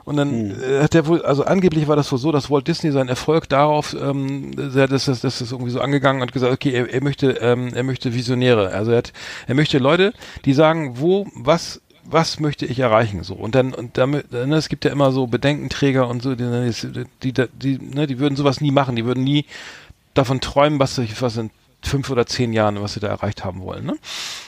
Und 0.06 0.18
dann 0.18 0.52
äh, 0.62 0.82
hat 0.82 0.94
der 0.94 1.08
wohl, 1.08 1.22
also 1.22 1.46
angeblich 1.46 1.88
war 1.88 1.96
das 1.96 2.12
wohl 2.12 2.20
so, 2.20 2.32
dass 2.32 2.52
Walt 2.52 2.68
Disney 2.68 2.92
seinen 2.92 3.10
Erfolg 3.10 3.48
darauf, 3.50 3.96
ähm, 4.00 4.52
sehr, 4.72 4.88
das, 4.88 5.06
das, 5.06 5.22
das 5.22 5.42
ist 5.42 5.52
irgendwie 5.52 5.72
so 5.72 5.80
angegangen 5.80 6.22
und 6.22 6.32
gesagt, 6.32 6.52
okay, 6.52 6.72
er, 6.72 6.94
er 6.94 7.02
möchte, 7.02 7.32
ähm, 7.32 7.72
er 7.74 7.84
möchte 7.84 8.14
Visionäre. 8.14 8.70
Also 8.70 8.92
er 8.92 8.98
hat, 8.98 9.14
er 9.48 9.56
möchte 9.56 9.78
Leute, 9.78 10.14
die 10.46 10.54
sagen, 10.54 11.00
wo, 11.00 11.28
was 11.36 11.82
was 12.06 12.40
möchte 12.40 12.66
ich 12.66 12.80
erreichen 12.80 13.24
so 13.24 13.34
und 13.34 13.56
dann 13.56 13.74
und 13.74 13.98
damit 13.98 14.32
ne, 14.32 14.56
es 14.56 14.70
gibt 14.70 14.84
ja 14.84 14.92
immer 14.92 15.12
so 15.12 15.28
Bedenkenträger 15.28 16.08
und 16.08 16.22
so 16.22 16.36
die 16.36 16.72
die 17.24 17.32
die, 17.32 17.48
die, 17.54 17.78
ne, 17.80 18.08
die 18.08 18.20
würden 18.20 18.36
sowas 18.36 18.62
nie 18.62 18.72
machen 18.72 18.96
die 18.96 19.06
würden 19.06 19.24
nie 19.24 19.46
davon 20.14 20.42
träumen 20.42 20.80
was 20.80 21.00
was 21.22 21.38
in 21.38 21.50
fünf 21.82 22.10
oder 22.10 22.26
zehn 22.26 22.52
Jahren 22.52 22.82
was 22.82 22.96
sie 22.96 23.00
da 23.00 23.08
erreicht 23.08 23.46
haben 23.46 23.62
wollen 23.62 23.86
ne? 23.86 23.96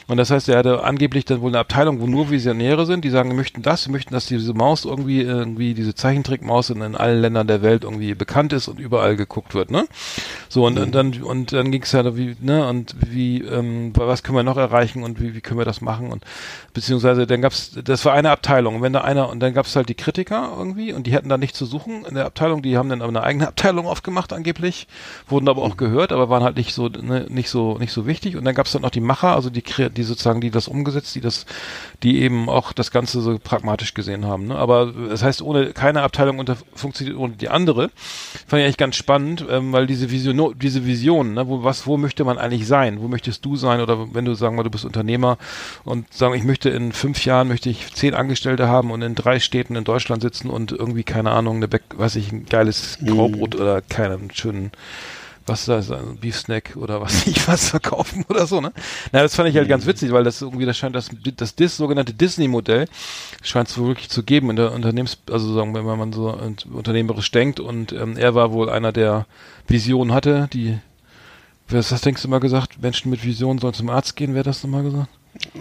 Und 0.07 0.17
das 0.17 0.31
heißt 0.31 0.49
er 0.49 0.57
hatte 0.59 0.83
angeblich 0.83 1.25
dann 1.25 1.41
wohl 1.41 1.49
eine 1.49 1.59
Abteilung 1.59 1.99
wo 1.99 2.07
nur 2.07 2.29
Visionäre 2.29 2.85
sind 2.85 3.03
die 3.05 3.09
sagen 3.09 3.29
wir 3.29 3.35
möchten 3.35 3.61
das 3.61 3.87
wir 3.87 3.91
möchten 3.91 4.13
dass 4.13 4.25
diese 4.27 4.53
Maus 4.53 4.85
irgendwie 4.85 5.21
irgendwie 5.21 5.73
diese 5.73 5.95
Zeichentrickmaus 5.95 6.69
in, 6.69 6.81
in 6.81 6.95
allen 6.95 7.21
Ländern 7.21 7.47
der 7.47 7.61
Welt 7.61 7.83
irgendwie 7.83 8.13
bekannt 8.15 8.53
ist 8.53 8.67
und 8.67 8.79
überall 8.79 9.15
geguckt 9.15 9.53
wird 9.55 9.71
ne? 9.71 9.85
So 10.49 10.65
und, 10.65 10.79
und 10.79 10.93
dann 10.93 11.21
und 11.23 11.51
dann 11.53 11.71
ging 11.71 11.81
es 11.83 11.91
ja 11.91 12.15
wie 12.15 12.35
ne 12.39 12.67
und 12.67 12.95
wie 13.09 13.41
ähm, 13.41 13.91
was 13.95 14.23
können 14.23 14.37
wir 14.37 14.43
noch 14.43 14.57
erreichen 14.57 15.03
und 15.03 15.19
wie, 15.21 15.33
wie 15.35 15.41
können 15.41 15.59
wir 15.59 15.65
das 15.65 15.81
machen? 15.81 16.11
Und 16.11 16.23
beziehungsweise 16.73 17.27
dann 17.27 17.41
gab's 17.41 17.71
das 17.83 18.05
war 18.05 18.13
eine 18.13 18.31
Abteilung. 18.31 18.75
Und 18.75 18.81
wenn 18.81 18.93
da 18.93 19.01
einer 19.01 19.29
und 19.29 19.39
dann 19.39 19.53
gab's 19.53 19.75
halt 19.75 19.89
die 19.89 19.95
Kritiker 19.95 20.53
irgendwie 20.57 20.93
und 20.93 21.07
die 21.07 21.13
hätten 21.13 21.29
da 21.29 21.37
nicht 21.37 21.55
zu 21.55 21.65
suchen 21.65 22.05
in 22.05 22.15
der 22.15 22.25
Abteilung. 22.25 22.61
Die 22.61 22.77
haben 22.77 22.89
dann 22.89 23.01
aber 23.01 23.09
eine 23.09 23.23
eigene 23.23 23.47
Abteilung 23.47 23.87
aufgemacht 23.87 24.31
angeblich 24.33 24.87
wurden 25.27 25.49
aber 25.49 25.63
auch 25.63 25.77
gehört 25.77 26.11
aber 26.11 26.29
waren 26.29 26.43
halt 26.43 26.55
nicht 26.57 26.73
so 26.73 26.87
ne, 26.87 27.25
nicht 27.29 27.49
so 27.49 27.77
nicht 27.77 27.91
so 27.91 28.07
wichtig. 28.07 28.37
Und 28.37 28.45
dann 28.45 28.55
gab's 28.55 28.71
dann 28.71 28.83
noch 28.83 28.91
die 28.91 29.01
Macher 29.01 29.35
also 29.35 29.49
die 29.49 29.61
Kre- 29.63 29.89
die 29.95 30.03
sozusagen 30.03 30.41
die 30.41 30.51
das 30.51 30.67
umgesetzt 30.67 31.15
die 31.15 31.21
das 31.21 31.45
die 32.03 32.21
eben 32.21 32.49
auch 32.49 32.73
das 32.73 32.91
Ganze 32.91 33.21
so 33.21 33.37
pragmatisch 33.43 33.93
gesehen 33.93 34.25
haben 34.25 34.47
ne? 34.47 34.55
aber 34.55 34.93
das 35.09 35.23
heißt 35.23 35.41
ohne 35.41 35.73
keine 35.73 36.03
Abteilung 36.03 36.39
unter 36.39 36.57
funktioniert 36.75 37.17
ohne 37.17 37.33
die 37.33 37.49
andere 37.49 37.89
fand 38.47 38.59
ich 38.59 38.65
eigentlich 38.65 38.77
ganz 38.77 38.95
spannend 38.95 39.45
ähm, 39.49 39.71
weil 39.71 39.87
diese 39.87 40.11
Vision 40.11 40.55
diese 40.59 40.85
Vision 40.85 41.33
ne? 41.33 41.47
wo 41.47 41.63
was 41.63 41.87
wo 41.87 41.97
möchte 41.97 42.23
man 42.23 42.37
eigentlich 42.37 42.67
sein 42.67 43.01
wo 43.01 43.07
möchtest 43.07 43.43
du 43.45 43.55
sein 43.55 43.81
oder 43.81 44.13
wenn 44.13 44.25
du 44.25 44.35
sagen 44.35 44.57
wir 44.57 44.63
du 44.63 44.69
bist 44.69 44.85
Unternehmer 44.85 45.37
und 45.83 46.13
sagen 46.13 46.35
ich 46.35 46.43
möchte 46.43 46.69
in 46.69 46.91
fünf 46.91 47.25
Jahren 47.25 47.47
möchte 47.47 47.69
ich 47.69 47.93
zehn 47.93 48.13
Angestellte 48.13 48.67
haben 48.67 48.91
und 48.91 49.01
in 49.01 49.15
drei 49.15 49.39
Städten 49.39 49.75
in 49.75 49.83
Deutschland 49.83 50.21
sitzen 50.21 50.49
und 50.49 50.71
irgendwie 50.71 51.03
keine 51.03 51.31
Ahnung 51.31 51.57
eine 51.57 51.67
Back, 51.67 51.83
weiß 51.95 52.15
ich 52.17 52.31
ein 52.31 52.45
geiles 52.45 52.99
Graubrot 53.05 53.55
oder 53.55 53.81
keinen 53.81 54.31
schönen 54.31 54.71
was 55.45 55.65
da 55.65 55.77
ist, 55.77 55.91
ein 55.91 56.17
Beefsnack 56.17 56.75
oder 56.75 57.01
was 57.01 57.27
ich 57.27 57.47
was 57.47 57.69
verkaufen 57.69 58.25
oder 58.29 58.47
so, 58.47 58.61
ne? 58.61 58.71
Na, 59.11 59.21
das 59.21 59.35
fand 59.35 59.49
ich 59.49 59.55
halt 59.55 59.69
ganz 59.69 59.85
witzig, 59.85 60.11
weil 60.11 60.23
das 60.23 60.41
irgendwie, 60.41 60.65
das 60.65 60.77
scheint 60.77 60.95
das, 60.95 61.09
das 61.37 61.55
Dis, 61.55 61.77
sogenannte 61.77 62.13
Disney-Modell, 62.13 62.87
scheint 63.41 63.69
es 63.69 63.77
wohl 63.77 63.87
wirklich 63.87 64.09
zu 64.09 64.23
geben 64.23 64.49
in 64.49 64.55
der 64.55 64.71
Unternehmens, 64.71 65.17
also 65.29 65.53
sagen 65.53 65.73
wir, 65.73 65.85
wenn 65.85 65.99
man 65.99 66.13
so 66.13 66.37
unternehmerisch 66.71 67.31
denkt 67.31 67.59
und 67.59 67.91
ähm, 67.93 68.17
er 68.17 68.35
war 68.35 68.51
wohl 68.51 68.69
einer, 68.69 68.91
der 68.91 69.25
Visionen 69.67 70.13
hatte, 70.13 70.49
die, 70.53 70.77
was, 71.67 71.91
was 71.91 72.01
denkst 72.01 72.21
du 72.21 72.27
mal 72.27 72.39
gesagt, 72.39 72.81
Menschen 72.81 73.09
mit 73.09 73.23
Visionen 73.23 73.59
sollen 73.59 73.73
zum 73.73 73.89
Arzt 73.89 74.15
gehen, 74.15 74.33
wer 74.33 74.39
hat 74.39 74.47
das 74.47 74.63
nochmal 74.63 74.83
gesagt? 74.83 75.09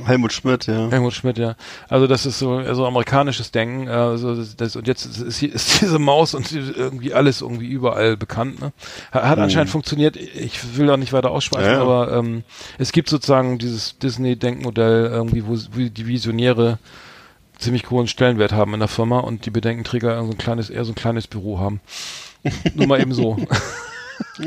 Helmut 0.04 0.32
Schmidt, 0.32 0.66
ja. 0.66 0.88
Helmut 0.90 1.12
Schmidt, 1.12 1.38
ja. 1.38 1.56
Also 1.88 2.06
das 2.06 2.26
ist 2.26 2.38
so, 2.38 2.62
so 2.74 2.86
amerikanisches 2.86 3.50
Denken. 3.50 3.88
Also 3.88 4.34
das, 4.34 4.56
das, 4.56 4.76
und 4.76 4.86
jetzt 4.86 5.04
ist, 5.04 5.42
ist 5.42 5.80
diese 5.80 5.98
Maus 5.98 6.34
und 6.34 6.50
irgendwie 6.52 7.14
alles 7.14 7.40
irgendwie 7.40 7.66
überall 7.66 8.16
bekannt. 8.16 8.60
Ne? 8.60 8.72
Hat, 9.12 9.24
hat 9.24 9.38
anscheinend 9.38 9.70
funktioniert. 9.70 10.16
Ich 10.16 10.76
will 10.76 10.86
da 10.86 10.96
nicht 10.96 11.12
weiter 11.12 11.30
ausschweifen, 11.30 11.66
Ja, 11.66 11.72
ja. 11.74 11.82
aber 11.82 12.12
ähm, 12.12 12.44
es 12.78 12.92
gibt 12.92 13.08
sozusagen 13.08 13.58
dieses 13.58 13.98
Disney-Denkmodell 13.98 15.06
irgendwie, 15.06 15.46
wo, 15.46 15.52
wo 15.52 15.88
die 15.88 16.06
Visionäre 16.06 16.78
ziemlich 17.58 17.88
hohen 17.90 18.08
Stellenwert 18.08 18.52
haben 18.52 18.74
in 18.74 18.80
der 18.80 18.88
Firma 18.88 19.20
und 19.20 19.46
die 19.46 19.50
Bedenkenträger 19.50 20.22
so 20.24 20.30
ein 20.30 20.38
kleines, 20.38 20.70
eher 20.70 20.84
so 20.84 20.92
ein 20.92 20.96
kleines 20.96 21.26
Büro 21.26 21.58
haben. 21.58 21.80
Nur 22.74 22.86
mal 22.86 23.00
eben 23.00 23.14
so. 23.14 23.36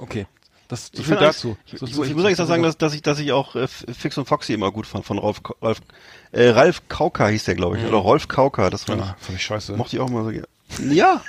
okay. 0.00 0.26
Das, 0.72 0.86
so 0.92 1.00
Ich, 1.02 1.06
viel 1.06 1.16
dazu. 1.16 1.56
Ich, 1.66 1.78
So- 1.78 1.86
ich, 1.86 1.94
so- 1.94 2.02
ich 2.04 2.14
muss 2.14 2.24
eigentlich 2.24 2.38
sagen, 2.38 2.62
dass, 2.62 2.78
dass 2.78 2.94
ich, 2.94 3.02
dass 3.02 3.18
ich 3.18 3.30
auch 3.32 3.54
äh, 3.56 3.68
Fix 3.68 4.16
und 4.16 4.26
Foxy 4.26 4.54
immer 4.54 4.72
gut 4.72 4.86
fand 4.86 5.04
von 5.04 5.18
Rolf, 5.18 5.42
Ralf, 5.60 5.80
äh, 6.32 6.48
Ralf 6.48 6.88
Kauka 6.88 7.28
hieß 7.28 7.44
der, 7.44 7.56
glaube 7.56 7.76
ich, 7.78 7.84
oder 7.84 7.98
Rolf 7.98 8.26
Kauka. 8.26 8.70
Das 8.70 8.84
fand 8.84 9.00
Ja, 9.02 9.16
fand 9.20 9.36
ich 9.38 9.44
scheiße. 9.44 9.72
ich, 9.72 9.78
mochte 9.78 9.96
ich 9.96 10.00
auch 10.00 10.08
mal 10.08 10.24
so. 10.24 10.30
gerne. 10.30 10.46
Ja. 10.94 11.20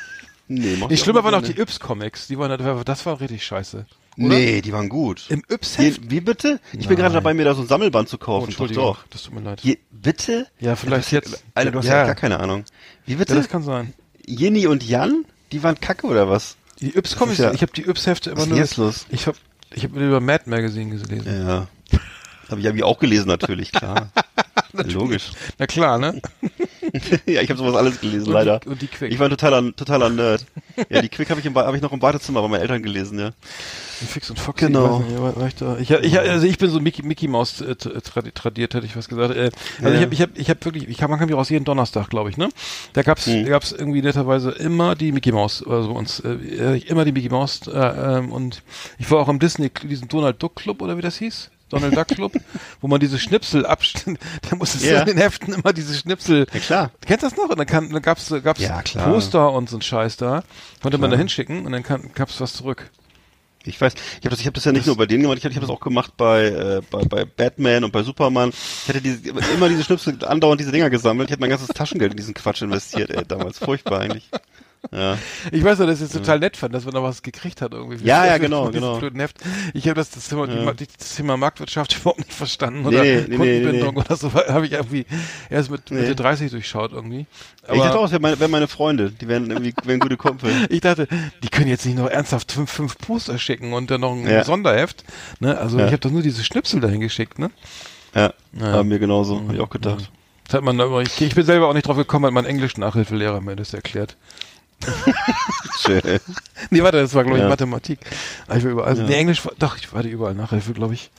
Nee, 0.48 0.78
mochte 0.78 0.94
ich 0.94 1.02
auch 1.02 1.04
schlimmer 1.04 1.24
waren 1.26 1.34
noch 1.34 1.42
gerne. 1.42 1.56
die 1.56 1.62
Yps-Comics. 1.62 2.28
Die 2.28 2.38
waren, 2.40 2.84
das 2.86 3.06
war 3.06 3.20
richtig 3.20 3.46
scheiße. 3.46 3.86
Oder? 4.18 4.28
Nee, 4.28 4.62
die 4.62 4.72
waren 4.72 4.88
gut. 4.88 5.26
Im 5.30 5.40
Je, 5.50 5.56
Yps-Heft? 5.56 6.10
wie 6.10 6.22
bitte? 6.22 6.60
Ich 6.72 6.88
bin 6.88 6.96
gerade 6.96 7.14
dabei, 7.16 7.34
mir 7.34 7.44
da 7.44 7.54
so 7.54 7.64
ein 7.64 7.68
Sammelband 7.68 8.08
zu 8.08 8.16
Oh, 8.16 8.20
kaufen. 8.20 8.42
doch, 8.44 8.48
Entschuldigung, 8.50 8.84
doch. 8.86 9.04
das 9.10 9.24
tut 9.24 9.34
mir 9.34 9.42
leid. 9.42 9.60
Je, 9.62 9.78
bitte? 9.92 10.48
Ja, 10.60 10.76
vielleicht 10.78 11.06
hast 11.08 11.12
jetzt. 11.12 11.44
Alter, 11.54 11.72
du 11.72 11.80
hast 11.80 11.86
Ja. 11.88 11.98
ja, 11.98 12.06
gar 12.06 12.16
keine 12.16 12.40
Ahnung. 12.40 12.64
Wie 13.06 13.16
bitte? 13.16 13.34
Ja, 13.34 13.40
das 13.40 13.50
kann 13.50 13.64
sein. 13.64 13.94
Jenny 14.26 14.68
und 14.68 14.84
Jan? 14.88 15.26
Die 15.52 15.64
waren 15.64 15.80
kacke 15.80 16.08
oder 16.08 16.30
was? 16.30 16.56
Die 16.84 16.96
Yps-Comics, 16.98 17.38
Das 17.38 17.46
ist 17.48 17.52
ja- 17.52 17.54
ich 17.54 17.62
habe 17.62 17.72
die 17.74 17.88
Yps-Hefte 17.88 18.30
immer 18.32 18.40
Was 18.40 18.46
ist 18.46 18.50
nur... 18.52 18.60
jetzt 18.60 18.78
los? 18.78 19.06
Ich 19.10 19.28
habe 19.28 19.38
ich 19.74 19.84
hab 19.86 19.96
über 19.96 20.20
Mad 20.20 20.44
Magazine 20.50 20.96
gelesen. 20.98 21.46
Ja. 21.46 21.68
Habe 22.50 22.62
ich, 22.62 22.68
hab 22.68 22.76
ich 22.76 22.84
auch 22.84 23.00
gelesen, 23.00 23.28
natürlich, 23.28 23.72
klar. 23.72 24.10
Logisch. 24.74 25.32
Na 25.58 25.66
klar, 25.68 25.98
ne? 25.98 26.22
ja, 27.26 27.42
ich 27.42 27.50
habe 27.50 27.58
sowas 27.58 27.76
alles 27.76 28.00
gelesen, 28.00 28.28
Und 28.28 28.34
leider. 28.34 28.60
die- 28.60 28.70
und 28.70 28.82
die 28.82 28.88
Quick. 28.88 29.12
Ich 29.12 29.20
war 29.20 29.28
ein 29.28 29.32
totaler, 29.32 29.76
totaler 29.76 30.10
Nerd. 30.10 30.46
Ja, 30.90 31.02
die 31.02 31.10
Quick 31.10 31.30
habe 31.30 31.40
ich, 31.40 31.46
im 31.46 31.54
Ba- 31.54 31.66
hab 31.66 31.74
ich 31.76 31.82
noch 31.82 31.92
im 31.92 32.00
Badezimmer 32.00 32.42
bei 32.42 32.48
meinen 32.48 32.62
Eltern 32.62 32.84
gelesen, 32.84 33.20
ja. 33.20 33.32
Die 34.02 34.06
Fix 34.06 34.30
und 34.30 34.38
Foxy. 34.40 34.66
Genau. 34.68 35.04
Ich, 35.08 35.20
weiß 35.22 35.36
nicht, 35.36 35.62
war, 35.62 35.80
ich, 35.80 35.88
da, 35.90 35.98
ich, 36.00 36.06
ich, 36.14 36.20
also 36.20 36.46
ich 36.46 36.58
bin 36.58 36.70
so 36.70 36.80
Mickey, 36.80 37.04
Mickey 37.04 37.28
Maus 37.28 37.62
äh, 37.62 37.72
tradi- 37.74 38.34
tradiert, 38.34 38.74
hätte 38.74 38.86
ich 38.86 38.96
was 38.96 39.08
gesagt. 39.08 39.36
Äh, 39.36 39.50
also 39.82 39.90
Ja. 39.90 39.94
ich 39.96 40.02
habe 40.02 40.14
ich 40.14 40.22
hab, 40.22 40.30
ich 40.38 40.50
hab 40.50 40.66
wirklich, 40.66 40.88
ich 40.90 41.02
hab, 41.02 41.10
man 41.10 41.20
kann 41.20 41.28
mich 41.28 41.36
raus 41.38 41.50
jeden 41.50 41.66
Donnerstag, 41.66 42.10
glaube 42.10 42.30
ich, 42.30 42.38
ne? 42.38 42.50
Da 42.94 43.02
gab's, 43.04 43.28
Mhm. 43.28 43.44
da 43.46 43.50
gab's 43.50 43.72
irgendwie 43.72 44.02
netterweise 44.02 44.52
immer 44.52 44.96
die 44.96 45.12
Mickey 45.12 45.32
Maus, 45.32 45.64
also 45.66 45.92
uns, 45.92 46.20
äh, 46.20 46.78
immer 46.88 47.06
die 47.06 47.12
Mickey 47.12 47.30
Maus 47.30 47.62
äh, 47.68 47.72
ähm, 47.72 48.32
und 48.32 48.62
ich 49.00 49.10
war 49.10 49.20
auch 49.20 49.30
im 49.30 49.40
Disney, 49.40 49.70
diesen 49.84 50.08
Donald 50.10 50.42
Duck 50.44 50.56
Club 50.56 50.82
oder 50.82 50.98
wie 50.98 51.02
das 51.02 51.18
hieß? 51.18 51.50
Donald 51.74 51.98
Duck 51.98 52.08
Club, 52.08 52.34
wo 52.82 52.88
man 52.88 53.00
diese 53.00 53.20
Schnipsel 53.20 53.66
abstand, 53.66 54.20
da 54.50 54.56
musstest 54.56 54.86
Ja. 54.86 55.04
du 55.04 55.12
in 55.12 55.18
den 55.18 55.18
Heften 55.18 55.54
immer 55.54 55.74
diese 55.74 55.94
Schnipsel. 55.94 56.46
Ja, 56.54 56.60
klar. 56.60 56.92
Kennst 57.06 57.24
du 57.24 57.30
das 57.30 57.38
noch? 57.38 57.50
Und 57.50 57.58
dann, 57.60 57.68
kann, 57.68 57.90
dann 57.90 58.02
gab's, 58.02 58.34
gab's 58.44 58.62
Ja, 58.62 58.82
klar. 58.82 59.08
Poster 59.12 59.52
und 59.52 59.70
so 59.70 59.78
ein 59.78 59.82
Scheiß 59.82 60.18
da. 60.18 60.44
Konnte 60.82 60.98
man 60.98 61.10
da 61.10 61.16
Klar. 61.16 61.20
hinschicken 61.20 61.66
und 61.66 61.72
dann 61.72 61.84
kann, 61.84 62.12
gab's 62.16 62.40
was 62.40 62.54
zurück. 62.54 62.90
Ich 63.66 63.80
weiß, 63.80 63.94
ich 63.94 64.26
habe 64.26 64.30
das, 64.32 64.42
ich 64.42 64.46
hab 64.48 64.54
das 64.56 64.66
ja 64.66 64.74
nicht 64.74 64.88
nur 64.88 64.98
bei 64.98 65.06
denen 65.06 65.24
gemacht, 65.24 65.38
ich 65.38 65.46
habe 65.46 65.54
ich 65.54 65.58
hab 65.58 65.62
das 65.62 65.70
auch 65.70 65.80
gemacht 65.80 66.18
bei, 66.18 66.48
äh, 66.48 66.82
bei, 66.92 67.04
bei 67.06 67.24
Batman 67.24 67.86
und 67.86 67.92
bei 67.92 68.04
Superman. 68.04 68.50
Ich 68.50 68.90
hatte 68.90 69.00
diese, 69.00 69.30
immer 69.30 69.70
diese 69.70 69.86
Schnipsel, 69.86 70.18
andauernd 70.26 70.60
diese 70.60 70.74
Dinger 70.74 70.90
gesammelt. 70.90 71.30
Ich 71.30 71.32
habe 71.32 71.40
mein 71.40 71.50
ganzes 71.50 71.70
Taschengeld 71.70 72.12
in 72.12 72.18
diesen 72.18 72.34
Quatsch 72.34 72.62
investiert, 72.62 73.10
ey, 73.12 73.24
damals. 73.26 73.60
Furchtbar 73.60 74.02
eigentlich. 74.02 74.30
Ja. 74.92 75.18
Ich 75.52 75.64
weiß 75.64 75.80
ja, 75.80 75.86
dass 75.86 76.00
ich 76.00 76.08
es 76.08 76.12
total 76.12 76.40
nett 76.40 76.58
fand, 76.58 76.74
dass 76.74 76.86
man 76.86 76.94
da 76.94 77.02
was 77.02 77.22
gekriegt 77.22 77.62
hat 77.62 77.74
irgendwie. 77.74 78.06
Ja, 78.06 78.26
ja, 78.26 78.38
genau, 78.38 78.70
genau. 78.72 78.98
blöden 78.98 79.20
Heft. 79.20 79.38
Ich 79.74 79.86
habe 79.88 79.96
das, 79.96 80.10
das, 80.12 80.28
Thema, 80.28 80.48
Ja. 80.48 80.74
Die, 80.74 80.88
das 80.98 81.16
Thema 81.16 81.38
Marktwirtschaft 81.38 81.96
überhaupt 82.02 82.20
nicht 82.20 82.34
verstanden 82.34 82.86
oder 82.86 83.02
nee, 83.02 83.26
nee, 83.28 83.38
Kundenbindung 83.38 83.96
nee. 83.96 84.02
oder 84.02 84.16
so, 84.16 84.34
habe 84.34 84.66
ich 84.66 84.74
irgendwie 84.74 85.06
erst 85.50 85.72
mit. 85.72 85.90
Mitte 85.90 86.16
30 86.16 86.52
durchschaut 86.52 86.92
irgendwie. 86.92 87.26
ich 87.72 87.80
dachte 87.80 87.98
auch, 87.98 88.04
Aber 88.04 88.12
wären 88.12 88.22
meine, 88.22 88.48
meine 88.50 88.68
Freunde. 88.68 89.12
Die 89.12 89.28
wären 89.28 89.50
irgendwie 89.50 89.74
wären 89.84 90.00
gute 90.00 90.18
Kumpel. 90.18 90.52
ich 90.70 90.82
dachte, 90.82 91.08
die 91.44 91.50
können 91.50 91.70
jetzt 91.70 91.86
nicht 91.86 91.98
noch 91.98 92.10
ernsthaft 92.10 92.52
fünf, 92.52 92.72
fünf 92.72 92.98
Poster 92.98 93.38
schicken 93.38 93.74
und 93.74 93.90
dann 93.90 94.02
noch 94.02 94.14
ein. 94.14 94.44
Sonderheft. 94.44 95.04
Ne? 95.40 95.58
Also 95.58 95.78
ich 95.78 95.86
habe 95.86 96.00
doch 96.00 96.12
nur 96.12 96.22
diese 96.22 96.44
Schnipsel 96.44 96.82
dahin 96.82 97.00
geschickt, 97.00 97.40
ne? 97.40 97.52
Ja, 98.14 98.34
Ja. 98.54 98.74
war 98.74 98.84
mir 98.84 99.00
genauso, 99.00 99.40
habe 99.40 99.56
ich 99.56 99.60
auch 99.60 99.70
gedacht. 99.70 100.12
Das 100.46 100.56
hat 100.56 100.64
man 100.64 100.78
da 100.78 100.86
immer, 100.86 101.00
ich, 101.02 101.20
ich 101.22 101.36
bin 101.36 101.46
selber 101.46 101.68
auch 101.70 101.74
nicht 101.74 101.88
drauf 101.88 101.98
gekommen, 101.98 102.26
hat 102.26 102.34
mein 102.34 102.46
Englisch-Nachhilfelehrer 102.46 103.42
mir 103.42 103.56
das 103.56 103.74
erklärt. 103.74 104.18
Schön. 105.80 106.02
Nee, 106.70 106.84
warte, 106.84 107.02
das 107.02 107.14
war, 107.14 107.24
glaube 107.24 107.38
ich, 107.38 107.44
Ja. 107.44 107.50
Mathematik. 107.50 108.00
Aber 108.48 108.58
ich 108.58 108.64
war 108.64 108.72
überall, 108.72 108.98
Ja. 108.98 109.04
nee, 109.04 109.16
Englisch, 109.16 109.44
war, 109.46 109.54
doch, 109.60 109.78
ich 109.78 109.92
hatte 109.92 110.08
überall 110.08 110.34
Nachhilfe, 110.34 110.74
glaube 110.74 110.94
ich. 110.94 111.10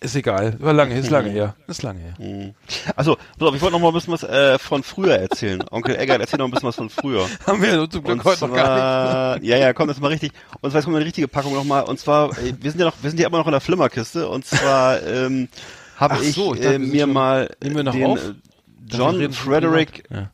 Ist 0.00 0.14
egal, 0.14 0.54
war 0.60 0.72
lange, 0.72 0.96
ist 0.96 1.10
lange 1.10 1.30
her. 1.30 1.56
Ist 1.66 1.82
lange 1.82 1.98
her. 1.98 2.54
Achso, 2.94 3.16
pass 3.36 3.48
auf, 3.48 3.54
ich 3.56 3.60
wollte 3.60 3.72
noch 3.72 3.80
mal 3.80 3.88
ein 3.88 3.94
bisschen 3.94 4.12
was 4.12 4.22
äh, 4.22 4.56
von 4.56 4.84
früher 4.84 5.16
erzählen. 5.18 5.60
Onkel 5.72 5.96
Eggert, 5.96 6.20
erzähl 6.20 6.38
noch 6.38 6.44
ein 6.44 6.52
bisschen 6.52 6.68
was 6.68 6.76
von 6.76 6.88
früher. 6.88 7.26
Haben 7.48 7.60
wir 7.60 7.90
zum 7.90 8.04
Glück 8.04 8.18
Und 8.18 8.24
heute 8.24 8.46
noch 8.46 8.54
gar 8.54 8.64
zwar, 9.38 9.42
ja, 9.42 9.56
ja, 9.56 9.72
komm, 9.72 9.88
das 9.88 9.96
ist 9.96 10.00
mal 10.00 10.06
richtig. 10.08 10.30
Und 10.60 10.70
zwar 10.70 10.78
jetzt 10.78 10.84
kommt 10.84 10.96
eine 10.96 11.04
richtige 11.04 11.26
Packung 11.26 11.52
nochmal. 11.54 11.82
Und 11.82 11.98
zwar, 11.98 12.30
äh, 12.38 12.54
wir 12.60 12.70
sind 12.70 12.78
ja 12.78 12.86
noch, 12.86 12.94
wir 13.02 13.10
sind 13.10 13.18
ja 13.18 13.26
immer 13.26 13.38
noch 13.38 13.46
in 13.46 13.52
der 13.52 13.60
Flimmerkiste. 13.60 14.28
Und 14.28 14.44
zwar 14.46 15.02
ähm, 15.02 15.48
habe 15.96 16.22
ich, 16.22 16.32
so, 16.32 16.54
ich 16.54 16.60
äh, 16.60 16.64
dachte, 16.64 16.78
sind 16.78 16.92
mir 16.92 17.00
schon- 17.00 17.12
mal 17.12 17.50
Nehmen 17.60 17.76
wir 17.76 17.82
noch 17.82 17.92
den 17.92 18.06
auf? 18.06 18.20
äh, 18.24 18.28
nicht. 18.28 18.94
John 18.96 19.32
Frederick. 19.32 20.04
Ja. 20.10 20.30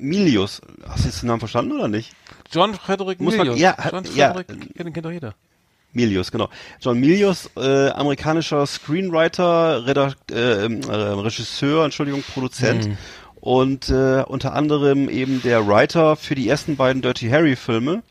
Milius. 0.00 0.60
Hast 0.88 1.04
du 1.04 1.08
jetzt 1.08 1.22
den 1.22 1.28
Namen 1.28 1.40
verstanden 1.40 1.72
oder 1.72 1.88
nicht? 1.88 2.12
John 2.52 2.74
Frederick 2.74 3.20
Muss 3.20 3.36
man- 3.36 3.46
Milius. 3.48 3.60
ja, 3.60 3.76
John 3.90 4.04
ja. 4.14 4.32
Frederick, 4.34 4.74
kennt, 4.76 4.94
kennt 4.94 5.06
doch 5.06 5.10
jeder. 5.12 5.34
Milius, 5.92 6.30
genau. 6.30 6.48
John 6.80 7.00
Milius, 7.00 7.50
äh, 7.56 7.88
amerikanischer 7.90 8.64
Screenwriter, 8.66 9.86
Redakt, 9.86 10.30
äh, 10.30 10.64
ähm, 10.66 10.82
äh, 10.82 10.92
Regisseur, 10.94 11.84
Entschuldigung, 11.84 12.22
Produzent 12.22 12.86
Mhm. 12.88 12.98
und 13.40 13.88
äh, 13.88 14.22
unter 14.26 14.54
anderem 14.54 15.08
eben 15.08 15.42
der 15.42 15.66
Writer 15.66 16.14
für 16.16 16.36
die 16.36 16.48
ersten 16.48 16.76
beiden 16.76 17.02
Dirty 17.02 17.28
Harry 17.28 17.56
Filme. 17.56 18.02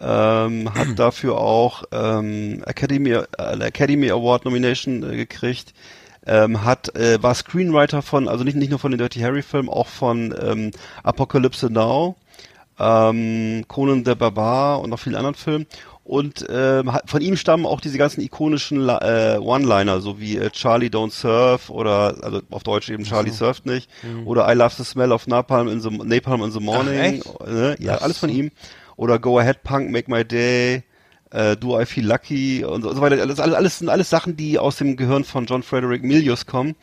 Ähm, 0.00 0.72
hat 0.74 0.86
dafür 0.98 1.36
auch 1.38 1.84
ähm, 1.92 2.62
Academy, 2.66 3.10
äh, 3.10 3.24
eine 3.36 3.64
Academy 3.66 4.10
Award 4.10 4.44
Nomination 4.46 5.02
äh, 5.08 5.16
gekriegt. 5.16 5.72
Ähm, 6.26 6.64
hat 6.64 6.94
äh, 6.96 7.22
war 7.22 7.34
Screenwriter 7.34 8.00
von, 8.02 8.28
also 8.28 8.44
nicht 8.44 8.56
nicht 8.56 8.70
nur 8.70 8.78
von 8.78 8.90
den 8.90 8.98
Dirty 8.98 9.20
Harry 9.20 9.42
Filmen, 9.42 9.68
auch 9.68 9.88
von 9.88 10.34
ähm, 10.40 10.70
Apocalypse 11.02 11.70
Now, 11.70 12.16
ähm, 12.78 13.64
Conan 13.68 14.04
the 14.04 14.14
Barbar 14.14 14.80
und 14.80 14.90
noch 14.90 14.98
vielen 15.00 15.16
anderen 15.16 15.34
Filmen. 15.34 15.66
Und 16.02 16.44
ähm, 16.50 16.90
von 17.06 17.22
ihm 17.22 17.34
stammen 17.36 17.64
auch 17.64 17.80
diese 17.80 17.96
ganzen 17.96 18.20
ikonischen 18.20 18.86
äh, 18.90 19.38
One-Liner, 19.40 20.00
so 20.02 20.20
wie 20.20 20.36
äh, 20.36 20.50
Charlie 20.50 20.88
Don't 20.90 21.10
Surf 21.12 21.70
oder 21.70 22.14
also 22.22 22.42
auf 22.50 22.62
Deutsch 22.62 22.90
eben 22.90 23.04
Charlie 23.04 23.30
surft 23.30 23.64
nicht 23.64 23.88
oder 24.26 24.50
I 24.50 24.54
Love 24.54 24.74
the 24.76 24.84
Smell 24.84 25.12
of 25.12 25.26
Napalm 25.26 25.66
in 25.68 25.80
the 25.80 25.88
Napalm 25.88 26.42
in 26.44 26.50
the 26.50 26.60
Morning. 26.60 26.94
echt? 26.98 27.40
ne? 27.46 27.76
Ja, 27.80 27.96
Ach 27.96 28.02
alles 28.02 28.18
von 28.18 28.28
so. 28.28 28.36
ihm. 28.36 28.50
Oder 28.96 29.18
Go 29.18 29.38
Ahead 29.38 29.62
Punk, 29.62 29.90
Make 29.90 30.10
My 30.10 30.24
Day. 30.26 30.82
Äh, 31.34 31.56
Do 31.56 31.80
I 31.80 31.84
Feel 31.84 32.06
Lucky 32.06 32.64
und 32.64 32.82
so, 32.82 32.94
so 32.94 33.00
weiter. 33.00 33.20
Alles, 33.20 33.40
alles, 33.40 33.78
sind 33.78 33.88
alles 33.88 34.08
Sachen, 34.08 34.36
die 34.36 34.58
aus 34.58 34.76
dem 34.76 34.96
Gehirn 34.96 35.24
von 35.24 35.46
John 35.46 35.62
Frederick 35.62 36.02
Milius 36.04 36.46
kommen. 36.46 36.76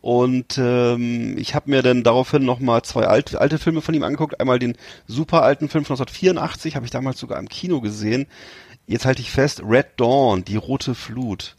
Und 0.00 0.58
ähm, 0.58 1.36
ich 1.38 1.54
habe 1.54 1.70
mir 1.70 1.82
dann 1.82 2.02
daraufhin 2.02 2.44
nochmal 2.44 2.82
zwei 2.82 3.06
alte, 3.06 3.40
alte 3.40 3.58
Filme 3.58 3.82
von 3.82 3.94
ihm 3.94 4.02
angeguckt. 4.02 4.40
Einmal 4.40 4.58
den 4.58 4.76
super 5.06 5.42
alten 5.42 5.68
Film 5.68 5.84
von 5.84 5.94
1984, 5.94 6.74
habe 6.74 6.84
ich 6.86 6.90
damals 6.90 7.20
sogar 7.20 7.38
im 7.38 7.48
Kino 7.48 7.80
gesehen. 7.80 8.26
Jetzt 8.88 9.04
halte 9.04 9.22
ich 9.22 9.30
fest, 9.30 9.62
Red 9.64 9.86
Dawn, 9.98 10.44
die 10.44 10.56
rote 10.56 10.96
Flut. 10.96 11.54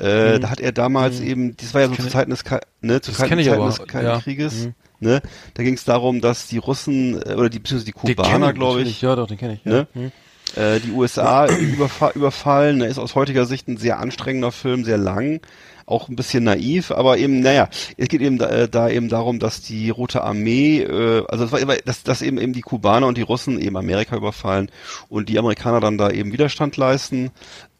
Äh, 0.00 0.40
Da 0.40 0.50
hat 0.50 0.58
er 0.58 0.72
damals 0.72 1.20
eben, 1.20 1.56
das 1.56 1.72
war 1.72 1.82
ja 1.82 1.88
so 1.88 1.94
zu 1.94 2.08
Zeiten 2.08 2.30
des, 2.32 2.42
Ka- 2.42 2.60
ne, 2.80 3.00
zu 3.00 3.12
Mhm. 3.12 3.14
Zeiten 3.16 3.36
des 3.36 3.86
Kalten 3.86 4.06
ja. 4.08 4.18
Krieges. 4.20 4.64
Mhm. 4.64 4.74
Ne? 4.98 5.22
Da 5.54 5.62
ging 5.62 5.74
es 5.74 5.84
darum, 5.84 6.20
dass 6.20 6.48
die 6.48 6.58
Russen 6.58 7.22
äh, 7.22 7.34
oder 7.34 7.48
die 7.48 7.60
beziehungsweise 7.60 7.84
die 7.86 7.92
Kubaner, 7.92 8.52
glaube 8.54 8.82
ich, 8.82 9.02
Ja, 9.02 9.14
doch, 9.14 9.28
den 9.28 9.38
kenne 9.38 9.54
ich. 9.54 9.64
Ja. 9.64 9.70
ne? 9.72 9.88
Hm. 9.92 10.12
Äh, 10.56 10.80
die 10.80 10.92
USA 10.92 11.46
überfa 11.60 12.10
überfallen. 12.12 12.80
Er 12.80 12.88
ist 12.88 12.98
aus 12.98 13.14
heutiger 13.14 13.46
Sicht 13.46 13.68
ein 13.68 13.76
sehr 13.76 13.98
anstrengender 13.98 14.52
Film, 14.52 14.84
sehr 14.84 14.98
lang, 14.98 15.40
auch 15.86 16.08
ein 16.08 16.16
bisschen 16.16 16.44
naiv, 16.44 16.90
aber 16.90 17.18
eben, 17.18 17.40
naja, 17.40 17.68
es 17.96 18.08
geht 18.08 18.22
eben 18.22 18.38
da, 18.38 18.48
äh, 18.48 18.68
da 18.68 18.88
eben 18.88 19.08
darum, 19.08 19.38
dass 19.38 19.60
die 19.60 19.90
Rote 19.90 20.22
Armee, 20.22 20.80
äh, 20.80 21.24
also 21.28 21.44
es 21.44 21.52
war 21.52 21.60
immer, 21.60 21.76
dass, 21.76 22.02
dass 22.02 22.22
eben 22.22 22.38
eben 22.38 22.52
die 22.52 22.62
Kubaner 22.62 23.06
und 23.06 23.18
die 23.18 23.22
Russen 23.22 23.60
eben 23.60 23.76
Amerika 23.76 24.16
überfallen 24.16 24.70
und 25.08 25.28
die 25.28 25.38
Amerikaner 25.38 25.80
dann 25.80 25.98
da 25.98 26.10
eben 26.10 26.32
Widerstand 26.32 26.76
leisten. 26.76 27.30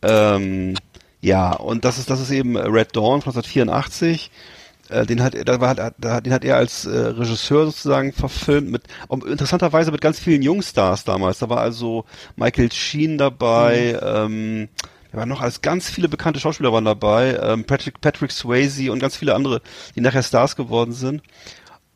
Ähm, 0.03 0.75
ja, 1.21 1.53
und 1.53 1.87
das 1.87 1.99
ist 1.99 2.11
das 2.11 2.21
ist 2.21 2.31
eben 2.31 2.57
Red 2.57 2.95
Dawn 2.95 3.23
von 3.23 3.33
1984. 3.33 4.31
Äh, 4.89 5.07
den 5.07 5.23
hat 5.23 5.35
er, 5.35 5.45
da 5.45 5.61
war, 5.61 5.75
da, 5.75 6.21
den 6.21 6.33
hat 6.33 6.45
er 6.45 6.57
als 6.57 6.85
äh, 6.85 6.91
Regisseur 6.91 7.67
sozusagen 7.67 8.13
verfilmt 8.13 8.71
mit 8.71 8.83
um, 9.09 9.27
interessanterweise 9.27 9.91
mit 9.91 10.01
ganz 10.01 10.19
vielen 10.19 10.43
Jungstars 10.43 11.05
damals. 11.05 11.39
Da 11.39 11.49
war 11.49 11.61
also 11.61 12.05
Michael 12.37 12.71
Sheen 12.71 13.17
dabei, 13.17 13.99
ähm, 14.03 14.69
da 15.11 15.19
waren 15.19 15.29
noch 15.29 15.41
als 15.41 15.63
ganz 15.63 15.89
viele 15.89 16.09
bekannte 16.09 16.41
Schauspieler 16.41 16.73
waren 16.73 16.85
dabei, 16.85 17.39
ähm, 17.41 17.65
Patrick 17.65 18.01
Patrick 18.01 18.31
Swayze 18.31 18.93
und 18.93 18.99
ganz 18.99 19.17
viele 19.17 19.35
andere, 19.35 19.63
die 19.95 20.01
nachher 20.01 20.23
Stars 20.23 20.55
geworden 20.55 20.93
sind. 20.93 21.23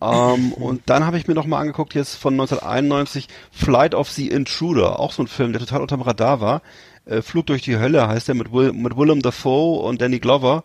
Ähm, 0.01 0.53
und 0.55 0.82
dann 0.86 1.05
habe 1.05 1.18
ich 1.18 1.26
mir 1.28 1.34
noch 1.34 1.47
mal 1.47 1.61
angeguckt 1.61 1.95
jetzt 1.95 2.14
von 2.14 2.34
1991 2.34 3.28
Flight 3.51 3.95
of 3.95 4.11
the 4.11 4.30
Intruder, 4.30 4.99
auch 4.99 5.12
so 5.12 5.22
ein 5.22 5.28
Film, 5.28 5.53
der 5.53 5.61
total 5.61 5.82
unterm 5.82 6.03
Radar 6.03 6.41
war. 6.41 6.62
Äh, 7.05 7.20
Flug 7.20 7.47
durch 7.47 7.62
die 7.62 7.78
Hölle 7.78 8.09
heißt 8.09 8.28
der 8.28 8.34
mit, 8.34 8.53
Will, 8.53 8.72
mit 8.72 8.97
Willem 8.97 9.20
Dafoe 9.20 9.80
und 9.80 10.01
Danny 10.01 10.20
Glover. 10.20 10.64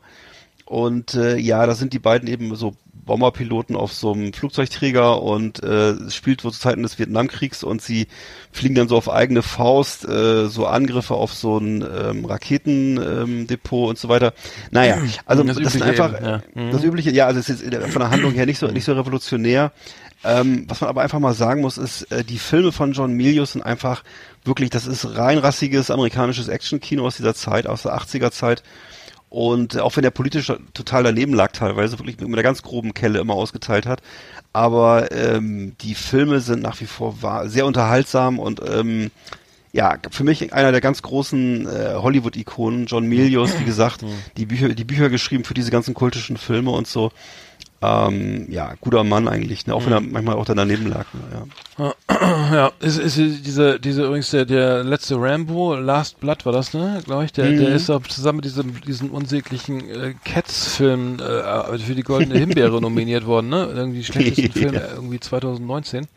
Und 0.66 1.14
äh, 1.14 1.38
ja, 1.38 1.66
da 1.66 1.76
sind 1.76 1.93
die 1.93 1.99
beiden 1.99 2.28
eben 2.28 2.55
so 2.55 2.76
Bomberpiloten 3.05 3.76
auf 3.76 3.93
so 3.93 4.14
einem 4.14 4.34
Flugzeugträger 4.34 5.22
und 5.22 5.61
äh, 5.61 5.91
es 5.91 6.16
spielt 6.16 6.43
wohl 6.43 6.51
zu 6.51 6.59
Zeiten 6.59 6.84
des 6.84 6.97
Vietnamkriegs 6.97 7.64
und 7.64 7.82
sie 7.82 8.07
fliegen 8.51 8.76
dann 8.76 8.88
so 8.88 8.95
auf 8.95 9.09
eigene 9.09 9.41
Faust 9.41 10.07
äh, 10.07 10.47
so 10.47 10.66
Angriffe 10.68 11.14
auf 11.16 11.34
so 11.34 11.57
ein 11.57 11.82
ähm, 11.82 12.26
Raketendepot 12.26 13.84
ähm, 13.84 13.89
und 13.89 13.97
so 13.97 14.09
weiter. 14.09 14.34
Naja, 14.72 14.99
also 15.26 15.43
Das 15.43 15.57
das, 15.57 15.76
Übliche 15.76 15.86
einfach 15.86 16.16
eben, 16.16 16.26
ja. 16.26 16.41
Mhm. 16.53 16.72
das 16.72 16.84
übliche, 16.84 17.11
ja, 17.11 17.26
also 17.26 17.39
es 17.39 17.49
ist 17.49 17.61
jetzt 17.61 17.91
von 17.91 18.01
der 18.01 18.09
Handlung 18.09 18.34
her 18.34 18.45
nicht 18.45 18.59
so 18.59 18.68
nicht 18.68 18.86
so 18.86 18.93
revolutionär. 18.93 19.72
Ähm, 20.26 20.66
was 20.70 20.80
man 20.80 20.89
aber 20.89 21.01
einfach 21.01 21.20
mal 21.20 21.34
sagen 21.34 21.59
muss, 21.59 21.78
ist, 21.78 22.03
äh, 22.03 22.24
die 22.24 22.39
Filme 22.39 22.72
von 22.72 22.93
John 22.93 23.11
Milius 23.11 23.53
sind 23.53 23.61
einfach 23.61 24.03
wirklich, 24.45 24.70
das 24.70 24.88
ist 24.88 25.18
rein 25.18 25.38
rassiges 25.38 25.91
amerikanisches 25.91 26.47
Actionkino 26.47 27.05
aus 27.05 27.18
dieser 27.18 27.36
Zeit, 27.36 27.68
aus 27.68 27.84
der 27.84 27.93
80er 27.97 28.32
Zeit. 28.32 28.64
Und 29.34 29.79
auch 29.79 29.97
wenn 29.97 30.03
er 30.03 30.11
politisch 30.11 30.53
total 30.75 31.01
daneben 31.01 31.34
lag 31.34 31.53
teilweise, 31.53 31.97
wirklich 31.97 32.19
mit 32.19 32.27
einer 32.27 32.43
ganz 32.43 32.61
groben 32.61 32.93
Kelle 32.93 33.17
immer 33.17 33.34
ausgeteilt 33.34 33.88
hat. 33.88 34.03
Aber 34.53 35.11
ähm, 35.11 35.75
die 35.81 35.95
Filme 35.95 36.39
sind 36.39 36.61
nach 36.61 36.79
wie 36.81 36.86
vor 36.86 37.15
sehr 37.45 37.65
unterhaltsam 37.65 38.38
und 38.38 38.61
ähm, 38.63 39.09
ja, 39.71 39.97
für 40.11 40.23
mich 40.23 40.53
einer 40.53 40.71
der 40.71 40.81
ganz 40.81 41.01
großen 41.01 41.65
äh, 41.65 41.95
Hollywood-Ikonen, 41.95 42.86
John 42.86 43.07
Milius, 43.07 43.59
wie 43.59 43.63
gesagt, 43.65 44.05
die 44.38 44.45
Bücher, 44.45 44.69
die 44.69 44.84
Bücher 44.84 45.09
geschrieben 45.09 45.45
für 45.45 45.55
diese 45.55 45.71
ganzen 45.71 45.95
kultischen 45.95 46.38
Filme 46.38 46.69
und 46.69 46.86
so. 46.86 47.11
Ähm, 47.84 48.45
ja, 48.49 48.75
guter 48.79 49.03
Mann 49.03 49.27
eigentlich, 49.27 49.67
ne? 49.67 49.73
auch 49.75 49.86
wenn 49.86 49.91
er 49.93 49.99
manchmal 49.99 50.36
auch 50.36 50.45
daneben 50.45 50.88
lag. 50.88 51.05
Ne? 51.13 51.45
Ja. 51.79 51.93
Ja, 52.53 52.71
ist, 52.79 52.97
ist 52.97 53.17
diese, 53.17 53.79
diese 53.79 54.05
übrigens 54.05 54.29
der, 54.29 54.45
der 54.45 54.84
letzte 54.84 55.15
Rambo, 55.19 55.75
Last 55.75 56.19
Blood 56.19 56.45
war 56.45 56.53
das, 56.53 56.73
ne? 56.73 57.01
Glaube 57.03 57.25
ich. 57.25 57.34
Der, 57.34 57.51
der 57.51 57.69
Mhm. 57.71 57.75
ist 57.75 57.89
auch 57.89 58.01
zusammen 58.03 58.38
mit 58.38 58.45
diesem, 58.45 58.79
diesen 58.81 59.09
unsäglichen 59.09 59.89
äh, 59.89 60.13
Cats-Film 60.23 61.19
äh, 61.19 61.77
für 61.79 61.95
die 61.95 62.03
Goldene 62.03 62.38
Himbeere 62.39 62.79
nominiert 62.81 63.25
worden, 63.25 63.49
ne? 63.49 63.69
Irgendwie 63.75 64.03
schlechtesten 64.03 64.51
Film 64.53 64.73
Ja. 64.75 64.81
irgendwie 64.95 65.19
2019. 65.19 66.07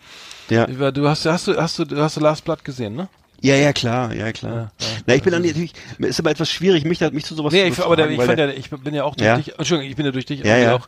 Ja. 0.50 0.66
Du 0.66 1.08
hast, 1.08 1.26
hast 1.26 1.48
du, 1.48 1.56
hast 1.56 1.78
du, 1.78 1.84
hast 1.96 2.16
du 2.16 2.20
Last 2.20 2.44
Blood 2.44 2.64
gesehen, 2.64 2.94
ne? 2.94 3.08
Ja, 3.42 3.54
ja, 3.56 3.72
klar, 3.72 4.14
ja, 4.14 4.32
klar. 4.32 4.54
Ja. 4.80 4.86
Na, 5.06 5.14
ich 5.14 5.22
bin 5.22 5.32
dann 5.32 5.42
natürlich, 5.42 5.72
ist 5.98 6.20
aber 6.20 6.30
etwas 6.30 6.50
schwierig, 6.50 6.84
mich, 6.84 7.00
mich 7.12 7.24
zu 7.26 7.34
sowas 7.34 7.52
Nee, 7.52 7.64
zu 7.70 7.80
ich, 7.80 7.84
aber 7.84 7.96
der, 7.96 8.08
ich, 8.10 8.18
der- 8.18 8.56
ich 8.56 8.70
bin 8.70 8.94
ja 8.94 9.04
auch 9.04 9.14
durch 9.14 9.26
Ja? 9.26 9.36
dich, 9.36 9.58
Entschuldigung, 9.58 9.90
ich 9.90 9.96
bin 9.96 10.06
ja 10.06 10.12
durch 10.12 10.24
dich 10.26 10.40
Ja, 10.40 10.56
ja. 10.56 10.74
auch 10.76 10.86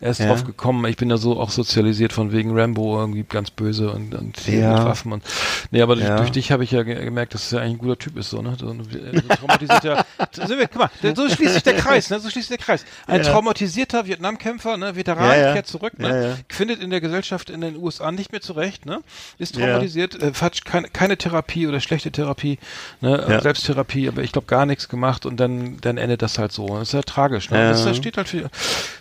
erst 0.00 0.20
Ja. 0.20 0.26
drauf 0.28 0.44
gekommen. 0.44 0.84
Ich 0.86 0.96
bin 0.96 1.10
ja 1.10 1.16
so 1.16 1.38
auch 1.38 1.50
sozialisiert 1.50 2.12
von 2.12 2.32
wegen 2.32 2.58
Rambo 2.58 2.98
irgendwie 2.98 3.24
ganz 3.28 3.50
böse 3.50 3.90
und, 3.90 4.14
und 4.14 4.46
Ja. 4.46 4.74
mit 4.78 4.84
Waffen 4.84 5.12
und 5.12 5.22
nee, 5.70 5.82
aber 5.82 5.94
durch, 5.96 6.06
Ja. 6.08 6.16
durch 6.16 6.30
dich 6.30 6.52
habe 6.52 6.64
ich 6.64 6.70
ja 6.70 6.82
ge 6.82 7.04
gemerkt, 7.04 7.34
dass 7.34 7.44
es 7.44 7.50
ja 7.50 7.60
eigentlich 7.60 7.74
ein 7.74 7.78
guter 7.78 7.98
Typ 7.98 8.16
ist 8.16 8.30
so, 8.30 8.40
ne? 8.42 8.56
So, 8.58 8.66
so 8.68 9.28
traumatisiert 9.28 9.84
ja. 9.84 10.04
Sind 10.32 10.58
wir, 10.58 10.68
guck 10.68 10.78
mal, 10.78 11.14
so 11.14 11.28
schließt 11.28 11.54
sich 11.54 11.62
der 11.62 11.74
Kreis, 11.74 12.10
ne? 12.10 12.18
So 12.20 12.30
schließt 12.30 12.48
sich 12.48 12.56
der 12.56 12.64
Kreis. 12.64 12.84
Ein 13.06 13.22
Ja. 13.22 13.30
traumatisierter 13.32 14.06
Vietnamkämpfer, 14.06 14.76
ne, 14.76 14.96
Veteran, 14.96 15.30
kehrt 15.54 15.66
zurück, 15.66 15.98
ne? 15.98 16.36
Findet 16.48 16.82
in 16.82 16.90
der 16.90 17.00
Gesellschaft 17.00 17.50
in 17.50 17.60
den 17.60 17.76
USA 17.76 18.10
nicht 18.12 18.32
mehr 18.32 18.40
zurecht, 18.40 18.86
ne? 18.86 19.00
Ist 19.38 19.54
traumatisiert, 19.56 20.22
äh, 20.22 20.32
hat 20.40 20.64
keine, 20.64 20.88
keine 20.88 21.16
Therapie 21.18 21.66
oder 21.66 21.80
schlechte 21.80 22.10
Therapie, 22.10 22.58
ne? 23.00 23.24
Ja. 23.28 23.40
Selbsttherapie, 23.40 24.08
aber 24.08 24.22
ich 24.22 24.32
glaube 24.32 24.46
gar 24.46 24.64
nichts 24.66 24.88
gemacht 24.88 25.26
und 25.26 25.38
dann, 25.38 25.76
dann 25.80 25.98
endet 25.98 26.22
das 26.22 26.38
halt 26.38 26.52
so. 26.52 26.66
Das 26.78 26.88
ist 26.88 26.92
ja 26.94 27.02
tragisch, 27.02 27.50
ne? 27.50 27.68
Das, 27.70 27.84
das 27.84 27.96
steht 27.96 28.16
halt 28.16 28.28
für, 28.28 28.48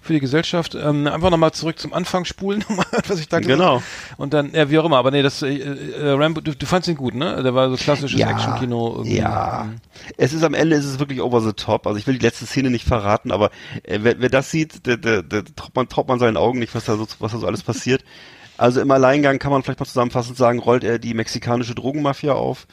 für 0.01 0.13
die 0.13 0.19
Gesellschaft. 0.19 0.75
Ähm, 0.89 1.07
einfach 1.07 1.29
nochmal 1.29 1.51
zurück 1.51 1.79
zum 1.79 1.93
Anfang 1.93 2.25
spulen, 2.25 2.63
was 3.07 3.19
ich 3.19 3.29
da 3.29 3.39
gesagt 3.39 3.59
Genau. 3.59 3.81
Und 4.17 4.33
dann, 4.33 4.51
ja, 4.53 4.69
wie 4.69 4.79
auch 4.79 4.85
immer, 4.85 4.97
aber 4.97 5.11
nee, 5.11 5.21
das, 5.21 5.41
äh, 5.41 5.55
äh, 5.57 6.11
Rambo, 6.11 6.41
du, 6.41 6.55
du 6.55 6.65
fandst 6.65 6.89
ihn 6.89 6.95
gut, 6.95 7.15
ne? 7.15 7.41
Der 7.41 7.55
war 7.55 7.69
so 7.69 7.75
klassisches 7.75 8.19
Actionkino. 8.19 8.95
irgendwie. 8.97 9.17
Ja. 9.17 9.69
Es 10.17 10.33
ist 10.33 10.43
am 10.43 10.53
Ende 10.53 10.75
ist 10.75 10.85
es 10.85 10.99
wirklich 10.99 11.21
over 11.21 11.41
the 11.41 11.53
top. 11.53 11.87
Also 11.87 11.99
ich 11.99 12.07
will 12.07 12.17
die 12.17 12.25
letzte 12.25 12.45
Szene 12.45 12.69
nicht 12.69 12.87
verraten, 12.87 13.31
aber 13.31 13.51
äh, 13.83 13.99
wer, 14.01 14.19
wer 14.19 14.29
das 14.29 14.51
sieht, 14.51 14.85
der, 14.85 14.97
der, 14.97 15.23
der 15.23 15.43
traut 15.43 15.75
man, 15.75 15.89
traut 15.89 16.07
man 16.07 16.19
seinen 16.19 16.37
Augen 16.37 16.59
nicht, 16.59 16.75
was 16.75 16.85
da 16.85 16.95
so, 16.95 17.07
was 17.19 17.31
da 17.31 17.37
so 17.37 17.47
alles 17.47 17.63
passiert. 17.63 18.03
Also 18.59 18.81
im 18.81 18.91
Alleingang 18.91 19.39
kann 19.39 19.51
man 19.51 19.63
vielleicht 19.63 19.79
mal 19.79 19.85
zusammenfassend 19.85 20.35
sagen, 20.35 20.59
rollt 20.59 20.83
er 20.83 20.99
die 20.99 21.13
mexikanische 21.13 21.75
Drogenmafia 21.75 22.33
auf. 22.33 22.67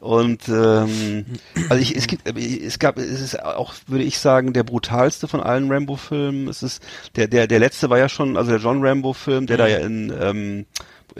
Und 0.00 0.48
ähm, 0.48 1.24
also 1.70 1.82
ich, 1.82 1.96
es 1.96 2.06
gibt, 2.06 2.28
es 2.38 2.78
gab, 2.78 2.98
es 2.98 3.20
ist 3.22 3.42
auch, 3.42 3.72
würde 3.86 4.04
ich 4.04 4.18
sagen, 4.18 4.52
der 4.52 4.64
brutalste 4.64 5.28
von 5.28 5.40
allen 5.40 5.72
Rambo-Filmen. 5.72 6.46
Es 6.46 6.62
ist 6.62 6.82
der, 7.16 7.26
der, 7.26 7.46
der 7.46 7.58
letzte 7.58 7.88
war 7.88 7.96
ja 7.96 8.10
schon, 8.10 8.36
also 8.36 8.50
der 8.50 8.60
John 8.60 8.84
Rambo-Film, 8.84 9.46
der 9.46 9.56
da 9.56 9.66
ja 9.66 9.78
in 9.78 10.12
ähm, 10.20 10.66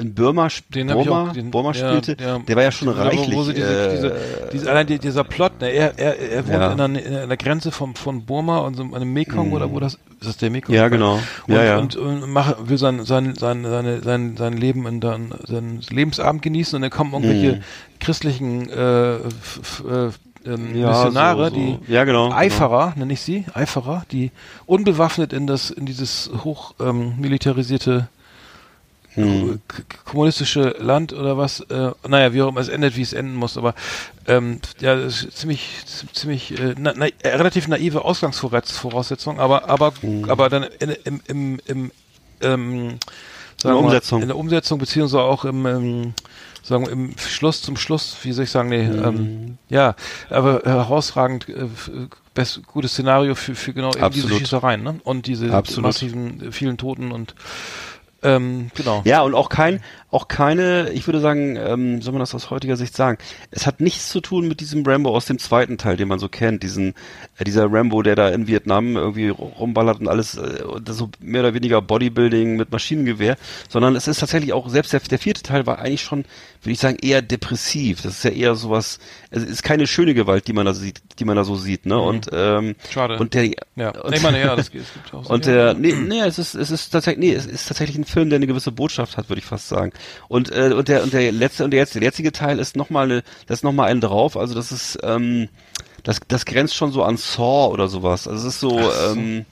in 0.01 0.14
Burma, 0.14 0.48
Den 0.74 0.88
Burma, 0.88 1.28
auch, 1.28 1.32
den, 1.32 1.51
Burma 1.51 1.72
ja, 1.72 1.88
spielte, 1.88 2.16
ja. 2.22 2.38
der 2.38 2.57
war 2.57 2.62
ja 2.62 2.72
schon 2.72 2.88
reichlich. 2.88 3.36
Wo 3.36 3.42
sie 3.44 3.55
diese, 3.55 3.86
äh, 3.88 3.90
diese, 3.94 4.16
diese, 4.53 4.70
allein 4.70 4.86
die, 4.86 4.98
dieser 4.98 5.24
Plot, 5.24 5.61
ne, 5.61 5.68
er, 5.68 5.98
er, 5.98 6.18
er 6.18 6.46
wohnt 6.46 6.55
Ja. 6.55 6.72
in, 6.72 6.80
einer, 6.80 7.03
in 7.05 7.14
einer 7.16 7.36
Grenze 7.36 7.70
vom, 7.70 7.94
von 7.94 8.24
Burma 8.24 8.59
und 8.59 8.74
so 8.74 8.82
einem 8.82 9.12
Mekong 9.12 9.53
oder 9.53 9.70
wo 9.70 9.78
das, 9.80 9.94
ist 10.20 10.28
das 10.28 10.36
der 10.38 10.51
Mekong? 10.51 10.74
Mhm. 10.74 10.80
Ja, 10.80 10.88
genau. 10.88 11.20
Und, 11.46 11.55
Ja, 11.55 11.62
ja. 11.64 11.78
und, 11.78 11.96
und 11.96 12.28
mach, 12.30 12.57
will 12.68 12.78
sein, 12.78 13.05
sein, 13.05 13.34
sein, 13.36 13.64
seine, 13.64 14.03
sein, 14.03 14.36
sein 14.36 14.57
Leben 14.57 14.86
in 14.86 15.01
dann, 15.01 15.32
sein 15.46 15.80
Lebensabend 15.90 16.42
genießen 16.42 16.76
und 16.76 16.82
dann 16.82 16.90
kommen 16.90 17.12
irgendwelche 17.12 17.57
Mhm. 17.57 17.62
christlichen, 18.01 18.68
äh, 18.70 19.16
f, 19.16 19.61
f, 19.62 19.84
äh, 19.90 20.11
ähm, 20.48 20.74
Ja, 20.74 20.88
Missionare, 20.88 21.51
so- 21.51 21.55
so. 21.55 21.61
die 21.61 21.92
Ja, 21.92 22.05
genau, 22.05 22.28
genau. 22.28 22.36
Eiferer, 22.38 22.94
nenne 22.96 23.12
ich 23.12 23.20
sie, 23.20 23.44
Eiferer, 23.53 24.05
die 24.11 24.30
unbewaffnet 24.64 25.34
in 25.34 25.46
das, 25.46 25.70
in 25.70 25.84
dieses 25.84 26.30
hoch 26.44 26.72
ähm, 26.80 27.14
militarisierte 27.18 28.09
Hm. 29.14 29.61
kommunistische 30.04 30.76
Land 30.78 31.12
oder 31.12 31.36
was, 31.36 31.61
äh, 31.61 31.90
naja, 32.06 32.32
wie 32.32 32.42
auch 32.42 32.48
immer 32.48 32.61
es 32.61 32.68
endet, 32.68 32.96
wie 32.96 33.02
es 33.02 33.12
enden 33.12 33.34
muss, 33.34 33.56
aber 33.56 33.74
ähm, 34.28 34.61
ja, 34.80 34.94
das 34.94 35.24
ist 35.24 35.38
ziemlich, 35.38 35.68
ziemlich 36.12 36.58
äh, 36.58 36.74
na, 36.78 36.92
na, 36.96 37.06
äh, 37.22 37.28
relativ 37.36 37.66
naive 37.66 38.04
Ausgangsvoraussetzung, 38.04 39.40
aber 39.40 39.68
aber 39.68 39.92
Hm. 40.00 40.30
aber 40.30 40.48
dann 40.48 40.62
in, 40.78 40.90
im 41.04 41.20
im 41.26 41.61
im 41.66 41.90
ähm, 42.40 42.98
sagen 43.61 43.74
wir 43.76 43.82
mal, 43.82 43.86
Umsetzung. 43.86 44.22
in 44.22 44.28
der 44.28 44.36
Umsetzung 44.36 44.78
beziehungsweise 44.78 45.22
auch 45.22 45.44
im, 45.44 45.66
ähm, 45.66 46.14
sagen 46.62 46.86
wir, 46.86 46.92
im 46.92 47.18
Schluss 47.18 47.62
zum 47.62 47.76
Schluss, 47.76 48.16
wie 48.22 48.32
soll 48.32 48.44
ich 48.44 48.50
sagen, 48.50 48.68
nee, 48.68 48.84
Mhm. 48.84 49.04
ähm, 49.04 49.58
ja, 49.68 49.94
aber 50.30 50.62
herausragend, 50.64 51.48
äh, 51.48 51.66
best, 52.34 52.64
gutes 52.66 52.92
Szenario 52.92 53.34
für, 53.34 53.54
für 53.54 53.72
genau 53.72 53.90
eben 53.94 54.11
diese. 54.12 54.28
Schießereien, 54.28 54.82
ne? 54.82 55.00
Und 55.04 55.26
diese 55.26 55.52
Absolut. 55.52 55.88
massiven, 55.88 56.52
vielen 56.52 56.78
Toten 56.78 57.12
und 57.12 57.34
ähm, 58.23 58.71
genau. 58.75 59.03
Ja, 59.05 59.23
und 59.23 59.35
auch 59.35 59.49
kein, 59.49 59.83
auch 60.11 60.28
keine, 60.28 60.90
ich 60.90 61.06
würde 61.06 61.20
sagen, 61.20 61.56
ähm, 61.56 62.02
soll 62.02 62.12
man 62.12 62.20
das 62.20 62.34
aus 62.34 62.50
heutiger 62.50 62.76
Sicht 62.76 62.96
sagen, 62.96 63.18
es 63.50 63.66
hat 63.66 63.80
nichts 63.80 64.08
zu 64.08 64.20
tun 64.20 64.48
mit 64.48 64.61
diesem 64.61 64.84
Rambo 64.84 65.14
aus 65.14 65.26
dem 65.26 65.38
zweiten 65.38 65.78
Teil, 65.78 65.96
den 65.96 66.08
man 66.08 66.18
so 66.18 66.28
kennt, 66.28 66.62
diesen, 66.62 66.94
äh, 67.38 67.44
dieser 67.44 67.72
Rambo, 67.72 68.02
der 68.02 68.16
da 68.16 68.28
in 68.28 68.46
Vietnam 68.46 68.96
irgendwie 68.96 69.28
rumballert 69.28 70.00
und 70.00 70.08
alles, 70.08 70.36
äh, 70.36 70.64
so 70.88 71.11
mehr 71.20 71.42
oder 71.42 71.54
weniger 71.54 71.80
Bodybuilding 71.80 72.56
mit 72.56 72.72
Maschinengewehr, 72.72 73.36
sondern 73.68 73.94
es 73.94 74.08
ist 74.08 74.20
tatsächlich 74.20 74.52
auch, 74.52 74.68
selbst 74.68 74.92
der, 74.92 75.00
der 75.00 75.18
vierte 75.18 75.42
Teil 75.42 75.66
war 75.66 75.78
eigentlich 75.78 76.02
schon, 76.02 76.24
würde 76.62 76.72
ich 76.72 76.80
sagen, 76.80 76.98
eher 77.00 77.22
depressiv. 77.22 78.02
Das 78.02 78.18
ist 78.18 78.24
ja 78.24 78.30
eher 78.30 78.54
sowas, 78.56 78.98
es 79.30 79.44
ist 79.44 79.62
keine 79.62 79.86
schöne 79.86 80.14
Gewalt, 80.14 80.48
die 80.48 80.52
man 80.52 80.66
da 80.66 80.74
sieht, 80.74 81.00
die 81.18 81.24
man 81.24 81.36
da 81.36 81.44
so 81.44 81.54
sieht, 81.56 81.86
ne, 81.86 81.98
und, 81.98 82.28
ähm, 82.32 82.74
Schade. 82.90 83.16
und 83.18 83.34
der, 83.34 83.50
ja. 83.76 83.90
und, 83.90 84.11
Nee, 84.11 84.16
ich 84.16 84.22
meine, 84.22 84.40
ja, 84.40 84.56
das, 84.56 84.66
es 84.66 84.72
gibt 84.72 85.14
auch 85.14 85.24
so- 85.24 85.32
und 85.32 85.46
der, 85.46 85.74
nee, 85.74 85.92
nee, 85.92 86.20
es 86.20 86.38
ist, 86.38 86.54
es 86.54 86.70
ist 86.70 86.90
tatsächlich, 86.90 87.24
nee, 87.24 87.34
es 87.34 87.46
ist 87.46 87.68
tatsächlich 87.68 87.96
ein 87.96 88.04
Film, 88.04 88.28
der 88.28 88.36
eine 88.36 88.46
gewisse 88.46 88.72
Botschaft 88.72 89.16
hat, 89.16 89.28
würde 89.28 89.38
ich 89.38 89.46
fast 89.46 89.68
sagen. 89.68 89.92
Und, 90.28 90.51
äh, 90.51 90.72
und 90.72 90.88
der, 90.88 91.03
und 91.03 91.12
der 91.12 91.32
letzte, 91.32 91.64
und 91.64 91.70
der 91.70 91.80
jetzt, 91.80 91.94
der 91.94 92.03
jetzige 92.03 92.32
Teil 92.32 92.59
ist 92.59 92.76
nochmal 92.76 93.05
eine, 93.05 93.22
das 93.46 93.59
ist 93.59 93.64
nochmal 93.64 93.90
ein 93.90 94.01
drauf, 94.01 94.36
also 94.36 94.55
das 94.55 94.72
ist, 94.72 94.98
ähm, 95.03 95.48
das, 96.03 96.20
das 96.28 96.44
grenzt 96.44 96.74
schon 96.74 96.92
so 96.92 97.03
an 97.03 97.16
Saw 97.16 97.72
oder 97.72 97.88
sowas. 97.88 98.26
Also 98.26 98.48
es 98.48 98.55
ist 98.55 98.61
so, 98.61 98.78
ähm, 98.78 99.44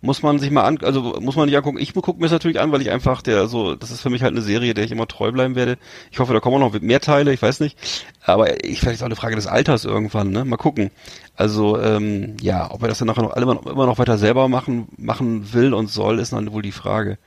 muss 0.00 0.22
man 0.22 0.38
sich 0.38 0.50
mal 0.50 0.64
an, 0.64 0.78
also 0.82 1.00
muss 1.20 1.36
man 1.36 1.46
nicht 1.46 1.56
angucken. 1.56 1.78
Ich 1.78 1.94
gucke 1.94 2.20
mir 2.20 2.26
es 2.26 2.32
natürlich 2.32 2.60
an, 2.60 2.72
weil 2.72 2.82
ich 2.82 2.90
einfach 2.90 3.22
der 3.22 3.46
so, 3.48 3.74
das 3.74 3.90
ist 3.90 4.00
für 4.00 4.10
mich 4.10 4.22
halt 4.22 4.32
eine 4.32 4.42
Serie, 4.42 4.74
der 4.74 4.84
ich 4.84 4.92
immer 4.92 5.08
treu 5.08 5.32
bleiben 5.32 5.54
werde. 5.54 5.78
Ich 6.10 6.18
hoffe, 6.18 6.32
da 6.32 6.40
kommen 6.40 6.62
auch 6.62 6.72
noch 6.72 6.80
mehr 6.80 7.00
Teile, 7.00 7.32
ich 7.32 7.40
weiß 7.40 7.60
nicht. 7.60 7.78
Aber 8.26 8.64
ich 8.64 8.80
vielleicht 8.80 8.96
ist 8.96 9.02
auch 9.02 9.06
eine 9.06 9.16
Frage 9.16 9.36
des 9.36 9.46
Alters 9.46 9.84
irgendwann, 9.84 10.30
ne? 10.30 10.44
Mal 10.46 10.56
gucken. 10.56 10.90
Also 11.36 11.78
ähm, 11.80 12.36
ja, 12.40 12.70
ob 12.70 12.80
er 12.82 12.88
das 12.88 12.98
dann 12.98 13.06
nachher 13.08 13.22
noch 13.22 13.36
immer, 13.36 13.54
noch- 13.54 13.66
immer 13.66 13.84
noch 13.86 13.98
weiter 13.98 14.16
selber 14.16 14.48
machen 14.48 14.88
machen 14.96 15.52
will 15.52 15.74
und 15.74 15.88
soll, 15.90 16.18
ist 16.18 16.32
dann 16.32 16.50
wohl 16.52 16.62
die 16.62 16.72
Frage. 16.72 17.18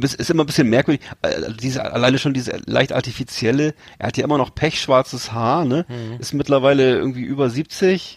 Es 0.00 0.14
Ist 0.14 0.30
immer 0.30 0.44
ein 0.44 0.46
bisschen 0.46 0.70
merkwürdig. 0.70 1.04
Äh, 1.22 1.52
diese 1.60 1.92
alleine 1.92 2.18
schon 2.18 2.32
diese 2.32 2.58
leicht 2.64 2.92
artifizielle. 2.92 3.74
Er 3.98 4.06
hat 4.08 4.16
ja 4.16 4.24
immer 4.24 4.38
noch 4.38 4.54
pechschwarzes 4.54 5.32
Haar, 5.32 5.64
ne? 5.66 5.84
Ist 6.18 6.32
mittlerweile 6.32 6.96
irgendwie 6.96 7.22
über 7.22 7.50
70 7.50 8.16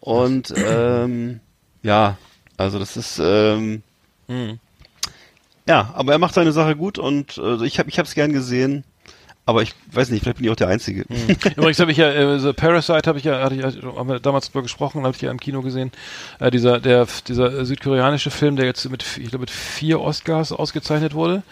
und 0.00 0.54
ähm, 0.56 1.40
ja, 1.82 2.16
also 2.56 2.78
das 2.78 2.96
ist 2.96 3.18
ähm, 3.20 3.82
ja, 5.66 5.92
aber 5.94 6.12
er 6.12 6.18
macht 6.18 6.34
seine 6.34 6.52
Sache 6.52 6.76
gut 6.76 6.98
und 6.98 7.36
äh, 7.38 7.64
ich 7.64 7.78
habe 7.78 7.88
ich 7.90 7.98
habe 7.98 8.06
es 8.06 8.14
gern 8.14 8.32
gesehen. 8.32 8.84
Aber 9.46 9.60
ich 9.60 9.74
weiß 9.92 10.08
nicht, 10.10 10.22
vielleicht 10.22 10.38
bin 10.38 10.46
ich 10.46 10.50
auch 10.52 10.56
der 10.56 10.68
Einzige. 10.68 11.04
Übrigens 11.56 11.78
habe 11.78 11.92
ich 11.92 11.98
ja, 11.98 12.08
äh, 12.08 12.38
The 12.38 12.54
Parasite 12.54 13.06
habe 13.06 13.18
ich 13.18 13.24
ja, 13.24 13.42
hatte 13.42 13.54
ich, 13.54 13.62
haben 13.62 14.08
wir 14.08 14.18
damals 14.18 14.46
drüber 14.50 14.62
gesprochen, 14.62 15.02
habe 15.04 15.14
ich 15.14 15.20
ja 15.20 15.30
im 15.30 15.38
Kino 15.38 15.60
gesehen. 15.60 15.92
Äh, 16.40 16.50
dieser, 16.50 16.80
der, 16.80 17.06
dieser 17.28 17.64
südkoreanische 17.66 18.30
Film, 18.30 18.56
der 18.56 18.64
jetzt 18.64 18.88
mit, 18.90 19.04
ich 19.18 19.28
glaube, 19.28 19.40
mit 19.42 19.50
vier 19.50 20.00
Oscars 20.00 20.50
ausgezeichnet 20.50 21.12
wurde. 21.14 21.42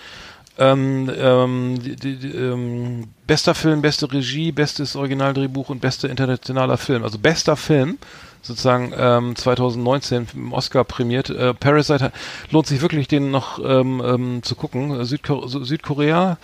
Ähm, 0.59 1.11
ähm, 1.18 1.82
die, 1.82 1.97
die, 1.97 2.16
die, 2.16 2.28
ähm, 2.28 3.09
bester 3.26 3.55
Film, 3.55 3.82
beste 3.82 4.11
Regie, 4.11 4.53
bestes 4.53 4.97
Originaldrehbuch 4.97 5.68
und 5.70 5.80
bester 5.80 6.09
internationaler 6.11 6.76
Film. 6.76 7.05
Also 7.05 7.18
bester 7.18 7.57
Film, 7.57 7.97
sozusagen 8.43 8.93
ähm, 8.97 9.34
2019 9.36 10.28
im 10.34 10.53
Oscar 10.53 10.84
prämiert. 10.84 11.30
Äh, 11.30 11.55
Parasite 11.55 12.12
lohnt 12.51 12.66
sich 12.66 12.82
wirklich, 12.82 13.09
den 13.09 13.30
noch 13.30 13.59
ähm, 13.64 14.03
ähm, 14.05 14.43
zu 14.43 14.55
gucken. 14.55 15.05
Südko 15.05 15.45
Sü- 15.47 15.64
Südkorea 15.64 16.36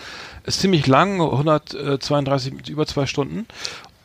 ist 0.44 0.60
ziemlich 0.60 0.86
lang, 0.86 1.20
132 1.20 2.52
mit 2.54 2.68
über 2.68 2.86
zwei 2.86 3.06
Stunden. 3.06 3.46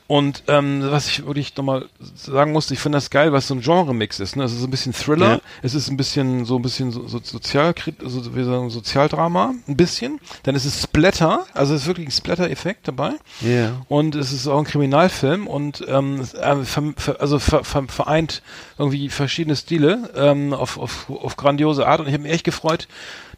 Und 0.06 0.44
ähm, 0.48 0.84
was 0.92 1.08
ich 1.08 1.26
wirklich 1.26 1.56
nochmal 1.56 1.86
sagen 2.14 2.52
musste, 2.52 2.74
ich 2.74 2.80
finde 2.82 2.98
das 2.98 3.10
geil, 3.10 3.32
was 3.32 3.48
so 3.48 3.56
ein 3.56 3.62
Genre-Mix 3.62 4.20
ist. 4.20 4.36
Ne? 4.36 4.44
Es 4.44 4.52
ist 4.52 4.62
ein 4.64 4.70
bisschen 4.70 4.94
Thriller, 4.94 5.36
Ja. 5.36 5.42
es 5.62 5.74
ist 5.74 5.90
ein 5.90 5.96
bisschen 5.96 6.44
so 6.44 6.58
ein 6.58 6.62
bisschen 6.62 6.92
so, 6.92 7.08
so 7.08 7.22
sozial, 7.24 7.74
also 8.04 8.36
wir 8.36 8.44
sagen 8.44 8.70
Sozialdrama, 8.70 9.54
ein 9.68 9.78
bisschen. 9.78 10.20
Dann 10.44 10.56
ist 10.56 10.66
es 10.66 10.84
Splatter, 10.84 11.46
also 11.54 11.74
es 11.74 11.84
ist 11.84 11.88
wirklich 11.88 12.10
ein 12.10 12.12
Splatter-Effekt 12.12 12.88
dabei. 12.90 13.14
Ja. 13.40 13.82
Und 13.88 14.16
es 14.16 14.34
ist 14.34 14.46
auch 14.46 14.60
ein 14.60 14.66
Kriminalfilm 14.66 15.48
und 15.48 15.84
ähm, 15.88 16.22
äh, 16.34 17.14
also 17.18 17.40
ver, 17.40 17.64
ver, 17.64 17.84
vereint 17.88 18.44
irgendwie 18.78 19.08
verschiedene 19.10 19.56
Stile 19.56 20.12
ähm, 20.16 20.54
auf, 20.54 20.78
auf, 20.78 21.10
auf 21.10 21.38
grandiose 21.38 21.88
Art. 21.88 22.02
Und 22.02 22.08
ich 22.08 22.14
habe 22.14 22.24
mich 22.24 22.34
echt 22.34 22.44
gefreut, 22.44 22.90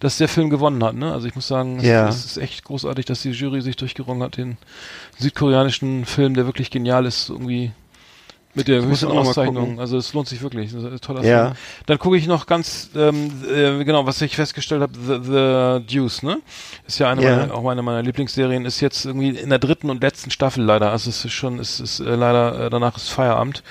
dass 0.06 0.18
der 0.20 0.28
Film 0.28 0.50
gewonnen 0.52 0.84
hat. 0.84 0.94
Ne? 0.96 1.12
Also 1.12 1.28
ich 1.28 1.34
muss 1.36 1.48
sagen, 1.48 1.78
es, 1.80 1.86
Ja. 1.86 2.08
es 2.08 2.24
ist 2.26 2.38
echt 2.38 2.64
großartig, 2.64 3.06
dass 3.06 3.24
die 3.24 3.32
Jury 3.32 3.62
sich 3.62 3.76
durchgerungen 3.76 4.22
hat, 4.22 4.38
den 4.38 4.58
südkoreanischen 5.18 6.06
Film, 6.06 6.36
der 6.36 6.46
wirklich 6.46 6.70
genial 6.70 7.06
ist, 7.06 7.30
irgendwie 7.30 7.72
mit 8.56 8.68
der 8.68 8.82
höchsten 8.84 9.08
Auszeichnung. 9.08 9.80
Also 9.80 9.98
es 9.98 10.14
lohnt 10.14 10.28
sich 10.28 10.42
wirklich. 10.42 10.72
Das 10.74 11.02
toller 11.02 11.24
Ja. 11.24 11.46
Film. 11.46 11.58
Dann 11.86 12.00
gucke 12.00 12.18
ich 12.18 12.26
noch 12.28 12.48
ganz, 12.48 12.90
ähm, 12.96 13.32
äh, 13.50 13.84
genau, 13.84 14.06
was 14.06 14.22
ich 14.22 14.36
festgestellt 14.36 14.82
habe, 14.82 14.94
The, 14.94 15.84
The 15.88 15.96
Deuce, 15.98 16.24
ne? 16.24 16.40
Ist 16.88 17.00
ja 17.00 17.10
eine 17.10 17.22
Ja. 17.24 17.38
meiner, 17.38 17.54
auch 17.54 17.68
eine 17.68 17.82
meiner 17.82 18.02
Lieblingsserien, 18.02 18.66
ist 18.66 18.80
jetzt 18.82 19.06
irgendwie 19.06 19.30
in 19.30 19.50
der 19.50 19.60
dritten 19.60 19.90
und 19.90 20.02
letzten 20.02 20.32
Staffel 20.32 20.64
leider. 20.64 20.92
Also 20.92 21.10
es 21.10 21.26
ist 21.26 21.34
schon, 21.34 21.60
es 21.60 21.80
ist 21.80 22.00
äh, 22.00 22.16
leider, 22.16 22.66
äh, 22.66 22.70
danach 22.70 22.98
ist 22.98 23.10
Feierabend. 23.10 23.64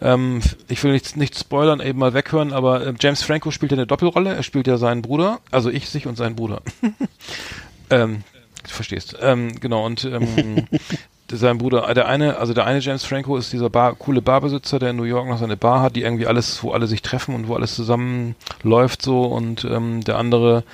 Ähm, 0.00 0.42
ich 0.68 0.84
will 0.84 0.92
nichts 0.92 1.16
nicht 1.16 1.38
spoilern, 1.38 1.80
eben 1.80 1.98
mal 1.98 2.12
weghören, 2.12 2.52
aber 2.52 2.86
äh, 2.86 2.92
James 3.00 3.22
Franco 3.22 3.50
spielt 3.50 3.72
ja 3.72 3.78
eine 3.78 3.86
Doppelrolle. 3.86 4.34
Er 4.34 4.42
spielt 4.42 4.66
ja 4.66 4.76
seinen 4.76 5.00
Bruder, 5.00 5.40
also 5.50 5.70
ich, 5.70 5.88
sich 5.88 6.06
und 6.06 6.16
seinen 6.16 6.36
Bruder. 6.36 6.60
ähm, 7.90 8.22
du 8.62 8.70
verstehst. 8.70 9.16
Ähm, 9.22 9.58
genau, 9.58 9.86
und 9.86 10.04
ähm, 10.04 10.66
sein 11.30 11.58
Bruder, 11.58 11.88
äh, 11.88 11.94
der 11.94 12.06
eine, 12.06 12.36
also 12.38 12.54
der 12.54 12.66
eine 12.66 12.80
James 12.80 13.04
Franco 13.04 13.36
ist 13.36 13.52
dieser 13.52 13.70
Bar, 13.70 13.94
coole 13.94 14.22
Barbesitzer, 14.22 14.78
der 14.78 14.90
in 14.90 14.96
New 14.96 15.04
York 15.04 15.28
noch 15.28 15.38
seine 15.38 15.56
Bar 15.56 15.80
hat, 15.80 15.96
die 15.96 16.02
irgendwie 16.02 16.26
alles, 16.26 16.62
wo 16.62 16.72
alle 16.72 16.86
sich 16.86 17.02
treffen 17.02 17.34
und 17.34 17.48
wo 17.48 17.54
alles 17.54 17.74
zusammenläuft 17.74 19.02
so. 19.02 19.24
Und 19.24 19.64
ähm, 19.64 20.02
der 20.04 20.18
andere, 20.18 20.64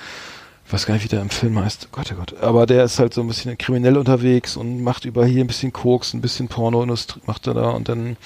ich 0.65 0.73
weiß 0.73 0.85
gar 0.85 0.93
nicht, 0.93 1.03
wie 1.03 1.09
der 1.09 1.21
im 1.21 1.29
Film 1.29 1.59
heißt, 1.59 1.91
Gott, 1.91 2.11
oh 2.13 2.15
Gott, 2.15 2.41
aber 2.41 2.65
der 2.65 2.83
ist 2.83 2.99
halt 2.99 3.13
so 3.13 3.21
ein 3.21 3.27
bisschen 3.27 3.57
kriminell 3.57 3.97
unterwegs 3.97 4.55
und 4.55 4.83
macht 4.83 5.05
über 5.05 5.25
hier 5.25 5.43
ein 5.43 5.47
bisschen 5.47 5.73
Koks, 5.73 6.13
ein 6.13 6.21
bisschen 6.21 6.47
Pornoindustrie 6.47 7.21
macht 7.25 7.47
er 7.47 7.53
da. 7.53 7.69
Und 7.69 7.89
dann 7.89 8.17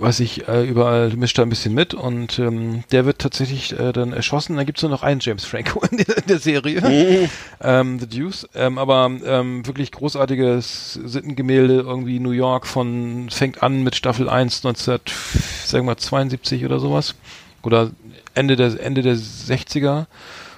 weiß 0.00 0.20
ich, 0.20 0.48
äh, 0.48 0.64
überall 0.64 1.10
mischt 1.10 1.38
er 1.38 1.44
ein 1.44 1.50
bisschen 1.50 1.74
mit 1.74 1.94
und 1.94 2.38
ähm, 2.38 2.84
der 2.90 3.04
wird 3.04 3.18
tatsächlich 3.18 3.78
äh, 3.78 3.92
dann 3.92 4.12
erschossen. 4.12 4.56
Dann 4.56 4.66
gibt's 4.66 4.82
nur 4.82 4.90
noch 4.90 5.02
einen 5.02 5.20
James 5.20 5.44
Franco 5.44 5.82
in 5.90 5.98
der, 5.98 6.16
in 6.16 6.26
der 6.26 6.38
Serie, 6.38 7.28
ähm, 7.60 8.00
The 8.00 8.06
Deuce. 8.06 8.48
Ähm, 8.54 8.78
aber 8.78 9.10
ähm, 9.24 9.66
wirklich 9.66 9.92
großartiges 9.92 10.94
Sittengemälde, 11.04 11.80
irgendwie 11.80 12.20
New 12.20 12.30
York 12.30 12.66
von, 12.66 13.28
fängt 13.30 13.62
an 13.62 13.82
mit 13.82 13.96
Staffel 13.96 14.28
1 14.28 14.64
1972 14.64 16.64
oder 16.64 16.80
sowas. 16.80 17.14
Oder 17.62 17.90
Ende 18.34 18.56
der, 18.56 18.82
Ende 18.82 19.02
der 19.02 19.16
60er 19.16 20.06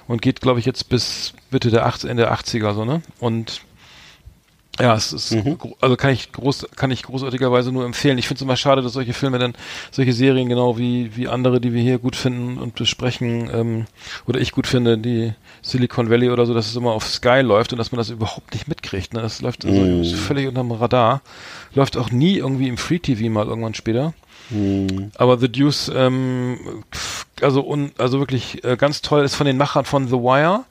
und 0.07 0.21
geht, 0.21 0.41
glaube 0.41 0.59
ich, 0.59 0.65
jetzt 0.65 0.89
bis 0.89 1.33
Mitte 1.51 1.69
der 1.69 1.85
80, 1.85 2.09
Ende 2.09 2.23
der 2.23 2.33
80er, 2.33 2.73
so, 2.73 2.85
ne? 2.85 3.01
Und 3.19 3.61
ja, 4.79 4.95
es 4.95 5.13
ist, 5.13 5.35
gro- 5.59 5.77
also 5.81 5.95
kann 5.95 6.11
ich 6.11 6.31
groß, 6.31 6.67
kann 6.75 6.89
ich 6.89 7.03
großartigerweise 7.03 7.71
nur 7.71 7.85
empfehlen. 7.85 8.17
Ich 8.17 8.27
finde 8.27 8.39
es 8.39 8.41
immer 8.41 8.57
schade, 8.57 8.81
dass 8.81 8.93
solche 8.93 9.13
Filme 9.13 9.37
dann, 9.37 9.53
solche 9.91 10.13
Serien 10.13 10.49
genau 10.49 10.77
wie, 10.79 11.15
wie 11.15 11.27
andere, 11.27 11.61
die 11.61 11.73
wir 11.73 11.81
hier 11.81 11.99
gut 11.99 12.15
finden 12.15 12.57
und 12.57 12.73
besprechen, 12.75 13.49
ähm, 13.53 13.85
oder 14.25 14.39
ich 14.41 14.51
gut 14.51 14.65
finde, 14.65 14.97
die 14.97 15.33
Silicon 15.61 16.09
Valley 16.09 16.29
oder 16.31 16.45
so, 16.47 16.53
dass 16.55 16.67
es 16.67 16.75
immer 16.75 16.91
auf 16.91 17.07
Sky 17.07 17.41
läuft 17.41 17.71
und 17.71 17.77
dass 17.77 17.91
man 17.91 17.97
das 17.99 18.09
überhaupt 18.09 18.53
nicht 18.53 18.67
mitkriegt. 18.67 19.13
Ne? 19.13 19.21
Das 19.21 19.41
läuft 19.41 19.63
also 19.65 20.01
ist 20.01 20.15
völlig 20.15 20.47
unterm 20.47 20.71
Radar. 20.71 21.21
Läuft 21.75 21.95
auch 21.95 22.09
nie 22.09 22.37
irgendwie 22.37 22.67
im 22.67 22.77
Free 22.77 22.99
TV 22.99 23.29
mal 23.31 23.45
irgendwann 23.47 23.75
später. 23.75 24.13
Aber 25.17 25.37
The 25.37 25.49
Deuce, 25.51 25.89
ähm, 25.95 26.57
also 27.41 27.61
un, 27.65 27.91
also 27.97 28.19
wirklich 28.19 28.63
äh, 28.63 28.75
ganz 28.75 29.01
toll, 29.01 29.23
ist 29.23 29.35
von 29.35 29.45
den 29.45 29.57
Machern 29.57 29.85
von 29.85 30.07
The 30.07 30.13
Wire. 30.15 30.65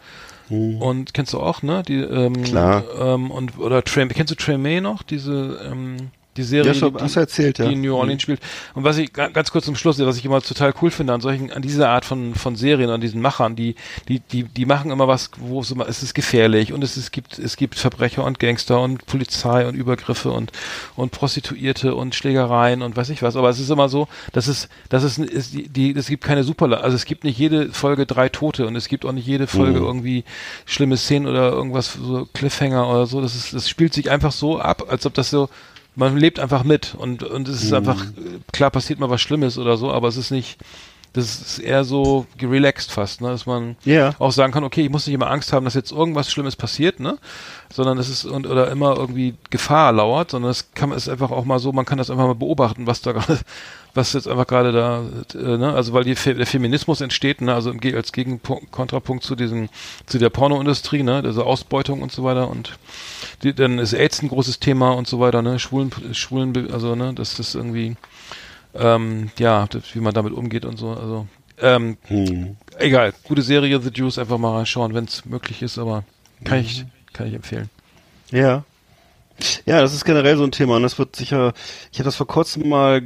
Und 0.53 1.15
kennst 1.15 1.33
du 1.33 1.41
auch, 1.41 1.63
ne? 1.63 1.83
Die, 1.87 2.01
ähm, 2.01 2.43
Klar. 2.45 2.85
Ähm, 2.99 3.31
und 3.31 3.59
oder 3.59 3.83
Trey, 3.83 4.07
kennst 4.09 4.31
du 4.31 4.35
Trey 4.35 4.59
May 4.59 4.81
noch? 4.81 5.03
Diese, 5.03 5.61
ähm, 5.71 6.11
Die 6.37 6.43
Serie, 6.45 6.73
Ja, 6.73 6.75
schon, 6.79 6.97
die, 6.97 7.15
erzählt, 7.19 7.59
ja. 7.59 7.67
die 7.67 7.75
in 7.75 7.83
New 7.83 7.95
Orleans 7.95 8.21
Mhm. 8.21 8.21
spielt. 8.23 8.41
Und 8.75 8.85
was 8.85 8.97
ich 8.97 9.13
ga- 9.13 9.29
ganz 9.29 9.51
kurz 9.51 9.67
zum 9.67 9.77
Schluss, 9.77 9.99
was 9.99 10.17
ich 10.17 10.25
immer 10.25 10.41
total 10.41 10.73
cool 10.81 10.91
finde 10.91 11.13
an 11.13 11.21
solchen, 11.21 11.53
an 11.53 11.61
dieser 11.61 11.91
Art 11.91 12.05
von 12.07 12.35
von 12.35 12.57
Serien, 12.57 12.89
an 12.91 13.01
diesen 13.03 13.21
Machern, 13.21 13.55
die 13.55 13.75
die 14.09 14.21
die 14.21 14.45
die 14.45 14.65
machen 14.65 14.91
immer 14.91 15.09
was, 15.09 15.31
wo 15.39 15.61
es 15.61 15.71
immer 15.71 15.87
es 15.89 16.03
ist 16.03 16.15
gefährlich 16.15 16.73
und 16.73 16.83
es 16.83 16.97
ist, 16.97 17.13
gibt 17.13 17.39
es 17.39 17.57
gibt 17.57 17.75
Verbrecher 17.79 18.25
und 18.25 18.39
Gangster 18.39 18.81
und 18.81 19.05
Polizei 19.07 19.67
und 19.67 19.75
Übergriffe 19.75 20.31
und 20.31 20.53
und 20.97 21.13
Prostituierte 21.13 21.95
und 21.95 22.15
Schlägereien 22.15 22.81
und 22.83 22.97
weiß 22.97 23.11
ich 23.11 23.23
was. 23.23 23.37
Aber 23.37 23.51
es 23.51 23.59
ist 23.61 23.69
immer 23.71 23.89
so, 23.91 24.09
dass 24.33 24.47
es 24.47 24.69
dass 24.89 25.03
es 25.03 25.19
ist 25.19 25.53
die, 25.53 25.69
die 25.69 25.93
es 25.95 26.07
gibt 26.07 26.25
keine 26.25 26.45
Super, 26.45 26.83
also 26.83 26.97
es 26.97 27.05
gibt 27.05 27.25
nicht 27.25 27.39
jede 27.39 27.73
Folge 27.73 28.07
drei 28.07 28.29
Tote 28.31 28.67
und 28.67 28.75
es 28.77 28.89
gibt 28.89 29.05
auch 29.05 29.13
nicht 29.13 29.27
jede 29.27 29.47
Folge 29.47 29.81
Mhm. 29.81 29.87
irgendwie 29.87 30.25
schlimme 30.65 30.97
Szenen 30.97 31.27
oder 31.27 31.51
irgendwas 31.53 31.93
so 31.93 32.27
Cliffhanger 32.33 32.89
oder 32.89 33.07
so. 33.07 33.21
Das 33.21 33.35
ist 33.37 33.53
das 33.53 33.69
spielt 33.69 33.93
sich 33.93 34.11
einfach 34.11 34.33
so 34.33 34.59
ab, 34.59 34.85
als 34.89 35.05
ob 35.07 35.15
das 35.15 35.29
so 35.31 35.49
man 35.95 36.17
lebt 36.17 36.39
einfach 36.39 36.65
mit 36.65 36.95
und 36.95 37.23
und 37.23 37.49
es 37.49 37.63
ist 37.63 37.71
Mhm. 37.71 37.77
einfach 37.77 38.05
klar 38.53 38.71
passiert 38.71 38.99
mal 38.99 39.11
was 39.11 39.21
Schlimmes 39.21 39.59
oder 39.59 39.77
so, 39.77 39.91
aber 39.93 40.09
es 40.09 40.17
ist 40.17 40.31
nicht 40.31 40.59
das 41.15 41.41
ist 41.41 41.59
eher 41.59 41.85
so 41.85 42.27
relaxed 42.41 42.91
fast, 42.91 43.21
ne, 43.21 43.29
dass 43.29 43.45
man 43.47 43.77
Ja. 43.85 44.15
auch 44.19 44.33
sagen 44.33 44.53
kann, 44.53 44.65
okay, 44.65 44.83
ich 44.83 44.91
muss 44.91 45.07
nicht 45.07 45.15
immer 45.15 45.31
Angst 45.31 45.53
haben, 45.53 45.65
dass 45.65 45.75
jetzt 45.75 45.93
irgendwas 45.93 46.31
Schlimmes 46.31 46.57
passiert, 46.57 47.01
ne, 47.01 47.19
sondern 47.73 47.99
es 47.99 48.09
ist 48.09 48.25
und 48.25 48.47
oder 48.47 48.71
immer 48.71 48.97
irgendwie 48.97 49.35
Gefahr 49.51 49.93
lauert, 49.93 50.31
sondern 50.31 50.51
es 50.51 50.73
kann 50.75 50.91
es 50.93 51.07
ist 51.07 51.09
einfach 51.09 51.31
auch 51.31 51.45
mal 51.45 51.59
so, 51.59 51.73
man 51.73 51.85
kann 51.85 51.99
das 51.99 52.11
einfach 52.11 52.27
mal 52.27 52.35
beobachten, 52.35 52.87
was 52.87 53.03
da 53.03 53.13
gerade 53.13 53.41
was 53.95 54.15
jetzt 54.15 54.27
einfach 54.27 54.47
gerade 54.47 54.73
da, 54.73 55.03
äh, 55.39 55.59
ne, 55.59 55.75
also 55.75 55.93
weil 55.93 56.05
die, 56.05 56.15
der 56.15 56.47
Feminismus 56.47 57.03
entsteht, 57.03 57.43
ne, 57.43 57.53
also 57.55 57.71
im, 57.71 57.81
als 57.95 58.13
Gegenpunkt, 58.13 58.73
Kontrapunkt 58.73 59.23
zu 59.23 59.37
diesem, 59.37 59.69
zu 60.07 60.19
der 60.19 60.31
Pornoindustrie, 60.31 61.03
ne, 61.03 61.23
diese 61.23 61.45
Ausbeutung 61.45 62.01
und 62.01 62.11
so 62.11 62.25
weiter 62.25 62.49
und 62.49 62.79
die, 63.43 63.53
dann 63.55 63.79
ist 63.79 63.93
AIDS 63.93 64.23
ein 64.23 64.29
großes 64.29 64.61
Thema 64.61 64.93
und 64.93 65.07
so 65.09 65.21
weiter, 65.21 65.43
ne, 65.43 65.59
Schwulen, 65.59 65.91
Schwulen, 66.13 66.73
also 66.73 66.95
ne, 66.95 67.13
das 67.15 67.39
ist 67.39 67.55
irgendwie, 67.55 67.97
ähm, 68.75 69.31
ja, 69.39 69.69
wie 69.93 70.01
man 70.01 70.15
damit 70.15 70.33
umgeht 70.33 70.65
und 70.65 70.77
so, 70.79 70.91
also, 70.91 71.27
ähm, 71.61 71.97
Hm. 72.09 72.57
egal, 72.79 73.13
gute 73.25 73.43
Serie, 73.43 73.81
The 73.81 73.91
Juice, 73.95 74.19
einfach 74.19 74.39
mal 74.39 74.57
reinschauen, 74.57 74.95
wenn 74.95 75.05
es 75.05 75.25
möglich 75.25 75.63
ist, 75.63 75.79
aber 75.79 76.05
kann 76.45 76.59
ich, 76.61 76.85
kann 77.13 77.27
ich 77.29 77.35
empfehlen. 77.35 77.71
Ja. 78.31 78.65
Ja, 79.65 79.81
das 79.81 79.95
ist 79.95 80.05
generell 80.05 80.37
so 80.37 80.45
ein 80.45 80.53
Thema 80.53 80.77
und 80.77 80.83
das 80.83 80.99
wird 80.99 81.17
sicher, 81.17 81.53
ich 81.91 81.99
habe 81.99 82.05
das 82.05 82.17
vor 82.17 82.27
kurzem 82.27 82.69
mal 82.69 83.03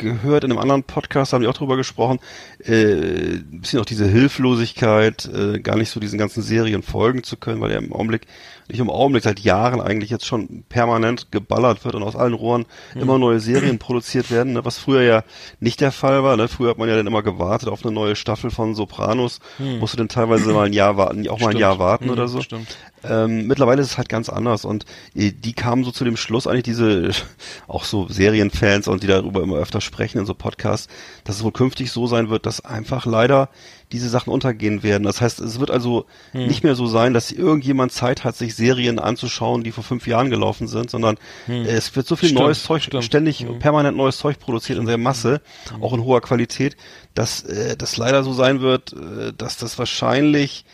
gehört 0.00 0.42
in 0.44 0.50
einem 0.50 0.58
anderen 0.60 0.82
Podcast, 0.82 1.32
haben 1.32 1.42
die 1.42 1.48
auch 1.48 1.54
drüber 1.54 1.76
gesprochen, 1.76 2.18
äh, 2.64 3.34
ein 3.36 3.60
bisschen 3.60 3.78
auch 3.80 3.84
diese 3.84 4.06
Hilflosigkeit, 4.08 5.26
äh, 5.32 5.60
gar 5.60 5.76
nicht 5.76 5.90
so 5.90 6.00
diesen 6.00 6.18
ganzen 6.18 6.42
Serien 6.42 6.82
folgen 6.82 7.22
zu 7.22 7.36
können, 7.36 7.60
weil 7.60 7.70
er 7.70 7.78
im 7.78 7.92
Augenblick, 7.92 8.26
nicht 8.68 8.80
im 8.80 8.90
Augenblick, 8.90 9.24
seit 9.24 9.40
Jahren 9.40 9.80
eigentlich 9.80 10.10
jetzt 10.10 10.26
schon 10.26 10.64
permanent 10.68 11.32
geballert 11.32 11.84
wird 11.84 11.94
und 11.96 12.02
aus 12.02 12.16
allen 12.16 12.34
Rohren 12.34 12.66
immer 12.94 13.18
neue 13.18 13.40
Serien 13.40 13.78
produziert 13.78 14.30
werden, 14.30 14.52
ne, 14.52 14.64
was 14.64 14.78
früher 14.78 15.02
ja 15.02 15.24
nicht 15.58 15.80
der 15.80 15.90
Fall 15.92 16.22
war. 16.22 16.36
Ne? 16.36 16.46
Früher 16.48 16.70
hat 16.70 16.78
man 16.78 16.88
ja 16.88 16.96
dann 16.96 17.06
immer 17.06 17.22
gewartet 17.22 17.68
auf 17.68 17.84
eine 17.84 17.92
neue 17.92 18.14
Staffel 18.16 18.50
von 18.50 18.74
Sopranos, 18.74 19.40
musste 19.58 19.96
dann 19.96 20.08
teilweise 20.08 20.52
mal 20.52 20.66
ein 20.66 20.72
Jahr 20.72 20.96
warten, 20.96 21.28
auch 21.28 21.38
mal 21.40 21.46
ein 21.46 21.50
Stimmt. 21.52 21.60
Jahr 21.60 21.78
warten 21.78 22.04
Mhm, 22.06 22.10
oder 22.10 22.28
so. 22.28 22.40
Stimmt. 22.40 22.76
Ähm, 23.02 23.46
mittlerweile 23.46 23.80
ist 23.80 23.92
es 23.92 23.98
halt 23.98 24.08
ganz 24.10 24.28
anders 24.28 24.64
und 24.66 24.84
äh, 25.14 25.32
die 25.32 25.54
kamen 25.54 25.84
so 25.84 25.90
zu 25.90 26.04
dem 26.04 26.16
Schluss, 26.18 26.46
eigentlich 26.46 26.64
diese, 26.64 27.10
auch 27.66 27.84
so 27.84 28.06
Serienfans 28.08 28.88
und 28.88 29.02
die 29.02 29.06
darüber 29.06 29.42
immer 29.42 29.56
öfter 29.56 29.80
sprechen 29.90 30.18
in 30.18 30.26
so 30.26 30.34
Podcasts, 30.34 30.88
dass 31.24 31.36
es 31.36 31.42
wohl 31.44 31.52
künftig 31.52 31.90
so 31.90 32.06
sein 32.06 32.30
wird, 32.30 32.46
dass 32.46 32.64
einfach 32.64 33.06
leider 33.06 33.48
diese 33.92 34.08
Sachen 34.08 34.32
untergehen 34.32 34.82
werden. 34.84 35.02
Das 35.02 35.20
heißt, 35.20 35.40
es 35.40 35.58
wird 35.58 35.70
also 35.70 36.06
Hm. 36.32 36.46
nicht 36.46 36.62
mehr 36.62 36.74
so 36.76 36.86
sein, 36.86 37.12
dass 37.12 37.32
irgendjemand 37.32 37.90
Zeit 37.92 38.22
hat, 38.24 38.36
sich 38.36 38.54
Serien 38.54 38.98
anzuschauen, 39.00 39.64
die 39.64 39.72
vor 39.72 39.82
fünf 39.82 40.06
Jahren 40.06 40.30
gelaufen 40.30 40.68
sind, 40.68 40.90
sondern 40.90 41.16
äh, 41.48 41.66
es 41.66 41.94
wird 41.96 42.06
so 42.06 42.14
viel 42.16 42.28
Hm. 42.28 42.36
Stimmt, 42.36 42.46
neues 42.46 42.62
Zeug, 42.62 42.82
stimmt. 42.84 43.04
ständig 43.04 43.40
Hm. 43.40 43.58
permanent 43.58 43.96
neues 43.96 44.18
Zeug 44.18 44.38
produziert 44.38 44.78
in 44.78 44.86
der 44.86 44.96
Masse, 44.98 45.40
auch 45.80 45.92
in 45.92 46.04
hoher 46.04 46.20
Qualität, 46.20 46.76
dass 47.14 47.42
äh, 47.42 47.76
das 47.76 47.96
leider 47.96 48.22
so 48.22 48.32
sein 48.32 48.60
wird, 48.60 48.92
äh, 48.92 49.32
dass 49.36 49.56
das 49.56 49.76
wahrscheinlich 49.78 50.64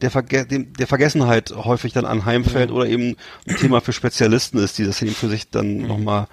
der, 0.00 0.10
Verge 0.10 0.46
dem, 0.46 0.72
der 0.72 0.86
Vergessenheit 0.86 1.50
häufig 1.54 1.92
dann 1.92 2.06
anheimfällt 2.06 2.70
oder 2.70 2.86
eben 2.86 3.16
ein 3.46 3.56
Thema 3.56 3.80
für 3.82 3.92
Spezialisten 3.92 4.56
ist, 4.58 4.78
die 4.78 4.84
das 4.84 5.02
eben 5.02 5.10
für 5.14 5.28
sich 5.28 5.50
dann 5.50 5.78
Mhm. 5.78 5.86
nochmal. 5.88 6.26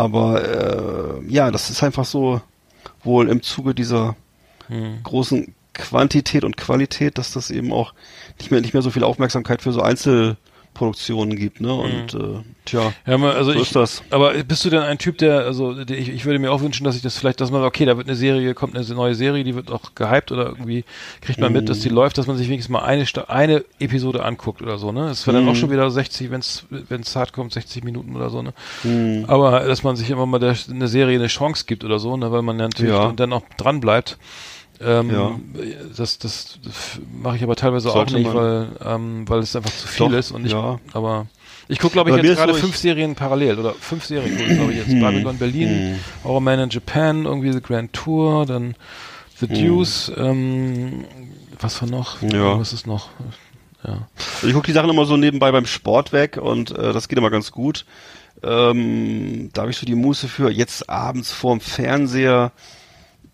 Aber 0.00 1.20
äh, 1.20 1.30
ja, 1.30 1.50
das 1.50 1.68
ist 1.68 1.82
einfach 1.82 2.06
so 2.06 2.40
wohl 3.04 3.28
im 3.28 3.42
Zuge 3.42 3.74
dieser 3.74 4.16
Mhm. 4.70 5.02
großen 5.02 5.52
Quantität 5.74 6.44
und 6.44 6.56
Qualität, 6.56 7.18
dass 7.18 7.32
das 7.32 7.50
eben 7.50 7.72
auch 7.72 7.92
nicht 8.38 8.52
mehr 8.52 8.60
nicht 8.60 8.72
mehr 8.72 8.82
so 8.82 8.90
viel 8.90 9.02
Aufmerksamkeit 9.02 9.62
für 9.62 9.72
so 9.72 9.82
Einzelproduktionen 10.80 11.36
gibt, 11.36 11.60
ne? 11.60 11.72
Und 11.72 12.14
äh, 12.14 12.42
tja, 12.64 12.92
Ja, 13.06 13.18
mal, 13.18 13.32
also 13.34 13.52
so 13.52 13.56
ich, 13.58 13.66
ist 13.66 13.76
das. 13.76 14.02
Aber 14.10 14.32
bist 14.44 14.64
du 14.64 14.70
denn 14.70 14.80
ein 14.82 14.98
Typ, 14.98 15.18
der, 15.18 15.40
also 15.40 15.84
der, 15.84 15.98
ich, 15.98 16.08
ich 16.08 16.24
würde 16.24 16.38
mir 16.38 16.50
auch 16.52 16.60
wünschen, 16.62 16.84
dass 16.84 16.96
ich 16.96 17.02
das 17.02 17.16
vielleicht, 17.18 17.40
dass 17.40 17.50
man, 17.50 17.62
okay, 17.62 17.84
da 17.84 17.96
wird 17.96 18.06
eine 18.08 18.16
Serie, 18.16 18.54
kommt 18.54 18.76
eine 18.76 18.86
neue 18.94 19.14
Serie, 19.14 19.44
die 19.44 19.54
wird 19.54 19.70
auch 19.70 19.94
gehypt 19.94 20.32
oder 20.32 20.46
irgendwie 20.46 20.84
kriegt 21.20 21.38
man 21.38 21.52
mit, 21.52 21.68
dass 21.68 21.80
die 21.80 21.88
läuft, 21.88 22.18
dass 22.18 22.26
man 22.26 22.36
sich 22.36 22.48
wenigstens 22.48 22.72
mal 22.72 22.82
eine 22.82 23.04
eine 23.28 23.64
Episode 23.78 24.24
anguckt 24.24 24.62
oder 24.62 24.78
so, 24.78 24.92
ne? 24.92 25.08
Das 25.08 25.26
wäre 25.26 25.36
dann 25.38 25.48
auch 25.48 25.54
schon 25.56 25.70
wieder 25.70 25.90
60, 25.90 26.30
wenn 26.30 26.40
es 26.40 26.64
wenn 26.70 27.02
es 27.02 27.14
hart 27.16 27.32
kommt, 27.32 27.52
60 27.52 27.84
Minuten 27.84 28.16
oder 28.16 28.30
so, 28.30 28.42
ne? 28.42 28.52
Aber 29.28 29.60
dass 29.60 29.82
man 29.82 29.96
sich 29.96 30.10
immer 30.10 30.26
mal 30.26 30.38
der, 30.38 30.56
eine 30.70 30.88
Serie 30.88 31.18
eine 31.18 31.26
Chance 31.28 31.64
gibt 31.66 31.84
oder 31.84 31.98
so, 31.98 32.16
ne? 32.16 32.30
Weil 32.32 32.42
man 32.42 32.56
natürlich 32.56 32.92
Ja. 32.92 33.06
dann- 33.06 33.16
dann 33.16 33.32
auch 33.32 33.42
dran 33.56 33.80
bleibt. 33.80 34.18
Ähm, 34.80 35.10
Ja. 35.10 35.38
Das, 35.96 36.18
das, 36.18 36.58
das 36.64 37.00
mache 37.22 37.36
ich 37.36 37.42
aber 37.42 37.56
teilweise 37.56 37.90
Sollte 37.90 38.14
auch 38.14 38.18
nicht, 38.18 38.34
weil, 38.34 38.68
ähm, 38.84 39.28
weil 39.28 39.40
es 39.40 39.54
einfach 39.54 39.70
zu 39.70 39.86
viel 39.86 40.08
Doch, 40.08 40.16
ist 40.16 40.30
und 40.30 40.46
ich, 40.46 40.52
ja. 40.52 40.78
aber 40.92 41.26
ich 41.68 41.78
gucke, 41.78 41.92
glaube 41.92 42.10
ich, 42.10 42.16
jetzt 42.16 42.36
gerade 42.36 42.54
so, 42.54 42.58
fünf 42.60 42.76
Serien 42.76 43.14
parallel 43.14 43.58
oder 43.58 43.74
fünf 43.74 44.04
Serien 44.04 44.36
glaube 44.36 44.72
ich, 44.72 44.78
jetzt. 44.78 45.00
Babylon 45.00 45.38
Berlin, 45.38 46.00
Our 46.24 46.40
Man 46.40 46.58
in 46.58 46.70
Japan, 46.70 47.26
irgendwie 47.26 47.52
The 47.52 47.60
Grand 47.60 47.92
Tour, 47.92 48.46
dann 48.46 48.74
The 49.38 49.46
Deuce, 49.46 50.10
ähm, 50.16 51.04
was 51.60 51.80
war 51.80 51.88
noch? 51.88 52.20
Ja. 52.22 52.58
Was 52.58 52.72
ist 52.72 52.86
noch? 52.86 53.10
Ja. 53.86 54.08
Also 54.34 54.48
ich 54.48 54.52
gucke 54.52 54.66
die 54.66 54.72
Sachen 54.72 54.90
immer 54.90 55.06
so 55.06 55.16
nebenbei 55.16 55.52
beim 55.52 55.66
Sport 55.66 56.12
weg 56.12 56.38
und 56.40 56.70
äh, 56.76 56.92
das 56.92 57.08
geht 57.08 57.18
immer 57.18 57.30
ganz 57.30 57.52
gut. 57.52 57.84
Ähm, 58.42 59.50
da 59.52 59.62
habe 59.62 59.70
ich 59.70 59.76
so 59.76 59.86
die 59.86 59.94
Muße 59.94 60.28
für 60.28 60.50
jetzt 60.50 60.88
abends 60.88 61.32
vorm 61.32 61.60
Fernseher. 61.60 62.52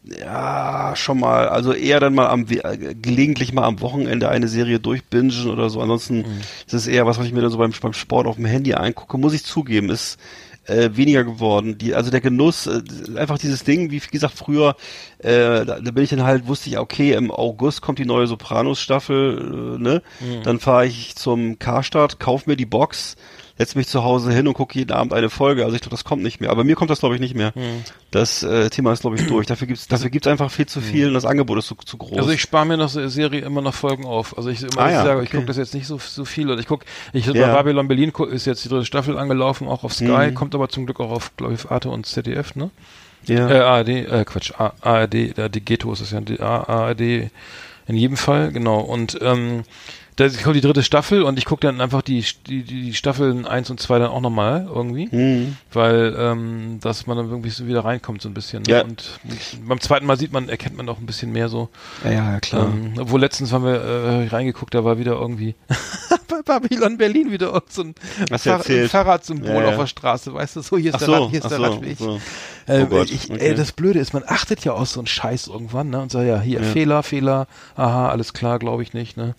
Ja, 0.09 0.95
schon 0.95 1.19
mal, 1.19 1.49
also 1.49 1.73
eher 1.73 1.99
dann 1.99 2.15
mal 2.15 2.29
am 2.29 2.47
äh, 2.49 2.95
gelegentlich 2.95 3.53
mal 3.53 3.65
am 3.65 3.81
Wochenende 3.81 4.29
eine 4.29 4.47
Serie 4.47 4.79
durchbingen 4.79 5.49
oder 5.49 5.69
so. 5.69 5.81
Ansonsten 5.81 6.25
ist 6.65 6.75
es 6.75 6.87
eher 6.87 7.07
was, 7.07 7.19
was 7.19 7.27
ich 7.27 7.33
mir 7.33 7.41
dann 7.41 7.51
so 7.51 7.59
beim, 7.59 7.73
beim 7.81 7.93
Sport 7.93 8.29
auf 8.29 8.37
dem 8.37 8.45
Handy 8.45 8.75
eingucke, 8.75 9.19
muss 9.19 9.35
ich 9.35 9.45
zugeben, 9.45 9.91
ist 9.91 10.19
äh, 10.67 10.91
weniger 10.93 11.25
geworden. 11.25 11.79
Die, 11.79 11.95
also 11.95 12.11
der 12.11 12.21
Genuss, 12.21 12.67
äh, 12.67 12.83
einfach 13.17 13.39
dieses 13.39 13.65
Ding, 13.65 13.91
wie 13.91 13.99
gesagt, 13.99 14.35
früher, 14.37 14.77
äh, 15.19 15.65
da, 15.65 15.81
da 15.81 15.91
bin 15.91 16.05
ich 16.05 16.11
dann 16.11 16.23
halt, 16.23 16.47
wusste 16.47 16.71
ich, 16.71 16.79
okay, 16.79 17.13
im 17.13 17.31
August 17.31 17.83
kommt 17.83 17.99
die 17.99 18.05
neue 18.05 18.27
Sopranos-Staffel, 18.27 19.77
äh, 19.77 19.83
ne? 19.83 20.03
Dann 20.45 20.61
fahre 20.61 20.87
ich 20.87 21.17
zum 21.17 21.59
Karstadt, 21.59 22.21
kauf 22.21 22.47
mir 22.47 22.57
die 22.57 22.67
Box, 22.67 23.17
setz 23.59 23.75
mich 23.75 23.87
zu 23.89 24.05
Hause 24.05 24.33
hin 24.33 24.47
und 24.49 24.55
gucke 24.55 24.79
jeden 24.79 24.93
Abend 24.93 25.13
eine 25.15 25.31
Folge. 25.31 25.65
Also 25.65 25.75
ich 25.77 25.81
glaube, 25.83 25.93
das 25.95 26.05
kommt 26.05 26.23
nicht 26.23 26.41
mehr. 26.41 26.51
Aber 26.51 26.63
mir 26.65 26.77
kommt 26.77 26.91
das, 26.91 27.01
glaube 27.01 27.15
ich, 27.15 27.21
nicht 27.21 27.35
mehr. 27.35 27.53
Das 28.11 28.43
äh, 28.43 28.69
Thema 28.71 28.93
ist, 28.93 29.01
glaube 29.01 29.17
ich, 29.17 29.27
durch. 29.27 29.47
Dafür 29.47 29.67
gibt's, 29.67 29.89
dafür 29.89 30.11
gibt's 30.11 30.27
einfach 30.27 30.51
viel 30.51 30.67
zu 30.67 30.81
viel 30.81 31.09
und 31.09 31.15
das 31.15 31.25
Angebot 31.25 31.59
ist 31.59 31.67
zu, 31.69 31.75
zu 31.75 31.97
groß. 31.97 32.19
Also 32.19 32.31
ich 32.31 32.41
spare 32.43 32.67
mir 32.67 32.77
noch 32.77 32.89
so 32.91 33.07
Serie 33.09 33.41
immer 33.41 33.63
noch 33.63 33.75
Folgen 33.75 34.05
auf. 34.05 34.37
Also 34.37 34.51
ich 34.51 34.63
immer 34.63 34.79
Ah 34.79 34.89
ich 34.89 34.93
ja, 34.95 35.05
sage, 35.05 35.23
ich 35.23 35.29
okay. 35.29 35.37
gucke 35.39 35.47
das 35.47 35.57
jetzt 35.57 35.75
nicht 35.75 35.87
so 35.87 35.99
so 35.99 36.25
viel. 36.25 36.51
Oder 36.51 36.61
ich 36.61 36.67
gucke, 36.67 36.85
ich 37.13 37.27
bei 37.27 37.39
Ja. 37.39 37.55
Babylon 37.55 37.89
Berlin 37.89 38.13
ist 38.31 38.47
jetzt 38.47 38.65
die 38.65 38.69
dritte 38.69 38.85
Staffel 38.85 39.17
angelaufen, 39.19 39.69
auch 39.69 39.85
auf 39.85 39.95
Sky, 39.95 40.05
Mhm. 40.31 40.35
kommt 40.35 40.55
aber 40.55 40.69
zum 40.69 40.85
Glück 40.87 41.01
auch 41.01 41.11
auf, 41.11 41.35
glaube 41.37 41.55
ich, 41.55 41.71
Arte 41.71 41.89
und 41.91 42.05
ZDF, 42.07 42.55
ne? 42.57 42.71
ja. 43.27 43.49
Äh, 43.49 43.59
ARD, 43.61 43.89
äh, 43.89 44.25
Quatsch, 44.25 44.53
A- 44.59 44.73
ARD, 44.83 45.15
die 45.55 45.65
Ghetto 45.65 45.93
ist 45.93 46.01
es 46.01 46.11
ja, 46.13 46.21
die 46.21 46.39
ARD 46.41 47.01
in 47.89 47.97
jedem 47.97 48.17
Fall, 48.17 48.53
genau. 48.53 48.81
Und 48.81 49.19
ähm, 49.23 49.65
da 50.17 50.29
kommt 50.43 50.57
die 50.57 50.61
dritte 50.63 50.83
Staffel 50.83 51.23
und 51.23 51.39
ich 51.39 51.45
gucke 51.45 51.61
dann 51.67 51.81
einfach 51.81 52.03
die, 52.03 52.25
die, 52.47 52.63
die 52.63 52.95
Staffeln 52.95 53.47
1 53.47 53.69
und 53.71 53.81
2 53.81 53.99
dann 53.99 54.09
auch 54.11 54.21
nochmal 54.23 54.67
irgendwie, 54.73 55.09
Mhm. 55.13 55.57
weil 55.73 56.17
ähm, 56.19 56.79
dass 56.81 57.07
man 57.07 57.17
dann 57.19 57.29
irgendwie 57.29 57.51
so 57.51 57.67
wieder 57.67 57.85
reinkommt 57.85 58.23
so 58.23 58.29
ein 58.29 58.35
bisschen. 58.35 58.63
Ne? 58.63 58.73
Ja. 58.73 58.83
Und 58.83 59.21
beim 59.67 59.79
zweiten 59.81 60.07
Mal 60.07 60.19
sieht 60.19 60.33
man, 60.33 60.49
erkennt 60.49 60.77
man 60.77 60.89
auch 60.89 60.99
ein 60.99 61.07
bisschen 61.07 61.33
mehr 61.33 61.49
so. 61.49 61.69
ja, 62.05 62.11
ja, 62.13 62.41
klar. 62.41 62.67
Ähm, 62.67 62.95
obwohl 62.99 63.21
letztens 63.21 63.53
haben 63.53 63.65
wir 63.65 63.75
äh, 63.81 64.27
reingeguckt, 64.29 64.75
da 64.75 64.85
war 64.85 64.99
wieder 64.99 65.13
irgendwie 65.13 65.55
bei 66.29 66.43
Babylon 66.61 66.97
Berlin 66.99 67.31
wieder 67.31 67.63
so 67.69 67.83
ein, 67.83 67.95
Fahr 68.39 68.63
ein 68.67 68.89
Fahrradsymbol 68.89 69.49
Ja, 69.49 69.61
ja. 69.63 69.69
auf 69.69 69.77
der 69.77 69.87
Straße, 69.87 70.33
weißt 70.33 70.57
du, 70.57 70.63
so 70.63 70.77
hier 70.79 70.91
ist 70.91 70.95
Ach 70.97 70.99
der 71.01 71.07
so, 71.07 71.13
Rad, 71.15 71.31
hier 71.31 71.39
ist 71.45 71.51
der 71.51 71.57
so, 71.59 71.63
Radweg. 71.65 71.99
so. 71.99 72.21
Äh, 72.69 72.83
Oh 72.83 72.87
Gott, 72.87 73.11
ich, 73.13 73.31
okay. 73.31 73.51
äh, 73.51 73.55
das 73.55 73.71
Blöde 73.71 74.01
ist, 74.01 74.13
man 74.13 74.25
achtet 74.27 74.65
ja 74.65 74.73
auf 74.73 74.89
so 74.89 74.99
einen 74.99 75.07
Scheiß 75.07 75.47
irgendwann, 75.47 75.89
ne? 75.91 76.01
Und 76.01 76.11
sagt, 76.11 76.27
ja, 76.27 76.41
hier, 76.41 76.61
Ja. 76.63 76.65
Fehler, 76.67 77.03
Fehler, 77.05 77.47
aha, 77.77 78.09
alles 78.09 78.33
klar, 78.33 78.59
glaube 78.59 78.83
ich 78.83 78.93
nicht, 78.93 79.17
ne? 79.17 79.37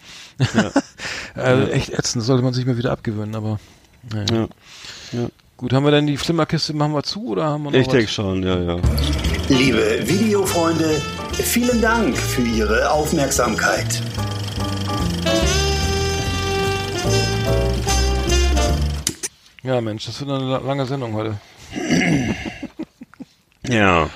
Äh, 1.35 1.69
echt 1.71 1.89
ätzend, 1.93 2.23
sollte 2.23 2.43
man 2.43 2.53
sich 2.53 2.65
mal 2.65 2.77
wieder 2.77 2.91
abgewöhnen, 2.91 3.35
aber 3.35 3.59
naja. 4.13 4.47
Ja. 5.11 5.27
Gut, 5.57 5.73
haben 5.73 5.85
wir 5.85 5.91
denn 5.91 6.05
die 6.07 6.17
Flimmerkiste, 6.17 6.73
machen 6.73 6.93
wir 6.93 7.03
zu 7.03 7.29
oder 7.29 7.45
haben 7.45 7.63
wir 7.63 7.71
noch 7.71 7.79
Ich 7.79 7.87
denke 7.87 8.07
schon, 8.07 8.43
ja, 8.43 8.59
ja. 8.59 8.77
Liebe 9.49 9.99
Videofreunde, 10.07 11.01
vielen 11.33 11.81
Dank 11.81 12.15
für 12.17 12.41
Ihre 12.43 12.91
Aufmerksamkeit. 12.91 14.01
Ja, 19.63 19.81
Mensch, 19.81 20.05
das 20.05 20.19
wird 20.19 20.29
eine 20.29 20.43
la- 20.45 20.57
lange 20.59 20.85
Sendung 20.85 21.13
heute. 21.13 21.37
Ja. 23.67 24.09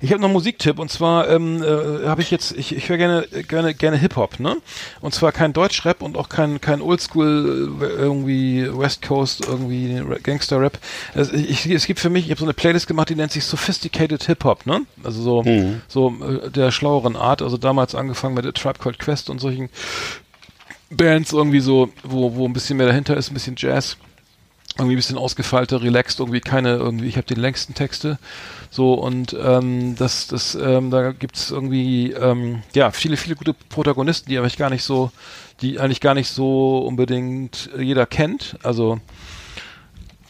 Ich 0.00 0.10
habe 0.12 0.20
noch 0.20 0.28
einen 0.28 0.34
Musiktipp 0.34 0.78
und 0.78 0.90
zwar 0.90 1.28
ähm, 1.28 1.62
äh, 1.62 2.06
habe 2.06 2.22
ich 2.22 2.30
jetzt, 2.30 2.52
ich, 2.56 2.74
ich 2.74 2.88
höre 2.88 2.98
gerne 2.98 3.26
gerne 3.48 3.74
gerne 3.74 3.96
Hip 3.96 4.16
Hop, 4.16 4.38
ne? 4.38 4.56
Und 5.00 5.12
zwar 5.12 5.32
kein 5.32 5.52
Deutschrap 5.52 6.02
und 6.02 6.16
auch 6.16 6.28
kein 6.28 6.60
kein 6.60 6.80
Oldschool 6.80 7.72
äh, 7.80 7.84
irgendwie 7.84 8.68
West 8.72 9.02
Coast 9.02 9.44
irgendwie 9.46 10.00
Gangster 10.22 10.60
Rap. 10.60 10.78
Es, 11.14 11.32
ich, 11.32 11.66
es 11.66 11.86
gibt 11.86 11.98
für 12.00 12.10
mich, 12.10 12.26
ich 12.26 12.30
habe 12.30 12.38
so 12.38 12.44
eine 12.44 12.54
Playlist 12.54 12.86
gemacht, 12.86 13.08
die 13.08 13.16
nennt 13.16 13.32
sich 13.32 13.44
Sophisticated 13.44 14.22
Hip 14.24 14.44
Hop, 14.44 14.66
ne? 14.66 14.82
Also 15.02 15.22
so 15.22 15.42
Mhm. 15.42 15.82
so 15.88 16.14
äh, 16.20 16.50
der 16.50 16.70
schlaueren 16.70 17.16
Art. 17.16 17.42
Also 17.42 17.56
damals 17.56 17.94
angefangen 17.94 18.34
mit 18.34 18.44
der 18.44 18.52
Tribe 18.54 18.78
Called 18.78 18.98
Quest 18.98 19.30
und 19.30 19.40
solchen 19.40 19.68
Bands 20.90 21.32
irgendwie 21.32 21.60
so, 21.60 21.90
wo 22.04 22.34
wo 22.36 22.46
ein 22.46 22.52
bisschen 22.52 22.76
mehr 22.76 22.86
dahinter 22.86 23.16
ist, 23.16 23.30
ein 23.30 23.34
bisschen 23.34 23.56
Jazz 23.58 23.96
irgendwie 24.78 24.94
ein 24.94 24.96
bisschen 24.96 25.18
ausgefeilter, 25.18 25.82
relaxed, 25.82 26.20
irgendwie 26.20 26.40
keine, 26.40 26.76
irgendwie, 26.76 27.06
ich 27.06 27.16
habe 27.16 27.26
den 27.26 27.40
längsten 27.40 27.74
Texte. 27.74 28.18
So 28.70 28.94
und 28.94 29.36
ähm, 29.42 29.96
das, 29.96 30.28
das, 30.28 30.54
ähm, 30.54 30.90
da 30.90 31.12
gibt's 31.12 31.50
irgendwie 31.50 32.12
ähm, 32.12 32.62
ja 32.74 32.90
viele, 32.90 33.16
viele 33.16 33.34
gute 33.34 33.54
Protagonisten, 33.54 34.30
die 34.30 34.38
eigentlich 34.38 34.56
gar 34.58 34.70
nicht 34.70 34.84
so, 34.84 35.10
die 35.62 35.80
eigentlich 35.80 36.00
gar 36.00 36.14
nicht 36.14 36.28
so 36.28 36.78
unbedingt 36.78 37.70
jeder 37.76 38.06
kennt. 38.06 38.56
Also 38.62 39.00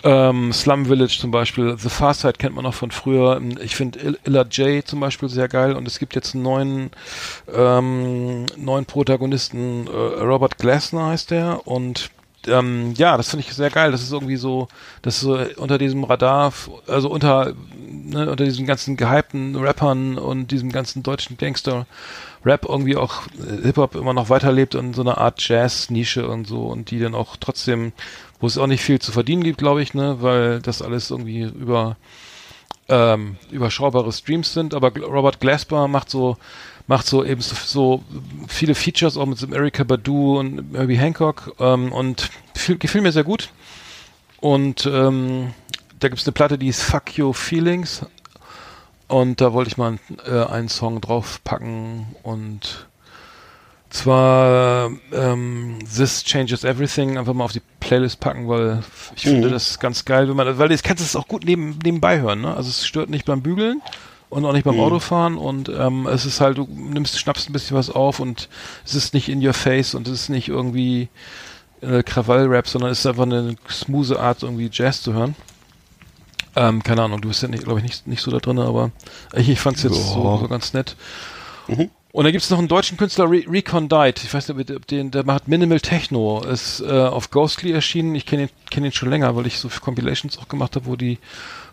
ähm, 0.04 0.52
Slum 0.52 0.86
Village 0.86 1.18
zum 1.20 1.32
Beispiel, 1.32 1.76
The 1.76 1.88
Far 1.88 2.14
Side 2.14 2.34
kennt 2.34 2.54
man 2.54 2.62
noch 2.62 2.74
von 2.74 2.92
früher. 2.92 3.42
Ich 3.60 3.74
finde 3.74 3.98
Il- 3.98 4.18
Illa 4.24 4.42
J 4.44 4.86
zum 4.86 5.00
Beispiel 5.00 5.28
sehr 5.28 5.48
geil 5.48 5.74
und 5.74 5.88
es 5.88 5.98
gibt 5.98 6.14
jetzt 6.14 6.34
einen 6.34 6.44
neuen, 6.44 6.90
ähm, 7.52 8.46
neuen 8.56 8.86
Protagonisten, 8.86 9.88
äh, 9.88 9.90
Robert 9.90 10.56
Glasner 10.58 11.06
heißt 11.06 11.32
der 11.32 11.66
und 11.66 12.10
ähm, 12.48 12.94
ja, 12.96 13.16
das 13.16 13.30
finde 13.30 13.44
ich 13.46 13.54
sehr 13.54 13.70
geil. 13.70 13.92
Das 13.92 14.02
ist 14.02 14.12
irgendwie 14.12 14.36
so, 14.36 14.68
das 15.02 15.16
ist 15.16 15.20
so 15.22 15.38
unter 15.56 15.78
diesem 15.78 16.04
Radar, 16.04 16.52
also 16.86 17.10
unter, 17.10 17.54
ne, 17.76 18.30
unter 18.30 18.44
diesen 18.44 18.66
ganzen 18.66 18.96
gehypten 18.96 19.56
Rappern 19.56 20.18
und 20.18 20.50
diesem 20.50 20.72
ganzen 20.72 21.02
deutschen 21.02 21.36
Gangster-Rap 21.36 22.66
irgendwie 22.68 22.96
auch 22.96 23.26
äh, 23.26 23.62
Hip-Hop 23.62 23.94
immer 23.94 24.12
noch 24.12 24.30
weiterlebt 24.30 24.74
und 24.74 24.94
so 24.94 25.02
eine 25.02 25.18
Art 25.18 25.46
Jazz-Nische 25.46 26.28
und 26.28 26.46
so 26.46 26.66
und 26.66 26.90
die 26.90 26.98
dann 26.98 27.14
auch 27.14 27.36
trotzdem, 27.36 27.92
wo 28.40 28.46
es 28.46 28.58
auch 28.58 28.66
nicht 28.66 28.82
viel 28.82 28.98
zu 28.98 29.12
verdienen 29.12 29.44
gibt, 29.44 29.58
glaube 29.58 29.82
ich, 29.82 29.94
ne, 29.94 30.18
weil 30.20 30.60
das 30.60 30.82
alles 30.82 31.10
irgendwie 31.10 31.42
über 31.42 31.96
ähm, 32.88 33.36
überschaubare 33.50 34.12
Streams 34.12 34.52
sind, 34.54 34.74
aber 34.74 34.96
Robert 34.96 35.40
Glasper 35.40 35.88
macht 35.88 36.08
so 36.10 36.36
macht 36.88 37.06
so 37.06 37.24
eben 37.24 37.40
so, 37.40 37.54
so 37.54 38.04
viele 38.48 38.74
Features 38.74 39.16
auch 39.16 39.26
mit 39.26 39.38
so 39.38 39.46
Erika 39.46 39.84
Badu 39.84 40.40
und 40.40 40.74
Herbie 40.74 40.98
Hancock 40.98 41.54
ähm, 41.60 41.92
und 41.92 42.30
viel, 42.54 42.78
gefiel 42.78 43.02
mir 43.02 43.12
sehr 43.12 43.24
gut. 43.24 43.50
Und 44.40 44.86
ähm, 44.86 45.52
da 46.00 46.08
gibt's 46.08 46.26
eine 46.26 46.32
Platte, 46.32 46.58
die 46.58 46.68
ist 46.68 46.82
Fuck 46.82 47.18
Your 47.18 47.34
Feelings 47.34 48.06
und 49.06 49.40
da 49.40 49.52
wollte 49.52 49.68
ich 49.68 49.76
mal 49.76 49.98
äh, 50.26 50.44
einen 50.44 50.68
Song 50.68 51.00
draufpacken 51.00 52.06
und 52.22 52.86
zwar 53.90 54.90
ähm, 55.12 55.78
This 55.94 56.24
Changes 56.24 56.64
Everything 56.64 57.18
einfach 57.18 57.34
mal 57.34 57.44
auf 57.44 57.52
die 57.52 57.62
Playlist 57.80 58.20
packen, 58.20 58.48
weil 58.48 58.82
ich 59.16 59.22
finde 59.22 59.50
das 59.50 59.78
ganz 59.78 60.04
geil, 60.04 60.28
wenn 60.28 60.36
man, 60.36 60.58
weil 60.58 60.68
das 60.68 60.82
kannst 60.82 61.02
du 61.02 61.04
es 61.06 61.16
auch 61.16 61.26
gut 61.26 61.44
neben, 61.44 61.78
nebenbei 61.82 62.20
hören, 62.20 62.42
ne? 62.42 62.54
Also 62.54 62.68
es 62.68 62.86
stört 62.86 63.10
nicht 63.10 63.24
beim 63.24 63.42
Bügeln 63.42 63.82
und 64.30 64.44
auch 64.44 64.52
nicht 64.52 64.64
beim 64.64 64.78
Autofahren 64.78 65.36
und 65.36 65.68
ähm, 65.68 66.06
es 66.06 66.26
ist 66.26 66.40
halt, 66.40 66.58
du 66.58 66.68
nimmst, 66.70 67.18
schnappst 67.18 67.48
ein 67.48 67.52
bisschen 67.52 67.76
was 67.76 67.90
auf 67.90 68.20
und 68.20 68.48
es 68.84 68.94
ist 68.94 69.14
nicht 69.14 69.28
in 69.28 69.44
your 69.44 69.54
face 69.54 69.94
und 69.94 70.06
es 70.06 70.22
ist 70.22 70.28
nicht 70.28 70.48
irgendwie 70.48 71.08
äh, 71.80 72.02
Krawall-Rap, 72.02 72.68
sondern 72.68 72.90
es 72.90 73.00
ist 73.00 73.06
einfach 73.06 73.22
eine 73.24 73.56
smooth 73.70 74.16
Art, 74.16 74.42
irgendwie 74.42 74.68
Jazz 74.72 75.02
zu 75.02 75.12
hören. 75.12 75.34
Ähm, 76.56 76.82
keine 76.82 77.02
Ahnung, 77.02 77.20
du 77.20 77.28
bist 77.28 77.42
ja 77.42 77.48
nicht, 77.48 77.64
glaube 77.64 77.80
ich, 77.80 77.84
nicht, 77.84 78.06
nicht 78.06 78.22
so 78.22 78.30
da 78.30 78.38
drin, 78.38 78.58
aber 78.58 78.90
ich, 79.34 79.48
ich 79.48 79.60
fand 79.60 79.76
es 79.76 79.84
jetzt 79.84 79.94
so, 79.94 80.38
so 80.38 80.48
ganz 80.48 80.72
nett. 80.72 80.96
Und 82.10 82.24
da 82.24 82.30
gibt 82.30 82.42
es 82.42 82.50
noch 82.50 82.58
einen 82.58 82.68
deutschen 82.68 82.96
Künstler, 82.96 83.30
Re 83.30 83.44
Recon 83.46 83.88
Died. 83.88 84.24
Ich 84.24 84.32
weiß 84.32 84.48
nicht, 84.48 84.70
ob 84.70 84.86
den, 84.86 85.10
der 85.10 85.24
macht 85.24 85.46
Minimal 85.46 85.78
Techno. 85.78 86.42
Ist 86.42 86.80
äh, 86.80 86.90
auf 86.90 87.30
Ghostly 87.30 87.70
erschienen. 87.70 88.14
Ich 88.14 88.24
kenne 88.24 88.44
ihn, 88.44 88.48
kenn 88.70 88.84
ihn 88.84 88.92
schon 88.92 89.10
länger, 89.10 89.36
weil 89.36 89.46
ich 89.46 89.58
so 89.58 89.68
viele 89.68 89.82
Compilations 89.82 90.38
auch 90.38 90.48
gemacht 90.48 90.74
habe, 90.74 90.86
wo 90.86 90.96
die, 90.96 91.18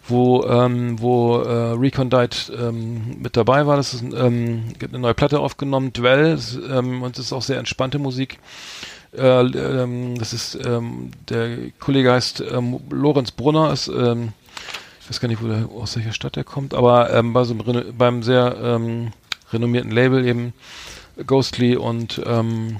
wo, 0.07 0.43
ähm, 0.45 0.99
wo 0.99 1.37
äh, 1.37 1.71
Recon 1.73 2.09
Died 2.09 2.51
ähm, 2.57 3.17
mit 3.19 3.35
dabei 3.37 3.65
war. 3.65 3.77
Das 3.77 3.93
ist 3.93 4.03
ähm, 4.03 4.73
gibt 4.79 4.93
eine 4.93 5.01
neue 5.01 5.13
Platte 5.13 5.39
aufgenommen, 5.39 5.93
Dwell, 5.93 6.33
ist, 6.33 6.59
ähm, 6.69 7.01
und 7.01 7.17
es 7.17 7.25
ist 7.25 7.33
auch 7.33 7.41
sehr 7.41 7.59
entspannte 7.59 7.99
Musik. 7.99 8.39
Äh, 9.17 9.41
ähm, 9.41 10.17
das 10.17 10.33
ist 10.33 10.55
ähm, 10.65 11.11
der 11.29 11.71
Kollege 11.79 12.11
heißt 12.11 12.43
ähm, 12.51 12.79
Lorenz 12.89 13.31
Brunner, 13.31 13.71
ist 13.71 13.87
ähm, 13.87 14.33
ich 15.01 15.09
weiß 15.09 15.19
gar 15.19 15.27
nicht, 15.27 15.43
wo 15.43 15.47
der, 15.47 15.69
aus 15.69 15.95
welcher 15.95 16.13
Stadt 16.13 16.35
der 16.35 16.43
kommt, 16.43 16.73
aber 16.73 17.13
ähm, 17.13 17.33
bei 17.33 17.43
so 17.43 17.53
einem, 17.53 17.95
beim 17.97 18.23
sehr 18.23 18.57
ähm, 18.61 19.11
renommierten 19.53 19.91
Label 19.91 20.25
eben 20.25 20.53
Ghostly 21.25 21.75
und 21.77 22.21
ähm, 22.25 22.77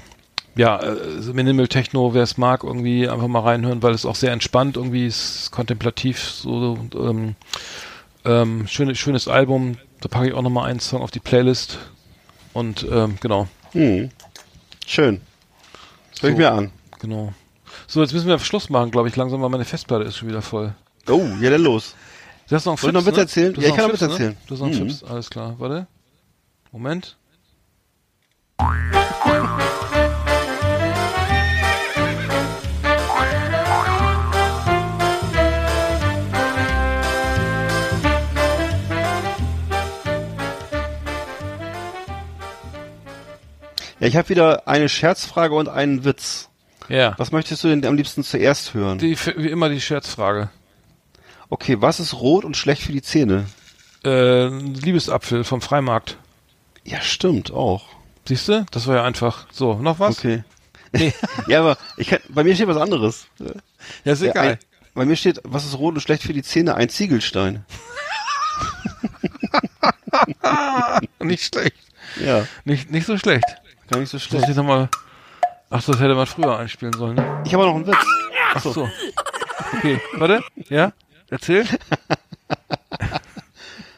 ja, 0.56 0.80
äh, 0.82 1.20
so 1.22 1.32
Minimal 1.34 1.68
Techno, 1.68 2.14
wer 2.14 2.22
es 2.22 2.36
mag, 2.38 2.64
irgendwie 2.64 3.08
einfach 3.08 3.28
mal 3.28 3.40
reinhören, 3.40 3.82
weil 3.82 3.94
es 3.94 4.06
auch 4.06 4.16
sehr 4.16 4.32
entspannt 4.32 4.76
irgendwie 4.76 5.06
ist, 5.06 5.50
kontemplativ, 5.52 6.18
so 6.18 6.78
ähm, 6.94 7.34
ähm, 8.24 8.66
schönes, 8.66 8.98
schönes 8.98 9.28
Album. 9.28 9.76
Da 10.00 10.08
packe 10.08 10.28
ich 10.28 10.34
auch 10.34 10.42
nochmal 10.42 10.68
einen 10.70 10.80
Song 10.80 11.02
auf 11.02 11.10
die 11.10 11.20
Playlist 11.20 11.78
und 12.52 12.86
ähm, 12.90 13.16
genau, 13.20 13.48
Hm. 13.72 14.10
Schön. 14.86 15.20
Das 16.12 16.22
hör 16.22 16.30
ich 16.30 16.36
So. 16.36 16.40
mir 16.40 16.52
an. 16.52 16.70
genau. 17.00 17.32
So, 17.88 18.00
jetzt 18.00 18.12
müssen 18.14 18.26
wir 18.28 18.38
Schluss 18.38 18.70
machen, 18.70 18.90
glaube 18.90 19.08
ich, 19.08 19.16
langsam, 19.16 19.42
weil 19.42 19.48
meine 19.50 19.64
Festplatte 19.64 20.04
ist 20.04 20.16
schon 20.16 20.28
wieder 20.28 20.42
voll. 20.42 20.74
Oh, 21.08 21.26
ja, 21.40 21.50
dann 21.50 21.62
los. 21.62 21.94
Du 22.48 22.54
hast 22.54 22.64
noch 22.64 22.80
einen 22.82 22.88
ich 22.88 22.94
noch 22.94 23.06
Witz 23.06 23.16
ne? 23.16 23.20
erzählen? 23.22 23.52
Du 23.54 23.60
Ja, 23.60 23.68
ich 23.68 23.74
kann 23.74 23.84
noch 23.86 23.92
Witz 23.92 23.98
Fips, 24.00 24.18
ne? 24.18 24.24
erzählen. 24.26 24.36
Du 24.46 24.54
hast 24.54 24.60
noch 24.60 24.66
einen 24.68 24.78
Mhm. 24.84 24.88
Fips, 24.90 25.04
alles 25.04 25.30
klar. 25.30 25.54
Warte. 25.58 25.86
Moment. 26.72 27.16
Ja, 44.00 44.06
ich 44.08 44.16
habe 44.16 44.28
wieder 44.28 44.68
eine 44.68 44.88
Scherzfrage 44.88 45.54
und 45.54 45.68
einen 45.68 46.04
Witz. 46.04 46.48
Ja. 46.88 47.14
Was 47.18 47.32
möchtest 47.32 47.64
du 47.64 47.68
denn 47.68 47.84
am 47.86 47.96
liebsten 47.96 48.22
zuerst 48.22 48.74
hören? 48.74 48.98
Die, 48.98 49.16
wie 49.36 49.48
immer 49.48 49.68
die 49.68 49.80
Scherzfrage. 49.80 50.50
Okay, 51.48 51.80
was 51.80 52.00
ist 52.00 52.14
rot 52.14 52.44
und 52.44 52.56
schlecht 52.56 52.82
für 52.82 52.92
die 52.92 53.02
Zähne? 53.02 53.46
Äh, 54.04 54.48
Liebesapfel 54.48 55.44
vom 55.44 55.60
Freimarkt. 55.60 56.16
Ja, 56.84 57.00
stimmt, 57.00 57.50
auch. 57.52 57.84
Siehst 58.26 58.48
du? 58.48 58.64
Das 58.70 58.86
war 58.86 58.96
ja 58.96 59.04
einfach. 59.04 59.46
So, 59.50 59.74
noch 59.74 59.98
was? 59.98 60.18
Okay. 60.18 60.44
Nee. 60.92 61.12
Ja, 61.48 61.60
aber 61.60 61.76
ich 61.96 62.08
kann, 62.08 62.20
bei 62.28 62.44
mir 62.44 62.54
steht 62.54 62.68
was 62.68 62.76
anderes. 62.76 63.26
Ja, 64.04 64.12
ist 64.12 64.22
Ja, 64.22 64.30
egal. 64.30 64.48
ein, 64.48 64.58
bei 64.94 65.04
mir 65.04 65.16
steht, 65.16 65.40
was 65.44 65.64
ist 65.64 65.78
rot 65.78 65.94
und 65.94 66.00
schlecht 66.00 66.22
für 66.22 66.32
die 66.32 66.42
Zähne? 66.42 66.74
Ein 66.74 66.88
Ziegelstein. 66.88 67.64
nicht 71.20 71.44
schlecht. 71.54 71.76
Ja, 72.24 72.46
Nicht, 72.64 72.90
nicht 72.90 73.06
so 73.06 73.18
schlecht. 73.18 73.44
Gar 73.88 73.98
nicht 74.00 74.10
so 74.10 74.16
Das 74.18 74.24
schlecht. 74.24 74.48
ich 74.48 74.56
nochmal. 74.56 74.88
Ach, 75.70 75.82
das 75.82 75.98
hätte 76.00 76.14
man 76.14 76.26
früher 76.26 76.58
einspielen 76.58 76.92
sollen, 76.94 77.16
ne? 77.16 77.42
Ich 77.44 77.52
habe 77.54 77.64
noch 77.66 77.74
einen 77.74 77.86
Witz. 77.86 77.96
Ach 78.54 78.60
so. 78.62 78.88
Okay, 79.78 80.00
warte. 80.14 80.42
Ja? 80.68 80.92
Erzähl. 81.30 81.64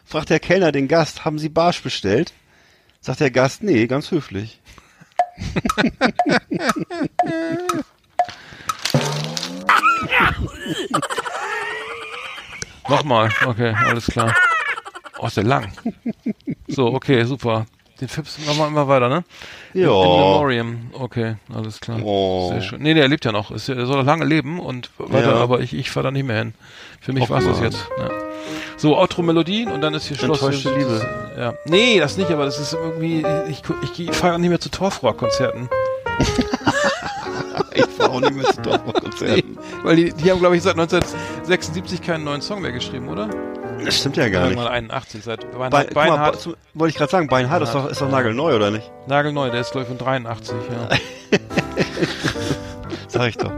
Fragt 0.07 0.31
der 0.31 0.41
Kellner 0.41 0.73
den 0.73 0.89
Gast, 0.89 1.25
haben 1.27 1.39
Sie 1.39 1.51
Barsch 1.51 1.83
bestellt? 1.83 2.33
Sagt 3.01 3.21
der 3.21 3.31
Gast, 3.31 3.63
nee, 3.63 3.87
ganz 3.87 4.11
höflich. 4.11 4.59
Nochmal. 12.89 13.31
Okay, 13.45 13.75
alles 13.75 14.07
klar. 14.07 14.35
Oh, 15.19 15.27
ist 15.27 15.37
der 15.37 15.45
lang. 15.45 15.73
So, 16.69 16.93
okay, 16.95 17.25
super. 17.25 17.67
Den 18.01 18.07
Fips 18.09 18.39
machen 18.47 18.59
wir 18.59 18.67
immer 18.69 18.87
weiter, 18.87 19.09
ne? 19.09 19.25
In 19.75 19.81
Ja. 19.83 19.89
Memoriam. 19.89 20.91
Okay, 20.93 21.35
alles 21.53 21.81
klar. 21.81 21.99
Oh. 22.05 22.49
Sehr 22.53 22.63
schön. 22.63 22.81
Nee, 22.83 22.95
der 22.95 23.09
lebt 23.09 23.25
ja 23.25 23.33
noch. 23.33 23.51
Ist, 23.51 23.69
er 23.69 23.87
soll 23.87 23.97
noch 23.99 24.05
lange 24.05 24.25
leben 24.25 24.61
und 24.61 24.91
weiter, 24.99 25.31
Ja. 25.33 25.37
aber 25.37 25.61
ich, 25.61 25.75
ich 25.75 25.91
fahr 25.91 26.05
da 26.05 26.11
nicht 26.13 26.25
mehr 26.25 26.39
hin. 26.39 26.55
Für 27.01 27.13
mich 27.13 27.25
Och, 27.25 27.31
war's 27.31 27.45
das 27.45 27.61
jetzt. 27.61 27.89
Ja. 27.99 28.09
So, 28.77 28.97
Outro-Melodien 28.97 29.71
und 29.73 29.81
dann 29.81 29.95
ist 29.95 30.07
hier 30.07 30.17
Schluss. 30.17 30.41
Enttäuschte 30.41 30.69
Das- 30.69 30.79
Liebe. 30.79 31.09
Ja. 31.37 31.55
Nee, 31.67 31.99
das 31.99 32.17
nicht, 32.17 32.31
aber 32.31 32.45
das 32.45 32.61
ist 32.61 32.73
irgendwie, 32.75 33.25
ich, 33.51 33.63
ich, 33.83 34.09
ich 34.09 34.15
fahre 34.17 34.39
nicht 34.39 34.49
mehr 34.51 34.61
zu 34.61 34.71
Torfrohr-Konzerten. 34.71 35.69
Ich 37.75 37.85
fahre 37.97 38.11
auch 38.11 38.21
nicht 38.21 38.35
mehr 38.35 38.45
zu 38.45 38.61
Dortmund-Konzerten. 38.63 39.59
Weil 39.85 39.97
die, 39.97 40.13
die 40.13 40.31
haben, 40.31 40.41
glaube 40.41 40.57
ich, 40.57 40.63
seit 40.63 40.73
1976 40.79 42.03
keinen 42.03 42.25
neuen 42.25 42.41
Song 42.41 42.61
mehr 42.63 42.73
geschrieben, 42.73 43.09
oder? 43.09 43.29
Das 43.85 43.99
stimmt 43.99 44.17
ja 44.17 44.29
gar 44.29 44.41
nicht. 44.43 44.51
Irgendwann 44.53 44.73
81, 44.73 45.25
seit 45.25 45.41
Bei, 45.53 45.59
Beinhard, 45.59 45.87
guck 45.89 45.95
mal, 45.97 46.09
Beinhard 46.09 46.41
zum- 46.41 46.55
wollte 46.75 46.91
ich 46.91 46.97
gerade 46.97 47.11
sagen, 47.11 47.29
Beinhard 47.29 47.63
ist 47.63 47.75
doch, 47.75 47.89
ist 47.91 48.01
doch 48.01 48.11
nagelneu, 48.11 48.55
oder 48.57 48.71
nicht? 48.71 48.91
nagelneu, 49.07 49.51
der 49.51 49.61
ist, 49.61 49.73
glaube 49.73 49.83
ich, 49.85 49.89
von 49.89 49.99
83, 49.99 50.57
ja. 50.71 51.39
Sag 53.09 53.29
ich 53.31 53.37
doch. 53.39 53.53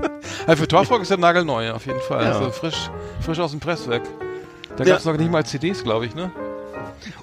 Also 0.47 0.63
für 0.63 0.69
Torfrock 0.69 1.03
ist 1.03 1.11
der 1.11 1.19
nagelneu, 1.19 1.73
auf 1.73 1.87
jeden 1.87 2.01
Fall. 2.01 2.25
Ja. 2.25 2.33
Also 2.33 2.51
frisch, 2.51 2.91
frisch 3.21 3.39
aus 3.41 3.51
dem 3.51 3.61
Presswerk. 3.61 4.03
Da 4.77 4.85
Ja. 4.85 4.91
gab 4.91 4.99
es 5.01 5.05
noch 5.05 5.17
nicht 5.17 5.31
mal 5.31 5.45
CDs, 5.45 5.83
glaube 5.83 6.07
ich, 6.07 6.15
ne? 6.15 6.31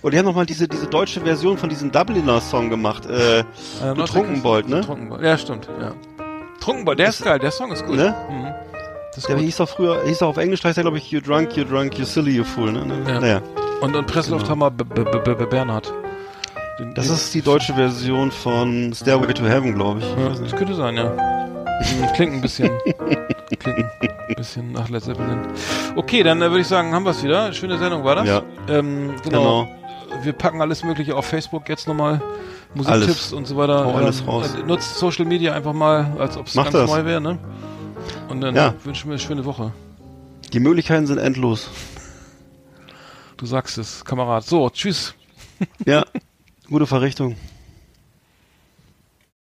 Und 0.01 0.13
die 0.13 0.17
haben 0.17 0.25
nochmal 0.25 0.45
diese, 0.45 0.67
diese 0.67 0.87
deutsche 0.87 1.21
Version 1.21 1.57
von 1.57 1.69
diesem 1.69 1.91
Dubliner 1.91 2.41
Song 2.41 2.69
gemacht. 2.69 3.05
Äh, 3.05 3.39
Äh, 3.39 3.43
du 3.79 3.85
Nordweg 3.85 4.05
Trunkenbold, 4.07 4.67
ne? 4.69 4.81
Trunkenbold. 4.81 5.21
Ja, 5.21 5.37
stimmt, 5.37 5.69
ja. 5.79 5.91
Trunkenbold, 6.59 6.99
der 6.99 7.09
ist 7.09 7.23
geil, 7.23 7.39
der 7.39 7.51
Song 7.51 7.71
ist 7.71 7.85
gut. 7.85 7.95
Ne? 7.95 8.13
Mhm. 8.29 8.53
Das 9.18 9.23
ist 9.23 9.30
Der 9.30 9.38
gut. 9.38 9.45
hieß 9.45 9.57
doch 9.57 9.68
früher, 9.69 10.03
hieß 10.06 10.19
doch 10.19 10.27
auf 10.27 10.38
Englisch, 10.38 10.64
heißt 10.64 10.77
er 10.77 10.84
glaube 10.84 10.99
ich, 10.99 11.10
You 11.10 11.19
drunk, 11.19 11.57
you 11.57 11.64
drunk, 11.64 11.98
you 11.98 12.06
silly, 12.06 12.35
you 12.35 12.44
fool, 12.44 12.72
ne? 12.72 12.85
Ja. 13.07 13.19
Naja. 13.19 13.41
Und, 13.81 13.95
und 13.95 14.06
Presslufthammer 14.06 14.69
B- 14.69 14.84
B- 14.84 15.03
B- 15.03 15.34
B- 15.34 15.45
Bernhard. 15.48 15.91
Den- 16.80 16.94
Das 16.94 17.07
den- 17.07 17.15
ist 17.15 17.34
die 17.34 17.41
deutsche 17.41 17.73
Version 17.73 18.30
von 18.30 18.94
Stairway 18.94 19.34
to 19.34 19.44
Heaven, 19.44 19.73
glaube 19.73 20.02
ich. 20.02 20.06
Ja, 20.06 20.30
das 20.39 20.56
könnte 20.56 20.76
sein, 20.76 20.98
ja. 20.98 21.06
Hm, 21.80 22.14
Klingt 22.14 22.34
ein 22.34 22.41
bisschen. 22.41 22.69
klingt 23.60 23.80
ein 23.80 24.35
bisschen 24.35 24.72
nach 24.72 24.88
Led 24.89 25.03
Zeppelin. 25.03 25.39
Okay, 25.95 26.22
dann 26.22 26.39
äh, 26.44 26.49
würde 26.52 26.61
ich 26.61 26.68
sagen, 26.68 26.94
haben 26.94 27.03
wir 27.03 27.10
es 27.11 27.23
wieder. 27.23 27.52
Schöne 27.53 27.80
Sendung 27.80 28.03
war 28.03 28.18
das. 28.18 28.27
Ja. 28.27 28.44
Ähm, 28.69 29.15
genau. 29.23 29.64
Genau. 29.64 29.68
Wir 30.22 30.34
packen 30.34 30.61
alles 30.61 30.84
Mögliche 30.84 31.15
auf 31.15 31.26
Facebook 31.26 31.68
jetzt 31.69 31.88
nochmal. 31.88 32.22
Musiktipps 32.76 33.07
Alles. 33.07 33.34
und 33.34 33.48
so 33.48 33.57
weiter. 33.57 33.84
Hau 33.84 33.94
alles 33.95 34.26
raus. 34.27 34.56
Nutzt 34.68 34.95
Social 34.99 35.26
Media 35.26 35.53
einfach 35.53 35.73
mal, 35.73 36.06
als 36.19 36.38
ob 36.38 36.45
es 36.45 36.53
ganz 36.53 36.69
das. 36.69 36.88
neu 36.88 37.03
wäre, 37.03 37.19
ne? 37.19 37.39
Und 38.29 38.41
dann 38.41 38.55
Ja. 38.55 38.73
wünschen 38.84 39.09
wir 39.09 39.13
eine 39.13 39.19
schöne 39.21 39.45
Woche. 39.45 39.73
Die 40.53 40.59
Möglichkeiten 40.59 41.07
sind 41.07 41.17
endlos. 41.17 41.69
Du 43.38 43.45
sagst 43.45 43.77
es, 43.77 44.03
Kamerad. 44.05 44.43
So, 44.45 44.69
tschüss. 44.69 45.13
Ja. 45.85 46.05
Gute 46.69 46.85
Verrichtung. 46.88 47.35